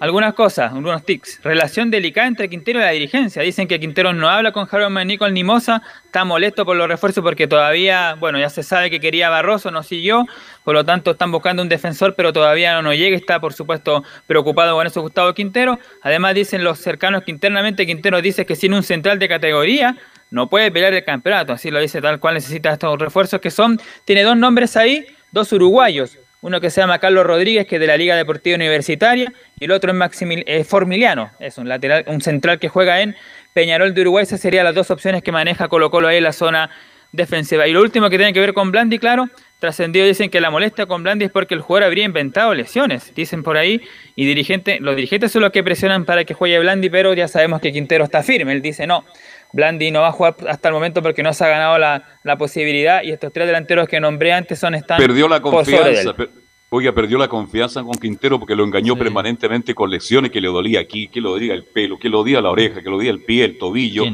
algunas 0.00 0.32
cosas, 0.32 0.72
algunos 0.72 1.04
tics. 1.04 1.40
Relación 1.44 1.90
delicada 1.90 2.26
entre 2.26 2.48
Quintero 2.48 2.80
y 2.80 2.82
la 2.82 2.90
dirigencia. 2.90 3.42
Dicen 3.42 3.68
que 3.68 3.78
Quintero 3.78 4.12
no 4.14 4.28
habla 4.28 4.50
con 4.50 4.66
Harold 4.70 5.06
Nicol 5.06 5.32
ni 5.34 5.44
Moza, 5.44 5.82
está 6.06 6.24
molesto 6.24 6.64
por 6.64 6.76
los 6.76 6.88
refuerzos 6.88 7.22
porque 7.22 7.46
todavía, 7.46 8.14
bueno, 8.14 8.38
ya 8.38 8.48
se 8.48 8.62
sabe 8.62 8.90
que 8.90 8.98
quería 8.98 9.28
Barroso, 9.28 9.70
no 9.70 9.82
siguió, 9.82 10.26
por 10.64 10.74
lo 10.74 10.84
tanto 10.84 11.12
están 11.12 11.30
buscando 11.30 11.62
un 11.62 11.68
defensor, 11.68 12.14
pero 12.14 12.32
todavía 12.32 12.74
no, 12.74 12.82
no 12.82 12.94
llega, 12.94 13.14
está 13.14 13.40
por 13.40 13.52
supuesto 13.52 14.02
preocupado 14.26 14.74
con 14.74 14.86
eso 14.86 15.02
Gustavo 15.02 15.34
Quintero. 15.34 15.78
Además 16.02 16.34
dicen 16.34 16.64
los 16.64 16.78
cercanos 16.78 17.22
que 17.22 17.30
internamente 17.30 17.86
Quintero 17.86 18.22
dice 18.22 18.46
que 18.46 18.56
sin 18.56 18.72
un 18.72 18.82
central 18.82 19.18
de 19.18 19.28
categoría 19.28 19.96
no 20.30 20.48
puede 20.48 20.70
pelear 20.70 20.94
el 20.94 21.04
campeonato, 21.04 21.52
así 21.52 21.70
lo 21.70 21.78
dice 21.78 22.00
tal 22.00 22.20
cual 22.20 22.34
necesita 22.34 22.72
estos 22.72 22.98
refuerzos 22.98 23.40
que 23.40 23.50
son, 23.50 23.78
tiene 24.06 24.22
dos 24.22 24.36
nombres 24.36 24.76
ahí, 24.76 25.04
dos 25.32 25.52
uruguayos, 25.52 26.16
uno 26.42 26.60
que 26.60 26.70
se 26.70 26.80
llama 26.80 26.98
Carlos 26.98 27.26
Rodríguez, 27.26 27.66
que 27.66 27.76
es 27.76 27.80
de 27.80 27.86
la 27.86 27.96
Liga 27.96 28.16
Deportiva 28.16 28.56
Universitaria, 28.56 29.32
y 29.58 29.64
el 29.64 29.72
otro 29.72 29.90
es 29.90 29.96
Maximil 29.96 30.44
eh, 30.46 30.64
Formiliano, 30.64 31.30
es 31.38 31.58
un 31.58 31.68
lateral, 31.68 32.04
un 32.06 32.20
central 32.20 32.58
que 32.58 32.68
juega 32.68 33.00
en 33.00 33.16
Peñarol 33.52 33.94
de 33.94 34.00
Uruguay, 34.02 34.22
esas 34.22 34.40
serían 34.40 34.64
las 34.64 34.74
dos 34.74 34.90
opciones 34.90 35.22
que 35.22 35.32
maneja 35.32 35.68
Colo 35.68 35.90
Colo 35.90 36.08
ahí 36.08 36.18
en 36.18 36.24
la 36.24 36.32
zona 36.32 36.70
defensiva. 37.12 37.66
Y 37.66 37.72
lo 37.72 37.80
último 37.80 38.08
que 38.08 38.16
tiene 38.16 38.32
que 38.32 38.40
ver 38.40 38.54
con 38.54 38.70
Blandi, 38.70 38.98
claro, 38.98 39.28
trascendido 39.58 40.06
dicen 40.06 40.30
que 40.30 40.40
la 40.40 40.50
molestia 40.50 40.86
con 40.86 41.02
Blandi 41.02 41.26
es 41.26 41.30
porque 41.30 41.54
el 41.54 41.60
jugador 41.60 41.84
habría 41.84 42.04
inventado 42.04 42.54
lesiones, 42.54 43.12
dicen 43.14 43.42
por 43.42 43.56
ahí, 43.56 43.82
y 44.16 44.24
dirigente, 44.24 44.78
los 44.80 44.96
dirigentes 44.96 45.32
son 45.32 45.42
los 45.42 45.52
que 45.52 45.62
presionan 45.62 46.04
para 46.04 46.24
que 46.24 46.34
juegue 46.34 46.58
Blandi, 46.58 46.88
pero 46.88 47.12
ya 47.14 47.28
sabemos 47.28 47.60
que 47.60 47.72
Quintero 47.72 48.04
está 48.04 48.22
firme, 48.22 48.52
él 48.52 48.62
dice 48.62 48.86
no. 48.86 49.04
Blandi 49.52 49.90
no 49.90 50.00
va 50.02 50.08
a 50.08 50.12
jugar 50.12 50.36
hasta 50.48 50.68
el 50.68 50.74
momento 50.74 51.02
porque 51.02 51.22
no 51.22 51.32
se 51.32 51.44
ha 51.44 51.48
ganado 51.48 51.78
la, 51.78 52.04
la 52.22 52.36
posibilidad 52.36 53.02
y 53.02 53.10
estos 53.10 53.32
tres 53.32 53.46
delanteros 53.46 53.88
que 53.88 53.98
nombré 54.00 54.32
antes 54.32 54.58
son 54.58 54.74
están 54.74 54.98
Perdió 54.98 55.28
la 55.28 55.40
confianza. 55.40 56.14
per- 56.14 56.30
Oiga, 56.72 56.92
perdió 56.92 57.18
la 57.18 57.26
confianza 57.26 57.82
con 57.82 57.94
Quintero 57.94 58.38
porque 58.38 58.54
lo 58.54 58.62
engañó 58.62 58.94
permanentemente 58.94 59.74
con 59.74 59.90
lesiones 59.90 60.30
que 60.30 60.40
le 60.40 60.46
dolía 60.46 60.78
aquí, 60.78 61.08
que 61.08 61.20
le 61.20 61.28
dolía 61.28 61.52
el 61.52 61.64
pelo, 61.64 61.98
que 61.98 62.08
le 62.08 62.16
dolía 62.16 62.40
la 62.40 62.50
oreja, 62.50 62.76
que 62.76 62.88
le 62.88 62.92
dolía 62.92 63.10
el 63.10 63.24
pie, 63.24 63.44
el 63.44 63.58
tobillo. 63.58 64.04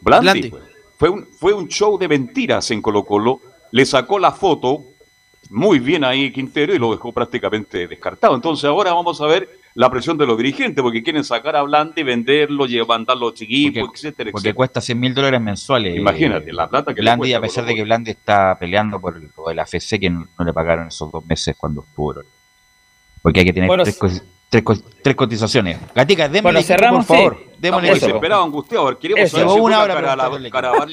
Blandi. 0.00 0.24
Blandi. 0.24 0.48
pues. 0.50 0.62
Fue 0.98 1.08
un, 1.08 1.28
fue 1.38 1.52
un 1.52 1.68
show 1.68 1.96
de 1.96 2.08
mentiras 2.08 2.70
en 2.72 2.82
Colo 2.82 3.04
Colo. 3.04 3.40
Le 3.70 3.86
sacó 3.86 4.18
la 4.18 4.32
foto 4.32 4.82
muy 5.50 5.78
bien 5.78 6.02
ahí 6.02 6.32
Quintero 6.32 6.74
y 6.74 6.78
lo 6.80 6.90
dejó 6.90 7.12
prácticamente 7.12 7.86
descartado. 7.86 8.34
Entonces 8.34 8.64
ahora 8.64 8.92
vamos 8.92 9.20
a 9.20 9.26
ver 9.26 9.48
la 9.78 9.88
presión 9.90 10.18
de 10.18 10.26
los 10.26 10.36
dirigentes 10.36 10.82
porque 10.82 11.04
quieren 11.04 11.22
sacar 11.22 11.54
a 11.54 11.62
Blandi, 11.62 12.02
venderlo, 12.02 12.66
llevar, 12.66 12.88
mandarlo 12.98 13.28
a 13.28 13.30
los 13.30 13.40
equipos, 13.40 13.90
etcétera, 13.94 14.30
Porque 14.32 14.48
etcétera. 14.48 14.54
cuesta 14.54 14.80
100 14.80 14.98
mil 14.98 15.14
dólares 15.14 15.40
mensuales. 15.40 15.94
Imagínate, 15.96 16.52
la 16.52 16.68
plata 16.68 16.92
que 16.92 17.00
le 17.00 17.04
Blandi, 17.04 17.20
cuesta 17.20 17.38
a 17.38 17.40
pesar 17.40 17.64
de 17.64 17.74
que 17.76 17.84
Blandi 17.84 18.10
está 18.10 18.56
peleando 18.58 19.00
por 19.00 19.16
el- 19.16 19.28
por 19.28 19.52
el 19.52 19.58
AFC, 19.60 20.00
que 20.00 20.10
no, 20.10 20.26
no 20.36 20.44
le 20.44 20.52
pagaron 20.52 20.88
esos 20.88 21.12
dos 21.12 21.24
meses 21.26 21.54
cuando 21.56 21.84
estuvo. 21.88 22.14
Porque 23.22 23.40
hay 23.40 23.46
que 23.46 23.52
tener 23.52 23.68
Bueno, 23.68 23.84
tres, 23.84 23.96
co- 23.98 24.08
tres, 24.50 24.62
co- 24.64 24.74
tres 25.00 25.14
cotizaciones. 25.14 25.78
Gatica, 25.94 26.28
démosle 26.28 26.42
Bueno, 26.58 26.66
cerramos, 26.66 27.06
por 27.06 27.16
favor. 27.16 27.36
sí. 27.38 27.44
Démosle 27.44 27.58
Estamos 27.62 27.82
el 27.82 27.88
equipo. 27.90 28.06
desesperados, 28.06 28.44
angustiados. 28.46 28.84
A 28.86 28.90
ver, 28.90 28.98
queremos 28.98 29.22
Eso. 29.24 29.36
saber 29.36 29.52
si 29.54 29.60
una 29.60 29.82
hora 29.82 29.94
el 29.94 29.98
equipo. 30.46 30.50
Carabalí. 30.50 30.92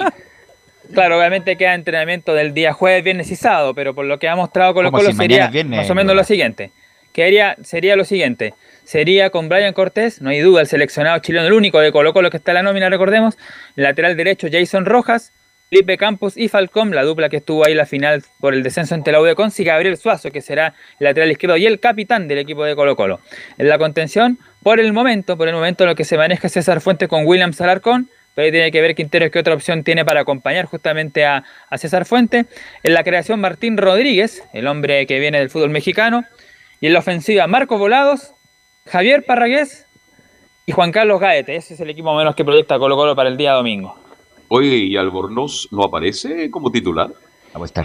Claro, 0.93 1.17
obviamente 1.17 1.57
queda 1.57 1.73
entrenamiento 1.73 2.33
del 2.35 2.53
día 2.53 2.71
jueves, 2.73 3.03
viernes 3.03 3.31
y 3.31 3.35
sábado, 3.35 3.73
pero 3.73 3.95
por 3.95 4.05
lo 4.05 4.19
que 4.19 4.27
ha 4.29 4.35
mostrado 4.35 4.75
Colo 4.75 4.91
Colo 4.91 5.09
si 5.09 5.17
sería 5.17 5.47
viernes, 5.47 5.79
más 5.79 5.89
o 5.89 5.95
menos 5.95 6.09
lo 6.09 6.13
Nicolás. 6.21 6.27
siguiente. 6.27 6.71
Quedaría, 7.11 7.55
sería 7.63 7.95
lo 7.95 8.03
siguiente. 8.03 8.53
Sería 8.85 9.31
con 9.31 9.49
Brian 9.49 9.73
Cortés, 9.73 10.21
no 10.21 10.29
hay 10.29 10.39
duda, 10.41 10.61
el 10.61 10.67
seleccionado 10.67 11.17
chileno, 11.17 11.47
el 11.47 11.53
único 11.53 11.79
de 11.79 11.91
Colo 11.91 12.13
Colo 12.13 12.29
que 12.29 12.37
está 12.37 12.51
en 12.51 12.55
la 12.55 12.63
nómina, 12.63 12.87
recordemos. 12.87 13.35
Lateral 13.75 14.15
derecho 14.15 14.47
Jason 14.51 14.85
Rojas, 14.85 15.33
Felipe 15.71 15.97
Campos 15.97 16.37
y 16.37 16.49
Falcón, 16.49 16.93
la 16.93 17.01
dupla 17.01 17.27
que 17.27 17.37
estuvo 17.37 17.65
ahí 17.65 17.73
la 17.73 17.87
final 17.87 18.23
por 18.39 18.53
el 18.53 18.61
descenso 18.61 18.93
ante 18.93 19.11
la 19.11 19.19
U 19.19 19.25
Gabriel 19.25 19.97
Suazo, 19.97 20.29
que 20.29 20.41
será 20.41 20.75
el 20.99 21.05
lateral 21.05 21.31
izquierdo 21.31 21.57
y 21.57 21.65
el 21.65 21.79
capitán 21.79 22.27
del 22.27 22.37
equipo 22.37 22.63
de 22.63 22.75
Colo 22.75 22.95
Colo. 22.95 23.19
En 23.57 23.69
la 23.69 23.79
contención, 23.79 24.37
por 24.61 24.79
el 24.79 24.93
momento, 24.93 25.35
por 25.35 25.47
el 25.47 25.55
momento 25.55 25.87
lo 25.87 25.95
que 25.95 26.03
se 26.03 26.15
maneja 26.15 26.47
César 26.47 26.79
Fuentes 26.79 27.09
con 27.09 27.25
William 27.25 27.53
Salarcón, 27.53 28.07
pero 28.35 28.45
ahí 28.45 28.51
tiene 28.51 28.71
que 28.71 28.81
ver 28.81 28.93
Quinteros 28.93 29.31
qué 29.31 29.39
otra 29.39 29.55
opción 29.55 29.83
tiene 29.83 30.05
para 30.05 30.21
acompañar 30.21 30.65
justamente 30.65 31.25
a, 31.25 31.43
a 31.71 31.77
César 31.79 32.05
Fuente. 32.05 32.45
En 32.83 32.93
la 32.93 33.03
creación, 33.03 33.39
Martín 33.39 33.77
Rodríguez, 33.77 34.43
el 34.53 34.67
hombre 34.67 35.07
que 35.07 35.19
viene 35.19 35.39
del 35.39 35.49
fútbol 35.49 35.71
mexicano. 35.71 36.23
Y 36.81 36.87
en 36.87 36.93
la 36.93 36.99
ofensiva, 36.99 37.47
Marcos 37.47 37.79
Volados, 37.79 38.35
Javier 38.87 39.25
Parragués 39.25 39.85
y 40.65 40.71
Juan 40.71 40.91
Carlos 40.91 41.19
Gaete. 41.19 41.55
Ese 41.55 41.73
es 41.73 41.79
el 41.79 41.89
equipo 41.89 42.15
menos 42.15 42.35
que 42.35 42.45
proyecta 42.45 42.77
Colo 42.77 42.95
Colo 42.95 43.15
para 43.15 43.29
el 43.29 43.37
día 43.37 43.53
domingo. 43.53 43.97
Oye, 44.47 44.77
¿y 44.77 44.97
Albornoz 44.97 45.67
no 45.71 45.83
aparece 45.83 46.51
como 46.51 46.71
titular? 46.71 47.11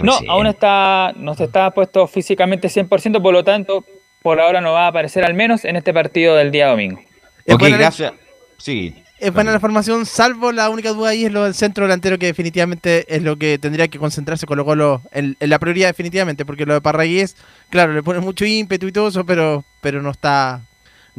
No, 0.03 0.19
aún 0.29 0.47
está, 0.49 1.13
no 1.17 1.35
se 1.35 1.45
está 1.45 1.71
puesto 1.71 2.07
físicamente 2.09 2.69
100%, 2.69 3.23
por 3.23 3.33
lo 3.33 3.45
tanto, 3.45 3.85
por 4.21 4.41
ahora 4.41 4.61
no 4.61 4.73
va 4.73 4.87
a 4.87 4.89
aparecer 4.89 5.25
al 5.25 5.35
menos 5.35 5.65
en 5.65 5.77
este 5.77 5.95
partido 5.95 6.35
del 6.35 6.51
día 6.51 6.69
domingo. 6.69 7.01
Es 7.45 7.55
Ok, 7.55 7.63
gracias. 7.69 8.13
Sí. 8.59 9.03
Es 9.21 9.33
buena 9.33 9.53
la 9.53 9.61
formación, 9.61 10.07
salvo 10.07 10.51
la 10.51 10.71
única 10.71 10.91
duda 10.91 11.11
ahí 11.11 11.27
es 11.27 11.33
lo 11.33 11.45
del 11.45 11.55
centro 11.55 11.85
delantero, 11.85 12.19
que 12.19 12.27
definitivamente 12.27 13.15
es 13.15 13.23
lo 13.23 13.37
que 13.37 13.59
tendría 13.59 13.87
que 13.87 13.99
concentrarse 13.99 14.47
Colo 14.47 14.65
Colo 14.65 15.03
en, 15.13 15.37
en 15.39 15.51
la 15.51 15.59
prioridad 15.59 15.89
definitivamente, 15.89 16.45
porque 16.45 16.67
lo 16.67 16.75
de 16.75 16.81
Parragués, 16.81 17.37
claro, 17.69 17.93
le 17.93 18.03
pone 18.03 18.21
mucho 18.21 18.45
ímpetu 18.45 18.89
y 18.89 18.93
todo 18.93 19.09
eso, 19.09 19.25
pero, 19.25 19.63
pero 19.83 20.03
no 20.03 20.11
está 20.11 20.63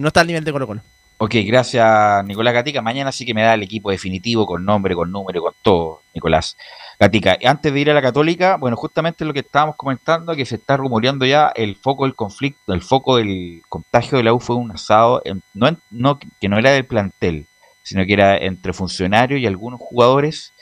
no 0.01 0.07
está 0.09 0.21
al 0.21 0.27
nivel 0.27 0.43
de 0.43 0.51
Colo 0.51 0.67
Colo. 0.67 0.81
Ok, 1.17 1.35
gracias 1.45 2.25
Nicolás 2.25 2.53
Gatica. 2.55 2.81
Mañana 2.81 3.11
sí 3.11 3.25
que 3.25 3.33
me 3.35 3.43
da 3.43 3.53
el 3.53 3.61
equipo 3.61 3.91
definitivo 3.91 4.47
con 4.47 4.65
nombre, 4.65 4.95
con 4.95 5.11
número, 5.11 5.41
con 5.41 5.53
todo, 5.61 6.01
Nicolás 6.15 6.57
Gatica. 6.99 7.37
Antes 7.45 7.71
de 7.71 7.79
ir 7.79 7.91
a 7.91 7.93
la 7.93 8.01
Católica, 8.01 8.57
bueno, 8.57 8.75
justamente 8.75 9.23
lo 9.23 9.31
que 9.33 9.41
estábamos 9.41 9.75
comentando, 9.75 10.35
que 10.35 10.45
se 10.45 10.55
está 10.55 10.77
rumoreando 10.77 11.25
ya 11.25 11.51
el 11.55 11.75
foco 11.75 12.05
del 12.05 12.15
conflicto, 12.15 12.73
el 12.73 12.81
foco 12.81 13.17
del 13.17 13.61
contagio 13.69 14.17
de 14.17 14.23
la 14.23 14.33
U 14.33 14.39
fue 14.39 14.55
un 14.55 14.71
asado, 14.71 15.21
no, 15.53 15.77
no 15.91 16.17
que 16.39 16.49
no 16.49 16.57
era 16.57 16.71
del 16.71 16.85
plantel, 16.87 17.45
sino 17.83 18.03
que 18.05 18.13
era 18.13 18.37
entre 18.37 18.73
funcionarios 18.73 19.39
y 19.39 19.45
algunos 19.45 19.79
jugadores, 19.79 20.53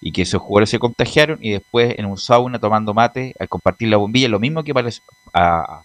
y 0.00 0.10
que 0.12 0.22
esos 0.22 0.40
jugadores 0.42 0.70
se 0.70 0.78
contagiaron 0.80 1.38
y 1.40 1.50
después 1.52 1.94
en 1.98 2.06
un 2.06 2.16
sauna 2.18 2.58
tomando 2.60 2.94
mate 2.94 3.34
al 3.38 3.48
compartir 3.48 3.88
la 3.88 3.96
bombilla, 3.96 4.28
lo 4.28 4.38
mismo 4.40 4.62
que 4.64 4.74
parece, 4.74 5.00
a- 5.32 5.58
a- 5.60 5.84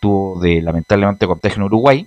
tuvo 0.00 0.40
de 0.40 0.62
lamentablemente 0.62 1.26
contagio 1.26 1.56
en 1.58 1.62
Uruguay, 1.64 2.06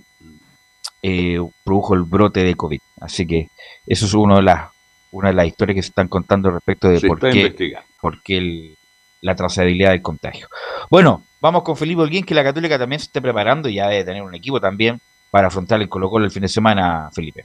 eh, 1.02 1.38
produjo 1.64 1.94
el 1.94 2.02
brote 2.02 2.44
de 2.44 2.54
COVID. 2.54 2.80
Así 3.00 3.26
que 3.26 3.48
eso 3.86 4.06
es 4.06 4.14
uno 4.14 4.36
de 4.36 4.42
las, 4.42 4.70
una 5.12 5.28
de 5.28 5.34
las 5.34 5.46
historias 5.46 5.74
que 5.76 5.82
se 5.82 5.88
están 5.88 6.08
contando 6.08 6.50
respecto 6.50 6.88
de 6.88 7.00
Se 7.00 7.06
por 7.08 7.18
qué, 7.20 7.74
por 8.00 8.22
qué 8.22 8.38
el- 8.38 8.76
la 9.22 9.34
trazabilidad 9.36 9.90
del 9.90 10.00
contagio. 10.02 10.48
Bueno, 10.90 11.22
vamos 11.40 11.62
con 11.62 11.76
Felipe 11.76 12.00
Holguín, 12.02 12.24
que 12.24 12.34
la 12.34 12.42
Católica 12.44 12.78
también 12.78 13.00
se 13.00 13.04
está 13.06 13.20
preparando 13.20 13.68
y 13.68 13.74
ya 13.74 13.88
debe 13.88 14.04
tener 14.04 14.22
un 14.22 14.34
equipo 14.34 14.60
también 14.60 14.98
para 15.30 15.48
afrontar 15.48 15.80
el 15.82 15.88
Colo 15.90 16.08
Colo 16.08 16.24
el 16.24 16.30
fin 16.30 16.42
de 16.42 16.48
semana, 16.48 17.10
Felipe. 17.12 17.44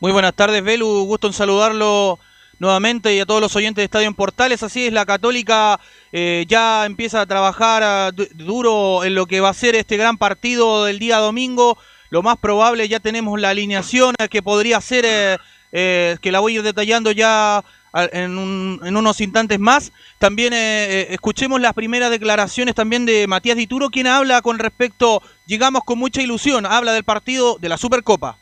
Muy 0.00 0.12
buenas 0.12 0.34
tardes, 0.34 0.62
Belu. 0.62 1.04
Gusto 1.04 1.26
en 1.28 1.32
saludarlo 1.32 2.18
nuevamente 2.58 3.14
y 3.14 3.20
a 3.20 3.26
todos 3.26 3.40
los 3.40 3.54
oyentes 3.56 3.82
de 3.82 3.84
Estadio 3.84 4.06
en 4.08 4.14
Portales. 4.14 4.62
Así 4.62 4.86
es, 4.86 4.92
la 4.92 5.06
Católica 5.06 5.78
eh, 6.12 6.44
ya 6.48 6.86
empieza 6.86 7.20
a 7.20 7.26
trabajar 7.26 7.82
ah, 7.82 8.10
du- 8.14 8.28
duro 8.34 9.04
en 9.04 9.14
lo 9.14 9.26
que 9.26 9.40
va 9.40 9.50
a 9.50 9.54
ser 9.54 9.74
este 9.76 9.96
gran 9.96 10.16
partido 10.18 10.84
del 10.84 10.98
día 10.98 11.18
domingo. 11.18 11.76
Lo 12.10 12.22
más 12.22 12.36
probable, 12.38 12.88
ya 12.88 13.00
tenemos 13.00 13.40
la 13.40 13.50
alineación 13.50 14.14
eh, 14.18 14.28
que 14.28 14.42
podría 14.42 14.80
ser, 14.80 15.04
eh, 15.06 15.38
eh, 15.72 16.16
que 16.20 16.30
la 16.32 16.40
voy 16.40 16.52
a 16.52 16.56
ir 16.56 16.62
detallando 16.62 17.10
ya 17.10 17.58
a- 17.58 18.04
en, 18.12 18.78
en 18.82 18.96
unos 18.96 19.20
instantes 19.20 19.58
más. 19.58 19.90
También 20.18 20.52
eh, 20.54 21.08
escuchemos 21.10 21.60
las 21.60 21.74
primeras 21.74 22.10
declaraciones 22.10 22.74
también 22.74 23.04
de 23.06 23.26
Matías 23.26 23.56
Dituro, 23.56 23.90
quien 23.90 24.06
habla 24.06 24.42
con 24.42 24.58
respecto, 24.58 25.22
llegamos 25.46 25.82
con 25.84 25.98
mucha 25.98 26.22
ilusión, 26.22 26.66
habla 26.66 26.92
del 26.92 27.04
partido 27.04 27.56
de 27.60 27.68
la 27.68 27.78
Supercopa. 27.78 28.38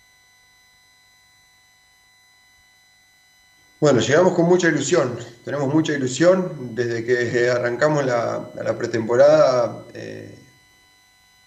Bueno, 3.83 3.99
llegamos 3.99 4.35
con 4.35 4.45
mucha 4.47 4.69
ilusión, 4.69 5.19
tenemos 5.45 5.75
mucha 5.75 5.93
ilusión 5.93 6.73
desde 6.73 7.05
que 7.05 7.51
arrancamos 7.51 8.07
la, 8.07 8.49
la 8.55 8.79
pretemporada. 8.79 9.87
eh, 9.93 10.39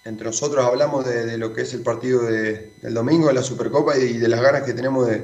entre 0.03 0.25
nosotros 0.27 0.65
hablamos 0.65 1.05
de, 1.05 1.25
de 1.27 1.37
lo 1.37 1.53
que 1.53 1.61
es 1.61 1.73
el 1.73 1.81
partido 1.81 2.23
de- 2.23 2.73
del 2.81 2.93
domingo 2.93 3.29
de 3.29 3.35
la 3.35 3.41
Supercopa 3.41 3.97
y 3.97 4.17
de 4.17 4.27
las 4.27 4.41
ganas 4.41 4.63
que 4.63 4.73
tenemos 4.73 5.07
de, 5.07 5.23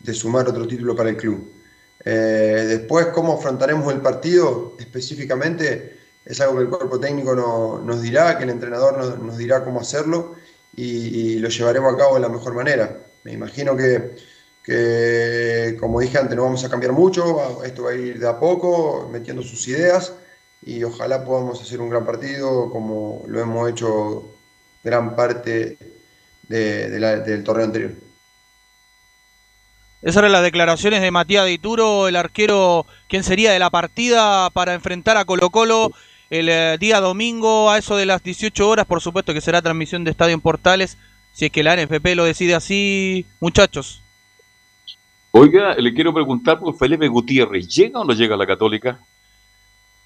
de 0.00 0.14
sumar 0.14 0.48
otro 0.48 0.66
título 0.66 0.96
para 0.96 1.10
el 1.10 1.16
club. 1.16 1.48
Eh, 2.04 2.64
después, 2.66 3.06
cómo 3.14 3.34
afrontaremos 3.38 3.94
el 3.94 4.00
partido 4.00 4.74
específicamente 4.80 5.96
es 6.24 6.40
algo 6.40 6.56
que 6.56 6.62
el 6.64 6.68
cuerpo 6.70 6.98
técnico 6.98 7.36
no- 7.36 7.78
nos 7.78 8.02
dirá, 8.02 8.36
que 8.36 8.42
el 8.42 8.50
entrenador 8.50 8.98
nos, 8.98 9.16
nos 9.20 9.38
dirá 9.38 9.62
cómo 9.62 9.78
hacerlo 9.80 10.34
y, 10.74 10.86
y 11.34 11.38
lo 11.38 11.48
llevaremos 11.50 11.94
a 11.94 11.96
cabo 11.96 12.16
de 12.16 12.20
la 12.22 12.28
mejor 12.28 12.52
manera. 12.54 12.98
Me 13.22 13.30
imagino 13.32 13.76
que, 13.76 14.16
que, 14.64 15.76
como 15.80 16.00
dije 16.00 16.18
antes, 16.18 16.36
no 16.36 16.44
vamos 16.44 16.64
a 16.64 16.70
cambiar 16.70 16.92
mucho, 16.92 17.62
esto 17.64 17.84
va 17.84 17.90
a 17.90 17.94
ir 17.94 18.18
de 18.18 18.28
a 18.28 18.38
poco, 18.38 19.08
metiendo 19.12 19.42
sus 19.42 19.66
ideas 19.68 20.12
y 20.64 20.84
ojalá 20.84 21.24
podamos 21.24 21.60
hacer 21.60 21.80
un 21.80 21.90
gran 21.90 22.06
partido 22.06 22.70
como 22.70 23.22
lo 23.26 23.40
hemos 23.40 23.68
hecho 23.70 24.24
gran 24.84 25.16
parte 25.16 25.76
de- 26.48 26.90
de 26.90 27.20
del 27.20 27.44
torneo 27.44 27.66
anterior. 27.66 27.92
Esas 30.02 30.16
eran 30.18 30.32
las 30.32 30.42
declaraciones 30.42 31.00
de 31.00 31.10
Matías 31.12 31.46
Dituro, 31.46 32.08
el 32.08 32.16
arquero, 32.16 32.86
quien 33.08 33.22
sería 33.22 33.52
de 33.52 33.58
la 33.60 33.70
partida 33.70 34.50
para 34.50 34.74
enfrentar 34.74 35.16
a 35.16 35.24
Colo 35.24 35.50
Colo 35.50 35.92
el 36.28 36.48
eh, 36.48 36.76
día 36.80 37.00
domingo 37.00 37.70
a 37.70 37.78
eso 37.78 37.96
de 37.96 38.06
las 38.06 38.22
18 38.22 38.68
horas. 38.68 38.86
Por 38.86 39.00
supuesto 39.00 39.32
que 39.32 39.40
será 39.40 39.62
transmisión 39.62 40.02
de 40.02 40.10
Estadio 40.10 40.34
en 40.34 40.40
Portales, 40.40 40.98
si 41.32 41.46
es 41.46 41.52
que 41.52 41.62
la 41.62 41.74
NFP 41.76 42.16
lo 42.16 42.24
decide 42.24 42.54
así, 42.56 43.26
muchachos. 43.38 44.01
Oiga, 45.32 45.74
le 45.76 45.94
quiero 45.94 46.12
preguntar 46.12 46.60
por 46.60 46.76
Felipe 46.76 47.08
Gutiérrez, 47.08 47.66
¿llega 47.66 48.00
o 48.00 48.04
no 48.04 48.12
llega 48.12 48.34
a 48.34 48.38
la 48.38 48.46
Católica? 48.46 48.98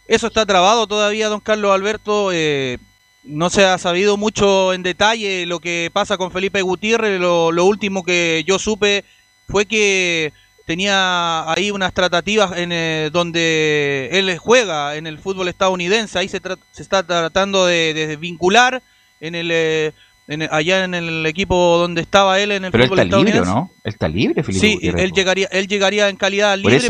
Eso 0.07 0.29
está 0.29 0.47
trabado 0.47 0.87
todavía, 0.87 1.29
don 1.29 1.41
Carlos 1.41 1.73
Alberto. 1.73 2.31
eh, 2.33 2.79
no 3.25 3.51
se 3.51 3.65
ha 3.65 3.77
sabido 3.77 4.17
mucho 4.17 4.73
en 4.73 4.85
detalle 4.85 5.47
lo 5.47 5.59
que 5.59 5.91
pasa 5.93 6.17
con 6.17 6.31
Felipe 6.31 6.63
Gutiérrez. 6.63 7.21
Lo, 7.21 7.51
lo 7.51 7.65
último 7.65 8.05
que 8.05 8.45
yo 8.47 8.61
supe 8.61 9.05
fue 9.49 9.67
que 9.67 10.33
tenía 10.65 11.51
ahí 11.51 11.73
unas 11.73 11.93
tratativas 11.93 12.57
en 12.57 12.71
eh, 12.71 13.11
donde 13.13 14.09
él 14.13 14.39
juega 14.39 14.95
en 14.95 15.09
el 15.09 15.19
fútbol 15.19 15.49
estadounidense. 15.49 16.21
Ahí 16.21 16.29
se, 16.29 16.41
se 16.71 16.83
está 16.83 17.05
tratando 17.05 17.67
de, 17.67 17.95
de 17.95 18.17
vincular 18.17 18.81
en 19.21 19.35
el, 19.35 19.51
eh, 19.51 19.93
en 20.29 20.43
el- 20.43 20.49
allá 20.51 20.85
en 20.85 20.95
el 20.95 21.25
equipo 21.27 21.79
donde 21.79 22.01
estaba 22.01 22.39
él 22.41 22.53
en 22.53 22.65
el 22.65 22.71
Pero 22.73 22.85
él 22.85 22.89
fútbol 22.91 23.01
está 23.05 23.17
libre, 23.19 23.33
¿o 23.39 23.43
estadounidense. 23.43 23.71
no? 23.75 23.81
Él 23.85 23.93
está 23.93 24.09
libre, 24.09 24.43
Felipe 24.43 24.67
Sí, 24.67 24.75
Gutiérrez. 24.75 25.03
él 25.05 25.13
llegaría, 25.13 25.49
él 25.53 25.67
llegaría 25.69 26.09
en 26.09 26.17
calidad 26.17 26.57
libre, 26.59 26.81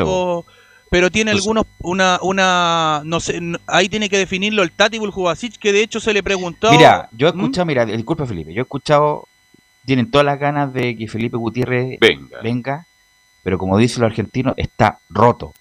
pero 0.91 1.11
tiene 1.11 1.33
algunos, 1.33 1.67
una, 1.81 2.19
una, 2.23 3.03
no 3.05 3.19
sé, 3.21 3.41
ahí 3.67 3.89
tiene 3.89 4.09
que 4.09 4.19
definirlo 4.19 4.63
el 4.63 4.71
Tati 4.71 4.99
Buljubasic, 4.99 5.59
que 5.59 5.73
de 5.73 5.83
hecho 5.83 5.99
se 6.01 6.13
le 6.15 6.23
preguntó. 6.23 6.71
Mira, 6.71 7.09
yo 7.13 7.29
he 7.29 7.33
¿Mm? 7.33 7.41
escuchado, 7.41 7.67
mira, 7.67 7.85
disculpa 7.85 8.25
Felipe, 8.25 8.55
yo 8.55 8.61
he 8.61 8.63
escuchado, 8.63 9.27
tienen 9.85 10.11
todas 10.11 10.25
las 10.25 10.39
ganas 10.39 10.73
de 10.73 10.97
que 10.97 11.09
Felipe 11.09 11.37
Gutiérrez 11.37 11.99
venga, 12.43 12.87
pero 13.43 13.59
como 13.59 13.77
dicen 13.79 14.03
los 14.03 14.11
argentinos, 14.11 14.55
está 14.57 14.99
roto 15.11 15.53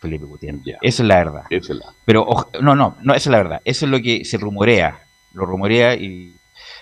Felipe 0.00 0.24
Gutiérrez. 0.24 0.62
Esa 0.82 1.02
es 1.02 1.08
la 1.08 1.16
verdad. 1.16 1.42
Esa 1.48 1.72
es 1.72 1.78
la- 1.78 1.92
Pero, 2.04 2.26
no, 2.60 2.74
no, 2.74 2.96
no, 3.02 3.14
esa 3.14 3.30
es 3.30 3.32
la 3.32 3.38
verdad. 3.38 3.60
Eso 3.64 3.86
es 3.86 3.90
lo 3.90 4.00
que 4.00 4.24
se 4.24 4.36
rumorea, 4.36 5.00
lo 5.32 5.46
rumorea 5.46 5.94
y 5.94 6.34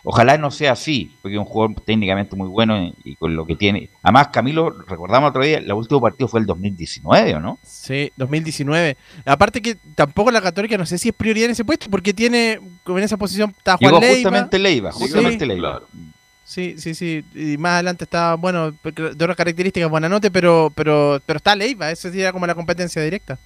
ojalá 0.04 0.38
no 0.38 0.50
sea 0.50 0.72
así, 0.72 1.16
porque 1.22 1.36
es 1.36 1.38
un 1.40 1.44
jugador 1.46 1.80
técnicamente 1.84 2.36
muy 2.36 2.48
bueno 2.48 2.80
y, 2.82 2.94
y 3.04 3.16
con 3.16 3.34
lo 3.36 3.46
que 3.46 3.56
tiene. 3.56 3.90
Además, 4.02 4.28
Camilo, 4.28 4.70
recordamos 4.86 5.30
otro 5.30 5.44
día, 5.44 5.58
el 5.58 5.72
último 5.72 6.00
partido 6.00 6.28
fue 6.28 6.40
el 6.40 6.46
2019, 6.46 7.34
¿o 7.34 7.40
no? 7.40 7.58
Sí, 7.62 8.10
2019. 8.16 8.96
Aparte 9.24 9.60
que 9.62 9.76
tampoco 9.94 10.30
la 10.30 10.40
Católica 10.40 10.76
no 10.78 10.86
sé 10.86 10.98
si 10.98 11.08
es 11.10 11.14
prioridad 11.14 11.46
en 11.46 11.52
ese 11.52 11.64
puesto, 11.64 11.88
porque 11.90 12.14
tiene, 12.14 12.60
como 12.84 12.98
en 12.98 13.04
esa 13.04 13.16
posición 13.16 13.50
está 13.56 13.76
Juan 13.76 13.90
Llegó 13.92 14.00
Leiva. 14.00 14.14
justamente 14.14 14.58
Leiva, 14.58 14.92
Sí. 14.92 14.98
justamente 15.00 15.46
Leiva. 15.46 15.82
Sí, 16.44 16.74
sí, 16.78 16.94
sí. 16.96 17.24
Y 17.34 17.56
más 17.58 17.74
adelante 17.74 18.04
está, 18.04 18.34
bueno, 18.34 18.72
de 18.72 19.10
otras 19.12 19.36
características, 19.36 19.88
Buenanote, 19.88 20.32
pero, 20.32 20.72
pero, 20.74 21.20
pero 21.24 21.36
está 21.36 21.54
Leiva. 21.54 21.92
Eso 21.92 22.10
sí 22.10 22.20
era 22.20 22.32
como 22.32 22.44
la 22.46 22.56
competencia 22.56 23.00
directa. 23.02 23.38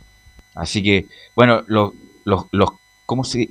Así 0.55 0.83
que, 0.83 1.07
bueno, 1.37 1.63
los, 1.67 1.93
los, 2.25 2.47
los 2.53 2.71
¿cómo 3.05 3.23
se 3.25 3.47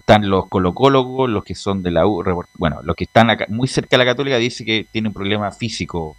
están 0.00 0.28
los 0.28 0.48
colocólogos, 0.48 1.28
los 1.28 1.44
que 1.44 1.54
son 1.54 1.82
de 1.82 1.90
la 1.90 2.06
U, 2.06 2.22
bueno, 2.54 2.80
los 2.82 2.96
que 2.96 3.04
están 3.04 3.30
acá, 3.30 3.46
muy 3.48 3.68
cerca 3.68 3.96
de 3.96 4.04
la 4.04 4.10
Católica 4.10 4.36
dice 4.38 4.64
que 4.64 4.86
tiene 4.90 5.08
un 5.08 5.14
problema 5.14 5.50
físico 5.50 6.16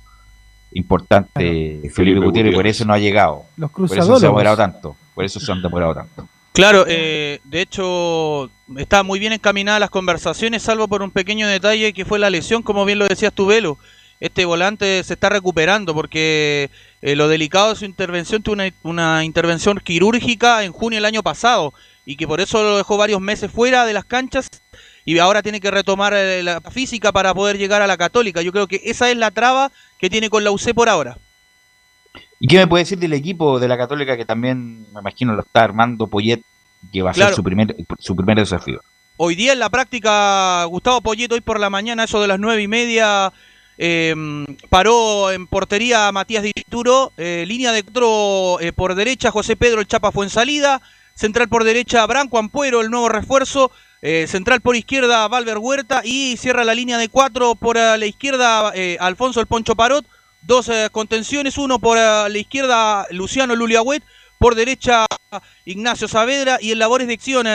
importante 0.73 1.81
Felipe 1.93 2.19
Gutiérrez 2.19 2.53
y 2.53 2.55
por 2.55 2.67
eso 2.67 2.85
no 2.85 2.93
ha 2.93 2.99
llegado. 2.99 3.43
Los 3.57 3.71
Por 3.71 3.85
eso 3.85 3.93
se 3.93 3.93
ha 3.93 4.03
cruzadores. 4.03 4.21
demorado 4.21 4.57
tanto. 4.57 4.95
Por 5.13 5.25
eso 5.25 5.39
se 5.39 5.51
han 5.51 5.61
demorado 5.61 5.93
tanto. 5.93 6.27
Claro, 6.53 6.85
eh, 6.87 7.39
de 7.43 7.61
hecho 7.61 8.49
está 8.77 9.03
muy 9.03 9.19
bien 9.19 9.33
encaminadas 9.33 9.79
las 9.79 9.89
conversaciones, 9.89 10.61
salvo 10.63 10.87
por 10.87 11.01
un 11.01 11.11
pequeño 11.11 11.47
detalle 11.47 11.93
que 11.93 12.05
fue 12.05 12.19
la 12.19 12.29
lesión, 12.29 12.61
como 12.61 12.85
bien 12.85 12.99
lo 12.99 13.07
decías 13.07 13.33
tú, 13.33 13.47
Velo. 13.47 13.77
Este 14.19 14.45
volante 14.45 15.03
se 15.03 15.13
está 15.13 15.29
recuperando 15.29 15.93
porque 15.93 16.69
eh, 17.01 17.15
lo 17.15 17.27
delicado 17.27 17.69
de 17.71 17.75
su 17.75 17.85
intervención 17.85 18.41
tuvo 18.41 18.53
una, 18.53 18.69
una 18.83 19.25
intervención 19.25 19.81
quirúrgica 19.83 20.63
en 20.63 20.71
junio 20.71 20.97
del 20.97 21.05
año 21.05 21.23
pasado 21.23 21.73
y 22.05 22.15
que 22.17 22.27
por 22.27 22.41
eso 22.41 22.61
lo 22.63 22.77
dejó 22.77 22.97
varios 22.97 23.21
meses 23.21 23.51
fuera 23.51 23.85
de 23.85 23.93
las 23.93 24.05
canchas 24.05 24.47
y 25.05 25.17
ahora 25.19 25.41
tiene 25.41 25.59
que 25.59 25.71
retomar 25.71 26.13
eh, 26.13 26.43
la 26.43 26.61
física 26.61 27.11
para 27.11 27.33
poder 27.33 27.57
llegar 27.57 27.81
a 27.81 27.87
la 27.87 27.97
católica. 27.97 28.41
Yo 28.41 28.51
creo 28.51 28.67
que 28.67 28.81
esa 28.85 29.09
es 29.09 29.17
la 29.17 29.31
traba 29.31 29.71
que 29.99 30.09
tiene 30.09 30.29
con 30.29 30.43
la 30.43 30.51
UC 30.51 30.73
por 30.73 30.89
ahora. 30.89 31.17
¿Y 32.39 32.47
qué 32.47 32.57
me 32.57 32.67
puede 32.67 32.83
decir 32.83 32.99
del 32.99 33.13
equipo 33.13 33.57
de 33.57 33.69
la 33.69 33.77
Católica 33.77 34.17
que 34.17 34.25
también, 34.25 34.81
me 34.93 34.99
imagino, 34.99 35.33
lo 35.33 35.41
está 35.43 35.63
armando 35.63 36.07
Poyet, 36.07 36.41
que 36.91 37.01
va 37.01 37.11
a 37.11 37.13
Claro. 37.13 37.29
ser 37.29 37.35
su 37.37 37.43
primer, 37.43 37.73
su 37.99 38.15
primer 38.17 38.37
desafío? 38.37 38.81
Hoy 39.15 39.35
día 39.35 39.53
en 39.53 39.59
la 39.59 39.69
práctica, 39.69 40.65
Gustavo 40.65 40.99
Poyeto, 40.99 41.35
hoy 41.35 41.41
por 41.41 41.57
la 41.59 41.69
mañana, 41.69 42.03
eso 42.03 42.21
de 42.21 42.27
las 42.27 42.39
nueve 42.39 42.61
y 42.61 42.67
media, 42.67 43.31
eh, 43.77 44.13
paró 44.69 45.31
en 45.31 45.47
portería 45.47 46.07
a 46.07 46.11
Matías 46.11 46.43
Dituro, 46.43 47.13
eh, 47.15 47.45
línea 47.47 47.71
de 47.71 47.83
cuatro 47.83 48.59
eh, 48.59 48.73
por 48.73 48.93
derecha, 48.95 49.31
José 49.31 49.55
Pedro 49.55 49.79
el 49.79 49.87
Chapa 49.87 50.11
fue 50.11 50.25
en 50.25 50.29
salida, 50.29 50.81
central 51.15 51.49
por 51.49 51.63
derecha, 51.63 52.05
Branco 52.05 52.37
Ampuero, 52.37 52.81
el 52.81 52.89
nuevo 52.89 53.09
refuerzo, 53.09 53.71
eh, 54.01 54.25
central 54.27 54.61
por 54.61 54.75
izquierda, 54.75 55.27
Valver 55.27 55.57
Huerta, 55.59 56.01
y 56.03 56.35
cierra 56.37 56.65
la 56.65 56.75
línea 56.75 56.97
de 56.97 57.09
cuatro 57.09 57.55
por 57.55 57.77
eh, 57.77 57.97
la 57.97 58.05
izquierda, 58.05 58.73
eh, 58.75 58.97
Alfonso 58.99 59.39
el 59.39 59.47
Poncho 59.47 59.75
Parot, 59.75 60.05
dos 60.41 60.69
contenciones, 60.91 61.57
uno 61.57 61.79
por 61.79 61.97
la 61.97 62.37
izquierda, 62.37 63.07
Luciano 63.11 63.55
Luliagüet, 63.55 64.03
por 64.39 64.55
derecha 64.55 65.05
Ignacio 65.63 66.09
Saavedra. 66.09 66.57
Y 66.59 66.73
en 66.73 66.79
labores 66.79 67.07
de 67.07 67.13
acción 67.13 67.47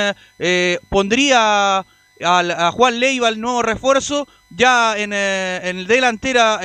pondría 0.88 1.80
a 1.80 2.72
Juan 2.72 2.98
Leiva 2.98 3.28
el 3.28 3.42
nuevo 3.42 3.60
refuerzo. 3.60 4.26
Ya 4.48 4.96
en, 4.96 5.12
en 5.12 5.86
delantera 5.86 6.60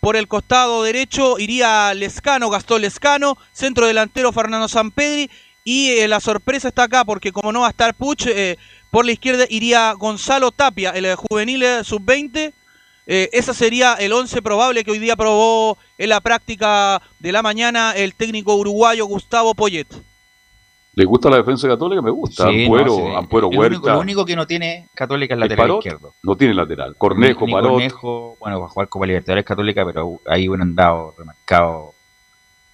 por 0.00 0.16
el 0.16 0.26
costado 0.26 0.82
derecho 0.82 1.38
iría 1.38 1.94
Lescano, 1.94 2.50
Gastón 2.50 2.82
Lescano, 2.82 3.38
centro 3.52 3.86
delantero 3.86 4.32
Fernando 4.32 4.66
Sampedri 4.66 5.30
y 5.64 5.90
eh, 5.90 6.08
la 6.08 6.20
sorpresa 6.20 6.68
está 6.68 6.84
acá 6.84 7.04
porque 7.04 7.32
como 7.32 7.50
no 7.52 7.60
va 7.60 7.68
a 7.68 7.70
estar 7.70 7.94
Puch, 7.94 8.26
eh, 8.26 8.58
por 8.90 9.04
la 9.06 9.12
izquierda 9.12 9.44
iría 9.48 9.92
Gonzalo 9.94 10.52
Tapia, 10.52 10.90
el 10.90 11.06
eh, 11.06 11.14
juvenil 11.16 11.62
eh, 11.62 11.82
sub-20. 11.84 12.52
Eh, 13.06 13.28
ese 13.32 13.52
sería 13.52 13.94
el 13.94 14.12
11 14.12 14.40
probable 14.40 14.82
que 14.84 14.90
hoy 14.90 14.98
día 14.98 15.14
probó 15.16 15.76
en 15.98 16.08
la 16.08 16.20
práctica 16.22 17.02
de 17.18 17.32
la 17.32 17.42
mañana 17.42 17.92
el 17.92 18.14
técnico 18.14 18.54
uruguayo 18.54 19.04
Gustavo 19.06 19.54
Poyet. 19.54 19.86
¿Le 20.96 21.04
gusta 21.04 21.28
la 21.28 21.38
defensa 21.38 21.66
católica? 21.66 22.00
Me 22.00 22.10
gusta. 22.12 22.48
Sí, 22.48 22.62
Ampuero, 22.64 22.86
no, 22.86 22.96
sí. 22.96 23.12
Ampuero 23.16 23.48
El 23.50 23.58
Huerta. 23.58 23.76
único- 23.78 23.90
lo 23.90 24.00
único 24.00 24.24
que 24.24 24.36
no 24.36 24.46
tiene 24.46 24.88
Católica 24.94 25.34
es 25.34 25.38
¿Es 25.38 25.40
lateral 25.40 25.66
Parot? 25.66 25.78
izquierdo. 25.84 26.14
No 26.22 26.36
tiene 26.36 26.54
lateral. 26.54 26.94
Cornejo, 26.96 27.46
Ni 27.46 27.52
Parot. 27.52 27.70
Cornejo, 27.72 28.36
bueno, 28.38 28.60
va 28.60 28.66
a 28.66 28.68
jugar 28.68 28.88
Copa 28.88 29.06
Libertadores 29.06 29.44
Católica, 29.44 29.84
pero 29.84 30.20
ahí 30.26 30.48
hubieran 30.48 30.74
dado 30.76 31.14
remarcado 31.18 31.93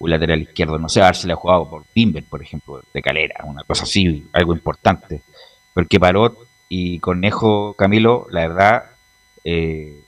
un 0.01 0.11
lateral 0.11 0.43
izquierdo. 0.43 0.79
No 0.79 0.89
sé, 0.89 1.01
a 1.01 1.07
ver 1.07 1.17
si 1.17 1.27
le 1.29 1.35
ha 1.35 1.37
jugado 1.37 1.69
por 1.69 1.85
Timber, 1.95 2.25
por 2.25 2.43
ejemplo, 2.43 2.83
de 2.93 3.03
Calera, 3.03 3.45
una 3.45 3.63
cosa 3.63 3.85
así, 3.85 4.27
algo 4.33 4.53
importante. 4.53 5.21
Porque 5.73 6.01
Parot 6.01 6.37
y 6.69 6.99
Cornejo, 6.99 7.75
Camilo, 7.75 8.27
la 8.31 8.41
verdad, 8.49 8.85
eh, 9.45 10.01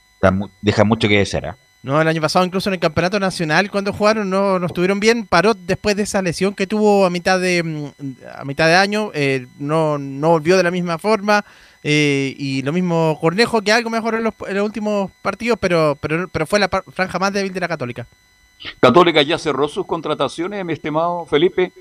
dejan 0.61 0.89
mucho 0.89 1.09
que 1.09 1.19
desear. 1.19 1.47
¿ah? 1.47 1.57
No, 1.83 2.01
el 2.01 2.07
año 2.07 2.21
pasado 2.21 2.45
incluso 2.45 2.71
en 2.71 2.75
el 2.75 2.81
campeonato 2.81 3.19
nacional 3.19 3.69
cuando 3.69 3.93
jugaron 3.93 4.31
no, 4.31 4.59
no 4.59 4.67
estuvieron 4.67 5.01
bien. 5.01 5.27
Paró 5.27 5.55
después 5.55 5.97
de 5.97 6.05
esa 6.05 6.23
lesión 6.23 6.55
que 6.55 6.67
tuvo 6.67 7.05
a 7.05 7.11
mitad 7.11 7.41
de 7.41 7.63
mm, 7.63 8.15
a 8.37 8.45
mitad 8.45 8.67
de 8.69 8.77
año, 8.77 9.11
eh, 9.15 9.47
no, 9.59 9.99
no 9.99 10.31
volvió 10.31 10.57
de 10.57 10.63
la 10.63 10.71
misma 10.71 10.99
forma. 10.99 11.45
eh, 11.83 12.35
y 12.39 12.63
lo 12.63 12.73
mismo 12.73 13.19
Cornejo 13.21 13.61
que 13.63 13.73
algo 13.73 13.91
mejor 13.91 14.15
en 14.15 14.23
los, 14.25 14.35
en 14.49 14.57
los 14.57 14.65
últimos 14.65 15.11
partidos, 15.21 15.59
pero, 15.61 15.99
pero, 16.01 16.29
pero 16.29 16.47
fue 16.47 16.61
la 16.61 16.69
franja 16.69 17.19
más 17.19 17.33
débil 17.33 17.53
de 17.53 17.61
la 17.61 17.69
Católica. 17.69 18.07
Católica 18.81 19.23
ya 19.23 19.39
cerró 19.39 19.69
sus 19.69 19.87
contrataciones, 19.87 20.65
mi 20.65 20.73
estimado 20.73 21.27
Felipe. 21.27 21.73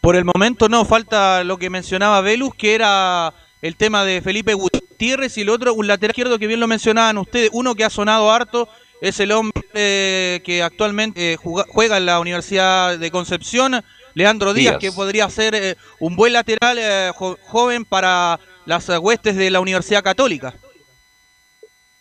Por 0.00 0.16
el 0.16 0.24
momento 0.24 0.68
no, 0.68 0.84
falta 0.84 1.44
lo 1.44 1.58
que 1.58 1.70
mencionaba 1.70 2.20
Velus, 2.20 2.54
que 2.54 2.74
era 2.74 3.34
el 3.60 3.76
tema 3.76 4.04
de 4.04 4.22
Felipe 4.22 4.54
Gutiérrez 4.54 5.36
y 5.36 5.42
el 5.42 5.50
otro, 5.50 5.74
un 5.74 5.86
lateral 5.86 6.12
izquierdo 6.12 6.38
que 6.38 6.46
bien 6.46 6.60
lo 6.60 6.66
mencionaban 6.66 7.18
ustedes, 7.18 7.50
uno 7.52 7.74
que 7.74 7.84
ha 7.84 7.90
sonado 7.90 8.30
harto, 8.30 8.68
es 9.02 9.20
el 9.20 9.32
hombre 9.32 9.62
eh, 9.74 10.40
que 10.44 10.62
actualmente 10.62 11.34
eh, 11.34 11.36
juega 11.36 11.96
en 11.98 12.06
la 12.06 12.20
Universidad 12.20 12.98
de 12.98 13.10
Concepción, 13.10 13.82
Leandro 14.14 14.54
Díaz, 14.54 14.78
Díaz. 14.78 14.80
que 14.80 14.92
podría 14.96 15.28
ser 15.28 15.54
eh, 15.54 15.76
un 15.98 16.16
buen 16.16 16.32
lateral 16.32 16.78
jo- 17.14 17.38
joven 17.46 17.84
para 17.84 18.40
las 18.66 18.88
huestes 18.88 19.36
de 19.36 19.50
la 19.50 19.60
Universidad 19.60 20.02
Católica. 20.02 20.54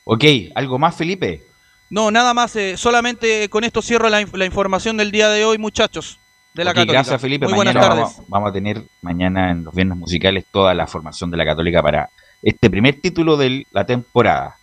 Ok, 0.06 0.23
¿algo 0.56 0.80
más, 0.80 0.95
Felipe? 0.95 1.43
No, 1.89 2.11
nada 2.11 2.33
más, 2.33 2.55
eh, 2.55 2.77
solamente 2.77 3.49
con 3.49 3.63
esto 3.63 3.81
cierro 3.81 4.09
la, 4.09 4.21
inf- 4.21 4.35
la 4.37 4.45
información 4.45 4.95
del 4.97 5.11
día 5.11 5.29
de 5.29 5.43
hoy, 5.45 5.57
muchachos, 5.57 6.19
de 6.53 6.63
la 6.63 6.71
Católica. 6.71 6.93
gracias, 6.93 7.19
Felipe. 7.21 7.45
Muy 7.45 7.55
buenas 7.55 7.73
mañana 7.73 7.95
tardes. 7.95 8.13
vamos, 8.15 8.29
vamos 8.29 8.49
a 8.49 8.53
tener 8.53 8.83
mañana 9.01 9.51
en 9.51 9.63
los 9.63 9.73
viernes 9.73 9.97
musicales 9.97 10.45
toda 10.51 10.73
la 10.73 10.85
formación 10.87 11.31
de 11.31 11.37
la 11.37 11.45
Católica 11.45 11.81
para 11.81 12.09
este 12.43 12.69
primer 12.69 13.01
título 13.01 13.37
de 13.37 13.65
la 13.71 13.85
temporada. 13.85 14.55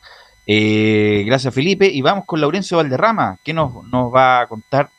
Eh, 0.47 1.25
gracias, 1.27 1.53
Felipe. 1.53 1.87
Y 1.93 2.01
vamos 2.03 2.25
con 2.25 2.41
Laurencio 2.41 2.77
Valderrama, 2.77 3.39
que 3.43 3.53
nos, 3.53 3.73
nos 3.91 4.15
va 4.15 4.43
a 4.43 4.47
contar 4.47 4.91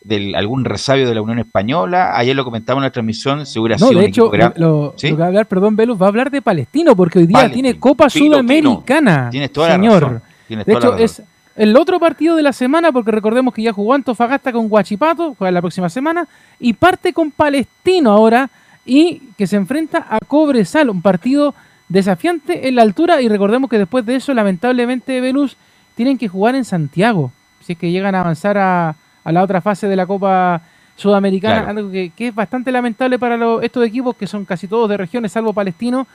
de 0.00 0.32
algún 0.36 0.64
resabio 0.64 1.08
de 1.08 1.14
la 1.14 1.22
Unión 1.22 1.40
Española. 1.40 2.12
Ayer 2.16 2.36
lo 2.36 2.44
comentamos 2.44 2.82
en 2.82 2.84
la 2.84 2.90
transmisión, 2.92 3.44
seguro 3.46 3.74
ha 3.74 3.78
No, 3.78 3.88
sido 3.88 3.98
de 4.00 4.04
un 4.04 4.10
hecho, 4.10 4.30
gran- 4.30 4.52
lo, 4.56 4.94
¿Sí? 4.96 5.08
lo 5.10 5.16
que 5.16 5.20
va 5.20 5.24
a 5.24 5.28
hablar, 5.28 5.46
perdón, 5.46 5.74
Velus, 5.74 6.00
va 6.00 6.06
a 6.06 6.08
hablar 6.10 6.30
de 6.30 6.40
Palestino, 6.42 6.94
porque 6.94 7.18
hoy 7.18 7.26
día 7.26 7.38
Palestino. 7.38 7.62
tiene 7.64 7.80
Copa 7.80 8.08
Sudamericana. 8.10 9.28
Tienes 9.30 9.50
toda 9.52 9.68
la 9.70 9.74
señor. 9.74 10.02
razón, 10.02 10.22
tienes 10.46 10.66
de 10.66 10.72
toda 10.74 10.80
la 10.80 10.96
hecho, 10.96 11.02
razón. 11.02 11.22
es 11.26 11.33
el 11.56 11.76
otro 11.76 12.00
partido 12.00 12.36
de 12.36 12.42
la 12.42 12.52
semana, 12.52 12.90
porque 12.92 13.10
recordemos 13.12 13.54
que 13.54 13.62
ya 13.62 13.72
jugó 13.72 13.94
Antofagasta 13.94 14.52
con 14.52 14.68
Guachipato, 14.68 15.34
juega 15.38 15.52
la 15.52 15.60
próxima 15.60 15.88
semana, 15.88 16.26
y 16.58 16.72
parte 16.72 17.12
con 17.12 17.30
Palestino 17.30 18.10
ahora, 18.10 18.50
y 18.84 19.18
que 19.38 19.46
se 19.46 19.56
enfrenta 19.56 20.06
a 20.10 20.18
Cobresal, 20.18 20.90
un 20.90 21.00
partido 21.00 21.54
desafiante 21.88 22.66
en 22.68 22.74
la 22.74 22.82
altura, 22.82 23.22
y 23.22 23.28
recordemos 23.28 23.70
que 23.70 23.78
después 23.78 24.04
de 24.04 24.16
eso, 24.16 24.34
lamentablemente, 24.34 25.20
Velus, 25.20 25.56
tienen 25.94 26.18
que 26.18 26.28
jugar 26.28 26.54
en 26.56 26.64
Santiago, 26.64 27.30
si 27.60 27.72
es 27.74 27.78
que 27.78 27.90
llegan 27.90 28.14
a 28.14 28.20
avanzar 28.20 28.58
a, 28.58 28.96
a 29.22 29.32
la 29.32 29.42
otra 29.42 29.60
fase 29.60 29.86
de 29.86 29.94
la 29.96 30.06
Copa 30.06 30.60
Sudamericana, 30.96 31.62
Claro. 31.64 31.78
algo 31.78 31.90
que, 31.92 32.10
que 32.10 32.28
es 32.28 32.34
bastante 32.34 32.70
lamentable 32.72 33.18
para 33.18 33.36
los- 33.36 33.62
estos 33.62 33.86
equipos 33.86 34.16
que 34.16 34.26
son 34.26 34.44
casi 34.44 34.66
todos 34.66 34.88
de 34.88 34.96
regiones, 34.96 35.32
salvo 35.32 35.52
Palestino, 35.52 36.06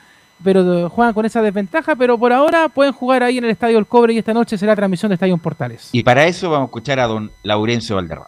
pero 0.43 0.85
eh, 0.85 0.89
juegan 0.89 1.13
con 1.13 1.25
esa 1.25 1.41
desventaja, 1.41 1.95
pero 1.95 2.17
por 2.17 2.31
ahora 2.33 2.69
pueden 2.69 2.93
jugar 2.93 3.23
ahí 3.23 3.37
en 3.37 3.43
el 3.45 3.49
Estadio 3.51 3.77
El 3.77 3.85
Cobre 3.87 4.13
y 4.13 4.17
esta 4.17 4.33
noche 4.33 4.57
será 4.57 4.75
transmisión 4.75 5.09
de 5.09 5.15
Estadio 5.15 5.37
Portales. 5.37 5.89
Y 5.91 6.03
para 6.03 6.25
eso 6.25 6.49
vamos 6.49 6.67
a 6.67 6.69
escuchar 6.69 6.99
a 6.99 7.07
don 7.07 7.31
Laurencio 7.43 7.95
Valderrama. 7.95 8.27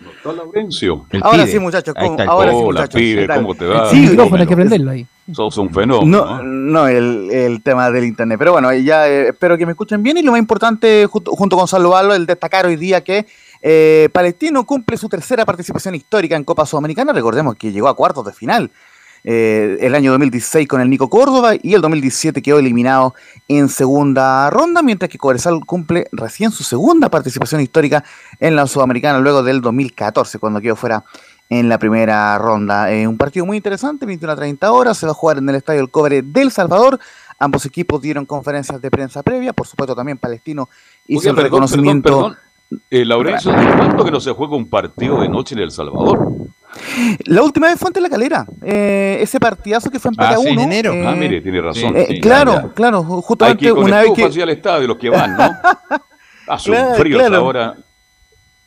Doctor 0.00 0.34
Laurencio. 0.34 1.06
El 1.10 1.22
Ahora 1.22 1.46
sí, 1.46 1.58
muchachos, 1.58 1.94
Ahí 1.96 2.04
¿cómo- 2.06 2.12
está 2.14 2.22
el 2.24 2.28
ahora 2.30 2.50
sí, 2.52 2.56
muchachos. 2.58 2.94
pibe, 3.00 3.20
¿qué 3.22 3.26
tal? 3.28 3.42
¿cómo 3.42 3.54
te 3.54 3.66
va? 3.66 3.90
Sí, 3.90 4.04
el 4.04 4.10
micrófono 4.10 4.42
hay 4.42 4.48
que 4.48 4.56
prenderlo 4.56 4.90
ahí. 4.90 5.06
Sos 5.32 5.56
un 5.58 5.70
fenómeno. 5.72 6.06
No, 6.24 6.42
no 6.42 6.88
el, 6.88 7.30
el 7.30 7.62
tema 7.62 7.90
del 7.90 8.04
internet. 8.04 8.38
Pero 8.38 8.52
bueno, 8.52 8.72
ya 8.74 9.08
eh, 9.08 9.28
espero 9.28 9.56
que 9.58 9.66
me 9.66 9.72
escuchen 9.72 10.02
bien. 10.02 10.16
Y 10.16 10.22
lo 10.22 10.32
más 10.32 10.38
importante, 10.40 11.06
junto, 11.06 11.32
junto 11.32 11.56
con 11.56 11.68
Salvador, 11.68 12.14
el 12.16 12.26
destacar 12.26 12.66
hoy 12.66 12.76
día 12.76 13.02
que 13.04 13.26
eh, 13.62 14.08
Palestino 14.12 14.64
cumple 14.64 14.96
su 14.96 15.08
tercera 15.08 15.44
participación 15.44 15.94
histórica 15.94 16.36
en 16.36 16.44
Copa 16.44 16.66
Sudamericana. 16.66 17.12
Recordemos 17.12 17.56
que 17.56 17.72
llegó 17.72 17.88
a 17.88 17.96
cuartos 17.96 18.24
de 18.24 18.32
final. 18.32 18.70
eh, 19.22 19.76
el 19.80 19.94
año 19.94 20.12
2016 20.12 20.66
con 20.66 20.80
el 20.80 20.88
Nico 20.88 21.10
Córdoba 21.10 21.52
y 21.60 21.74
el 21.74 21.82
2017 21.82 22.40
quedó 22.40 22.58
eliminado 22.58 23.14
en 23.48 23.68
segunda 23.68 24.48
ronda, 24.48 24.82
mientras 24.82 25.10
que 25.10 25.18
Cobresal 25.18 25.60
cumple 25.66 26.06
recién 26.12 26.50
su 26.50 26.64
segunda 26.64 27.10
participación 27.10 27.60
histórica 27.60 28.02
en 28.38 28.56
la 28.56 28.66
Sudamericana 28.66 29.18
luego 29.18 29.42
del 29.42 29.60
2014, 29.60 30.38
cuando 30.38 30.60
quedó 30.60 30.74
fuera 30.74 31.04
en 31.50 31.68
la 31.68 31.78
primera 31.78 32.38
ronda. 32.38 32.90
Eh, 32.92 33.06
un 33.06 33.18
partido 33.18 33.44
muy 33.44 33.56
interesante, 33.58 34.06
21 34.06 34.32
a 34.32 34.36
30 34.36 34.72
horas, 34.72 34.96
se 34.96 35.04
va 35.04 35.12
a 35.12 35.14
jugar 35.14 35.38
en 35.38 35.48
el 35.50 35.56
Estadio 35.56 35.80
El 35.80 35.90
Cobre 35.90 36.22
del 36.22 36.50
Salvador. 36.50 36.98
Ambos 37.38 37.66
equipos 37.66 38.00
dieron 38.00 38.24
conferencias 38.24 38.80
de 38.80 38.90
prensa 38.90 39.22
previa, 39.22 39.52
por 39.52 39.66
supuesto 39.66 39.94
también 39.94 40.16
Palestino 40.16 40.68
hizo 41.06 41.20
Oye, 41.20 41.28
el 41.30 41.34
perdón, 41.34 41.44
reconocimiento. 41.44 42.02
perdón, 42.08 42.22
perdón. 42.32 42.49
Eh, 42.90 43.04
Laurencio, 43.04 43.50
¿hace 43.52 43.76
cuánto 43.76 44.04
que 44.04 44.10
no 44.10 44.20
se 44.20 44.30
juega 44.32 44.56
un 44.56 44.68
partido 44.68 45.20
de 45.20 45.28
noche 45.28 45.54
en 45.54 45.60
El 45.62 45.70
Salvador? 45.70 46.20
La 47.24 47.42
última 47.42 47.66
vez 47.66 47.78
fue 47.78 47.88
ante 47.88 48.00
la 48.00 48.08
calera. 48.08 48.46
Eh, 48.62 49.18
ese 49.20 49.40
partidazo 49.40 49.90
que 49.90 49.98
fue 49.98 50.10
empate 50.10 50.34
Ah, 50.34 50.38
a 50.38 50.40
sí, 50.40 50.48
uno. 50.50 50.62
en 50.62 50.72
enero. 50.72 50.92
eh, 50.92 51.04
Ah, 51.06 51.14
mire, 51.16 51.40
tiene 51.40 51.60
razón. 51.60 51.96
eh, 51.96 52.06
Sí, 52.08 52.20
claro, 52.20 52.52
ya, 52.54 52.62
ya. 52.62 52.68
claro, 52.74 52.98
Hay 53.00 53.06
que 53.06 53.12
justamente 53.22 53.64
ir 53.66 53.74
con 53.74 53.84
una 53.84 54.00
vez 54.02 54.12
que 54.14 54.24
así 54.24 54.40
al 54.40 54.50
estadio, 54.50 54.86
los 54.86 54.98
que 54.98 55.10
van, 55.10 55.36
¿no? 55.36 55.52
Hace 56.46 56.70
Claro, 56.70 56.88
un 56.90 56.94
frío 56.96 57.18
claro. 57.18 57.36
ahora. 57.36 57.74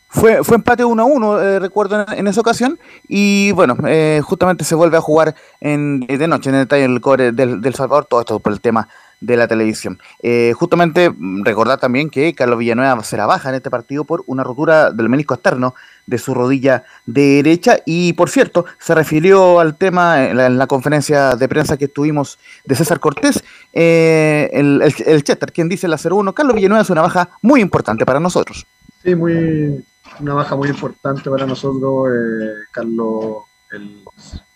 Fue, 0.09 0.43
fue 0.43 0.57
empate 0.57 0.85
1 0.85 1.01
a 1.01 1.05
1, 1.05 1.39
eh, 1.41 1.59
recuerdo 1.59 2.05
en, 2.07 2.19
en 2.19 2.27
esa 2.27 2.39
ocasión. 2.41 2.77
Y 3.07 3.51
bueno, 3.53 3.75
eh, 3.87 4.21
justamente 4.23 4.63
se 4.63 4.75
vuelve 4.75 4.97
a 4.97 5.01
jugar 5.01 5.33
en, 5.59 6.01
de 6.01 6.27
noche 6.27 6.49
en 6.49 6.55
el 6.55 6.61
detalle 6.61 6.83
del 6.83 7.01
cobre 7.01 7.31
del, 7.31 7.61
del 7.61 7.73
Salvador. 7.73 8.05
Todo 8.05 8.19
esto 8.19 8.39
por 8.39 8.53
el 8.53 8.61
tema 8.61 8.87
de 9.23 9.37
la 9.37 9.47
televisión. 9.47 9.99
Eh, 10.21 10.53
justamente 10.55 11.09
mm, 11.09 11.43
recordar 11.43 11.79
también 11.79 12.09
que 12.09 12.33
Carlos 12.33 12.59
Villanueva 12.59 13.03
será 13.03 13.25
baja 13.25 13.49
en 13.49 13.55
este 13.55 13.69
partido 13.69 14.03
por 14.03 14.23
una 14.27 14.43
rotura 14.43 14.91
del 14.91 15.09
menisco 15.09 15.33
externo 15.33 15.73
de 16.05 16.17
su 16.17 16.33
rodilla 16.33 16.83
derecha 17.05 17.77
y 17.85 18.13
por 18.13 18.29
cierto 18.29 18.65
se 18.79 18.93
refirió 18.93 19.59
al 19.59 19.77
tema 19.77 20.25
en 20.25 20.57
la, 20.57 20.67
conferencia 20.67 21.35
de 21.35 21.47
prensa 21.47 21.77
que 21.77 21.87
tuvimos 21.87 22.39
de 22.65 22.75
César 22.75 22.99
Cortés, 22.99 23.43
eh, 23.71 24.49
el, 24.53 24.81
el, 24.81 25.23
Chester, 25.23 25.51
quien 25.51 25.69
dice 25.69 25.87
la 25.87 25.97
01, 25.97 26.33
Carlos 26.33 26.55
Villanueva 26.55 26.81
es 26.81 26.89
una 26.89 27.01
baja 27.01 27.29
muy 27.41 27.61
importante 27.61 28.05
para 28.05 28.19
nosotros. 28.19 28.65
Sí, 29.03 29.15
muy, 29.15 29.83
una 30.19 30.33
baja 30.33 30.55
muy 30.55 30.69
importante 30.69 31.29
para 31.29 31.45
nosotros. 31.45 32.09
Eh, 32.11 32.65
Carlos 32.71 33.43
el, 33.71 34.03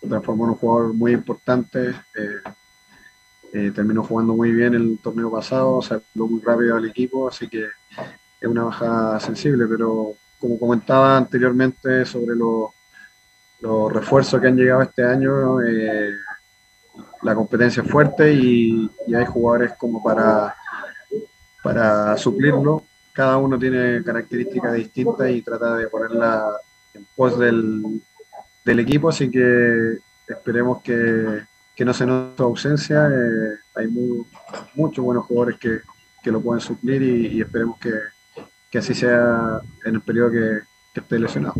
transformó 0.08 0.44
en 0.44 0.50
un 0.50 0.56
jugador 0.56 0.94
muy 0.94 1.12
importante. 1.12 1.90
Eh, 1.90 2.50
eh, 3.52 3.72
terminó 3.74 4.02
jugando 4.02 4.34
muy 4.34 4.52
bien 4.52 4.74
el 4.74 4.98
torneo 5.02 5.30
pasado, 5.30 5.80
salió 5.82 6.02
muy 6.14 6.40
rápido 6.40 6.76
al 6.76 6.86
equipo, 6.86 7.28
así 7.28 7.48
que 7.48 7.64
es 8.40 8.48
una 8.48 8.64
baja 8.64 9.18
sensible, 9.20 9.66
pero 9.66 10.14
como 10.38 10.58
comentaba 10.58 11.16
anteriormente 11.16 12.04
sobre 12.04 12.36
los, 12.36 12.70
los 13.60 13.92
refuerzos 13.92 14.40
que 14.40 14.46
han 14.46 14.56
llegado 14.56 14.82
este 14.82 15.04
año, 15.04 15.58
la 17.22 17.34
competencia 17.34 17.82
es 17.82 17.90
fuerte 17.90 18.32
y, 18.32 18.90
y, 19.06 19.14
hay 19.14 19.24
jugadores 19.26 19.72
como 19.78 20.02
para, 20.02 20.54
para 21.62 22.16
suplirlo. 22.16 22.84
Cada 23.12 23.36
uno 23.36 23.58
tiene 23.58 24.02
características 24.04 24.74
distintas 24.74 25.30
y 25.30 25.42
trata 25.42 25.74
de 25.76 25.88
ponerla 25.88 26.44
en 26.94 27.06
pos 27.16 27.38
del, 27.38 28.00
equipo, 28.64 29.08
así 29.08 29.30
que 29.30 29.98
esperemos 30.28 30.82
que, 30.82 31.42
no 31.84 31.94
se 31.94 32.06
note 32.06 32.36
su 32.36 32.42
ausencia. 32.42 33.08
Eh, 33.08 33.58
hay 33.76 33.88
muchos 34.74 35.04
buenos 35.04 35.24
jugadores 35.26 35.58
que, 35.58 35.80
lo 36.30 36.42
pueden 36.42 36.60
suplir 36.60 37.00
y, 37.00 37.40
esperemos 37.40 37.78
que, 37.78 38.78
así 38.78 38.92
sea 38.92 39.60
en 39.86 39.94
el 39.94 40.02
periodo 40.02 40.30
que, 40.30 40.58
esté 40.94 41.18
lesionado. 41.18 41.54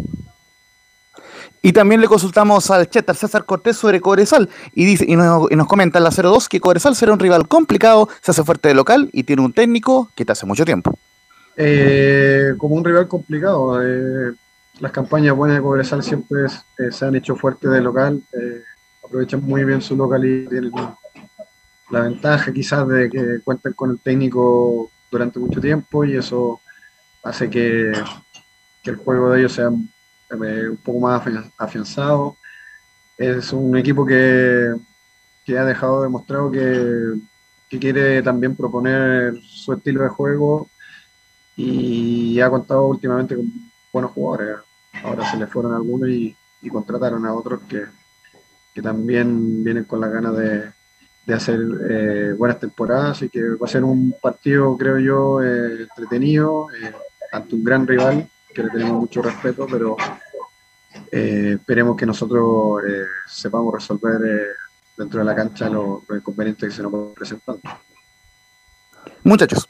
Y 1.63 1.73
también 1.73 2.01
le 2.01 2.09
consultamos 2.09 2.71
al 2.71 2.91
Chetar 2.91 3.17
César 3.17 3.45
Cortés 3.45 3.77
sobre 3.77 4.01
Cobresal 4.01 4.49
y, 4.75 4.85
dice, 4.85 5.05
y, 5.09 5.17
nos, 5.17 5.51
y 5.51 5.57
nos 5.57 5.69
comenta 5.69 5.99
en 5.99 6.05
la 6.05 6.11
02 6.11 6.49
que 6.49 6.61
Cobresal 6.61 6.97
será 6.97 7.13
un 7.13 7.19
rival 7.19 7.49
complicado, 7.49 8.09
se 8.21 8.33
hace 8.33 8.45
fuerte 8.45 8.69
de 8.69 8.75
local 8.75 9.09
y 9.13 9.23
tiene 9.23 9.43
un 9.43 9.53
técnico 9.53 10.11
que 10.15 10.25
te 10.25 10.33
hace 10.33 10.45
mucho 10.45 10.65
tiempo. 10.65 10.99
Eh, 11.57 12.55
como 12.57 12.77
un 12.77 12.85
rival 12.85 13.09
complicado. 13.09 13.83
Eh, 13.83 14.35
las 14.81 14.93
campañas 14.93 15.35
buenas 15.35 15.57
de 15.57 15.63
Cobresal 15.63 16.03
siempre 16.03 16.47
se 16.91 17.05
han 17.05 17.17
hecho 17.17 17.35
fuertes 17.37 17.71
de 17.71 17.81
local, 17.81 18.23
aprovechan 19.09 19.43
muy 19.43 19.65
bien 19.65 19.81
su 19.81 19.97
localidad, 19.97 20.51
tienen 20.51 20.73
la 21.91 22.01
ventaja 22.03 22.53
quizás 22.53 22.87
de 22.87 23.09
que 23.09 23.41
cuentan 23.43 23.73
con 23.73 23.91
el 23.91 23.99
técnico 23.99 24.91
durante 25.11 25.39
mucho 25.39 25.61
tiempo 25.61 26.05
y 26.05 26.17
eso 26.17 26.61
hace 27.23 27.49
que, 27.49 27.93
el 28.85 28.97
juego 28.97 29.31
de 29.31 29.41
ellos 29.41 29.53
sea 29.53 29.69
un 29.69 29.91
poco 30.83 31.01
más 31.01 31.23
afianzado. 31.59 32.37
Es 33.19 33.53
un 33.53 33.77
equipo 33.77 34.07
que, 34.07 34.75
ha 35.49 35.65
dejado 35.65 36.03
demostrado 36.03 36.51
que, 36.51 37.15
que 37.69 37.79
quiere 37.79 38.23
también 38.23 38.57
proponer 38.57 39.35
su 39.43 39.75
estilo 39.75 40.03
de 40.03 40.09
juego 40.09 40.69
y 41.57 42.41
ha 42.41 42.49
contado 42.49 42.87
últimamente 42.87 43.37
con 43.37 43.53
buenos 43.93 44.13
jugadores. 44.13 44.59
Ahora 45.03 45.31
se 45.31 45.37
le 45.37 45.47
fueron 45.47 45.75
algunos 45.75 46.09
y, 46.09 46.35
contrataron 46.71 47.25
a 47.27 47.35
otros 47.35 47.61
que, 47.69 47.85
también 48.83 49.65
vienen 49.65 49.85
con 49.85 50.01
la 50.01 50.09
ganas 50.09 50.37
de, 50.37 50.73
hacer 51.35 51.61
eh, 51.91 52.33
buenas 52.39 52.59
temporadas 52.59 53.21
y 53.23 53.29
que 53.29 53.43
va 53.43 53.67
a 53.67 53.69
ser 53.69 53.85
un 53.85 54.15
partido, 54.21 54.77
creo 54.79 54.99
yo, 54.99 55.43
eh, 55.43 55.83
entretenido 55.83 56.69
eh, 56.71 56.93
ante 57.33 57.55
un 57.55 57.65
gran 57.65 57.87
rival 57.87 58.29
que 58.55 58.63
le 58.63 58.71
tenemos 58.71 59.01
mucho 59.01 59.21
respeto, 59.21 59.67
pero 59.71 59.97
esperemos 61.11 61.97
que 61.97 62.07
nosotros 62.07 62.83
sepamos 63.27 63.75
resolver 63.75 64.57
dentro 64.97 65.21
de 65.21 65.27
la 65.27 65.35
cancha 65.35 65.69
los, 65.69 66.01
los 66.09 66.19
inconvenientes 66.19 66.69
que 66.69 66.75
se 66.75 66.83
nos 66.83 67.15
presentan. 67.15 67.61
Muchachos. 69.23 69.69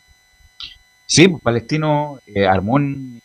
Sí, 1.09 1.27
pues, 1.27 1.43
Palestino 1.43 2.21
eh, 2.27 2.47
armó 2.47 2.75
un, 2.75 3.23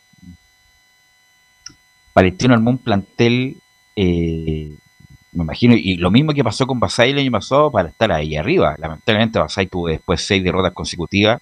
Palestino 2.13 2.53
armó 2.53 2.71
un 2.71 2.77
plantel, 2.77 3.57
eh, 3.95 4.71
me 5.33 5.43
imagino, 5.43 5.75
y 5.75 5.95
lo 5.95 6.11
mismo 6.11 6.33
que 6.33 6.43
pasó 6.43 6.67
con 6.67 6.79
Basay 6.79 7.11
el 7.11 7.19
año 7.19 7.31
pasado 7.31 7.71
para 7.71 7.89
estar 7.89 8.11
ahí 8.11 8.35
arriba. 8.35 8.75
Lamentablemente 8.77 9.39
Basay 9.39 9.67
tuvo 9.67 9.87
después 9.87 10.21
seis 10.21 10.43
derrotas 10.43 10.73
consecutivas 10.73 11.41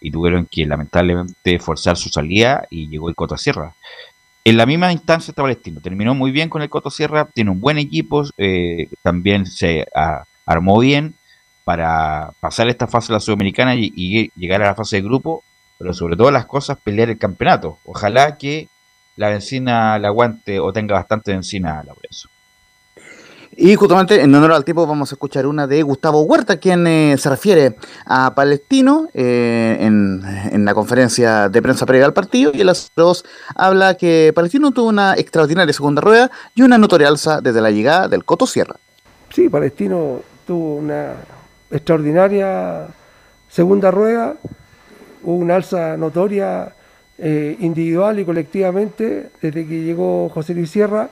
y 0.00 0.10
tuvieron 0.10 0.46
que 0.50 0.66
lamentablemente 0.66 1.58
forzar 1.58 1.96
su 1.96 2.08
salida 2.08 2.66
y 2.70 2.88
llegó 2.88 3.08
el 3.08 3.14
Coto 3.14 3.36
Sierra. 3.36 3.74
En 4.44 4.56
la 4.56 4.66
misma 4.66 4.92
instancia 4.92 5.32
está 5.32 5.42
Palestino, 5.42 5.80
terminó 5.80 6.14
muy 6.14 6.30
bien 6.30 6.48
con 6.48 6.62
el 6.62 6.70
Coto 6.70 6.90
Sierra, 6.90 7.26
tiene 7.26 7.50
un 7.50 7.60
buen 7.60 7.78
equipo, 7.78 8.24
eh, 8.38 8.88
también 9.02 9.46
se 9.46 9.86
armó 10.46 10.78
bien 10.78 11.14
para 11.64 12.32
pasar 12.40 12.68
esta 12.68 12.86
fase 12.86 13.08
de 13.08 13.14
la 13.14 13.20
Sudamericana 13.20 13.74
y 13.76 14.30
llegar 14.34 14.62
a 14.62 14.66
la 14.66 14.74
fase 14.74 14.96
de 14.96 15.02
grupo 15.02 15.44
pero 15.80 15.94
sobre 15.94 16.14
todas 16.14 16.32
las 16.34 16.44
cosas 16.44 16.76
pelear 16.78 17.08
el 17.08 17.16
campeonato. 17.16 17.78
Ojalá 17.86 18.36
que 18.36 18.68
la 19.16 19.30
benzina 19.30 19.98
la 19.98 20.08
aguante 20.08 20.60
o 20.60 20.74
tenga 20.74 20.94
bastante 20.94 21.32
benzina 21.32 21.82
la 21.82 21.94
preso. 21.94 22.28
Y 23.62 23.76
justamente 23.76 24.22
en 24.22 24.34
honor 24.34 24.52
al 24.52 24.64
tiempo 24.64 24.86
vamos 24.86 25.12
a 25.12 25.14
escuchar 25.14 25.46
una 25.46 25.66
de 25.66 25.82
Gustavo 25.82 26.22
Huerta, 26.22 26.56
quien 26.56 26.86
eh, 26.86 27.14
se 27.18 27.28
refiere 27.28 27.76
a 28.06 28.34
Palestino 28.34 29.08
eh, 29.12 29.76
en, 29.80 30.64
la 30.64 30.72
conferencia 30.72 31.50
de 31.50 31.60
prensa 31.60 31.84
previa 31.84 32.06
al 32.06 32.14
partido. 32.14 32.52
Y 32.54 32.62
en 32.62 32.68
las 32.68 32.90
dos 32.96 33.22
habla 33.54 33.98
que 33.98 34.32
Palestino 34.34 34.70
tuvo 34.70 34.88
una 34.88 35.12
extraordinaria 35.12 35.74
segunda 35.74 36.00
rueda 36.00 36.30
y 36.54 36.62
una 36.62 36.78
notoria 36.78 37.08
alza 37.08 37.42
desde 37.42 37.60
la 37.60 37.70
llegada 37.70 38.08
del 38.08 38.24
Coto 38.24 38.46
Sierra. 38.46 38.76
Sí, 39.28 39.50
Palestino 39.50 40.22
tuvo 40.46 40.76
una 40.76 41.16
extraordinaria 41.70 42.86
segunda 43.50 43.90
rueda 43.90 44.36
hubo 45.22 45.36
una 45.36 45.56
alza 45.56 45.98
notoria 45.98 46.72
eh, 47.18 47.58
individual 47.60 48.18
y 48.20 48.24
colectivamente 48.24 49.28
desde 49.42 49.66
que 49.66 49.82
llegó 49.82 50.30
José 50.30 50.54
Luis 50.54 50.70
Sierra 50.70 51.10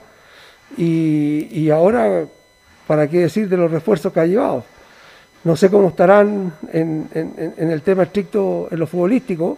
y, 0.77 1.71
ahora, 1.71 2.27
¿para 2.89 3.07
qué 3.07 3.21
decir 3.21 3.49
de 3.49 3.57
los 3.57 3.71
refuerzos 3.71 4.13
que 4.13 4.19
ha 4.19 4.27
llevado? 4.27 4.65
No 5.45 5.55
sé 5.55 5.71
cómo 5.71 5.91
estarán 5.91 6.53
en, 6.73 7.09
el 7.57 7.83
tema 7.83 8.03
estricto 8.03 8.67
en 8.69 8.81
lo 8.81 8.89
futbolístico, 8.89 9.57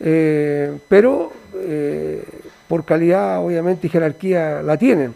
eh, 0.00 0.78
pero 0.88 1.30
eh, 1.54 2.24
por 2.66 2.86
calidad 2.86 3.44
obviamente 3.44 3.88
y 3.88 3.90
jerarquía 3.90 4.62
la 4.62 4.78
tienen. 4.78 5.14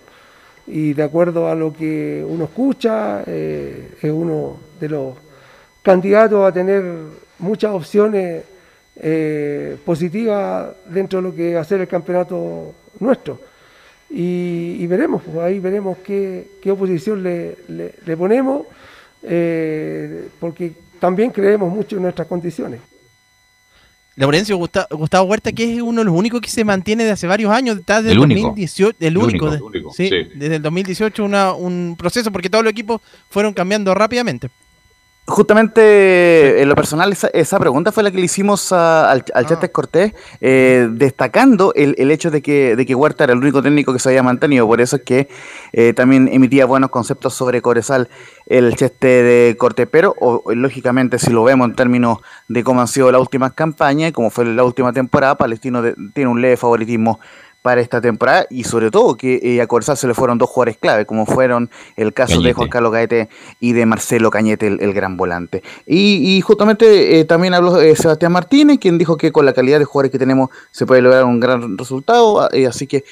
Y 0.67 0.93
de 0.93 1.03
acuerdo 1.03 1.49
a 1.49 1.55
lo 1.55 1.73
que 1.73 2.23
uno 2.29 2.45
escucha, 2.45 3.23
es 3.23 4.05
uno 4.05 4.59
de 4.79 4.89
los 4.91 5.15
candidatos 5.83 6.47
a 6.47 6.53
tener 6.53 6.85
muchas 7.39 7.73
opciones 7.73 8.45
eh, 8.97 9.79
positiva 9.85 10.75
dentro 10.87 11.21
de 11.21 11.29
lo 11.29 11.35
que 11.35 11.55
va 11.55 11.63
a 11.63 11.65
ser 11.65 11.81
el 11.81 11.89
campeonato 11.89 12.75
nuestro. 13.01 13.41
Y, 14.15 14.87
veremos, 14.89 15.23
pues, 15.23 15.39
ahí 15.39 15.59
veremos 15.59 15.97
qué, 16.05 16.47
oposición 16.71 17.23
le, 17.23 18.17
ponemos, 18.17 18.67
eh, 19.23 20.29
porque 20.39 20.73
también 21.01 21.31
creemos 21.31 21.73
mucho 21.73 21.97
en 21.97 22.03
nuestras 22.03 22.29
condiciones. 22.29 22.81
Laurencio 24.15 24.59
Gustavo, 24.59 25.25
Huerta, 25.25 25.53
que 25.53 25.77
es 25.77 25.81
uno 25.81 26.03
de 26.03 26.05
los 26.05 26.15
únicos 26.15 26.43
que 26.43 26.51
se 26.51 26.65
mantiene 26.65 27.05
de 27.05 27.13
hace 27.13 27.27
varios 27.27 27.51
años, 27.51 27.79
está 27.79 28.03
desde 28.03 28.13
el, 28.13 28.19
2018, 28.19 28.97
el 29.01 29.17
único, 29.17 29.51
desde 29.51 30.57
el 30.57 30.63
2018 30.63 31.25
un 31.57 31.97
proceso, 31.99 32.31
porque 32.31 32.51
todos 32.51 32.63
los 32.63 32.71
equipos 32.73 33.01
fueron 33.31 33.55
cambiando 33.55 33.95
rápidamente. 33.95 34.51
Justamente 35.25 36.61
en 36.61 36.69
lo 36.69 36.75
personal 36.75 37.17
esa, 37.33 37.59
pregunta 37.61 37.93
fue 37.93 38.03
la 38.03 38.11
que 38.11 38.19
le 38.19 38.25
hicimos 38.25 38.73
al, 38.73 39.25
al 39.33 39.47
ah. 39.49 39.69
Cortés, 39.69 40.15
eh, 40.41 40.89
destacando 40.91 41.73
el, 41.77 42.11
hecho 42.11 42.33
de 42.33 42.43
que, 42.43 42.75
de 42.75 42.85
que 42.85 42.97
Huerta 42.97 43.23
era 43.23 43.33
el 43.33 43.39
único 43.39 43.63
técnico 43.63 43.93
que 43.93 44.01
se 44.01 44.09
había 44.09 44.25
mantenido, 44.25 44.67
por 44.67 44.81
eso 44.81 44.97
es 44.97 45.03
que 45.03 45.29
eh, 45.73 45.93
también 45.93 46.27
emitía 46.27 46.67
buenos 46.67 46.91
conceptos 46.91 47.35
sobre 47.35 47.63
Corezal 47.63 48.09
el 48.47 48.75
Cheste 48.75 49.23
de 49.23 49.57
Cortés, 49.57 49.87
pero 49.89 50.17
lógicamente 50.47 51.21
si 51.21 51.31
lo 51.31 51.45
vemos 51.45 51.69
en 51.69 51.77
términos 51.77 52.19
de 52.49 52.65
cómo 52.65 52.81
han 52.81 52.89
sido 52.89 53.13
las 53.13 53.21
últimas 53.21 53.53
campañas, 53.53 54.11
como 54.11 54.29
fue 54.29 54.45
la 54.45 54.65
última 54.65 54.93
temporada, 54.93 55.37
Palestino 55.37 55.85
tiene 56.15 56.31
un 56.31 56.43
leve 56.43 56.57
favoritismo 56.57 57.21
para 57.63 57.81
esta 57.81 58.01
temporada 58.01 58.47
y 58.51 58.65
sobre 58.65 58.91
todo 58.91 59.17
que 59.17 59.41
eh, 59.43 59.63
a 59.63 59.97
se 59.97 60.07
le 60.07 60.15
fueron 60.15 60.39
dos 60.39 60.51
jugadores 60.51 60.77
clave, 60.79 61.07
como 61.07 61.27
fueron 61.27 61.71
el 61.97 62.13
caso 62.13 62.41
de 62.41 62.53
Juan 62.53 62.69
Carlos 62.69 62.93
Gaete 62.93 63.29
y 63.61 63.73
de 63.73 63.87
Marcelo 63.87 64.31
Cañete, 64.31 64.67
el, 64.67 64.93
gran 64.93 65.17
volante. 65.17 65.63
Y, 65.87 66.41
justamente 66.43 67.19
eh, 67.19 67.25
también 67.25 67.55
habló 67.55 67.81
eh, 67.81 67.97
Sebastián 67.97 68.33
Martínez, 68.33 68.79
quien 68.79 68.99
dijo 68.99 69.17
que 69.17 69.33
con 69.33 69.47
la 69.47 69.53
calidad 69.53 69.79
de 69.79 69.85
jugadores 69.85 70.13
que 70.13 70.19
tenemos 70.19 70.51
se 70.71 70.87
puede 70.87 71.03
lograr 71.03 71.25
un 71.25 71.41
gran 71.41 71.79
resultado, 71.79 72.49
así 72.69 72.87
que 72.87 73.05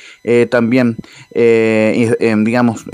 también, 0.51 0.97
digamos, 1.33 2.85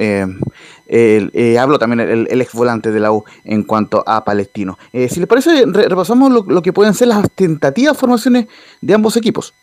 el, 0.87 1.31
eh, 1.35 1.59
habló 1.59 1.79
también 1.79 2.01
el, 2.01 2.29
el, 2.31 2.41
ex 2.41 2.53
volante 2.53 2.93
de 2.93 3.01
la 3.01 3.13
U 3.13 3.25
en 3.45 3.65
cuanto 3.65 4.05
a 4.07 4.25
Palestino. 4.25 4.79
Eh, 4.93 5.09
si 5.09 5.21
les 5.21 5.29
parece, 5.29 5.65
re, 5.67 5.89
repasamos 5.89 6.31
lo, 6.31 6.45
lo, 6.47 6.63
que 6.63 6.73
pueden 6.73 6.95
ser 6.95 7.09
las 7.09 7.31
tentativas 7.33 7.97
formaciones 7.97 8.47
de 8.81 8.95
ambos 8.95 9.17
equipos. 9.17 9.55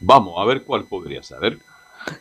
Vamos 0.00 0.34
a 0.38 0.44
ver 0.44 0.64
cuál 0.64 0.84
podría 0.84 1.20
ver. 1.40 1.58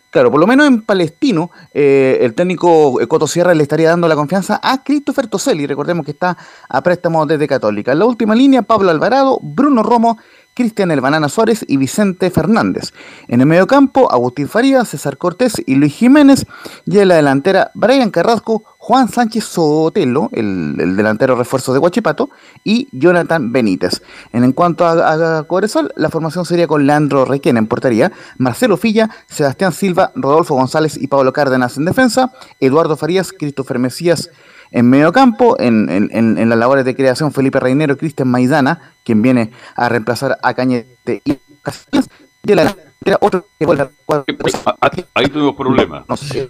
Claro, 0.09 0.29
por 0.29 0.39
lo 0.39 0.47
menos 0.47 0.67
en 0.67 0.81
Palestino, 0.81 1.51
eh, 1.73 2.17
el 2.21 2.33
técnico 2.33 2.99
Coto 3.07 3.27
Sierra 3.27 3.53
le 3.53 3.63
estaría 3.63 3.89
dando 3.89 4.07
la 4.07 4.15
confianza 4.15 4.59
a 4.61 4.83
Christopher 4.83 5.27
Toselli, 5.27 5.65
recordemos 5.65 6.05
que 6.05 6.11
está 6.11 6.37
a 6.67 6.81
préstamo 6.81 7.25
desde 7.25 7.47
Católica. 7.47 7.93
En 7.93 7.99
la 7.99 8.05
última 8.05 8.35
línea, 8.35 8.61
Pablo 8.61 8.89
Alvarado, 8.89 9.39
Bruno 9.41 9.81
Romo, 9.81 10.17
Cristian 10.53 10.91
El 10.91 10.99
Banana 10.99 11.29
Suárez 11.29 11.63
y 11.67 11.77
Vicente 11.77 12.29
Fernández. 12.31 12.91
En 13.29 13.39
el 13.39 13.47
mediocampo, 13.47 14.11
Agustín 14.11 14.49
Farías, 14.49 14.89
César 14.89 15.17
Cortés 15.17 15.53
y 15.65 15.75
Luis 15.75 15.93
Jiménez. 15.95 16.45
Y 16.85 16.97
en 16.97 17.07
la 17.07 17.15
delantera, 17.15 17.71
Brian 17.75 18.11
Carrasco, 18.11 18.63
Juan 18.89 19.07
Sánchez 19.07 19.43
Sotelo, 19.43 20.31
el, 20.33 20.75
el 20.79 20.95
delantero 20.95 21.35
refuerzo 21.35 21.73
de 21.73 21.77
Huachipato, 21.77 22.31
y 22.63 22.87
Jonathan 22.91 23.51
Benítez. 23.51 24.01
En, 24.33 24.43
en 24.43 24.51
cuanto 24.51 24.83
a, 24.83 25.37
a 25.37 25.43
Cobresal, 25.43 25.93
la 25.95 26.09
formación 26.09 26.43
sería 26.43 26.65
con 26.65 26.87
Leandro 26.87 27.23
Requena 27.23 27.59
en 27.59 27.67
portería, 27.67 28.11
Marcelo 28.39 28.77
Filla, 28.77 29.11
Sebastián 29.27 29.73
Silva, 29.73 30.11
Rodolfo 30.15 30.55
González 30.55 30.97
y 30.97 31.05
Pablo 31.05 31.31
Cárdenas 31.33 31.77
en 31.77 31.85
defensa, 31.85 32.33
Eduardo 32.59 32.97
Farías, 32.97 33.31
Christopher 33.31 33.77
Mesías 33.77 34.31
en 34.71 34.89
medio 34.89 35.11
campo, 35.11 35.55
en, 35.59 36.49
las 36.49 36.57
labores 36.57 36.83
de 36.83 36.95
creación, 36.95 37.31
Felipe 37.31 37.59
Reinero, 37.59 37.95
Cristian 37.95 38.27
Maidana, 38.27 38.93
quien 39.03 39.21
viene 39.21 39.51
a 39.75 39.87
reemplazar 39.87 40.39
a 40.41 40.53
Cañete 40.55 41.21
y 41.25 41.37
Casillas, 41.61 42.09
la 42.43 42.75
era 43.05 43.17
otro 43.21 43.45
que 43.57 43.65
vuelve 43.65 43.83
a 43.83 43.89
cuadro. 44.05 44.25
Ahí 45.13 45.27
tuvimos 45.27 45.55
problemas. 45.55 46.03
No 46.07 46.17
sé. 46.17 46.49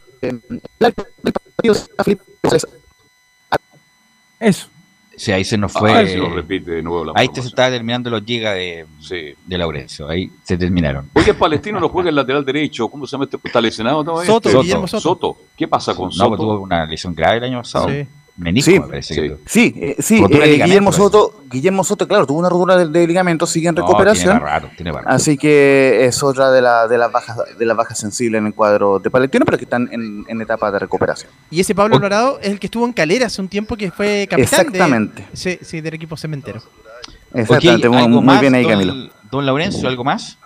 Eso. 4.39 4.67
Sí, 5.15 5.33
ahí 5.33 5.43
se 5.43 5.57
nos 5.57 5.73
fue. 5.73 5.91
Ah, 5.91 6.07
se 6.07 6.15
lo 6.15 6.29
repite 6.29 6.71
de 6.71 6.81
nuevo 6.81 7.03
la 7.03 7.11
ahí 7.13 7.27
se 7.33 7.41
estaba 7.41 7.69
terminando 7.69 8.09
los 8.09 8.23
gigas 8.23 8.55
de, 8.55 8.85
sí. 9.01 9.33
de 9.45 9.57
Laurencio. 9.57 10.07
Ahí 10.07 10.31
se 10.43 10.57
terminaron. 10.57 11.09
Oye, 11.13 11.33
Palestino 11.33 11.77
no 11.77 11.89
juega 11.89 12.07
el 12.09 12.15
lateral 12.15 12.45
derecho. 12.45 12.87
¿Cómo 12.87 13.05
se 13.05 13.11
llama 13.11 13.25
este? 13.25 13.37
¿Está 13.43 13.59
lesionado 13.59 14.01
todavía? 14.01 14.31
Soto. 14.31 14.61
Guillermo 14.61 14.87
Soto. 14.87 15.01
Soto. 15.01 15.37
¿Qué 15.57 15.67
pasa 15.67 15.93
con 15.93 16.09
Soto? 16.09 16.29
No, 16.29 16.37
tuvo 16.37 16.59
una 16.61 16.85
lesión 16.85 17.13
grave 17.13 17.39
el 17.39 17.43
año 17.43 17.57
pasado. 17.57 17.89
Sí. 17.89 18.07
Menisco, 18.39 18.71
Sí, 18.71 18.79
me 18.79 18.87
parece 18.87 19.13
sí, 19.13 19.21
que 19.21 19.37
sí, 19.45 19.73
eh, 19.77 19.95
sí, 19.99 20.15
eh, 20.15 20.27
ligamento, 20.29 20.65
Guillermo. 20.65 20.91
Soto, 20.93 21.43
Guillermo 21.51 21.83
Soto, 21.83 22.07
claro, 22.07 22.25
tuvo 22.25 22.39
una 22.39 22.49
rotura 22.49 22.77
de, 22.77 22.87
de 22.87 23.05
ligamento, 23.07 23.45
sigue 23.45 23.67
en 23.67 23.75
No, 23.75 23.81
recuperación. 23.81 24.37
tiene 24.37 24.39
raro, 24.51 24.69
tiene 24.77 24.91
raro. 24.93 25.07
Así 25.09 25.37
que 25.37 26.05
es 26.05 26.23
otra 26.23 26.49
de, 26.51 26.61
la, 26.61 26.87
de 26.87 26.97
las 26.97 27.11
bajas 27.11 27.37
de 27.57 27.65
las 27.65 27.75
bajas 27.75 27.99
sensibles 27.99 28.39
en 28.39 28.47
el 28.47 28.53
cuadro 28.53 28.99
de 28.99 29.09
Palestino, 29.09 29.45
pero 29.45 29.57
que 29.57 29.65
están 29.65 29.89
en, 29.91 30.23
en 30.27 30.41
etapa 30.41 30.71
de 30.71 30.79
recuperación. 30.79 31.31
Y 31.51 31.59
ese 31.59 31.75
Pablo 31.75 31.97
Alvarado 31.97 32.39
es 32.41 32.49
el 32.49 32.59
que 32.59 32.67
estuvo 32.67 32.85
en 32.85 32.93
Calera 32.93 33.25
hace 33.27 33.41
un 33.41 33.49
tiempo 33.49 33.75
que 33.75 33.91
fue 33.91 34.25
capitán 34.29 34.61
Exactamente. 34.67 35.21
De, 35.31 35.37
sí, 35.37 35.59
sí, 35.61 35.81
del 35.81 35.93
equipo 35.95 36.15
cementero. 36.15 36.61
Exactamente, 37.33 37.89
muy, 37.89 37.97
¿algo 37.97 38.09
muy 38.09 38.23
más, 38.23 38.41
bien 38.41 38.55
ahí, 38.55 38.63
don- 38.63 38.71
Camilo. 38.71 39.09
Don 39.29 39.45
Laurencio, 39.45 39.87
¿algo 39.87 40.03
más? 40.03 40.37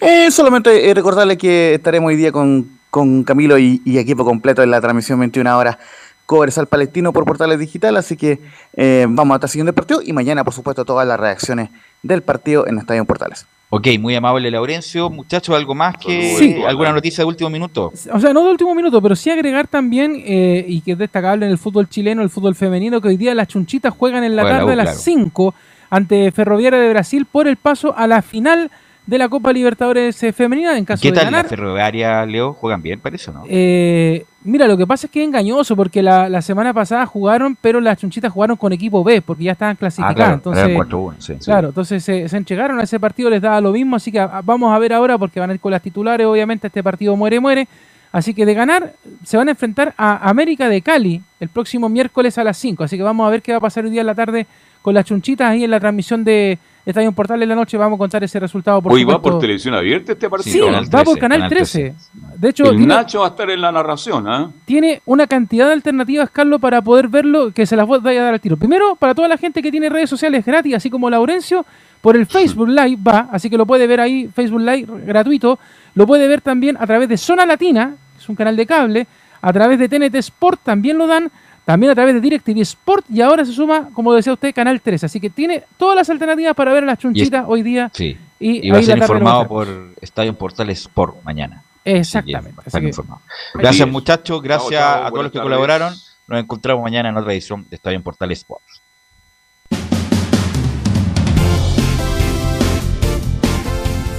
Eh, 0.00 0.30
solamente 0.30 0.88
eh, 0.88 0.94
recordarle 0.94 1.36
que 1.36 1.74
estaremos 1.74 2.08
hoy 2.08 2.16
día 2.16 2.30
con, 2.30 2.78
con 2.90 3.24
Camilo 3.24 3.58
y, 3.58 3.82
y 3.84 3.98
equipo 3.98 4.24
completo 4.24 4.62
en 4.62 4.70
la 4.70 4.80
transmisión 4.80 5.18
21 5.18 5.58
horas 5.58 5.78
Cobresal 6.26 6.66
Palestino 6.66 7.12
por 7.12 7.24
Portales 7.24 7.58
Digital, 7.58 7.96
así 7.96 8.16
que 8.16 8.40
eh, 8.76 9.06
vamos 9.08 9.34
a 9.34 9.36
estar 9.36 9.50
siguiendo 9.50 9.70
el 9.70 9.74
partido 9.74 10.00
y 10.02 10.12
mañana, 10.12 10.42
por 10.44 10.54
supuesto, 10.54 10.84
todas 10.84 11.06
las 11.06 11.20
reacciones 11.20 11.68
del 12.02 12.22
partido 12.22 12.66
en 12.66 12.78
Estadio 12.78 13.04
Portales. 13.04 13.46
Ok, 13.70 13.88
muy 13.98 14.14
amable 14.14 14.50
Laurencio. 14.50 15.10
Muchachos, 15.10 15.56
¿algo 15.56 15.74
más 15.74 15.96
que 15.98 16.36
Sí. 16.36 16.62
alguna 16.66 16.92
noticia 16.92 17.22
de 17.22 17.26
último 17.28 17.50
minuto? 17.50 17.92
O 18.12 18.20
sea, 18.20 18.32
no 18.32 18.44
de 18.44 18.50
último 18.50 18.74
minuto, 18.74 19.02
pero 19.02 19.16
sí 19.16 19.30
agregar 19.30 19.66
también, 19.66 20.22
eh, 20.24 20.64
y 20.68 20.80
que 20.80 20.92
es 20.92 20.98
destacable 20.98 21.44
en 21.46 21.52
el 21.52 21.58
fútbol 21.58 21.88
chileno, 21.88 22.22
el 22.22 22.30
fútbol 22.30 22.54
femenino, 22.54 23.00
que 23.00 23.08
hoy 23.08 23.16
día 23.16 23.34
las 23.34 23.48
chunchitas 23.48 23.92
juegan 23.92 24.22
en 24.22 24.36
la 24.36 24.42
Juega 24.42 24.54
la 24.54 24.60
tarde 24.60 24.70
U, 24.70 24.72
a 24.74 24.76
las 24.76 24.86
claro. 24.86 25.00
5 25.00 25.54
ante 25.90 26.30
Ferroviaria 26.32 26.78
de 26.78 26.88
Brasil 26.90 27.26
por 27.30 27.48
el 27.48 27.56
paso 27.56 27.94
a 27.96 28.06
la 28.06 28.22
final 28.22 28.70
de 29.06 29.18
la 29.18 29.28
Copa 29.28 29.52
Libertadores 29.52 30.22
eh, 30.22 30.32
Femenina 30.32 30.78
en 30.78 30.84
caso 30.84 31.02
¿Qué 31.02 31.10
de 31.10 31.16
tal 31.16 31.24
ganar. 31.26 31.44
la 31.44 31.48
ferroviaria, 31.48 32.24
Leo? 32.26 32.52
¿Juegan 32.54 32.80
bien, 32.80 33.00
parece 33.00 33.30
o 33.30 33.34
no? 33.34 33.42
Eh, 33.48 34.24
mira, 34.44 34.66
lo 34.68 34.76
que 34.76 34.86
pasa 34.86 35.06
es 35.06 35.10
que 35.10 35.20
es 35.22 35.26
engañoso 35.26 35.74
porque 35.74 36.02
la, 36.02 36.28
la 36.28 36.40
semana 36.42 36.72
pasada 36.72 37.04
jugaron, 37.06 37.56
pero 37.60 37.80
las 37.80 37.98
chunchitas 37.98 38.32
jugaron 38.32 38.56
con 38.56 38.72
equipo 38.72 39.02
B 39.02 39.20
porque 39.22 39.44
ya 39.44 39.52
estaban 39.52 39.76
clasificadas. 39.76 40.12
Ah, 40.12 40.14
claro, 40.14 40.34
entonces, 40.34 40.64
eran 40.68 40.76
4-1, 40.88 41.14
sí. 41.18 41.34
Claro, 41.44 41.68
entonces 41.68 42.04
se, 42.04 42.28
se 42.28 42.36
entregaron 42.36 42.78
a 42.78 42.82
ese 42.84 43.00
partido, 43.00 43.30
les 43.30 43.42
daba 43.42 43.60
lo 43.60 43.72
mismo, 43.72 43.96
así 43.96 44.12
que 44.12 44.20
a- 44.20 44.40
vamos 44.44 44.72
a 44.72 44.78
ver 44.78 44.92
ahora 44.92 45.18
porque 45.18 45.40
van 45.40 45.50
a 45.50 45.54
ir 45.54 45.60
con 45.60 45.72
las 45.72 45.82
titulares, 45.82 46.26
obviamente 46.26 46.66
este 46.68 46.82
partido 46.82 47.16
muere, 47.16 47.40
muere. 47.40 47.66
Así 48.12 48.32
que 48.32 48.46
de 48.46 48.54
ganar 48.54 48.92
se 49.24 49.36
van 49.36 49.48
a 49.48 49.50
enfrentar 49.50 49.92
a 49.98 50.28
América 50.28 50.68
de 50.68 50.80
Cali 50.82 51.20
el 51.40 51.48
próximo 51.48 51.88
miércoles 51.88 52.38
a 52.38 52.44
las 52.44 52.56
5. 52.58 52.84
Así 52.84 52.96
que 52.96 53.02
vamos 53.02 53.26
a 53.26 53.30
ver 53.30 53.42
qué 53.42 53.50
va 53.50 53.58
a 53.58 53.60
pasar 53.60 53.84
hoy 53.84 53.90
día 53.90 54.02
en 54.02 54.06
la 54.06 54.14
tarde 54.14 54.46
con 54.82 54.94
las 54.94 55.04
chunchitas 55.04 55.50
ahí 55.50 55.64
en 55.64 55.70
la 55.72 55.80
transmisión 55.80 56.22
de 56.22 56.58
Estadio 56.86 57.12
Portal 57.12 57.42
en 57.42 57.48
la 57.48 57.54
noche. 57.54 57.76
Vamos 57.76 57.96
a 57.96 57.98
contar 57.98 58.22
ese 58.24 58.38
resultado 58.38 58.82
por 58.82 58.92
Hoy 58.92 59.04
va 59.04 59.14
supuesto. 59.14 59.30
por 59.32 59.40
televisión 59.40 59.74
abierta 59.74 60.12
este 60.12 60.26
Sí, 60.26 60.30
partido. 60.30 60.66
va 60.94 61.04
por 61.04 61.18
Canal 61.18 61.48
13. 61.48 61.94
De 62.36 62.48
hecho, 62.50 62.64
el 62.64 62.76
tiene, 62.76 62.86
Nacho 62.94 63.20
va 63.20 63.26
a 63.26 63.28
estar 63.30 63.48
en 63.50 63.60
la 63.60 63.72
narración, 63.72 64.28
¿ah? 64.28 64.50
tiene 64.66 65.00
una 65.06 65.26
cantidad 65.26 65.66
de 65.66 65.72
alternativas, 65.72 66.28
Carlos, 66.30 66.60
para 66.60 66.82
poder 66.82 67.08
verlo, 67.08 67.52
que 67.52 67.64
se 67.64 67.74
las 67.76 67.86
voy 67.86 67.98
a 68.04 68.22
dar 68.22 68.34
al 68.34 68.40
tiro. 68.40 68.56
Primero, 68.56 68.96
para 68.96 69.14
toda 69.14 69.28
la 69.28 69.38
gente 69.38 69.62
que 69.62 69.70
tiene 69.70 69.88
redes 69.88 70.10
sociales 70.10 70.44
gratis, 70.44 70.74
así 70.74 70.90
como 70.90 71.08
Laurencio, 71.08 71.64
por 72.02 72.16
el 72.16 72.26
Facebook 72.26 72.68
Live 72.68 72.98
va, 73.06 73.28
así 73.32 73.48
que 73.48 73.56
lo 73.56 73.64
puede 73.64 73.86
ver 73.86 74.00
ahí, 74.00 74.28
Facebook 74.34 74.60
Live 74.60 74.86
gratuito. 75.06 75.58
Lo 75.94 76.06
puede 76.06 76.28
ver 76.28 76.42
también 76.42 76.76
a 76.78 76.86
través 76.86 77.08
de 77.08 77.16
Zona 77.16 77.46
Latina, 77.46 77.94
que 78.14 78.22
es 78.22 78.28
un 78.28 78.36
canal 78.36 78.56
de 78.56 78.66
cable, 78.66 79.06
a 79.40 79.52
través 79.52 79.78
de 79.78 79.88
TNT 79.88 80.14
Sport 80.16 80.60
también 80.64 80.98
lo 80.98 81.06
dan, 81.06 81.30
también 81.64 81.90
a 81.92 81.94
través 81.94 82.14
de 82.14 82.20
DirecTV 82.20 82.60
Sport 82.60 83.06
y 83.10 83.20
ahora 83.22 83.44
se 83.44 83.52
suma, 83.52 83.88
como 83.94 84.12
decía 84.12 84.32
usted, 84.32 84.54
Canal 84.54 84.80
13. 84.80 85.06
Así 85.06 85.20
que 85.20 85.30
tiene 85.30 85.62
todas 85.78 85.96
las 85.96 86.10
alternativas 86.10 86.54
para 86.54 86.72
ver 86.72 86.82
a 86.82 86.86
las 86.86 86.98
chunchitas 86.98 87.44
hoy 87.46 87.62
día. 87.62 87.90
Sí. 87.94 88.16
Y, 88.38 88.66
Y 88.66 88.70
va 88.70 88.78
a 88.78 88.82
ser 88.82 88.98
informado 88.98 89.46
por 89.48 89.66
Estadio 90.00 90.30
en 90.30 90.36
Portales 90.36 90.88
por 90.92 91.14
mañana. 91.24 91.62
Exactamente. 91.84 92.60
Así 92.66 92.80
que- 92.80 92.86
informado. 92.88 93.20
Gracias 93.54 93.88
muchachos, 93.88 94.42
gracias 94.42 94.70
Chao, 94.80 94.94
chao, 94.98 95.06
a 95.06 95.10
todos 95.10 95.22
los 95.24 95.32
que 95.32 95.38
tardes. 95.38 95.44
colaboraron. 95.50 95.94
Nos 96.26 96.40
encontramos 96.40 96.82
mañana 96.82 97.08
en 97.10 97.16
otra 97.16 97.32
edición 97.32 97.66
de 97.68 97.76
Estadio 97.76 97.96
en 97.96 98.02
Portales 98.02 98.38
Sports. 98.38 98.80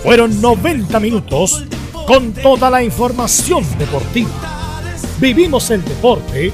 Fueron 0.04 0.40
90 0.40 1.00
minutos 1.00 1.64
con 2.06 2.32
toda 2.34 2.70
la 2.70 2.84
información 2.84 3.64
deportiva. 3.80 4.30
Vivimos 5.20 5.72
el 5.72 5.84
deporte 5.84 6.54